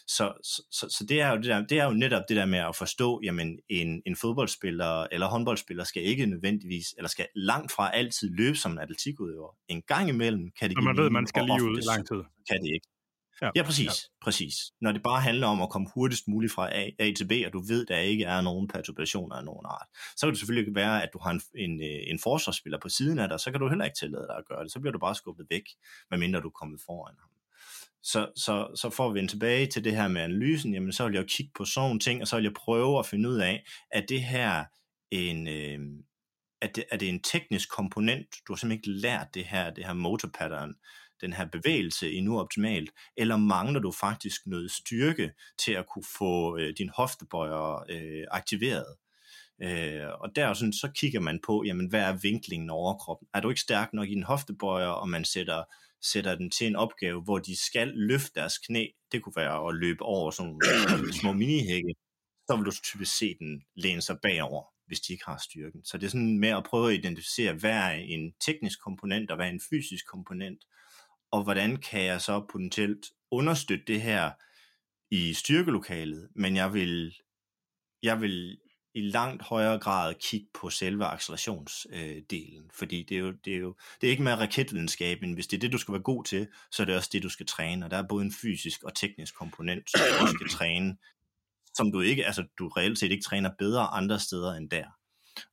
Så, 0.08 0.34
så, 0.72 0.90
så 0.90 1.06
det, 1.10 1.22
er 1.22 1.30
jo 1.30 1.36
det, 1.36 1.46
der, 1.46 1.66
det 1.66 1.80
er 1.80 1.86
jo 1.86 1.92
netop 1.94 2.24
det 2.30 2.38
der 2.38 2.46
med 2.46 2.60
at 2.60 2.76
forstå, 2.76 3.22
jamen 3.24 3.60
en, 3.70 4.02
en 4.06 4.16
fodboldspiller 4.16 5.08
eller 5.12 5.28
håndboldspiller 5.28 5.84
skal 5.84 6.04
ikke 6.04 6.26
nødvendigvis, 6.26 6.94
eller 6.98 7.10
skal 7.10 7.28
langt 7.36 7.72
fra 7.72 7.92
altid 7.96 8.30
løbe 8.30 8.58
som 8.58 8.72
en 8.72 8.80
atletikudøver. 8.80 9.56
En 9.68 9.82
gang 9.82 10.10
imellem 10.10 10.52
kan 10.60 10.70
det 10.70 10.78
Når 10.78 10.84
man 10.84 10.98
ved, 10.98 11.10
man 11.10 11.28
skal 11.28 11.44
lige 11.46 11.64
ud 11.64 11.78
i 11.78 11.82
lang 11.82 12.08
tid. 12.08 12.24
Kan 12.50 12.62
det 12.62 12.74
ikke. 12.74 12.88
Ja, 13.42 13.50
ja 13.56 13.64
præcis, 13.64 13.86
ja. 13.86 13.92
præcis. 14.22 14.56
Når 14.82 14.92
det 14.92 15.04
bare 15.04 15.22
handler 15.22 15.48
om 15.48 15.62
at 15.62 15.70
komme 15.70 15.88
hurtigst 15.94 16.28
muligt 16.28 16.54
fra 16.54 16.70
A, 16.76 16.90
A 17.00 17.14
til 17.18 17.28
B, 17.28 17.32
og 17.46 17.54
du 17.54 17.60
ved, 17.60 17.86
der 17.86 17.98
ikke 17.98 18.24
er 18.24 18.42
nogen 18.42 18.68
perturbationer 18.68 19.36
af 19.36 19.46
nogen 19.46 19.66
art, 19.66 19.88
så 20.16 20.26
kan 20.26 20.30
det 20.30 20.40
selvfølgelig 20.40 20.76
være, 20.76 21.04
at 21.04 21.10
du 21.14 21.20
har 21.20 21.32
en, 21.32 21.42
en, 21.56 21.82
øh, 21.82 22.12
en 22.12 22.20
forsvarsspiller 22.20 22.80
på 22.82 22.90
siden 22.90 23.20
af 23.20 23.30
dig, 23.30 23.40
så 23.40 23.52
kan 23.52 23.60
du 23.60 23.70
heller 23.70 23.86
ikke 23.86 23.98
tillade 24.00 24.28
dig 24.28 24.38
at 24.38 24.46
gøre 24.46 24.64
det. 24.64 24.72
Så 24.72 24.80
bliver 24.80 24.92
du 24.92 25.00
bare 25.00 25.16
skubbet 25.16 25.48
væk, 25.50 25.64
medmindre 26.12 26.42
du 26.42 26.48
er 26.48 26.60
kommet 26.60 26.82
foran 26.86 27.16
ham. 27.20 27.30
Så, 28.04 28.32
så, 28.36 28.68
så 28.76 28.90
for 28.90 29.08
at 29.08 29.14
vende 29.14 29.30
tilbage 29.30 29.68
til 29.68 29.84
det 29.84 29.96
her 29.96 30.08
med 30.08 30.22
analysen, 30.22 30.74
jamen 30.74 30.92
så 30.92 31.06
vil 31.06 31.14
jeg 31.14 31.22
jo 31.22 31.28
kigge 31.30 31.52
på 31.56 31.66
sådan 31.66 31.86
nogle 31.86 32.00
ting, 32.00 32.22
og 32.22 32.28
så 32.28 32.36
vil 32.36 32.44
jeg 32.44 32.54
prøve 32.54 33.00
at 33.00 33.06
finde 33.06 33.30
ud 33.30 33.38
af, 33.38 33.66
at 33.92 34.06
det 34.10 34.24
her 34.24 34.66
en, 35.12 35.48
øh, 35.48 35.80
er, 36.62 36.68
det, 36.68 36.84
er 36.92 36.98
det 36.98 37.10
en 37.10 37.22
teknisk 37.22 37.70
komponent, 37.70 38.28
du 38.48 38.54
har 38.54 38.58
simpelthen 38.58 38.72
ikke 38.72 39.02
lært 39.02 39.28
det 39.34 39.46
her, 39.46 39.70
det 39.70 39.86
her 39.86 39.94
motor 39.94 40.30
pattern, 40.34 40.76
den 41.22 41.34
her 41.34 41.46
bevægelse 41.46 42.12
endnu 42.12 42.40
optimalt, 42.40 42.90
eller 43.18 43.38
mangler 43.38 43.80
du 43.80 43.92
faktisk 43.92 44.48
noget 44.48 44.72
styrke 44.72 45.32
til 45.58 45.72
at 45.72 45.86
kunne 45.94 46.06
få 46.18 46.58
øh, 46.58 46.74
din 46.78 46.90
hoftebøjer 46.90 47.86
øh, 47.90 48.24
aktiveret? 48.32 48.96
Øh, 49.62 50.10
og 50.20 50.36
der 50.36 50.54
sådan, 50.54 50.74
så 50.74 50.92
kigger 50.96 51.20
man 51.20 51.40
på, 51.46 51.64
jamen, 51.66 51.90
hvad 51.90 52.02
er 52.02 52.18
vinklingen 52.18 52.70
over 52.70 52.88
overkroppen? 52.88 53.28
Er 53.34 53.40
du 53.40 53.50
ikke 53.50 53.62
stærk 53.62 53.94
nok 53.94 54.08
i 54.08 54.14
din 54.14 54.24
hoftebøjer, 54.24 54.88
og 54.88 55.10
man 55.10 55.26
sætter, 55.26 55.64
sætter 56.02 56.36
den 56.36 56.50
til 56.50 56.68
en 56.68 56.76
opgave, 56.76 57.22
hvor 57.22 57.40
de 57.40 57.66
skal 57.66 57.88
løfte 57.88 58.32
deres 58.36 58.58
knæ, 58.58 58.86
det 59.12 59.24
kunne 59.24 59.36
være 59.36 59.68
at 59.70 59.76
løbe 59.76 60.04
over 60.04 60.32
sådan 60.32 60.60
nogle 60.90 61.14
små 61.14 61.34
minihække, 61.34 61.96
så 62.48 62.56
vil 62.56 62.66
du 62.66 62.72
typisk 62.72 63.18
se 63.18 63.36
den 63.40 63.64
læne 63.76 64.02
sig 64.02 64.18
bagover, 64.22 64.64
hvis 64.88 65.00
de 65.00 65.14
ikke 65.14 65.26
har 65.26 65.38
styrken. 65.38 65.86
Så 65.86 65.98
det 65.98 66.06
er 66.06 66.10
sådan 66.10 66.40
med 66.40 66.50
at 66.50 66.64
prøve 66.64 66.92
at 66.92 66.98
identificere, 66.98 67.54
hvad 67.54 67.72
er 67.72 67.92
en 67.92 68.34
teknisk 68.40 68.82
komponent, 68.82 69.32
og 69.32 69.36
hvad 69.36 69.46
er 69.46 69.50
en 69.50 69.62
fysisk 69.70 70.08
komponent, 70.08 70.60
og 71.32 71.44
hvordan 71.44 71.78
kan 71.78 72.04
jeg 72.04 72.22
så 72.22 72.46
potentielt 72.52 73.06
understøtte 73.32 73.86
det 73.88 74.02
her 74.02 74.32
i 75.12 75.34
styrkelokalet, 75.34 76.30
men 76.36 76.56
jeg 76.56 76.74
vil, 76.74 77.16
jeg 78.04 78.22
vil 78.22 78.58
i 78.98 79.02
langt 79.02 79.44
højere 79.44 79.80
grad 79.80 80.14
kigge 80.22 80.48
på 80.54 80.70
selve 80.70 81.06
accelerationsdelen, 81.06 82.64
øh, 82.64 82.70
fordi 82.74 83.04
det 83.04 83.18
er, 83.18 83.22
jo, 83.22 83.32
det, 83.46 83.54
er 83.54 83.58
jo, 83.58 83.76
det 84.02 84.08
er 84.08 84.12
ikke 84.12 84.24
mere 84.24 84.40
raketvidenskab, 84.40 85.22
men 85.22 85.34
hvis 85.34 85.48
det 85.48 85.58
er 85.58 85.62
det, 85.62 85.72
du 85.72 85.78
skal 85.78 85.92
være 85.92 86.02
god 86.02 86.24
til, 86.24 86.48
så 86.72 86.84
er 86.84 86.86
det 86.86 86.96
også 86.96 87.10
det, 87.14 87.24
du 87.24 87.30
skal 87.30 87.46
træne, 87.46 87.86
og 87.86 87.92
der 87.92 87.98
er 87.98 88.08
både 88.10 88.26
en 88.26 88.34
fysisk 88.42 88.84
og 88.84 88.96
teknisk 88.96 89.36
komponent, 89.36 89.90
som 89.92 90.02
du 90.22 90.28
skal 90.28 90.50
træne, 90.50 90.98
som 91.76 91.92
du 91.92 92.02
ikke, 92.02 92.26
altså 92.26 92.46
du 92.60 92.68
reelt 92.68 93.00
set 93.00 93.12
ikke 93.12 93.24
træner 93.24 93.50
bedre 93.60 93.88
andre 93.88 94.20
steder 94.20 94.54
end 94.54 94.70
der. 94.70 94.97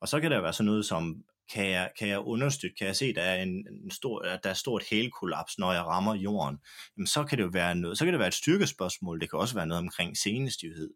Og 0.00 0.08
så 0.08 0.20
kan 0.20 0.30
der 0.30 0.40
være 0.40 0.52
sådan 0.52 0.66
noget 0.66 0.84
som, 0.84 1.24
kan 1.52 1.70
jeg, 1.70 1.90
kan 1.98 2.08
jeg 2.08 2.18
understøtte, 2.18 2.76
kan 2.76 2.86
jeg 2.86 2.96
se, 2.96 3.14
der 3.14 3.22
er, 3.22 3.42
en, 3.42 3.66
en 3.84 3.90
stor, 3.90 4.22
at 4.22 4.44
der 4.44 4.50
er 4.50 4.54
stort 4.54 4.82
helkollaps, 4.90 5.58
når 5.58 5.72
jeg 5.72 5.82
rammer 5.82 6.14
jorden, 6.14 6.58
jamen 6.96 7.06
så 7.06 7.24
kan 7.24 7.38
det 7.38 7.44
jo 7.44 7.50
være 7.52 7.74
noget, 7.74 7.98
så 7.98 8.04
kan 8.04 8.12
det 8.12 8.18
være 8.18 8.28
et 8.28 8.34
styrkespørgsmål, 8.34 9.20
det 9.20 9.30
kan 9.30 9.38
også 9.38 9.54
være 9.54 9.66
noget 9.66 9.82
omkring 9.82 10.16
senestivhed. 10.16 10.90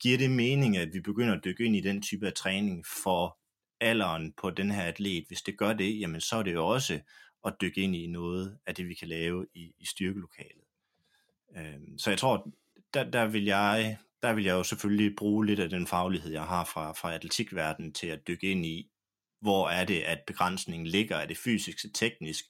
Giver 0.00 0.18
det 0.18 0.30
mening, 0.30 0.76
at 0.76 0.88
vi 0.92 1.00
begynder 1.00 1.34
at 1.34 1.44
dykke 1.44 1.64
ind 1.64 1.76
i 1.76 1.80
den 1.80 2.02
type 2.02 2.26
af 2.26 2.32
træning 2.32 2.84
for 3.04 3.38
alderen 3.80 4.32
på 4.32 4.50
den 4.50 4.70
her 4.70 4.82
atlet? 4.82 5.24
Hvis 5.28 5.42
det 5.42 5.58
gør 5.58 5.72
det, 5.72 6.00
jamen 6.00 6.20
så 6.20 6.36
er 6.36 6.42
det 6.42 6.52
jo 6.52 6.66
også 6.66 7.00
at 7.44 7.54
dykke 7.60 7.80
ind 7.80 7.96
i 7.96 8.06
noget 8.06 8.58
af 8.66 8.74
det, 8.74 8.88
vi 8.88 8.94
kan 8.94 9.08
lave 9.08 9.46
i, 9.54 9.72
i 9.78 9.86
styrkelokalet. 9.86 10.64
Øhm, 11.56 11.98
så 11.98 12.10
jeg 12.10 12.18
tror, 12.18 12.52
der, 12.94 13.10
der 13.10 13.26
vil 13.26 13.44
jeg 13.44 13.96
der 14.22 14.32
vil 14.32 14.44
jeg 14.44 14.52
jo 14.52 14.62
selvfølgelig 14.62 15.16
bruge 15.16 15.46
lidt 15.46 15.60
af 15.60 15.68
den 15.68 15.86
faglighed, 15.86 16.32
jeg 16.32 16.44
har 16.44 16.64
fra, 16.64 16.92
fra 16.92 17.14
atletikverdenen 17.14 17.92
til 17.92 18.06
at 18.06 18.28
dykke 18.28 18.50
ind 18.50 18.66
i, 18.66 18.90
hvor 19.40 19.68
er 19.68 19.84
det, 19.84 20.00
at 20.00 20.18
begrænsningen 20.26 20.86
ligger, 20.86 21.16
er 21.16 21.26
det 21.26 21.38
fysisk, 21.38 21.84
er 21.84 21.88
teknisk, 21.94 22.44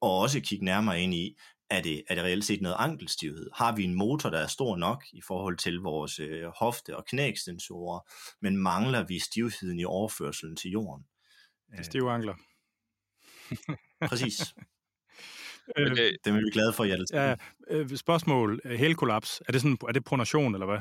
og 0.00 0.18
også 0.18 0.40
kigge 0.40 0.64
nærmere 0.64 1.00
ind 1.00 1.14
i, 1.14 1.36
er 1.70 1.82
det, 1.82 2.02
er 2.08 2.14
det 2.14 2.24
reelt 2.24 2.44
set 2.44 2.60
noget 2.60 2.76
ankelstivhed? 2.78 3.50
Har 3.54 3.76
vi 3.76 3.84
en 3.84 3.94
motor, 3.94 4.30
der 4.30 4.38
er 4.38 4.46
stor 4.46 4.76
nok 4.76 5.04
i 5.12 5.20
forhold 5.20 5.56
til 5.56 5.74
vores 5.74 6.18
øh, 6.18 6.44
hofte- 6.44 6.96
og 6.96 7.04
knæekstensorer, 7.04 8.00
men 8.40 8.56
mangler 8.56 9.06
vi 9.06 9.18
stivheden 9.18 9.78
i 9.78 9.84
overførselen 9.84 10.56
til 10.56 10.70
jorden? 10.70 11.04
Det 11.70 11.78
er 11.78 11.82
stive 11.82 12.10
ankler. 12.10 12.34
Præcis. 14.08 14.40
Okay. 15.76 16.16
Det 16.24 16.30
er 16.30 16.32
vi 16.32 16.50
glade 16.52 16.72
for, 16.72 16.84
Hjalte. 16.84 17.16
Ja, 17.16 17.34
øh, 17.70 17.96
spørgsmål. 17.96 18.60
Hælkollaps, 18.64 19.42
er 19.48 19.52
det, 19.52 19.60
sådan, 19.60 19.78
er 19.88 19.92
det 19.92 20.04
pronation, 20.04 20.54
eller 20.54 20.66
hvad? 20.66 20.78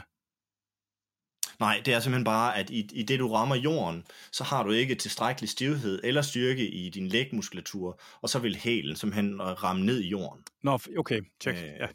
Nej, 1.60 1.82
det 1.86 1.94
er 1.94 2.00
simpelthen 2.00 2.24
bare, 2.24 2.58
at 2.58 2.70
i, 2.70 2.90
i 2.94 3.04
det 3.04 3.20
du 3.20 3.28
rammer 3.34 3.56
jorden, 3.56 4.08
så 4.32 4.44
har 4.44 4.64
du 4.64 4.72
ikke 4.72 4.96
tilstrækkelig 4.96 5.50
stivhed 5.50 6.02
eller 6.04 6.22
styrke 6.22 6.68
i 6.68 6.90
din 6.90 7.08
lægmuskulatur, 7.08 8.00
og 8.22 8.30
så 8.30 8.40
vil 8.40 8.56
hælen 8.56 8.96
simpelthen 8.96 9.42
ramme 9.42 9.86
ned 9.86 10.02
i 10.02 10.08
jorden. 10.08 10.44
Nå, 10.64 10.80
okay, 10.98 11.22
check. 11.42 11.58
Øh, 11.58 11.64
ja. 11.64 11.88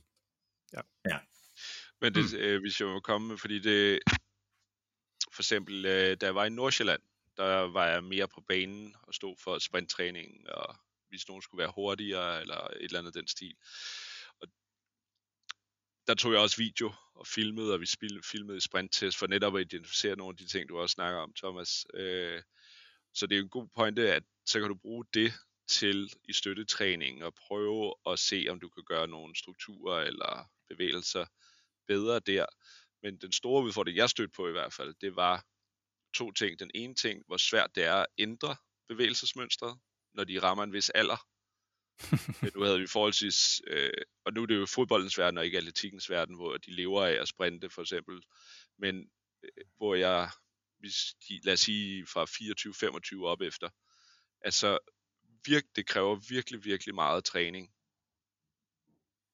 Ja. 0.73 0.81
ja. 1.11 1.19
Men 2.01 2.15
det, 2.15 2.25
mm. 2.33 2.39
øh, 2.39 2.61
hvis 2.61 2.81
jeg 2.81 2.89
må 2.89 3.01
komme, 3.01 3.39
fordi 3.39 3.59
det, 3.59 3.99
for 5.33 5.43
eksempel, 5.43 5.87
øh, 5.87 6.17
da 6.21 6.27
jeg 6.27 6.35
var 6.35 6.45
i 6.45 6.51
Nordsjælland, 6.51 7.01
der 7.37 7.73
var 7.73 7.87
jeg 7.87 8.05
mere 8.05 8.29
på 8.29 8.43
banen 8.49 8.95
og 9.03 9.15
stod 9.15 9.37
for 9.45 9.59
sprinttræning, 9.59 10.51
og 10.51 10.77
hvis 11.09 11.29
nogen 11.29 11.43
skulle 11.43 11.63
være 11.63 11.73
hurtigere, 11.75 12.41
eller 12.41 12.67
et 12.67 12.85
eller 12.85 12.99
andet 12.99 13.15
den 13.15 13.29
stil. 13.29 13.55
Der 16.11 16.17
tog 16.17 16.33
jeg 16.33 16.41
også 16.41 16.57
video 16.57 16.93
og 17.15 17.27
filmede, 17.27 17.75
og 17.75 17.81
vi 17.81 17.87
filmede 18.25 18.57
i 18.57 18.61
sprinttest 18.61 19.19
for 19.19 19.27
netop 19.27 19.57
at 19.57 19.61
identificere 19.61 20.17
nogle 20.17 20.33
af 20.33 20.37
de 20.37 20.47
ting, 20.47 20.69
du 20.69 20.79
også 20.79 20.93
snakker 20.93 21.21
om, 21.21 21.33
Thomas. 21.37 21.87
Øh, 21.95 22.43
så 23.15 23.27
det 23.27 23.39
er 23.39 23.43
en 23.43 23.49
god 23.49 23.69
pointe, 23.75 24.13
at 24.13 24.23
så 24.47 24.61
kan 24.61 24.69
du 24.69 24.75
bruge 24.75 25.05
det 25.15 25.33
til 25.69 26.13
i 26.29 26.33
støttetræningen 26.33 27.23
og 27.23 27.35
prøve 27.35 27.95
at 28.07 28.19
se, 28.19 28.47
om 28.51 28.61
du 28.61 28.69
kan 28.69 28.85
gøre 28.85 29.09
nogle 29.09 29.37
strukturer 29.37 30.01
eller 30.01 30.51
bevægelser 30.69 31.27
bedre 31.89 32.21
der. 32.21 32.47
Men 33.03 33.19
den 33.19 33.33
store 33.33 33.65
udfordring, 33.65 33.97
jeg 33.97 34.11
stødte 34.11 34.33
på 34.37 34.49
i 34.49 34.53
hvert 34.53 34.73
fald, 34.73 34.95
det 35.01 35.17
var 35.17 35.45
to 36.15 36.33
ting. 36.33 36.59
Den 36.59 36.71
ene 36.75 36.95
ting, 36.95 37.23
hvor 37.27 37.37
svært 37.37 37.71
det 37.75 37.85
er 37.85 37.95
at 37.95 38.07
ændre 38.19 38.57
bevægelsesmønstret, 38.89 39.79
når 40.15 40.25
de 40.25 40.43
rammer 40.43 40.65
en 40.65 40.73
vis 40.73 40.91
alder. 40.91 41.30
nu 42.55 42.62
havde 42.62 42.78
vi 42.78 42.86
forholdsvis, 42.86 43.62
øh, 43.66 43.90
og 44.24 44.32
nu 44.32 44.42
er 44.42 44.46
det 44.46 44.57
jo 44.57 44.66
fodboldens 44.66 45.18
verden 45.18 45.38
og 45.38 45.44
ikke 45.44 45.59
atletikkens 45.59 46.11
verden, 46.11 46.36
hvor 46.36 46.57
de 46.57 46.70
lever 46.70 47.07
af 47.07 47.12
at 47.12 47.28
sprinte 47.28 47.70
for 47.70 47.82
eksempel, 47.82 48.22
men 48.78 49.11
øh, 49.42 49.64
hvor 49.76 49.94
jeg, 49.94 50.30
hvis 50.78 50.94
de, 51.28 51.40
lad 51.44 51.53
os 51.53 51.61
sige 51.61 52.07
fra 52.07 52.24
24-25 53.22 53.24
op 53.24 53.40
efter, 53.40 53.68
altså 54.40 54.78
virk, 55.46 55.64
det 55.76 55.86
kræver 55.86 56.20
virkelig, 56.28 56.64
virkelig 56.64 56.94
meget 56.94 57.24
træning, 57.24 57.74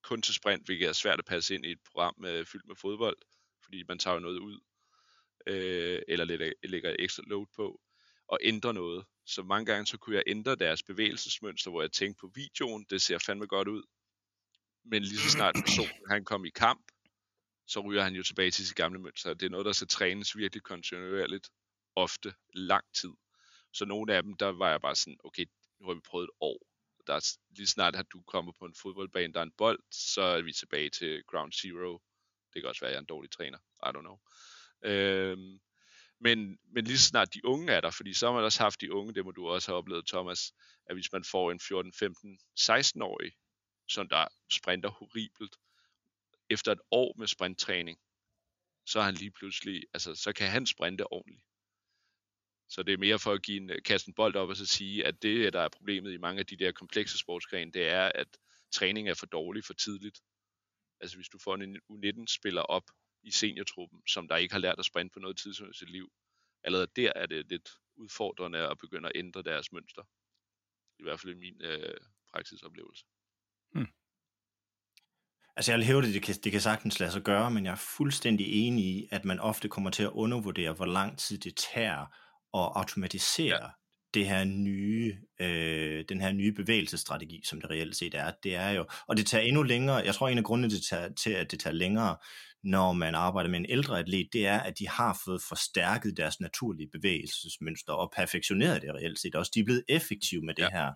kun 0.03 0.21
til 0.21 0.33
sprint, 0.33 0.65
hvilket 0.65 0.87
er 0.87 0.93
svært 0.93 1.19
at 1.19 1.25
passe 1.25 1.55
ind 1.55 1.65
i 1.65 1.71
et 1.71 1.81
program 1.85 2.13
med, 2.17 2.45
fyldt 2.45 2.67
med 2.67 2.75
fodbold, 2.75 3.17
fordi 3.63 3.83
man 3.87 3.99
tager 3.99 4.13
jo 4.13 4.19
noget 4.19 4.39
ud, 4.39 4.59
øh, 5.47 6.01
eller 6.07 6.25
lægger, 6.25 6.51
lægger 6.63 6.95
ekstra 6.99 7.23
load 7.27 7.45
på, 7.55 7.81
og 8.27 8.39
ændrer 8.41 8.71
noget. 8.71 9.05
Så 9.27 9.43
mange 9.43 9.65
gange 9.65 9.85
så 9.85 9.97
kunne 9.97 10.15
jeg 10.15 10.23
ændre 10.27 10.55
deres 10.55 10.83
bevægelsesmønster, 10.83 11.71
hvor 11.71 11.81
jeg 11.81 11.91
tænkte 11.91 12.19
på 12.19 12.31
videoen, 12.35 12.85
det 12.89 13.01
ser 13.01 13.17
fandme 13.17 13.47
godt 13.47 13.67
ud. 13.67 13.83
Men 14.83 15.03
lige 15.03 15.17
så 15.17 15.29
snart 15.29 15.55
personen 15.65 16.09
han 16.09 16.25
kom 16.25 16.45
i 16.45 16.49
kamp, 16.49 16.91
så 17.65 17.79
ryger 17.79 18.03
han 18.03 18.15
jo 18.15 18.23
tilbage 18.23 18.51
til 18.51 18.67
sit 18.67 18.75
gamle 18.75 18.99
mønster. 18.99 19.33
Det 19.33 19.45
er 19.45 19.49
noget, 19.49 19.65
der 19.65 19.71
skal 19.71 19.87
trænes 19.87 20.37
virkelig 20.37 20.63
kontinuerligt, 20.63 21.49
ofte 21.95 22.33
lang 22.53 22.85
tid. 23.01 23.13
Så 23.73 23.85
nogle 23.85 24.13
af 24.13 24.23
dem, 24.23 24.33
der 24.33 24.47
var 24.47 24.69
jeg 24.69 24.81
bare 24.81 24.95
sådan, 24.95 25.17
okay, 25.23 25.45
nu 25.79 25.87
har 25.87 25.93
vi 25.93 26.01
prøvet 26.05 26.23
et 26.23 26.35
år. 26.41 26.59
Der 27.07 27.13
er, 27.13 27.37
lige 27.49 27.67
snart 27.67 27.95
at 27.95 28.05
du 28.13 28.21
kommer 28.21 28.51
på 28.59 28.65
en 28.65 28.75
fodboldbane, 28.75 29.33
der 29.33 29.39
er 29.39 29.43
en 29.43 29.57
bold, 29.57 29.79
så 29.91 30.21
er 30.21 30.41
vi 30.41 30.53
tilbage 30.53 30.89
til 30.89 31.23
ground 31.23 31.53
zero. 31.53 32.01
Det 32.53 32.61
kan 32.61 32.69
også 32.69 32.81
være, 32.81 32.89
at 32.89 32.93
jeg 32.93 32.97
er 32.97 33.01
en 33.01 33.05
dårlig 33.05 33.31
træner. 33.31 33.57
I 33.57 33.89
don't 33.95 34.01
know. 34.01 34.19
Øhm, 34.83 35.59
men, 36.19 36.59
men 36.71 36.85
lige 36.85 36.97
så 36.97 37.05
snart 37.05 37.33
de 37.33 37.45
unge 37.45 37.71
er 37.71 37.81
der, 37.81 37.91
fordi 37.91 38.13
så 38.13 38.25
har 38.25 38.33
man 38.33 38.43
også 38.43 38.63
haft 38.63 38.81
de 38.81 38.93
unge, 38.93 39.13
det 39.13 39.25
må 39.25 39.31
du 39.31 39.47
også 39.47 39.71
have 39.71 39.77
oplevet, 39.77 40.07
Thomas, 40.07 40.53
at 40.89 40.95
hvis 40.95 41.11
man 41.11 41.23
får 41.23 41.51
en 41.51 41.59
14, 41.59 41.93
15, 41.93 42.39
16-årig, 42.59 43.31
som 43.87 44.09
der 44.09 44.27
sprinter 44.51 44.89
horribelt, 44.89 45.55
efter 46.49 46.71
et 46.71 46.81
år 46.91 47.15
med 47.17 47.27
sprinttræning, 47.27 47.99
så 48.85 48.99
er 48.99 49.03
han 49.03 49.13
lige 49.13 49.31
pludselig, 49.31 49.83
altså 49.93 50.15
så 50.15 50.33
kan 50.33 50.49
han 50.49 50.65
sprinte 50.65 51.11
ordentligt. 51.11 51.43
Så 52.69 52.83
det 52.83 52.93
er 52.93 52.97
mere 52.97 53.19
for 53.19 53.33
at 53.33 53.43
give 53.43 53.57
en, 53.57 53.71
kaste 53.85 54.09
en 54.09 54.13
bold 54.13 54.35
op 54.35 54.49
og 54.49 54.57
så 54.57 54.65
sige, 54.65 55.05
at 55.05 55.21
det, 55.21 55.53
der 55.53 55.61
er 55.61 55.69
problemet 55.69 56.13
i 56.13 56.17
mange 56.17 56.39
af 56.39 56.45
de 56.45 56.57
der 56.57 56.71
komplekse 56.71 57.17
sportsgrene, 57.17 57.71
det 57.71 57.87
er, 57.87 58.11
at 58.15 58.27
træning 58.71 59.09
er 59.09 59.13
for 59.13 59.25
dårlig 59.25 59.63
for 59.63 59.73
tidligt. 59.73 60.19
Altså 61.01 61.17
hvis 61.17 61.29
du 61.29 61.39
får 61.43 61.55
en 61.55 61.77
U19-spiller 61.91 62.61
op, 62.61 62.83
i 63.27 63.31
seniortruppen, 63.31 63.99
som 64.07 64.27
der 64.27 64.35
ikke 64.35 64.53
har 64.53 64.59
lært 64.59 64.79
at 64.79 64.85
sprinte 64.85 65.13
på 65.13 65.19
noget 65.19 65.37
tidspunkt 65.37 65.75
i 65.75 65.79
sit 65.79 65.91
liv. 65.91 66.11
Allerede 66.63 66.91
der 66.95 67.11
er 67.15 67.25
det 67.25 67.49
lidt 67.49 67.69
udfordrende 67.95 68.59
at 68.59 68.77
begynde 68.77 69.09
at 69.09 69.11
ændre 69.15 69.43
deres 69.43 69.71
mønster. 69.71 70.03
I 70.99 71.03
hvert 71.03 71.19
fald 71.19 71.33
i 71.33 71.37
min 71.37 71.61
øh, 71.61 71.97
praksisoplevelse. 72.33 73.05
Hmm. 73.71 73.87
Altså 75.55 75.71
jeg 75.71 75.77
vil 75.77 75.85
hæve 75.85 76.01
det, 76.01 76.13
det 76.13 76.23
kan, 76.23 76.35
det 76.43 76.51
kan 76.51 76.61
sagtens 76.61 76.99
lade 76.99 77.11
sig 77.11 77.21
gøre, 77.21 77.51
men 77.51 77.65
jeg 77.65 77.71
er 77.71 77.75
fuldstændig 77.97 78.67
enig 78.67 78.85
i, 78.85 79.07
at 79.11 79.25
man 79.25 79.39
ofte 79.39 79.69
kommer 79.69 79.89
til 79.89 80.03
at 80.03 80.09
undervurdere, 80.09 80.73
hvor 80.73 80.85
lang 80.85 81.17
tid 81.17 81.37
det 81.37 81.55
tager 81.73 82.01
at 82.53 82.71
automatisere 82.75 83.63
ja. 83.63 83.69
det 84.13 84.27
her 84.27 84.43
nye, 84.43 85.17
øh, 85.39 86.05
den 86.09 86.21
her 86.21 86.31
nye 86.31 86.51
bevægelsesstrategi, 86.51 87.41
som 87.45 87.61
det 87.61 87.69
reelt 87.69 87.95
set 87.95 88.15
er. 88.15 88.31
Det 88.43 88.55
er 88.55 88.69
jo, 88.69 88.85
og 89.07 89.17
det 89.17 89.27
tager 89.27 89.43
endnu 89.43 89.63
længere, 89.63 89.95
jeg 89.95 90.15
tror 90.15 90.29
en 90.29 90.37
af 90.37 90.43
grundene 90.43 90.69
til, 90.69 91.15
til 91.15 91.29
at 91.29 91.51
det 91.51 91.59
tager 91.59 91.73
længere, 91.73 92.17
når 92.63 92.93
man 92.93 93.15
arbejder 93.15 93.49
med 93.49 93.59
en 93.59 93.65
ældre 93.69 93.99
atlet, 93.99 94.29
det 94.33 94.47
er, 94.47 94.59
at 94.59 94.79
de 94.79 94.87
har 94.87 95.21
fået 95.25 95.41
forstærket 95.49 96.17
deres 96.17 96.39
naturlige 96.39 96.89
bevægelsesmønster 96.91 97.93
og 97.93 98.13
perfektioneret 98.15 98.81
det 98.81 98.93
reelt 98.93 99.19
set 99.19 99.35
også. 99.35 99.51
De 99.55 99.59
er 99.59 99.63
blevet 99.63 99.83
effektive 99.89 100.41
med 100.41 100.53
det 100.53 100.63
ja. 100.63 100.69
her 100.71 100.91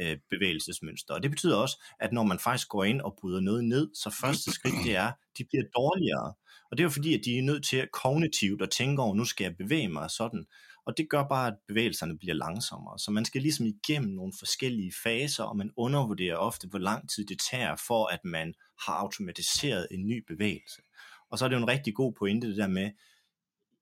øh, 0.00 0.18
bevægelsesmønster. 0.30 1.14
Og 1.14 1.22
det 1.22 1.30
betyder 1.30 1.56
også, 1.56 1.82
at 2.00 2.12
når 2.12 2.22
man 2.22 2.38
faktisk 2.38 2.68
går 2.68 2.84
ind 2.84 3.00
og 3.00 3.16
bryder 3.20 3.40
noget 3.40 3.64
ned, 3.64 3.90
så 3.94 4.10
første 4.20 4.52
skridt 4.52 4.74
det 4.84 4.96
er, 4.96 5.12
de 5.38 5.44
bliver 5.44 5.64
dårligere. 5.76 6.34
Og 6.70 6.78
det 6.78 6.80
er 6.80 6.84
jo 6.84 6.90
fordi, 6.90 7.14
at 7.14 7.20
de 7.24 7.38
er 7.38 7.42
nødt 7.42 7.64
til 7.64 7.76
at 7.76 7.92
kognitivt 7.92 8.62
at 8.62 8.70
tænke 8.70 9.02
over, 9.02 9.14
nu 9.14 9.24
skal 9.24 9.44
jeg 9.44 9.56
bevæge 9.56 9.88
mig 9.88 10.10
sådan. 10.10 10.46
Og 10.86 10.96
det 10.96 11.10
gør 11.10 11.24
bare, 11.28 11.46
at 11.46 11.54
bevægelserne 11.68 12.18
bliver 12.18 12.34
langsommere. 12.34 12.98
Så 12.98 13.10
man 13.10 13.24
skal 13.24 13.42
ligesom 13.42 13.66
igennem 13.66 14.10
nogle 14.10 14.32
forskellige 14.38 14.92
faser, 15.02 15.44
og 15.44 15.56
man 15.56 15.70
undervurderer 15.76 16.36
ofte, 16.36 16.68
hvor 16.68 16.78
lang 16.78 17.10
tid 17.10 17.26
det 17.26 17.38
tager, 17.50 17.76
for 17.86 18.06
at 18.06 18.20
man 18.24 18.54
har 18.86 18.92
automatiseret 18.92 19.86
en 19.90 20.06
ny 20.06 20.24
bevægelse. 20.28 20.82
Og 21.30 21.38
så 21.38 21.44
er 21.44 21.48
det 21.48 21.56
jo 21.56 21.62
en 21.62 21.68
rigtig 21.68 21.94
god 21.94 22.12
pointe, 22.12 22.48
det 22.48 22.56
der 22.56 22.66
med, 22.66 22.90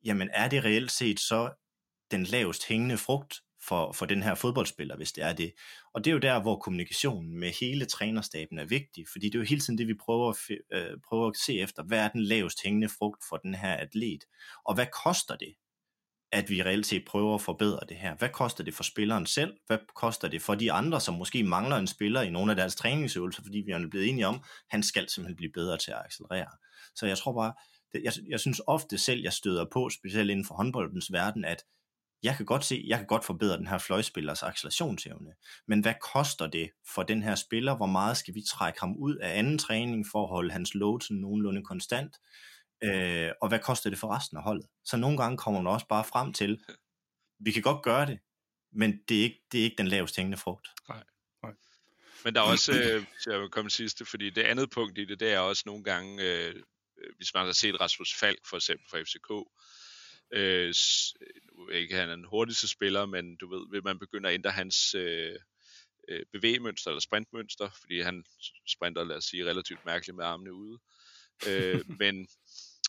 jamen 0.05 0.31
er 0.33 0.49
det 0.49 0.65
reelt 0.65 0.91
set 0.91 1.21
så 1.21 1.51
den 2.11 2.25
lavest 2.25 2.69
hængende 2.69 2.97
frugt 2.97 3.41
for, 3.69 3.93
for 3.93 4.07
den 4.07 4.23
her 4.23 4.35
fodboldspiller, 4.35 4.97
hvis 4.97 5.13
det 5.13 5.25
er 5.25 5.33
det. 5.33 5.53
Og 5.95 6.05
det 6.05 6.11
er 6.11 6.13
jo 6.13 6.19
der, 6.19 6.43
hvor 6.43 6.57
kommunikationen 6.57 7.39
med 7.39 7.51
hele 7.61 7.85
trænerstaben 7.85 8.59
er 8.59 8.65
vigtig, 8.65 9.05
fordi 9.13 9.27
det 9.27 9.35
er 9.35 9.39
jo 9.39 9.45
hele 9.45 9.61
tiden 9.61 9.79
det, 9.79 9.89
vi 9.89 9.95
prøver 9.95 10.31
at, 10.31 10.37
øh, 10.73 10.99
prøver 11.09 11.29
at 11.29 11.37
se 11.37 11.61
efter. 11.61 11.83
Hvad 11.83 11.99
er 11.99 12.09
den 12.09 12.23
lavest 12.23 12.63
hængende 12.65 12.89
frugt 12.89 13.23
for 13.29 13.37
den 13.37 13.55
her 13.55 13.75
atlet? 13.75 14.25
Og 14.65 14.75
hvad 14.75 14.87
koster 15.05 15.37
det, 15.37 15.55
at 16.33 16.51
vi 16.51 16.63
reelt 16.63 16.87
set 16.87 17.05
prøver 17.07 17.35
at 17.35 17.41
forbedre 17.41 17.81
det 17.89 17.97
her? 17.97 18.15
Hvad 18.15 18.29
koster 18.29 18.65
det 18.65 18.75
for 18.75 18.83
spilleren 18.83 19.27
selv? 19.27 19.55
Hvad 19.67 19.79
koster 19.95 20.29
det 20.29 20.43
for 20.43 20.55
de 20.55 20.73
andre, 20.73 21.01
som 21.01 21.15
måske 21.15 21.45
mangler 21.45 21.77
en 21.77 21.87
spiller 21.87 22.23
i 22.23 22.31
nogle 22.31 22.53
af 22.53 22.57
deres 22.57 22.77
træningsøvelser, 22.77 23.43
fordi 23.43 23.59
vi 23.67 23.73
er 23.73 23.89
blevet 23.91 24.09
enige 24.09 24.27
om, 24.27 24.35
at 24.35 24.41
han 24.71 24.83
skal 24.83 25.09
simpelthen 25.09 25.37
blive 25.37 25.53
bedre 25.55 25.79
til 25.79 25.91
at 25.91 26.03
accelerere. 26.05 26.51
Så 26.95 27.07
jeg 27.07 27.19
tror 27.19 27.33
bare, 27.33 27.53
det, 27.93 28.03
jeg, 28.05 28.13
jeg 28.31 28.41
synes 28.41 28.61
ofte 28.67 28.99
selv, 28.99 29.23
jeg 29.23 29.33
støder 29.33 29.67
på, 29.73 29.91
specielt 29.91 30.31
inden 30.31 30.47
for 30.47 30.55
håndboldens 30.55 31.13
verden, 31.13 31.45
at 31.45 31.63
jeg 32.23 32.37
kan 32.37 32.47
godt 32.47 32.65
se, 32.65 32.85
jeg 32.87 32.99
kan 32.99 33.07
godt 33.07 33.25
forbedre 33.25 33.59
den 33.59 33.67
her 33.67 33.79
fløjspillers 33.79 34.43
accelerationsevne, 34.43 35.33
men 35.69 35.81
hvad 35.81 35.95
koster 36.13 36.47
det 36.47 36.71
for 36.95 37.03
den 37.03 37.23
her 37.23 37.35
spiller? 37.35 37.77
Hvor 37.77 37.87
meget 37.87 38.17
skal 38.17 38.35
vi 38.35 38.43
trække 38.49 38.81
ham 38.81 38.97
ud 38.97 39.17
af 39.17 39.39
anden 39.39 39.59
træning 39.59 40.07
for 40.13 40.23
at 40.23 40.29
holde 40.29 40.53
hans 40.53 40.75
load 40.75 41.01
sådan 41.01 41.17
nogenlunde 41.17 41.63
konstant? 41.65 42.17
Øh, 42.85 43.31
og 43.43 43.49
hvad 43.49 43.59
koster 43.59 43.91
det 43.91 43.99
for 43.99 44.17
resten 44.17 44.37
af 44.37 44.43
holdet? 44.43 44.67
Så 44.85 44.97
nogle 44.97 45.17
gange 45.17 45.39
kommer 45.39 45.63
man 45.63 45.73
også 45.73 45.87
bare 45.87 46.05
frem 46.05 46.33
til, 46.33 46.65
vi 47.47 47.53
kan 47.53 47.63
godt 47.63 47.83
gøre 47.83 48.07
det, 48.07 48.19
men 48.73 49.01
det 49.09 49.19
er 49.19 49.23
ikke, 49.23 49.43
det 49.53 49.61
er 49.61 49.65
ikke 49.65 49.79
den 49.79 49.89
lavest 49.89 50.17
hængende 50.17 50.39
frugt. 50.39 50.69
Nej. 50.89 51.05
Nej. 51.43 51.53
Men 52.25 52.35
der 52.35 52.41
er 52.41 52.45
også, 52.45 52.73
øh, 52.73 53.05
jeg 53.27 53.41
vil 53.41 53.51
komme 53.51 53.71
sidste, 53.71 54.05
fordi 54.05 54.31
det 54.31 54.43
andet 54.43 54.71
punkt 54.71 54.99
i 54.99 55.05
det, 55.05 55.21
det 55.21 55.33
er 55.33 55.39
også 55.39 55.63
nogle 55.67 55.85
gange, 55.85 56.23
øh, 56.23 56.55
hvis 57.17 57.35
man 57.35 57.47
har 57.47 57.53
set 57.53 57.81
Rasmus 57.81 58.15
Falk 58.15 58.47
for 58.47 58.57
eksempel 58.57 58.87
fra 58.91 59.01
FCK, 59.03 59.31
øh, 60.33 60.75
ikke 61.73 61.95
han 61.95 62.11
er 62.11 62.17
den 62.17 62.25
hurtigste 62.25 62.69
spiller, 62.69 63.07
men 63.07 63.37
du 63.37 63.49
ved, 63.49 63.71
vil 63.71 63.85
man 63.85 63.99
begynde 63.99 64.29
at 64.29 64.35
ændre 64.35 64.51
hans 64.51 64.95
øh, 64.95 65.39
øh, 66.09 66.27
bevægemønster 66.33 66.91
eller 66.91 67.01
sprintmønster, 67.01 67.71
fordi 67.81 68.01
han 68.01 68.25
sprinter, 68.67 69.05
lad 69.05 69.17
os 69.17 69.25
sige, 69.25 69.45
relativt 69.45 69.85
mærkeligt 69.85 70.17
med 70.17 70.25
armene 70.25 70.53
ude. 70.53 70.79
øh, 71.49 71.81
men 72.01 72.29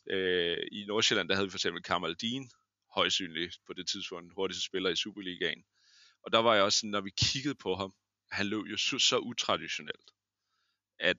øh, 0.10 0.58
i 0.72 0.86
Nordsjælland, 0.86 1.30
der 1.30 1.36
havde 1.36 1.48
vi 1.48 1.52
for 1.52 1.58
eksempel 1.58 1.84
Kamal 1.84 2.16
Dean, 2.22 2.50
højsynligt 2.96 3.60
på 3.68 3.74
det 3.74 3.88
tidspunkt, 3.88 4.24
den 4.24 4.32
hurtigste 4.36 4.66
spiller 4.66 4.90
i 4.90 4.96
Superligaen. 4.96 5.66
Og 6.24 6.32
der 6.32 6.40
var 6.40 6.56
jeg 6.56 6.64
også 6.64 6.80
sådan, 6.80 6.90
når 6.90 7.02
vi 7.02 7.12
kiggede 7.18 7.56
på 7.56 7.76
ham, 7.76 7.94
han 8.32 8.46
løb 8.46 8.66
jo 8.66 8.78
så, 8.78 9.00
så 9.00 9.18
utraditionelt, 9.18 10.12
at 11.00 11.18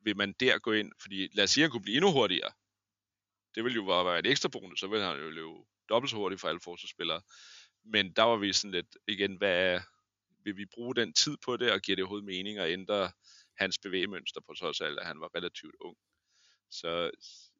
vil 0.00 0.16
man 0.16 0.32
der 0.40 0.58
gå 0.58 0.72
ind, 0.72 0.92
fordi 1.00 1.28
lad 1.32 1.44
os 1.44 1.50
sige, 1.50 1.64
at 1.64 1.64
han 1.64 1.70
kunne 1.70 1.82
blive 1.82 1.96
endnu 1.96 2.12
hurtigere, 2.12 2.52
det 3.54 3.64
ville 3.64 3.76
jo 3.76 3.84
bare 3.84 4.04
være 4.04 4.18
et 4.18 4.26
ekstra 4.26 4.48
bonus, 4.48 4.80
så 4.80 4.86
ville 4.86 5.04
han 5.04 5.18
jo 5.18 5.30
løbe 5.30 5.54
dobbelt 5.88 6.10
så 6.10 6.16
hurtigt 6.16 6.40
for 6.40 6.48
alle 6.48 6.60
forsvarsspillere. 6.60 7.22
Men 7.84 8.12
der 8.12 8.22
var 8.22 8.36
vi 8.36 8.52
sådan 8.52 8.70
lidt, 8.70 8.96
igen, 9.08 9.36
hvad 9.36 9.74
er, 9.74 9.80
vil 10.44 10.56
vi 10.56 10.66
bruge 10.74 10.94
den 10.94 11.12
tid 11.12 11.36
på 11.44 11.56
det, 11.56 11.72
og 11.72 11.80
giver 11.80 11.96
det 11.96 12.02
overhovedet 12.02 12.26
mening 12.26 12.58
at 12.58 12.70
ændre 12.70 13.12
hans 13.56 13.78
bevægemønster 13.78 14.40
på 14.40 14.54
trods 14.54 14.80
af, 14.80 14.86
at 14.86 15.06
han 15.06 15.20
var 15.20 15.30
relativt 15.34 15.74
ung. 15.80 15.96
Så 16.70 17.10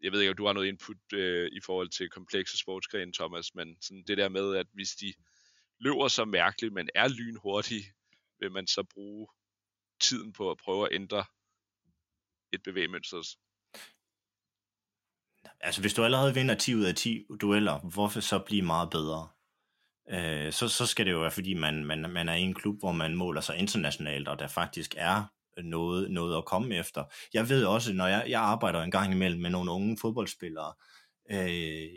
jeg 0.02 0.12
ved 0.12 0.20
ikke, 0.20 0.30
om 0.30 0.36
du 0.36 0.46
har 0.46 0.52
noget 0.52 0.68
input 0.68 1.12
øh, 1.12 1.50
i 1.52 1.60
forhold 1.66 1.88
til 1.88 2.10
komplekse 2.10 2.58
sportsgrene, 2.58 3.12
Thomas, 3.12 3.54
men 3.54 3.82
sådan 3.82 4.04
det 4.06 4.18
der 4.18 4.28
med, 4.28 4.56
at 4.56 4.66
hvis 4.72 4.90
de 4.90 5.12
løber 5.80 6.08
så 6.08 6.24
mærkeligt, 6.24 6.74
men 6.74 6.88
er 6.94 7.08
lynhurtige, 7.08 7.84
vil 8.40 8.52
man 8.52 8.66
så 8.66 8.82
bruge 8.94 9.28
tiden 10.00 10.32
på 10.32 10.50
at 10.50 10.58
prøve 10.58 10.86
at 10.86 10.94
ændre 10.94 11.24
et 12.52 12.62
bevægemønster 12.62 13.22
altså 15.60 15.80
hvis 15.80 15.94
du 15.94 16.04
allerede 16.04 16.34
vinder 16.34 16.54
10 16.54 16.74
ud 16.74 16.84
af 16.84 16.94
10 16.94 17.26
dueller, 17.40 17.78
hvorfor 17.78 18.20
så 18.20 18.38
blive 18.38 18.62
meget 18.62 18.90
bedre? 18.90 19.28
Øh, 20.10 20.52
så, 20.52 20.68
så 20.68 20.86
skal 20.86 21.06
det 21.06 21.12
jo 21.12 21.20
være, 21.20 21.30
fordi 21.30 21.54
man, 21.54 21.84
man, 21.84 22.10
man 22.10 22.28
er 22.28 22.34
i 22.34 22.40
en 22.40 22.54
klub, 22.54 22.78
hvor 22.78 22.92
man 22.92 23.14
måler 23.14 23.40
sig 23.40 23.56
internationalt, 23.56 24.28
og 24.28 24.38
der 24.38 24.48
faktisk 24.48 24.94
er 24.98 25.24
noget, 25.64 26.10
noget 26.10 26.36
at 26.36 26.44
komme 26.44 26.74
efter. 26.76 27.04
Jeg 27.34 27.48
ved 27.48 27.64
også, 27.64 27.92
når 27.92 28.06
jeg, 28.06 28.24
jeg 28.28 28.40
arbejder 28.40 28.82
en 28.82 28.90
gang 28.90 29.12
imellem 29.12 29.40
med 29.40 29.50
nogle 29.50 29.70
unge 29.70 29.96
fodboldspillere, 30.00 30.72
øh, 31.30 31.88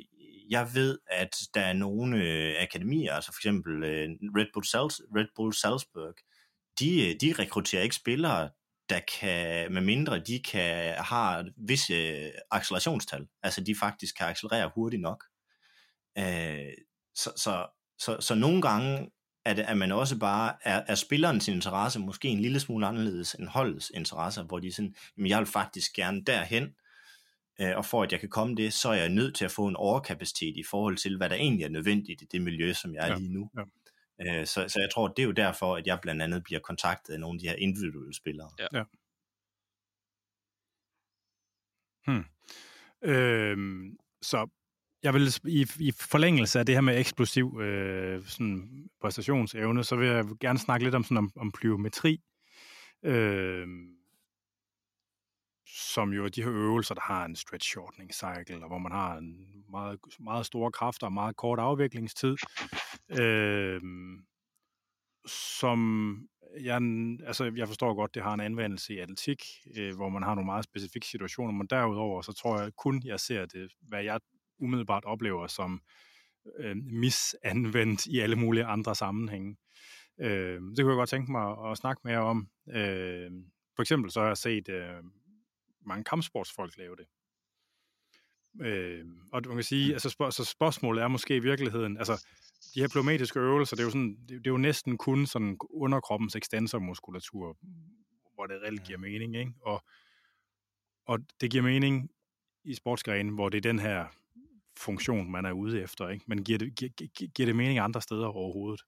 jeg 0.50 0.70
ved, 0.74 1.00
at 1.08 1.36
der 1.54 1.62
er 1.62 1.74
nogle 1.74 2.18
øh, 2.18 2.56
akademier, 2.62 3.14
altså 3.14 3.32
for 3.32 3.40
eksempel 3.40 3.84
øh, 3.84 4.10
Red, 4.38 4.48
Bull 4.54 4.66
Sals, 4.66 5.02
Red 5.16 5.28
Bull 5.36 5.54
Salzburg, 5.54 6.16
de, 6.80 7.10
øh, 7.10 7.16
de 7.22 7.34
rekrutterer 7.40 7.84
ikke 7.84 7.96
spillere, 7.96 8.50
der 8.90 9.00
kan, 9.20 9.74
med 9.74 9.82
mindre 9.82 10.20
de 10.20 10.44
kan 10.52 10.96
har 10.98 11.46
visse 11.68 11.94
øh, 11.94 12.32
accelerationstal, 12.52 13.28
altså 13.44 13.64
de 13.64 13.76
faktisk 13.80 14.18
kan 14.18 14.28
accelerere 14.28 14.72
hurtigt 14.76 15.02
nok. 15.02 15.26
Øh, 16.18 16.74
så, 17.16 17.32
så, 17.38 17.68
så, 18.00 18.18
så 18.20 18.36
nogle 18.36 18.62
gange 18.62 19.12
det, 19.46 19.60
at 19.60 19.78
man 19.78 19.92
også 19.92 20.20
bare 20.20 20.56
er, 20.64 20.84
er 20.88 20.96
spillerens 20.96 21.48
interesse 21.48 22.00
måske 22.00 22.28
en 22.28 22.40
lille 22.40 22.60
smule 22.60 22.88
anderledes 22.88 23.34
end 23.34 23.48
holdets 23.48 23.92
interesse, 23.96 24.44
hvor 24.44 24.60
de 24.60 24.72
sådan, 24.72 24.96
jamen 25.18 25.30
jeg 25.30 25.40
vil 25.40 25.48
faktisk 25.48 25.94
gerne 25.94 26.24
derhen, 26.24 26.76
øh, 27.62 27.78
og 27.78 27.86
for 27.86 28.04
at 28.04 28.12
jeg 28.12 28.20
kan 28.20 28.30
komme 28.30 28.56
det, 28.56 28.74
så 28.74 28.90
er 28.90 28.94
jeg 28.94 29.10
nødt 29.10 29.36
til 29.36 29.46
at 29.46 29.52
få 29.52 29.68
en 29.68 29.76
overkapacitet 29.76 30.58
i 30.58 30.64
forhold 30.70 30.98
til, 30.98 31.18
hvad 31.18 31.30
der 31.30 31.36
egentlig 31.36 31.64
er 31.64 31.70
nødvendigt 31.70 32.22
i 32.22 32.26
det 32.26 32.42
miljø, 32.42 32.74
som 32.74 32.96
jeg 32.96 33.04
er 33.04 33.12
ja, 33.12 33.18
lige 33.18 33.34
nu. 33.34 33.50
Ja. 33.58 34.40
Øh, 34.40 34.46
så, 34.46 34.68
så 34.68 34.80
jeg 34.80 34.90
tror, 34.94 35.08
det 35.08 35.20
er 35.20 35.26
jo 35.26 35.32
derfor, 35.32 35.76
at 35.76 35.88
jeg 35.88 36.00
blandt 36.02 36.22
andet 36.22 36.44
bliver 36.44 36.60
kontaktet 36.60 37.14
af 37.14 37.20
nogle 37.20 37.36
af 37.36 37.40
de 37.40 37.48
her 37.48 37.56
individuelle 37.56 38.14
spillere. 38.14 38.50
Ja. 38.60 38.68
ja. 38.74 38.84
Hmm. 42.08 42.26
Øhm, 43.02 43.98
så 44.22 44.48
jeg 45.04 45.14
vil 45.14 45.34
i, 45.44 45.68
i 45.80 45.92
forlængelse 45.92 46.60
af 46.60 46.66
det 46.66 46.76
her 46.76 46.82
med 46.82 47.00
eksplosiv 47.00 47.60
øh, 47.62 48.26
sådan 48.26 48.90
præstationsevne, 49.02 49.84
så 49.84 49.96
vil 49.96 50.08
jeg 50.08 50.26
gerne 50.40 50.60
snakke 50.60 50.84
lidt 50.86 50.96
om, 50.96 51.04
sådan 51.04 51.18
om, 51.18 51.32
om 51.36 51.52
plyometri, 51.52 52.22
øh, 53.06 53.68
som 55.68 56.14
jo 56.14 56.26
er 56.26 56.30
de 56.30 56.44
her 56.44 56.52
øvelser, 56.52 56.96
der 56.96 57.02
har 57.02 57.26
en 57.26 57.36
stretch 57.36 57.70
shortening 57.70 58.14
cycle, 58.14 58.64
og 58.64 58.68
hvor 58.68 58.78
man 58.78 58.92
har 58.92 59.18
en 59.18 59.64
meget, 59.70 60.00
meget 60.20 60.46
store 60.46 60.72
kræfter 60.72 61.08
og 61.08 61.14
meget 61.14 61.36
kort 61.36 61.60
afviklingstid, 61.60 62.36
øh, 63.20 63.82
som 65.26 65.80
jeg, 66.62 66.82
altså, 67.26 67.52
jeg 67.56 67.68
forstår 67.68 67.94
godt, 67.94 68.16
det 68.16 68.24
har 68.24 68.34
en 68.34 68.40
anvendelse 68.40 68.94
i 68.94 69.00
atletik, 69.00 69.44
øh, 69.76 69.96
hvor 69.96 70.10
man 70.10 70.24
har 70.24 70.36
nogle 70.36 70.46
meget 70.46 70.64
specifikke 70.64 71.08
situationer, 71.08 71.52
men 71.52 71.68
derudover, 71.68 72.22
så 72.22 72.34
tror 72.34 72.62
jeg 72.62 72.72
kun, 72.78 73.02
jeg 73.06 73.20
ser 73.20 73.46
det, 73.46 73.72
hvad 73.82 74.04
jeg 74.04 74.20
umiddelbart 74.62 75.06
oplever 75.06 75.48
som 75.48 75.82
øh, 76.60 76.78
misanvendt 76.78 78.06
i 78.06 78.20
alle 78.20 78.36
mulige 78.36 78.66
andre 78.66 78.96
sammenhænge. 78.96 79.58
Øh, 80.20 80.62
det 80.62 80.78
kunne 80.78 80.92
jeg 80.92 80.98
godt 80.98 81.10
tænke 81.10 81.32
mig 81.32 81.72
at, 81.72 81.78
snakke 81.78 82.02
mere 82.06 82.20
om. 82.20 82.48
Øh, 82.70 83.32
for 83.76 83.82
eksempel 83.82 84.12
så 84.12 84.20
har 84.20 84.28
jeg 84.28 84.38
set 84.38 84.70
øh, 84.70 85.04
mange 85.86 86.04
kampsportsfolk 86.04 86.78
lave 86.78 86.96
det. 86.96 87.06
Øh, 88.62 89.06
og 89.32 89.42
man 89.48 89.56
kan 89.56 89.64
sige, 89.64 89.94
altså 89.94 90.10
spørg- 90.10 90.32
så 90.32 90.46
spørgsmålet 90.46 91.04
er 91.04 91.08
måske 91.08 91.36
i 91.36 91.40
virkeligheden, 91.40 91.98
altså 91.98 92.26
de 92.76 92.80
her 92.82 92.88
plomatiske 92.88 93.40
øvelser, 93.40 93.76
det 93.76 93.84
er 93.84 93.86
jo, 93.86 93.92
sådan, 93.92 94.16
det, 94.16 94.30
det 94.30 94.48
er 94.48 94.52
jo 94.52 94.58
næsten 94.58 94.98
kun 94.98 95.26
sådan 95.26 95.58
underkroppens 95.70 96.36
ekstensormuskulatur, 96.36 97.58
hvor 98.34 98.46
det 98.46 98.62
reelt 98.62 98.84
giver 98.84 98.98
mening, 99.00 99.36
ikke? 99.36 99.52
Og, 99.62 99.84
og 101.06 101.20
det 101.42 101.52
giver 101.52 101.64
mening 101.64 102.10
i 102.64 102.74
sportsgrenen, 102.74 103.34
hvor 103.34 103.50
det 103.50 103.58
er 103.58 103.62
den 103.72 103.80
her 103.80 104.06
funktion, 104.82 105.32
man 105.32 105.46
er 105.46 105.52
ude 105.52 105.82
efter, 105.82 106.10
ikke? 106.10 106.26
Men 106.28 106.44
giver 106.44 106.60
det, 106.60 106.76
giver, 106.76 106.90
giver 107.36 107.46
det 107.46 107.56
mening 107.56 107.80
andre 107.80 108.02
steder 108.02 108.26
overhovedet? 108.26 108.82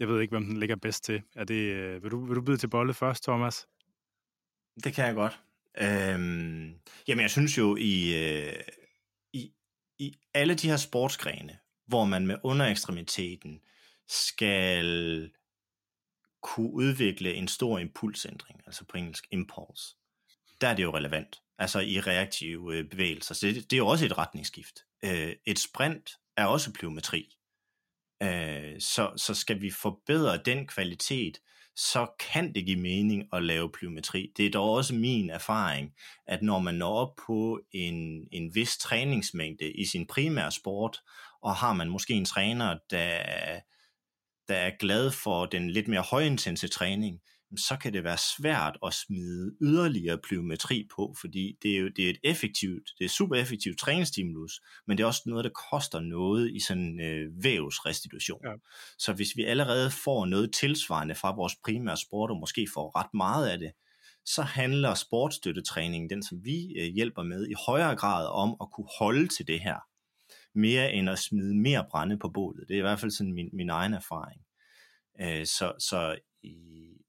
Jeg 0.00 0.08
ved 0.08 0.20
ikke, 0.20 0.32
hvem 0.32 0.44
den 0.44 0.56
ligger 0.56 0.76
bedst 0.76 1.04
til. 1.04 1.22
Er 1.36 1.44
det, 1.44 1.54
øh, 1.54 2.02
vil, 2.02 2.10
du, 2.10 2.24
vil 2.26 2.36
du 2.36 2.42
byde 2.42 2.56
til 2.56 2.68
bolle 2.68 2.94
først, 2.94 3.24
Thomas? 3.24 3.66
Det 4.84 4.94
kan 4.94 5.06
jeg 5.06 5.14
godt. 5.14 5.40
Øhm, 5.78 6.80
jamen, 7.08 7.22
jeg 7.22 7.30
synes 7.30 7.58
jo, 7.58 7.76
i, 7.76 8.24
øh, 8.24 8.62
i, 9.32 9.52
i 9.98 10.14
alle 10.34 10.54
de 10.54 10.68
her 10.68 10.76
sportsgrene, 10.76 11.58
hvor 11.86 12.04
man 12.04 12.26
med 12.26 12.36
underekstremiteten 12.42 13.60
skal 14.08 15.30
kunne 16.42 16.72
udvikle 16.72 17.34
en 17.34 17.48
stor 17.48 17.78
impulsændring, 17.78 18.60
altså 18.66 18.84
på 18.84 18.96
engelsk 18.96 19.26
impulse, 19.30 19.96
der 20.60 20.68
er 20.68 20.74
det 20.74 20.82
jo 20.82 20.96
relevant, 20.96 21.42
altså 21.58 21.80
i 21.80 22.00
reaktive 22.00 22.76
øh, 22.76 22.88
bevægelser. 22.88 23.34
Så 23.34 23.46
det, 23.46 23.54
det 23.54 23.72
er 23.72 23.78
jo 23.78 23.86
også 23.86 24.04
et 24.06 24.18
retningsskift. 24.18 24.80
Øh, 25.04 25.32
et 25.46 25.58
sprint 25.58 26.10
er 26.36 26.44
også 26.44 26.72
plyometri. 26.72 27.36
Øh, 28.22 28.80
så, 28.80 29.12
så 29.16 29.34
skal 29.34 29.60
vi 29.60 29.70
forbedre 29.70 30.38
den 30.44 30.66
kvalitet, 30.66 31.38
så 31.76 32.06
kan 32.32 32.54
det 32.54 32.66
give 32.66 32.80
mening 32.80 33.28
at 33.32 33.42
lave 33.42 33.72
plyometri. 33.72 34.32
Det 34.36 34.46
er 34.46 34.50
dog 34.50 34.70
også 34.70 34.94
min 34.94 35.30
erfaring, 35.30 35.94
at 36.26 36.42
når 36.42 36.58
man 36.58 36.74
når 36.74 36.94
op 36.94 37.16
på 37.26 37.60
en, 37.72 38.28
en 38.32 38.54
vis 38.54 38.76
træningsmængde 38.76 39.72
i 39.72 39.84
sin 39.84 40.06
primære 40.06 40.52
sport, 40.52 41.00
og 41.42 41.56
har 41.56 41.72
man 41.72 41.88
måske 41.88 42.14
en 42.14 42.24
træner, 42.24 42.78
der, 42.90 43.20
der 44.48 44.56
er 44.56 44.78
glad 44.78 45.10
for 45.10 45.46
den 45.46 45.70
lidt 45.70 45.88
mere 45.88 46.02
højintense 46.02 46.68
træning, 46.68 47.20
så 47.56 47.76
kan 47.76 47.92
det 47.92 48.04
være 48.04 48.18
svært 48.38 48.78
at 48.86 48.94
smide 48.94 49.52
yderligere 49.62 50.18
plyometri 50.18 50.88
på, 50.96 51.14
fordi 51.20 51.58
det 51.62 51.76
er 51.76 51.78
jo 51.78 51.88
det 51.96 52.06
er 52.06 52.10
et 52.10 52.20
effektivt, 52.24 52.90
det 52.98 53.04
er 53.04 53.08
super 53.08 53.36
effektivt 53.36 53.78
træningsstimulus, 53.78 54.60
men 54.86 54.98
det 54.98 55.02
er 55.02 55.06
også 55.06 55.22
noget, 55.26 55.44
der 55.44 55.50
koster 55.70 56.00
noget 56.00 56.56
i 56.56 56.60
sådan 56.60 57.00
øh, 57.00 57.44
vævsrestitution. 57.44 58.40
Ja. 58.44 58.52
Så 58.98 59.12
hvis 59.12 59.36
vi 59.36 59.44
allerede 59.44 59.90
får 59.90 60.26
noget 60.26 60.54
tilsvarende 60.54 61.14
fra 61.14 61.34
vores 61.34 61.54
primære 61.64 61.96
sport, 61.96 62.30
og 62.30 62.36
måske 62.36 62.66
får 62.74 62.98
ret 62.98 63.14
meget 63.14 63.48
af 63.48 63.58
det, 63.58 63.72
så 64.24 64.42
handler 64.42 64.94
sportsstøttetræningen, 64.94 66.10
den 66.10 66.22
som 66.22 66.44
vi 66.44 66.74
øh, 66.78 66.86
hjælper 66.94 67.22
med, 67.22 67.48
i 67.48 67.54
højere 67.66 67.96
grad 67.96 68.26
om 68.26 68.56
at 68.60 68.68
kunne 68.72 68.88
holde 68.98 69.28
til 69.28 69.46
det 69.46 69.60
her, 69.60 69.78
mere 70.54 70.92
end 70.92 71.10
at 71.10 71.18
smide 71.18 71.54
mere 71.54 71.84
brænde 71.90 72.18
på 72.18 72.28
bålet. 72.28 72.68
Det 72.68 72.74
er 72.74 72.78
i 72.78 72.88
hvert 72.88 73.00
fald 73.00 73.10
sådan 73.10 73.32
min, 73.32 73.50
min 73.52 73.70
egen 73.70 73.94
erfaring. 73.94 74.45
Øh, 75.20 75.46
så, 75.46 75.72
så, 75.78 76.18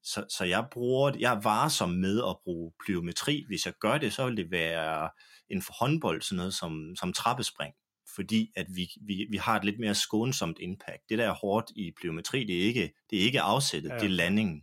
så, 0.02 0.24
så 0.28 0.44
jeg 0.44 0.66
bruger, 0.72 1.12
jeg 1.18 1.34
er 1.34 1.40
varsom 1.40 1.90
med 1.90 2.22
at 2.28 2.36
bruge 2.44 2.72
plyometri. 2.86 3.44
Hvis 3.46 3.66
jeg 3.66 3.74
gør 3.80 3.98
det, 3.98 4.12
så 4.12 4.26
vil 4.26 4.36
det 4.36 4.50
være 4.50 5.10
en 5.48 5.62
for 5.62 5.72
håndbold, 5.80 6.22
sådan 6.22 6.36
noget 6.36 6.54
som, 6.54 6.96
som 6.96 7.12
trappespring 7.12 7.74
fordi 8.14 8.52
at 8.56 8.66
vi, 8.74 8.90
vi, 9.00 9.26
vi 9.30 9.36
har 9.36 9.56
et 9.56 9.64
lidt 9.64 9.80
mere 9.80 9.94
skånsomt 9.94 10.58
impact. 10.60 11.02
Det 11.08 11.18
der 11.18 11.26
er 11.28 11.34
hårdt 11.34 11.70
i 11.76 11.92
plyometri, 12.00 12.44
det 12.44 12.56
er 12.56 12.62
ikke, 12.62 12.92
det 13.10 13.18
er 13.18 13.22
ikke 13.22 13.40
afsættet, 13.40 13.90
ja. 13.90 13.94
det 13.94 14.04
er 14.04 14.08
landingen. 14.08 14.62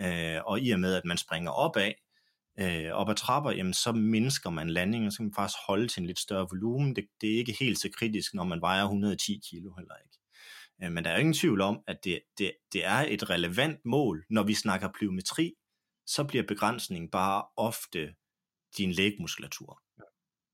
Øh, 0.00 0.40
og 0.46 0.60
i 0.60 0.70
og 0.70 0.80
med, 0.80 0.94
at 0.94 1.04
man 1.04 1.18
springer 1.18 1.50
opad, 1.50 1.92
øh, 2.60 2.90
op 2.92 3.08
ad 3.10 3.14
trapper, 3.14 3.50
jamen, 3.50 3.74
så 3.74 3.92
mindsker 3.92 4.50
man 4.50 4.70
landingen, 4.70 5.10
så 5.10 5.16
kan 5.16 5.26
man 5.26 5.34
faktisk 5.34 5.58
holde 5.66 5.88
til 5.88 6.00
en 6.00 6.06
lidt 6.06 6.18
større 6.18 6.46
volumen. 6.50 6.96
Det, 6.96 7.06
det 7.20 7.34
er 7.34 7.38
ikke 7.38 7.56
helt 7.60 7.78
så 7.78 7.90
kritisk, 7.98 8.34
når 8.34 8.44
man 8.44 8.60
vejer 8.60 8.82
110 8.82 9.40
kilo 9.50 9.74
heller 9.74 9.94
ikke. 10.04 10.18
Øh, 10.84 10.92
men 10.92 11.04
der 11.04 11.10
er 11.10 11.18
ingen 11.18 11.34
tvivl 11.34 11.60
om, 11.60 11.80
at 11.86 12.04
det, 12.04 12.20
det, 12.38 12.52
det 12.72 12.84
er 12.84 13.06
et 13.08 13.30
relevant 13.30 13.80
mål. 13.84 14.24
Når 14.30 14.42
vi 14.42 14.54
snakker 14.54 14.88
plyometri, 14.98 15.54
så 16.06 16.24
bliver 16.24 16.44
begrænsningen 16.48 17.10
bare 17.10 17.44
ofte 17.56 18.14
din 18.76 18.92
lægmuskulatur. 18.92 19.80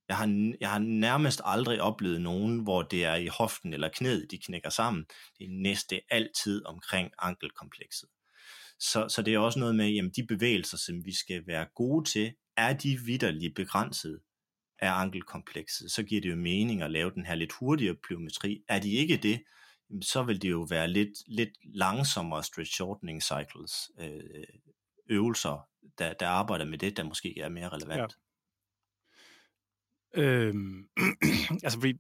Jeg 0.09 0.17
har, 0.17 0.55
jeg 0.61 0.71
har 0.71 0.79
nærmest 0.79 1.41
aldrig 1.45 1.83
oplevet 1.83 2.21
nogen, 2.21 2.59
hvor 2.59 2.83
det 2.83 3.05
er 3.05 3.15
i 3.15 3.27
hoften 3.27 3.73
eller 3.73 3.89
knæet, 3.89 4.27
de 4.31 4.39
knækker 4.39 4.71
sammen. 4.71 5.05
Det 5.39 5.45
er 5.45 5.63
næste 5.63 6.01
altid 6.11 6.67
omkring 6.67 7.11
ankelkomplekset. 7.19 8.09
Så, 8.79 9.09
så 9.09 9.23
det 9.23 9.35
er 9.35 9.39
også 9.39 9.59
noget 9.59 9.75
med, 9.75 9.99
at 9.99 10.17
de 10.17 10.27
bevægelser, 10.27 10.77
som 10.77 11.05
vi 11.05 11.15
skal 11.15 11.47
være 11.47 11.67
gode 11.75 12.11
til, 12.11 12.35
er 12.57 12.73
de 12.73 13.01
vidderligt 13.07 13.55
begrænset 13.55 14.21
af 14.79 14.91
ankelkomplekset, 14.91 15.91
så 15.93 16.03
giver 16.03 16.21
det 16.21 16.31
jo 16.31 16.37
mening 16.37 16.83
at 16.83 16.91
lave 16.91 17.11
den 17.11 17.27
her 17.27 17.35
lidt 17.35 17.53
hurtigere 17.53 17.97
plyometri. 18.07 18.65
Er 18.69 18.81
de 18.81 18.91
ikke 18.91 19.17
det, 19.17 19.43
så 20.03 20.23
vil 20.23 20.43
det 20.43 20.51
jo 20.51 20.67
være 20.71 20.89
lidt, 20.89 21.11
lidt 21.27 21.51
langsommere 21.63 22.45
stretch 22.45 22.73
shortening 22.73 23.23
cycles, 23.23 23.91
øh, 23.99 24.45
øvelser, 25.07 25.69
der, 25.99 26.13
der 26.13 26.29
arbejder 26.29 26.65
med 26.65 26.79
det, 26.79 26.97
der 26.97 27.05
måske 27.05 27.41
er 27.41 27.49
mere 27.49 27.69
relevant. 27.69 28.19
Ja. 30.17 30.23
Øhm, 30.23 30.89
altså, 31.65 31.81
vi, 31.81 31.99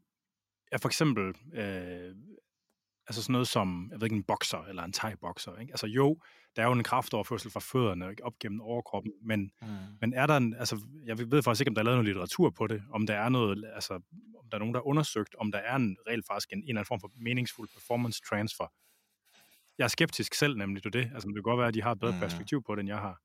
ja, 0.72 0.76
for 0.76 0.88
eksempel, 0.88 1.34
øh, 1.54 2.14
altså 3.06 3.22
sådan 3.22 3.32
noget 3.32 3.48
som, 3.48 3.88
jeg 3.90 4.00
ved 4.00 4.06
ikke, 4.06 4.16
en 4.16 4.22
bokser 4.22 4.58
eller 4.58 4.82
en 4.82 4.92
thai-bokser. 4.92 5.60
Ikke? 5.60 5.72
Altså 5.72 5.86
jo, 5.86 6.20
der 6.56 6.62
er 6.62 6.66
jo 6.66 6.72
en 6.72 6.82
kraftoverførsel 6.82 7.50
fra 7.50 7.60
fødderne 7.60 8.14
op 8.22 8.38
gennem 8.38 8.60
overkroppen, 8.60 9.12
men, 9.22 9.52
mm. 9.62 9.68
men 10.00 10.14
er 10.14 10.26
der 10.26 10.36
en, 10.36 10.54
altså 10.54 10.80
jeg 11.04 11.18
ved 11.30 11.42
faktisk 11.42 11.60
ikke, 11.60 11.70
om 11.70 11.74
der 11.74 11.82
er 11.82 11.84
lavet 11.84 11.96
noget 11.96 12.06
litteratur 12.06 12.50
på 12.50 12.66
det, 12.66 12.82
om 12.92 13.06
der 13.06 13.14
er 13.14 13.28
noget, 13.28 13.64
altså 13.74 13.94
om 14.38 14.50
der 14.50 14.56
er 14.56 14.58
nogen, 14.58 14.74
der 14.74 14.80
har 14.80 14.86
undersøgt, 14.86 15.34
om 15.34 15.52
der 15.52 15.58
er 15.58 15.76
en 15.76 15.96
reelt 16.08 16.26
faktisk 16.26 16.52
en, 16.52 16.58
en 16.58 16.62
eller 16.62 16.70
anden 16.70 16.86
form 16.86 17.00
for 17.00 17.10
meningsfuld 17.16 17.68
performance 17.74 18.20
transfer. 18.28 18.66
Jeg 19.78 19.84
er 19.84 19.88
skeptisk 19.88 20.34
selv 20.34 20.56
nemlig 20.56 20.82
til 20.82 20.92
det, 20.92 21.10
altså 21.14 21.28
det 21.28 21.34
kan 21.34 21.42
godt 21.42 21.58
være, 21.58 21.68
at 21.68 21.74
de 21.74 21.82
har 21.82 21.92
et 21.92 22.00
bedre 22.00 22.12
mm. 22.12 22.20
perspektiv 22.20 22.62
på 22.66 22.74
det, 22.74 22.80
end 22.80 22.88
jeg 22.88 22.98
har. 22.98 23.20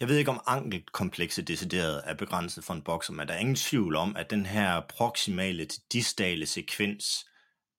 Jeg 0.00 0.08
ved 0.08 0.16
ikke, 0.16 0.30
om 0.30 0.40
ankelkomplekset 0.46 1.48
decideret 1.48 2.02
er 2.04 2.14
begrænset 2.14 2.64
for 2.64 2.74
en 2.74 2.82
bokser, 2.82 3.12
men 3.12 3.28
der 3.28 3.34
er 3.34 3.38
ingen 3.38 3.56
tvivl 3.56 3.96
om, 3.96 4.16
at 4.16 4.30
den 4.30 4.46
her 4.46 4.80
proximale 4.88 5.64
til 5.64 5.82
distale 5.92 6.46
sekvens 6.46 7.29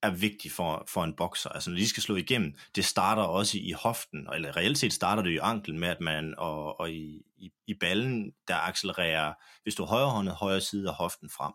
er 0.04 0.10
vigtig 0.10 0.52
for, 0.52 0.86
for 0.88 1.04
en 1.04 1.16
bokser. 1.16 1.50
Altså 1.50 1.70
når 1.70 1.78
de 1.78 1.90
skal 1.90 2.04
slå 2.04 2.16
igennem, 2.16 2.58
det 2.76 2.86
starter 2.86 3.24
også 3.24 3.58
i 3.58 3.72
hoften, 3.72 4.28
eller 4.34 4.58
reelt 4.58 4.78
set 4.78 4.94
starter 4.94 5.24
det 5.24 5.32
i 5.32 5.38
anklen 5.38 5.80
med, 5.80 5.88
at 5.88 6.02
man 6.02 6.36
og, 6.38 6.80
og 6.80 6.92
i, 6.92 7.22
i, 7.38 7.52
i 7.68 7.74
ballen, 7.74 8.34
der 8.48 8.56
accelererer, 8.56 9.34
hvis 9.64 9.76
du 9.76 9.86
højre 9.86 10.10
håndet, 10.10 10.36
højre 10.36 10.62
side 10.62 10.90
af 10.90 10.96
hoften 10.96 11.30
frem, 11.30 11.54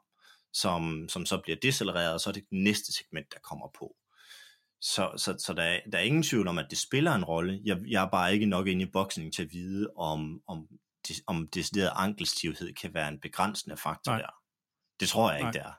som, 0.52 1.08
som 1.08 1.26
så 1.26 1.40
bliver 1.42 1.56
decellereret, 1.62 2.20
så 2.20 2.30
er 2.30 2.32
det 2.32 2.44
det 2.50 2.58
næste 2.58 2.92
segment, 2.92 3.32
der 3.32 3.38
kommer 3.40 3.68
på. 3.78 3.96
Så, 4.80 5.12
så, 5.16 5.36
så 5.38 5.52
der, 5.52 5.62
er, 5.62 5.80
der 5.92 5.98
er 5.98 6.02
ingen 6.02 6.22
tvivl 6.22 6.48
om, 6.48 6.58
at 6.58 6.66
det 6.70 6.78
spiller 6.78 7.12
en 7.12 7.24
rolle. 7.24 7.60
Jeg, 7.64 7.78
jeg 7.88 8.04
er 8.04 8.10
bare 8.10 8.32
ikke 8.34 8.46
nok 8.46 8.66
inde 8.66 8.82
i 8.82 8.90
boksning 8.92 9.34
til 9.34 9.42
at 9.42 9.52
vide, 9.52 9.90
om, 9.96 10.40
om, 10.48 10.68
om 11.26 11.48
decideret 11.48 11.92
ankelstivhed 11.94 12.74
kan 12.74 12.94
være 12.94 13.08
en 13.08 13.20
begrænsende 13.20 13.76
faktor 13.76 14.12
Nej. 14.12 14.20
der. 14.20 14.30
Det 15.00 15.08
tror 15.08 15.30
jeg 15.30 15.38
ikke, 15.40 15.44
Nej. 15.44 15.52
det 15.52 15.60
er. 15.60 15.72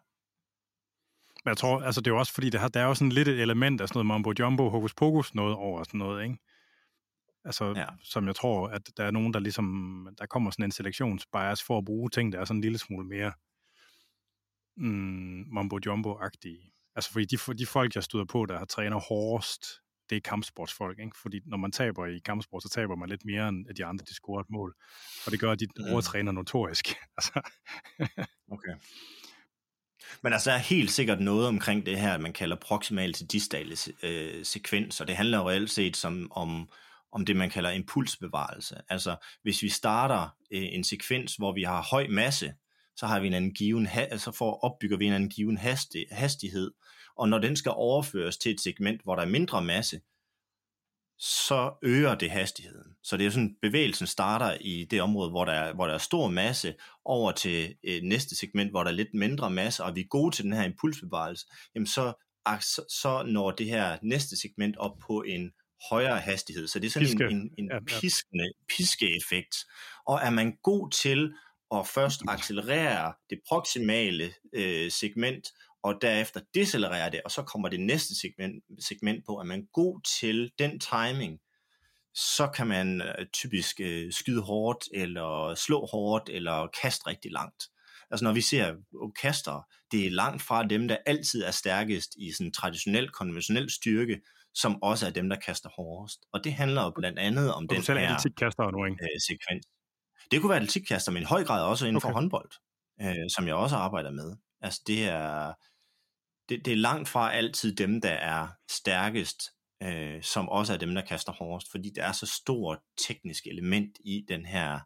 Men 1.48 1.50
jeg 1.50 1.58
tror, 1.58 1.82
altså 1.82 2.02
det 2.02 2.08
er 2.08 2.12
jo 2.12 2.20
også 2.20 2.34
fordi, 2.34 2.50
der, 2.50 2.68
der 2.68 2.80
er 2.80 2.86
jo 2.86 2.94
sådan 2.94 3.12
lidt 3.12 3.28
et 3.28 3.42
element 3.42 3.82
af 3.82 3.88
sådan 3.88 3.98
noget 3.98 4.06
mambo 4.06 4.34
jumbo, 4.40 4.70
hokus 4.70 4.94
pokus 4.94 5.36
noget 5.36 5.56
over 5.56 5.84
sådan 5.84 5.98
noget, 5.98 6.24
ikke? 6.24 6.38
Altså, 7.46 7.74
ja. 7.76 7.86
som 8.04 8.28
jeg 8.28 8.36
tror, 8.36 8.68
at 8.68 8.82
der 8.98 9.04
er 9.04 9.12
nogen, 9.12 9.34
der 9.34 9.40
ligesom, 9.40 10.08
der 10.18 10.26
kommer 10.26 10.52
sådan 10.52 10.66
en 10.66 10.72
selektionsbias 10.72 11.64
for 11.64 11.78
at 11.78 11.86
bruge 11.86 12.10
ting, 12.10 12.34
der 12.34 12.40
er 12.40 12.46
sådan 12.46 12.58
en 12.58 12.62
lille 12.62 12.78
smule 12.78 13.08
mere 13.08 13.32
mm, 14.78 15.46
mambo 15.54 15.80
jumbo-agtige. 15.86 16.92
Altså, 16.96 17.12
fordi 17.12 17.26
de, 17.26 17.58
de 17.58 17.66
folk, 17.66 17.96
jeg 17.96 18.04
støder 18.04 18.26
på, 18.26 18.46
der 18.46 18.58
har 18.58 18.66
træner 18.66 19.00
hårdest, 19.00 19.66
det 20.10 20.16
er 20.16 20.22
kampsportsfolk, 20.22 21.00
ikke? 21.00 21.18
Fordi 21.22 21.40
når 21.46 21.58
man 21.58 21.72
taber 21.72 22.06
i 22.06 22.20
kampsport, 22.20 22.64
så 22.64 22.70
taber 22.70 22.96
man 22.96 23.10
lidt 23.10 23.26
mere, 23.26 23.50
end 23.50 23.70
at 23.70 23.78
de 23.78 23.86
andre, 23.86 24.06
de 24.10 24.14
scorer 24.14 24.42
et 24.42 24.50
mål. 24.50 24.76
Og 25.26 25.32
det 25.32 25.40
gør, 25.40 25.52
at 25.52 25.60
de 25.60 25.68
mm. 25.78 25.92
overtræner 25.92 26.32
notorisk. 26.32 26.88
altså. 27.18 27.42
okay. 28.52 28.74
Men 30.24 30.34
altså, 30.34 30.50
der 30.50 30.56
er 30.56 30.60
helt 30.60 30.92
sikkert 30.92 31.20
noget 31.20 31.48
omkring 31.48 31.86
det 31.86 32.00
her, 32.00 32.18
man 32.18 32.34
kalder 32.34 32.56
proximal 32.56 33.14
til 33.14 33.28
distale 33.28 33.76
øh, 34.04 34.46
sekvens, 34.46 35.02
og 35.02 35.08
det 35.08 35.16
handler 35.16 35.38
jo 35.38 35.50
reelt 35.50 35.72
set 35.72 35.98
som, 35.98 36.32
om, 36.32 36.70
om 37.12 37.26
det, 37.26 37.36
man 37.36 37.50
kalder 37.50 37.70
impulsbevarelse. 37.70 38.76
Altså, 38.90 39.16
hvis 39.44 39.64
vi 39.64 39.70
starter 39.70 40.36
øh, 40.52 40.68
en 40.72 40.84
sekvens, 40.84 41.36
hvor 41.36 41.54
vi 41.54 41.64
har 41.64 41.88
høj 41.92 42.08
masse, 42.10 42.54
så 42.96 43.08
har 43.08 43.20
vi 43.20 43.28
en 43.28 43.34
anden 43.34 43.54
given, 43.54 43.88
altså 43.94 44.32
for 44.32 44.66
opbygger 44.66 44.98
vi 44.98 45.06
en 45.06 45.14
anden 45.14 45.30
given 45.30 45.58
hastighed, 46.12 46.72
og 47.18 47.30
når 47.30 47.38
den 47.38 47.56
skal 47.56 47.72
overføres 47.76 48.38
til 48.38 48.52
et 48.52 48.62
segment, 48.62 49.02
hvor 49.04 49.16
der 49.16 49.22
er 49.22 49.30
mindre 49.30 49.62
masse, 49.62 50.02
så 51.20 51.74
øger 51.84 52.16
det 52.16 52.32
hastigheden. 52.32 52.96
Så 53.04 53.18
det 53.18 53.26
er 53.26 53.30
sådan, 53.30 53.56
bevægelsen 53.62 54.08
starter 54.08 54.58
i 54.62 54.88
det 54.92 55.02
område, 55.02 55.30
hvor 55.30 55.46
der 55.46 55.52
er, 55.52 55.74
hvor 55.74 55.88
der 55.88 55.94
er 55.94 55.98
stor 55.98 56.28
masse, 56.28 56.76
over 57.06 57.32
til 57.32 57.76
et 57.84 58.04
næste 58.04 58.36
segment, 58.36 58.72
hvor 58.72 58.84
der 58.84 58.92
er 58.92 58.96
lidt 58.96 59.14
mindre 59.14 59.50
masse, 59.50 59.84
og 59.84 59.96
vi 59.96 60.02
er 60.02 60.08
gode 60.08 60.36
til 60.36 60.44
den 60.44 60.54
her 60.54 60.64
impulsbevarelse, 60.64 61.46
jamen 61.76 61.88
så, 61.88 62.14
så 62.90 63.24
når 63.28 63.52
det 63.52 63.66
her 63.66 63.98
næste 64.04 64.38
segment 64.38 64.78
op 64.78 64.98
på 65.08 65.22
en 65.22 65.52
højere 65.90 66.20
hastighed. 66.20 66.68
Så 66.68 66.80
det 66.80 66.88
er 66.88 66.92
sådan 66.92 67.08
Piske. 67.08 67.24
en, 67.24 67.32
en, 67.32 67.52
en 67.58 67.70
ja, 67.72 67.76
ja. 67.76 68.00
piskende, 68.00 68.52
piskeeffekt. 68.70 69.56
Og 70.08 70.20
er 70.24 70.30
man 70.30 70.58
god 70.64 70.92
til 70.92 71.34
at 71.72 71.88
først 71.88 72.22
accelerere 72.34 73.14
det 73.30 73.40
proximale 73.50 74.34
øh, 74.54 74.92
segment, 74.92 75.48
og 75.88 76.02
derefter 76.02 76.42
decelerere 76.54 77.12
det, 77.12 77.22
og 77.26 77.32
så 77.32 77.42
kommer 77.42 77.70
det 77.70 77.80
næste 77.80 78.20
segment, 78.20 78.64
segment 78.80 79.26
på, 79.26 79.38
at 79.38 79.48
man 79.48 79.60
er 79.60 79.66
god 79.74 80.02
til 80.20 80.52
den 80.60 80.80
timing, 80.80 81.40
så 82.16 82.48
kan 82.48 82.68
man 82.68 83.02
øh, 83.02 83.26
typisk 83.34 83.80
øh, 83.80 84.14
skyde 84.14 84.42
hårdt, 84.42 84.84
eller 84.94 85.56
slå 85.56 85.86
hårdt, 85.86 86.30
eller 86.30 86.68
kaste 86.82 87.08
rigtig 87.08 87.32
langt. 87.32 87.64
Altså 88.12 88.24
når 88.24 88.34
vi 88.34 88.42
ser 88.42 88.76
kaster, 89.22 89.68
det 89.92 90.08
er 90.08 90.12
langt 90.12 90.42
fra 90.42 90.64
dem, 90.64 90.88
der 90.88 90.98
altid 91.06 91.44
er 91.44 91.52
stærkest 91.52 92.16
i 92.18 92.32
sådan 92.32 92.52
traditionel, 92.52 93.10
konventionel 93.10 93.72
styrke, 93.72 94.22
som 94.54 94.84
også 94.84 95.06
er 95.06 95.10
dem, 95.10 95.30
der 95.30 95.36
kaster 95.36 95.70
hårdest. 95.70 96.20
Og 96.34 96.44
det 96.44 96.54
handler 96.54 96.84
jo 96.84 96.92
blandt 96.96 97.20
andet 97.20 97.54
om 97.54 97.68
den 97.68 97.78
her 97.78 98.72
nu, 98.72 98.86
ikke? 98.86 98.98
Øh, 99.04 99.20
sekvens. 99.28 99.66
Det 100.32 100.42
kunne 100.42 100.50
være 100.50 100.60
atletikkaster, 100.60 101.12
men 101.12 101.22
i 101.22 101.26
høj 101.26 101.44
grad 101.44 101.64
også 101.64 101.86
inden 101.86 101.98
okay. 101.98 102.08
for 102.08 102.14
håndbold, 102.14 102.52
øh, 103.02 103.30
som 103.36 103.48
jeg 103.48 103.56
også 103.56 103.76
arbejder 103.76 104.12
med. 104.12 104.36
Altså 104.62 104.82
det 104.88 105.06
er, 105.06 105.54
det, 106.50 106.66
det 106.66 106.74
er 106.74 106.78
langt 106.78 107.10
fra 107.10 107.34
altid 107.34 107.76
dem, 107.76 108.02
der 108.02 108.10
er 108.10 108.48
stærkest, 108.70 109.44
øh, 109.84 110.24
som 110.24 110.50
også 110.50 110.74
er 110.74 110.78
dem, 110.78 110.96
der 110.96 111.02
kaster 111.02 111.32
hårdest, 111.32 111.72
fordi 111.72 111.90
der 111.96 112.04
er 112.04 112.12
så 112.12 112.26
stort 112.26 112.80
teknisk 113.08 113.48
element 113.48 113.98
i 114.06 114.26
den 114.28 114.46
her 114.46 114.80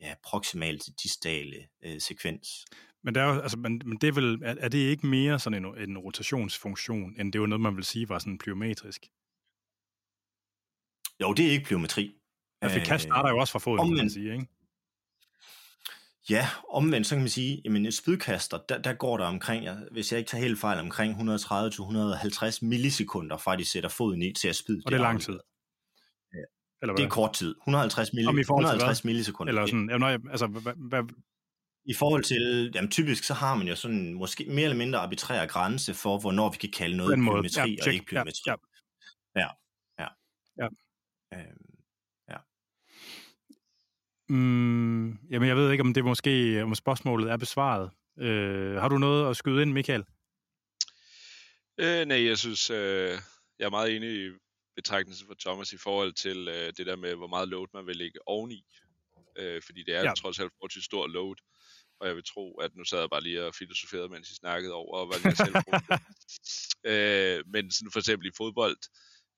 ja, 0.00 0.14
proximal 0.24 0.78
til 0.78 0.92
distale 1.02 1.56
øh, 1.84 2.00
sekvens. 2.00 2.48
Men, 3.04 3.14
der 3.14 3.22
er, 3.22 3.42
altså, 3.42 3.58
men, 3.58 3.82
men 3.84 3.98
det 3.98 4.08
er, 4.08 4.12
vel, 4.12 4.42
er, 4.42 4.54
er 4.58 4.68
det 4.68 4.78
ikke 4.78 5.06
mere 5.06 5.38
sådan 5.38 5.64
en, 5.64 5.78
en 5.90 5.98
rotationsfunktion, 5.98 7.20
end 7.20 7.32
det 7.32 7.40
var 7.40 7.46
noget, 7.46 7.60
man 7.60 7.76
vil 7.76 7.84
sige 7.84 8.08
var 8.08 8.18
sådan 8.18 8.38
plyometrisk? 8.38 9.06
Jo, 11.20 11.32
det 11.32 11.46
er 11.46 11.50
ikke 11.50 11.64
plyometri. 11.64 12.14
For 12.62 12.84
kast 12.84 13.04
starter 13.04 13.30
jo 13.30 13.38
også 13.38 13.52
fra 13.52 13.58
foden, 13.58 13.88
kan 13.88 13.96
man 13.96 14.10
sige, 14.10 14.32
ikke? 14.32 14.46
Ja, 16.30 16.48
omvendt 16.68 17.06
så 17.06 17.14
kan 17.14 17.22
man 17.22 17.28
sige, 17.28 17.62
at 17.64 17.72
en 17.72 17.92
spydkaster, 17.92 18.58
der, 18.68 18.82
der 18.82 18.92
går 18.92 19.16
der 19.16 19.24
omkring, 19.24 19.68
hvis 19.90 20.12
jeg 20.12 20.18
ikke 20.18 20.28
tager 20.28 20.42
helt 20.42 20.60
fejl, 20.60 20.78
omkring 20.78 21.14
130-150 21.14 22.58
millisekunder 22.62 23.36
fra 23.36 23.56
de 23.56 23.64
sætter 23.64 23.88
foden 23.90 24.22
i 24.22 24.32
til 24.32 24.48
at 24.48 24.56
spide. 24.56 24.82
Og 24.84 24.92
det 24.92 24.98
er 24.98 25.02
lang 25.02 25.20
tid. 25.22 25.38
Eller 26.82 26.94
Det 26.94 27.02
er 27.02 27.06
hvad? 27.06 27.10
kort 27.10 27.32
tid. 27.32 27.54
150, 27.60 28.12
milli, 28.12 28.26
Om 28.28 28.38
i 28.38 28.44
forhold 28.44 28.64
til 28.64 28.74
150 28.74 29.04
millisekunder. 29.04 29.50
Eller 29.50 29.66
sådan, 29.66 29.90
ja, 29.90 29.98
nej, 29.98 30.18
altså, 30.30 30.46
hvad, 30.46 30.72
hvad, 30.76 31.02
I 31.84 31.94
forhold 31.94 32.24
til, 32.24 32.70
jamen 32.74 32.90
typisk 32.90 33.24
så 33.24 33.34
har 33.34 33.54
man 33.54 33.68
jo 33.68 33.76
sådan 33.76 34.14
måske 34.14 34.44
mere 34.48 34.64
eller 34.64 34.76
mindre 34.76 34.98
arbitrære 34.98 35.46
grænse 35.46 35.94
for, 35.94 36.18
hvornår 36.18 36.50
vi 36.50 36.56
kan 36.56 36.70
kalde 36.70 36.96
noget 36.96 37.14
plyometri 37.16 37.70
Ja, 37.70 37.82
og 37.86 37.92
ikke 37.92 38.04
Ja, 38.04 38.08
plyometri. 38.08 38.50
ja. 40.58 40.68
Øhm, 41.34 41.71
Mm, 44.32 45.08
jamen, 45.30 45.48
jeg 45.48 45.56
ved 45.56 45.72
ikke, 45.72 45.82
om 45.82 45.94
det 45.94 46.04
måske, 46.04 46.62
om 46.62 46.74
spørgsmålet 46.74 47.30
er 47.30 47.36
besvaret. 47.36 47.90
Øh, 48.18 48.74
har 48.74 48.88
du 48.88 48.98
noget 48.98 49.30
at 49.30 49.36
skyde 49.36 49.62
ind, 49.62 49.72
Michael? 49.72 50.04
Øh, 51.78 52.04
nej, 52.06 52.24
jeg 52.26 52.38
synes, 52.38 52.70
øh, 52.70 53.18
jeg 53.58 53.66
er 53.66 53.70
meget 53.70 53.96
enig 53.96 54.26
i 54.26 54.30
betragtningen 54.76 55.26
for 55.26 55.34
Thomas 55.40 55.72
i 55.72 55.76
forhold 55.76 56.12
til 56.12 56.48
øh, 56.48 56.72
det 56.76 56.86
der 56.86 56.96
med, 56.96 57.14
hvor 57.14 57.26
meget 57.26 57.48
load 57.48 57.66
man 57.74 57.86
vil 57.86 57.96
lægge 57.96 58.28
oveni. 58.28 58.64
Øh, 59.38 59.62
fordi 59.62 59.82
det 59.82 59.94
er 59.94 60.02
Ja. 60.04 60.12
trods 60.14 60.38
alt 60.40 60.52
forholdsvis 60.52 60.84
stor 60.84 61.06
load. 61.06 61.36
Og 62.00 62.06
jeg 62.08 62.16
vil 62.16 62.24
tro, 62.24 62.54
at 62.58 62.76
nu 62.76 62.84
sad 62.84 62.98
jeg 63.00 63.10
bare 63.10 63.22
lige 63.22 63.44
og 63.46 63.54
filosoferede, 63.54 64.08
mens 64.08 64.30
I 64.30 64.34
snakkede 64.34 64.72
over, 64.72 64.98
og 64.98 65.06
hvad 65.06 65.18
jeg 65.24 65.36
selv 65.36 65.52
brugte. 65.52 65.94
øh, 66.90 67.44
men 67.52 67.70
sådan 67.70 67.90
for 67.92 67.98
eksempel 67.98 68.28
i 68.28 68.32
fodbold, 68.36 68.76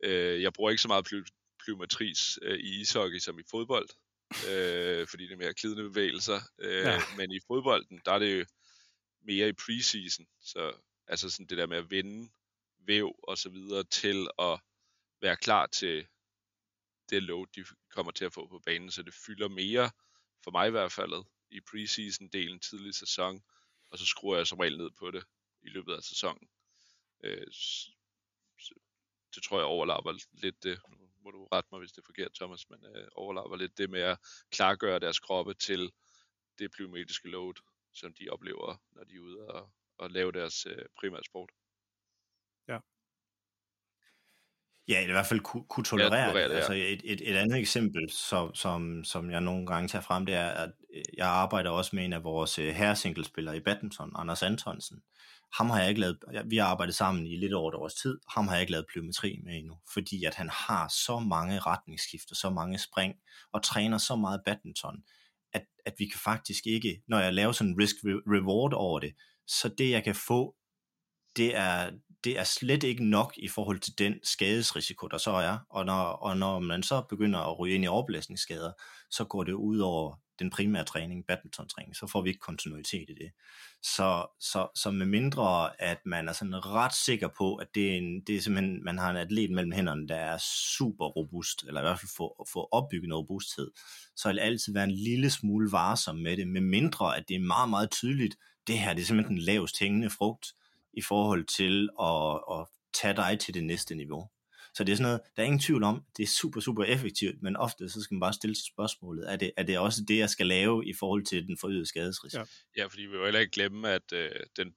øh, 0.04 0.42
jeg 0.42 0.52
bruger 0.52 0.70
ikke 0.70 0.82
så 0.82 0.88
meget 0.88 1.06
ply- 1.08 1.32
plyometris 1.64 2.38
øh, 2.42 2.58
i 2.58 2.80
ishockey 2.80 3.18
som 3.18 3.38
i 3.38 3.42
fodbold, 3.50 3.88
øh, 4.51 5.06
fordi 5.06 5.24
det 5.26 5.32
er 5.32 5.36
mere 5.36 5.55
glidende 5.55 5.82
bevægelser. 5.82 6.40
Øh, 6.59 6.76
Ja. 6.76 7.01
Men 7.16 7.32
i 7.32 7.40
fodbolden, 7.46 8.01
der 8.05 8.12
er 8.12 8.18
det 8.18 8.40
jo 8.40 8.46
mere 9.22 9.48
i 9.48 9.52
preseason, 9.52 10.26
så 10.40 10.72
altså 11.06 11.30
sådan 11.30 11.46
det 11.46 11.59
der 11.59 11.66
med 11.66 11.76
at 11.76 11.90
vinde 11.90 12.32
væv 12.78 13.14
og 13.22 13.38
så 13.38 13.48
videre 13.48 13.84
til 13.84 14.28
at 14.38 14.60
være 15.20 15.36
klar 15.36 15.66
til 15.66 16.06
det 17.10 17.22
load, 17.22 17.46
de 17.56 17.64
kommer 17.90 18.12
til 18.12 18.24
at 18.24 18.32
få 18.32 18.46
på 18.48 18.59
banen, 18.66 18.90
så 18.90 19.02
det 19.02 19.14
fylder 19.26 19.48
mere, 19.48 19.90
for 20.44 20.51
mig 20.51 20.68
i 20.68 20.70
hvert 20.70 20.92
fald, 20.92 21.24
i 21.51 21.60
preseason-delen 21.60 22.59
tidlig 22.59 22.94
sæson, 22.94 23.42
og 23.90 23.98
så 23.98 24.06
skruer 24.06 24.36
jeg 24.36 24.46
som 24.46 24.59
regel 24.59 24.78
ned 24.78 24.90
på 24.90 25.10
det 25.10 25.24
i 25.62 25.68
løbet 25.68 25.94
af 25.94 26.02
sæsonen. 26.02 26.48
Øh, 27.24 27.46
det 29.34 29.42
tror 29.42 29.59
jeg 29.59 29.66
overlapper 29.66 30.12
lidt 30.32 30.62
det, 30.62 30.80
nu 30.88 31.09
må 31.24 31.30
du 31.30 31.48
rette 31.52 31.68
mig, 31.72 31.78
hvis 31.78 31.92
det 31.92 31.98
er 31.98 32.06
forkert, 32.06 32.34
Thomas, 32.34 32.70
men 32.70 32.86
øh, 32.86 33.09
overlapper 33.14 33.56
lidt 33.56 33.78
det 33.78 33.90
med 33.90 34.01
at 34.01 34.18
klargøre 34.51 34.98
deres 34.98 35.20
kroppe 35.20 35.55
til 35.55 35.92
det 36.59 36.70
plyometriske 36.70 37.28
load, 37.28 37.55
som 37.92 38.14
de 38.14 38.28
oplever, 38.28 38.82
når 38.90 39.05
de 39.05 39.14
er 39.14 39.20
ude 39.20 39.46
og, 39.46 39.70
og 39.98 40.10
lave 40.10 40.32
deres 40.32 40.66
øh, 40.66 40.84
primære 41.01 41.24
sport. 41.24 41.51
Ja, 42.68 42.78
i 44.86 45.12
hvert 45.12 45.27
fald 45.27 45.40
kunne, 45.40 45.65
kunne 45.69 45.85
tolerere 45.85 46.28
tolerere 46.28 46.48
det. 46.48 46.55
ja. 46.55 46.56
Altså 46.56 46.73
et, 46.73 47.01
et, 47.05 47.31
et 47.31 47.36
andet 47.36 47.59
eksempel, 47.59 48.11
som, 48.11 48.55
som, 48.55 49.05
som 49.05 49.31
jeg 49.31 49.40
nogle 49.40 49.66
gange 49.66 49.89
tager 49.89 50.02
frem, 50.02 50.27
det 50.27 50.35
er, 50.35 50.48
at 50.48 50.70
øh, 50.94 51.02
jeg 51.16 51.27
arbejder 51.27 51.70
også 51.70 51.97
med 51.97 52.05
en 52.05 52.12
af 52.12 52.24
vores 52.24 52.59
øh, 52.59 52.74
herresinglespillere 52.74 53.56
i 53.56 53.61
badminton, 53.61 54.12
Anders 54.15 54.43
Antonsen. 54.43 55.02
Ham 55.55 55.70
har 55.70 55.81
jeg 55.81 55.89
ikke 55.89 56.01
lavet, 56.01 56.19
ja, 56.32 56.43
vi 56.47 56.56
har 56.56 56.66
arbejdet 56.66 56.94
sammen 56.94 57.27
i 57.27 57.36
lidt 57.36 57.55
over 57.55 57.69
et 57.70 57.74
års 57.74 57.94
tid, 57.94 58.19
ham 58.35 58.48
har 58.48 58.55
jeg 58.55 58.61
ikke 58.61 58.73
lavet 58.73 58.86
plyometri 58.93 59.40
med 59.44 59.56
endnu, 59.56 59.74
fordi 59.93 60.24
at 60.24 60.35
han 60.35 60.48
har 60.48 60.89
så 60.89 61.19
mange 61.19 61.59
retningsskifter, 61.59 62.35
så 62.35 62.51
mange 62.51 62.78
spring, 62.78 63.15
og 63.52 63.62
træner 63.62 63.98
så 63.98 64.16
meget 64.16 64.40
badminton, 64.44 65.02
at, 65.52 65.65
at 65.86 65.94
vi 65.98 66.06
kan 66.06 66.20
faktisk 66.24 66.66
ikke, 66.66 67.02
når 67.09 67.19
jeg 67.19 67.35
laver 67.35 67.52
sådan 67.52 67.73
en 67.73 67.82
risk-reward 67.82 68.73
over 68.73 69.01
det, 69.01 69.15
så 69.47 69.69
det 69.69 69.90
jeg 69.90 70.05
kan 70.05 70.15
få, 70.15 70.55
det 71.36 71.56
er, 71.56 71.90
det 72.24 72.38
er 72.38 72.44
slet 72.44 72.82
ikke 72.82 73.05
nok 73.05 73.34
i 73.36 73.48
forhold 73.48 73.80
til 73.80 73.98
den 73.98 74.14
skadesrisiko, 74.22 75.06
der 75.06 75.18
så 75.18 75.30
er. 75.30 75.59
Og 75.70 75.86
når, 75.86 76.02
og 76.02 76.36
når 76.36 76.59
man 76.59 76.82
så 76.82 77.01
begynder 77.01 77.38
at 77.38 77.59
ryge 77.59 77.74
ind 77.74 77.84
i 77.84 77.86
overbelastningsskader, 77.86 78.72
så 79.10 79.24
går 79.24 79.44
det 79.44 79.52
ud 79.52 79.78
over 79.78 80.16
den 80.38 80.51
primære 80.51 80.84
træning, 80.84 81.26
badmintontræning, 81.26 81.96
så 81.96 82.06
får 82.06 82.22
vi 82.22 82.28
ikke 82.28 82.40
kontinuitet 82.40 83.10
i 83.10 83.14
det. 83.14 83.30
Så, 83.82 84.26
så, 84.40 84.68
så 84.74 84.90
med 84.90 85.06
mindre, 85.06 85.80
at 85.82 85.98
man 86.06 86.28
er 86.28 86.32
sådan 86.32 86.66
ret 86.66 86.94
sikker 86.94 87.28
på, 87.28 87.55
at 87.55 87.68
det 87.74 87.92
er, 87.92 87.96
en, 87.96 88.20
det 88.26 88.36
er 88.36 88.40
simpelthen, 88.40 88.84
man 88.84 88.98
har 88.98 89.10
en 89.10 89.16
atlet 89.16 89.51
mellem 89.51 89.72
hænderne, 89.72 90.09
der 90.09 90.16
er 90.16 90.38
super 90.76 91.06
robust, 91.06 91.64
eller 91.66 91.80
i 91.80 91.84
hvert 91.84 92.01
fald 92.01 92.10
få, 92.16 92.46
få 92.52 92.68
opbygget 92.72 93.09
noget 93.09 93.22
robusthed, 93.22 93.70
så 94.16 94.28
vil 94.28 94.36
det 94.36 94.42
altid 94.42 94.72
være 94.72 94.84
en 94.84 94.90
lille 94.90 95.30
smule 95.30 95.72
varsom 95.72 96.16
med 96.16 96.36
det, 96.36 96.48
med 96.48 96.60
mindre, 96.60 97.16
at 97.16 97.24
det 97.28 97.36
er 97.36 97.40
meget, 97.40 97.70
meget 97.70 97.90
tydeligt, 97.90 98.36
det 98.66 98.78
her 98.78 98.94
det 98.94 99.02
er 99.02 99.06
simpelthen 99.06 99.36
den 99.36 99.44
lavest 99.44 99.78
hængende 99.78 100.10
frugt, 100.10 100.46
i 100.96 101.02
forhold 101.02 101.44
til 101.46 101.88
at, 102.00 102.60
at 102.60 102.66
tage 102.94 103.16
dig 103.16 103.40
til 103.40 103.54
det 103.54 103.64
næste 103.64 103.94
niveau. 103.94 104.30
Så 104.74 104.84
det 104.84 104.92
er 104.92 104.96
sådan 104.96 105.02
noget, 105.02 105.20
der 105.36 105.42
er 105.42 105.46
ingen 105.46 105.60
tvivl 105.60 105.82
om, 105.82 106.04
det 106.16 106.22
er 106.22 106.26
super, 106.26 106.60
super 106.60 106.84
effektivt, 106.84 107.42
men 107.42 107.56
ofte 107.56 107.88
så 107.88 108.02
skal 108.02 108.14
man 108.14 108.20
bare 108.20 108.32
stille 108.32 108.56
sig 108.56 108.64
spørgsmålet, 108.72 109.32
er 109.32 109.36
det, 109.36 109.52
er 109.56 109.62
det 109.62 109.78
også 109.78 110.04
det, 110.08 110.18
jeg 110.18 110.30
skal 110.30 110.46
lave 110.46 110.86
i 110.86 110.92
forhold 110.92 111.24
til 111.24 111.46
den 111.46 111.58
forøgede 111.60 111.86
skadesrisiko? 111.86 112.40
Ja. 112.40 112.82
Ja, 112.82 112.86
fordi 112.86 113.02
vi 113.02 113.08
vil 113.08 113.18
jo 113.18 113.24
heller 113.24 113.40
ikke 113.40 113.52
glemme, 113.52 113.88
at 113.88 114.12
øh, 114.12 114.30
den 114.56 114.74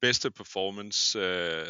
bedste 0.00 0.30
performance 0.30 1.18
øh, 1.18 1.66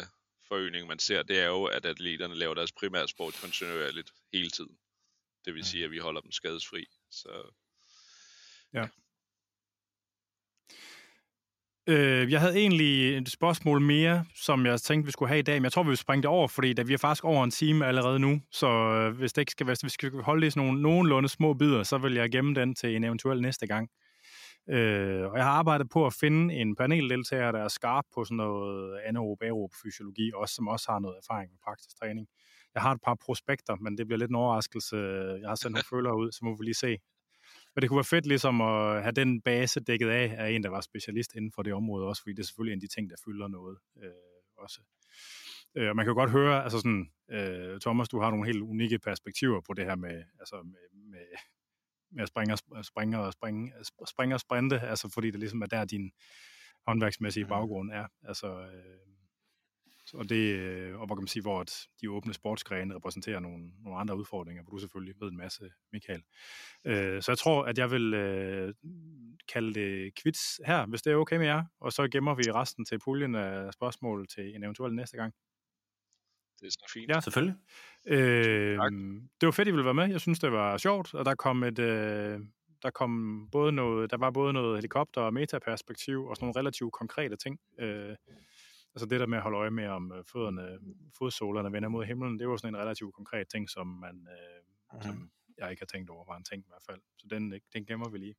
forøgning, 0.47 0.87
man 0.87 0.99
ser, 0.99 1.23
det 1.23 1.39
er 1.39 1.47
jo, 1.47 1.63
at 1.63 1.85
atleterne 1.85 2.35
laver 2.35 2.53
deres 2.53 2.71
primære 2.71 3.07
sport 3.07 3.33
kontinuerligt 3.41 4.11
hele 4.33 4.49
tiden. 4.49 4.77
Det 5.45 5.53
vil 5.53 5.65
sige, 5.65 5.85
at 5.85 5.91
vi 5.91 5.97
holder 5.97 6.21
dem 6.21 6.31
skadesfri. 6.31 6.85
Så 7.11 7.51
Øh, 11.87 12.31
jeg 12.31 12.39
havde 12.39 12.57
egentlig 12.57 13.17
et 13.17 13.31
spørgsmål 13.31 13.81
mere, 13.81 14.25
som 14.35 14.65
jeg 14.65 14.81
tænkte, 14.81 15.05
vi 15.05 15.11
skulle 15.11 15.29
have 15.29 15.39
i 15.39 15.41
dag, 15.41 15.55
men 15.55 15.63
jeg 15.63 15.71
tror, 15.71 15.83
vi 15.83 15.89
vil 15.89 15.97
springe 15.97 16.21
det 16.21 16.29
over, 16.29 16.47
fordi 16.47 16.73
da 16.73 16.81
vi 16.81 16.93
er 16.93 16.97
faktisk 16.97 17.23
over 17.23 17.43
en 17.43 17.51
time 17.51 17.85
allerede 17.85 18.19
nu, 18.19 18.41
så 18.51 18.67
øh, 18.67 19.17
hvis 19.17 19.33
det 19.33 19.41
ikke 19.41 19.51
skal, 19.51 19.65
hvis 19.65 19.83
vi 19.83 19.89
skal 19.89 20.11
holde 20.11 20.41
det 20.41 20.47
i 20.47 20.49
sådan 20.49 20.67
nogle 20.67 20.81
nogenlunde 20.81 21.29
små 21.29 21.53
bidder, 21.53 21.83
så 21.83 21.97
vil 21.97 22.13
jeg 22.13 22.31
gemme 22.31 22.55
den 22.55 22.75
til 22.75 22.95
en 22.95 23.03
eventuel 23.03 23.41
næste 23.41 23.67
gang. 23.67 23.89
Øh, 24.69 25.31
og 25.31 25.37
jeg 25.37 25.45
har 25.45 25.51
arbejdet 25.51 25.89
på 25.89 26.05
at 26.05 26.13
finde 26.13 26.53
en 26.53 26.75
paneldeltager, 26.75 27.51
der 27.51 27.59
er 27.59 27.67
skarp 27.67 28.05
på 28.13 28.25
sådan 28.25 28.37
noget 28.37 28.99
anaerob 29.05 29.41
aerob 29.41 29.71
fysiologi, 29.83 30.31
også, 30.35 30.55
som 30.55 30.67
også 30.67 30.91
har 30.91 30.99
noget 30.99 31.17
erfaring 31.17 31.51
med 31.51 31.59
praktisk 31.63 31.99
træning. 31.99 32.27
Jeg 32.73 32.81
har 32.81 32.91
et 32.91 33.01
par 33.03 33.15
prospekter, 33.25 33.75
men 33.75 33.97
det 33.97 34.07
bliver 34.07 34.19
lidt 34.19 34.29
en 34.29 34.35
overraskelse. 34.35 34.97
Jeg 35.41 35.49
har 35.49 35.55
sendt 35.55 35.73
nogle 35.73 35.91
følger 35.93 36.13
ud, 36.13 36.31
så 36.31 36.39
må 36.45 36.57
vi 36.57 36.63
lige 36.63 36.73
se. 36.73 36.97
Men 37.75 37.81
det 37.81 37.89
kunne 37.89 37.97
være 37.97 38.03
fedt 38.03 38.25
ligesom 38.25 38.61
at 38.61 39.03
have 39.03 39.11
den 39.11 39.41
base 39.41 39.79
dækket 39.79 40.09
af 40.09 40.35
af 40.37 40.49
en, 40.49 40.63
der 40.63 40.69
var 40.69 40.81
specialist 40.81 41.35
inden 41.35 41.51
for 41.51 41.63
det 41.63 41.73
område 41.73 42.07
også, 42.07 42.21
fordi 42.21 42.33
det 42.33 42.39
er 42.39 42.45
selvfølgelig 42.45 42.73
en 42.73 42.77
af 42.77 42.81
de 42.89 42.95
ting, 42.95 43.09
der 43.09 43.15
fylder 43.25 43.47
noget 43.47 43.77
øh, 44.03 44.11
også. 44.57 44.81
Øh, 45.75 45.89
og 45.89 45.95
man 45.95 46.05
kan 46.05 46.11
jo 46.11 46.19
godt 46.19 46.31
høre, 46.31 46.63
altså 46.63 46.77
sådan, 46.77 47.11
øh, 47.31 47.79
Thomas, 47.79 48.09
du 48.09 48.19
har 48.19 48.29
nogle 48.29 48.45
helt 48.45 48.61
unikke 48.61 48.99
perspektiver 48.99 49.61
på 49.61 49.73
det 49.73 49.85
her 49.85 49.95
med, 49.95 50.23
altså 50.39 50.55
med, 50.63 51.09
med, 51.11 51.25
med 52.11 52.23
at 52.23 52.27
springe 52.27 52.53
og 52.53 52.85
springe 52.85 53.19
og 53.19 53.33
springe, 53.33 53.73
springe 54.07 54.35
og 54.35 54.39
sprinte, 54.39 54.79
altså 54.79 55.09
fordi 55.13 55.31
det 55.31 55.39
ligesom 55.39 55.61
er 55.61 55.65
der, 55.65 55.85
din 55.85 56.11
håndværksmæssige 56.87 57.45
baggrund 57.45 57.91
er. 57.91 58.07
Altså, 58.23 58.47
øh, 58.47 59.20
og 60.13 60.29
det, 60.29 60.55
øh, 60.55 60.99
og 60.99 61.05
hvor 61.05 61.15
kan 61.15 61.21
man 61.21 61.27
sige, 61.27 61.41
hvor 61.41 61.59
at 61.59 61.87
de 62.01 62.11
åbne 62.11 62.33
sportsgrene 62.33 62.95
repræsenterer 62.95 63.39
nogle, 63.39 63.71
nogle 63.83 63.99
andre 63.99 64.17
udfordringer, 64.17 64.63
hvor 64.63 64.71
du 64.71 64.77
selvfølgelig 64.77 65.15
ved 65.19 65.27
en 65.27 65.37
masse, 65.37 65.71
Michael. 65.93 66.23
Øh, 66.85 67.21
så 67.21 67.31
jeg 67.31 67.37
tror, 67.37 67.63
at 67.63 67.77
jeg 67.77 67.91
vil 67.91 68.13
øh, 68.13 68.73
kalde 69.53 69.73
det 69.73 70.11
quits 70.23 70.61
her, 70.65 70.85
hvis 70.85 71.01
det 71.01 71.11
er 71.11 71.15
okay 71.15 71.35
med 71.35 71.45
jer, 71.45 71.63
og 71.79 71.93
så 71.93 72.07
gemmer 72.07 72.35
vi 72.35 72.43
resten 72.51 72.85
til 72.85 72.99
puljen 72.99 73.35
af 73.35 73.73
spørgsmål 73.73 74.27
til 74.27 74.55
en 74.55 74.63
eventuel 74.63 74.93
næste 74.95 75.17
gang. 75.17 75.33
det 76.59 76.67
er 76.67 76.71
så 76.71 76.91
fint. 76.93 77.09
Ja. 77.09 77.19
Selvfølgelig. 77.19 77.55
Øh, 78.07 78.77
Tak. 78.77 78.91
det 79.41 79.45
var 79.47 79.51
fedt, 79.51 79.67
I 79.67 79.71
ville 79.71 79.85
være 79.85 79.93
med. 79.93 80.09
Jeg 80.09 80.21
synes, 80.21 80.39
det 80.39 80.51
var 80.51 80.77
sjovt, 80.77 81.13
og 81.13 81.25
der 81.25 81.35
kom 81.35 81.63
et... 81.63 81.79
Øh, 81.79 82.39
der 82.83 82.89
kom 82.89 83.47
både 83.51 83.71
noget, 83.71 84.11
der 84.11 84.17
var 84.17 84.31
både 84.31 84.53
noget 84.53 84.77
helikopter- 84.77 85.21
og 85.21 85.33
metaperspektiv, 85.33 86.25
og 86.25 86.35
sådan 86.35 86.45
nogle 86.45 86.59
relativt 86.59 86.93
konkrete 86.93 87.35
ting. 87.35 87.59
Øh, 87.79 88.15
altså 88.95 89.05
det 89.05 89.19
der 89.19 89.25
med 89.25 89.37
at 89.37 89.43
holde 89.43 89.57
øje 89.57 89.69
med, 89.69 89.87
om 89.87 90.11
øh, 90.11 90.23
fødderne, 90.23 90.79
fodsålerne 91.17 91.71
vender 91.71 91.89
mod 91.89 92.05
himlen, 92.05 92.39
det 92.39 92.49
var 92.49 92.57
sådan 92.57 92.75
en 92.75 92.81
relativt 92.81 93.15
konkret 93.15 93.47
ting, 93.47 93.69
som 93.69 93.87
man, 93.87 94.27
øh, 94.31 95.03
som 95.03 95.31
jeg 95.57 95.71
ikke 95.71 95.81
har 95.81 95.85
tænkt 95.85 96.09
over, 96.09 96.25
var 96.25 96.37
en 96.37 96.43
ting 96.43 96.63
i 96.63 96.67
hvert 96.67 96.83
fald. 96.89 97.01
Så 97.17 97.27
den, 97.29 97.61
den 97.73 97.85
gemmer 97.85 98.09
vi 98.09 98.17
lige. 98.17 98.35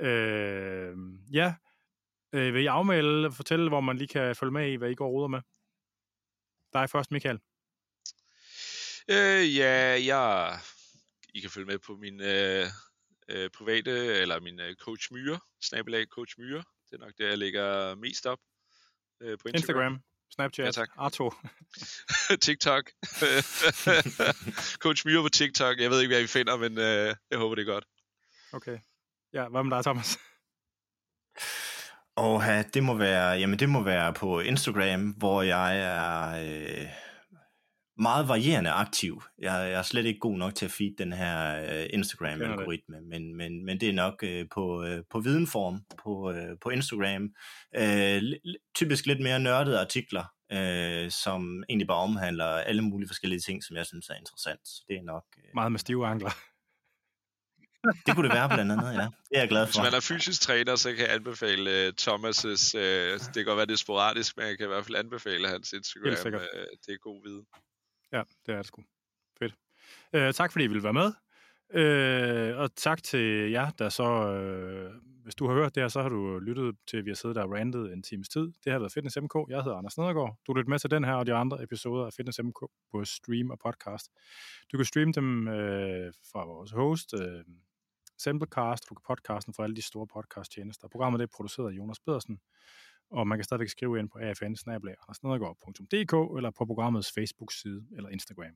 Øh, 0.00 0.96
ja, 1.32 1.54
øh, 2.32 2.54
vil 2.54 2.62
I 2.62 2.66
afmelde 2.66 3.26
og 3.26 3.34
fortælle, 3.34 3.68
hvor 3.68 3.80
man 3.80 3.96
lige 3.96 4.08
kan 4.08 4.36
følge 4.36 4.52
med 4.52 4.72
i, 4.72 4.74
hvad 4.74 4.90
I 4.90 4.94
går 4.94 5.06
og 5.06 5.12
ruder 5.12 5.28
med? 5.28 5.40
Dig 6.72 6.90
først, 6.90 7.10
Michael. 7.10 7.40
Øh, 9.10 9.56
ja, 9.56 10.04
jeg... 10.06 10.58
I 11.34 11.40
kan 11.40 11.50
følge 11.50 11.66
med 11.66 11.78
på 11.78 11.96
min 11.96 12.20
øh, 12.20 12.66
øh, 13.28 13.50
private, 13.50 13.90
eller 14.20 14.40
min 14.40 14.60
øh, 14.60 14.74
coach 14.74 15.12
Myre, 15.12 15.40
snabelag 15.62 16.06
coach 16.06 16.34
Myre. 16.40 16.64
Det 16.90 16.92
er 16.92 17.04
nok 17.04 17.12
der, 17.18 17.28
jeg 17.28 17.38
lægger 17.38 17.94
mest 17.94 18.26
op 18.26 18.38
øh, 19.22 19.38
på 19.38 19.48
Instagram. 19.48 19.54
Instagram, 19.54 20.00
Snapchat, 20.34 20.66
Ja, 20.66 20.70
tak. 20.70 20.88
Arto. 20.96 21.32
TikTok. 22.46 22.90
coach 24.84 25.06
Myre 25.06 25.22
på 25.22 25.28
TikTok. 25.28 25.80
Jeg 25.80 25.90
ved 25.90 26.00
ikke, 26.00 26.14
hvad 26.14 26.22
I 26.22 26.26
finder, 26.26 26.56
men 26.56 26.78
øh, 26.78 27.14
jeg 27.30 27.38
håber, 27.38 27.54
det 27.54 27.68
er 27.68 27.72
godt. 27.72 27.84
Okay. 28.52 28.78
Ja, 29.32 29.48
hvad 29.48 29.62
med 29.64 29.76
dig, 29.76 29.84
Thomas? 29.84 30.18
Og 32.16 32.42
det 32.74 32.82
må 32.82 32.94
være, 32.94 33.28
jamen 33.28 33.58
det 33.58 33.68
må 33.68 33.82
være 33.82 34.14
på 34.14 34.40
Instagram, 34.40 35.10
hvor 35.10 35.42
jeg 35.42 35.78
er 35.78 36.28
øh, 36.82 36.88
meget 37.98 38.28
varierende 38.28 38.70
aktiv. 38.70 39.22
Jeg, 39.38 39.52
jeg 39.52 39.72
er 39.72 39.82
slet 39.82 40.06
ikke 40.06 40.20
god 40.20 40.38
nok 40.38 40.54
til 40.54 40.64
at 40.64 40.70
feed 40.70 40.96
den 40.98 41.12
her 41.12 41.62
uh, 41.62 41.86
Instagram-algoritme, 41.90 43.00
men, 43.00 43.36
men, 43.36 43.64
men 43.64 43.80
det 43.80 43.88
er 43.88 43.92
nok 43.92 44.22
uh, 44.22 44.42
på, 44.54 44.82
uh, 44.82 44.98
på 45.10 45.20
videnform 45.20 45.80
på, 46.02 46.30
uh, 46.30 46.58
på 46.60 46.70
Instagram. 46.70 47.22
Uh, 47.78 48.52
typisk 48.74 49.06
lidt 49.06 49.22
mere 49.22 49.40
nørdede 49.40 49.80
artikler, 49.80 50.24
uh, 50.52 51.10
som 51.10 51.64
egentlig 51.68 51.86
bare 51.86 51.98
omhandler 51.98 52.46
alle 52.46 52.82
mulige 52.82 53.08
forskellige 53.08 53.40
ting, 53.40 53.64
som 53.64 53.76
jeg 53.76 53.86
synes 53.86 54.08
er 54.08 54.14
interessant. 54.14 54.68
Så 54.68 54.84
det 54.88 54.96
er 54.96 55.02
nok... 55.02 55.24
Uh, 55.36 55.42
meget 55.54 55.72
med 55.72 55.78
stive 55.78 56.06
ankler. 56.06 56.30
det 58.06 58.14
kunne 58.14 58.28
det 58.28 58.36
være 58.36 58.48
blandt 58.48 58.72
andet, 58.72 58.92
ja. 58.94 59.08
Det 59.28 59.36
er 59.36 59.40
jeg 59.40 59.48
glad 59.48 59.66
for. 59.66 59.72
Hvis 59.72 59.92
man 59.92 59.94
er 59.94 60.00
fysisk 60.00 60.40
træner, 60.40 60.76
så 60.76 60.88
kan 60.92 61.06
jeg 61.06 61.14
anbefale 61.14 61.70
uh, 61.70 61.92
Thomas' 62.02 62.44
uh, 62.46 62.82
det 63.26 63.34
kan 63.34 63.44
godt 63.44 63.56
være, 63.56 63.66
det 63.66 63.72
er 63.72 63.84
sporadisk, 63.86 64.36
men 64.36 64.46
jeg 64.46 64.58
kan 64.58 64.66
i 64.66 64.68
hvert 64.68 64.84
fald 64.84 64.96
anbefale 64.96 65.48
hans 65.48 65.72
Instagram. 65.72 66.34
Uh, 66.34 66.40
det 66.86 66.92
er 66.94 66.98
god 66.98 67.22
viden. 67.28 67.46
Ja, 68.16 68.22
det 68.46 68.52
er 68.52 68.56
det 68.56 68.66
sgu. 68.66 68.82
Fedt. 69.38 69.54
Øh, 70.12 70.32
tak 70.32 70.52
fordi 70.52 70.64
I 70.64 70.68
ville 70.68 70.82
være 70.82 70.92
med. 70.92 71.12
Øh, 71.80 72.58
og 72.58 72.76
tak 72.76 73.02
til 73.02 73.50
jer, 73.50 73.70
der 73.70 73.88
så... 73.88 74.32
Øh, 74.32 74.92
hvis 75.24 75.34
du 75.34 75.46
har 75.46 75.54
hørt 75.54 75.74
det 75.74 75.82
her, 75.82 75.88
så 75.88 76.02
har 76.02 76.08
du 76.08 76.38
lyttet 76.38 76.76
til, 76.86 76.96
at 76.96 77.04
vi 77.04 77.10
har 77.10 77.14
siddet 77.14 77.36
der 77.36 77.42
og 77.42 77.52
randet 77.52 77.92
en 77.92 78.02
times 78.02 78.28
tid. 78.28 78.52
Det 78.64 78.72
har 78.72 78.78
været 78.78 78.92
Fitness 78.92 79.18
MK. 79.22 79.34
Jeg 79.48 79.62
hedder 79.62 79.78
Anders 79.78 79.98
Nedergaard. 79.98 80.36
Du 80.46 80.54
lytter 80.54 80.68
med 80.68 80.78
til 80.78 80.90
den 80.90 81.04
her 81.04 81.14
og 81.14 81.26
de 81.26 81.34
andre 81.34 81.62
episoder 81.62 82.06
af 82.06 82.12
Fitness 82.12 82.40
MK 82.42 82.58
på 82.90 83.04
stream 83.04 83.50
og 83.50 83.58
podcast. 83.58 84.10
Du 84.72 84.76
kan 84.76 84.84
streame 84.84 85.12
dem 85.12 85.48
øh, 85.48 86.12
fra 86.32 86.44
vores 86.46 86.70
host, 86.70 87.14
øh, 87.14 87.44
Simplecast. 88.18 88.88
Du 88.88 88.94
kan 88.94 89.02
podcasten 89.06 89.54
fra 89.54 89.64
alle 89.64 89.76
de 89.76 89.82
store 89.82 90.06
podcast-tjenester. 90.06 90.88
Programmet 90.88 91.20
er 91.20 91.26
produceret 91.26 91.72
af 91.72 91.76
Jonas 91.76 92.00
Pedersen 92.00 92.38
og 93.10 93.28
man 93.28 93.38
kan 93.38 93.44
stadigvæk 93.44 93.68
skrive 93.68 93.98
ind 93.98 94.08
på 94.10 94.18
afn 94.18 94.36
eller 96.36 96.50
på 96.50 96.64
programmets 96.64 97.12
Facebook-side 97.12 97.86
eller 97.96 98.08
Instagram. 98.08 98.54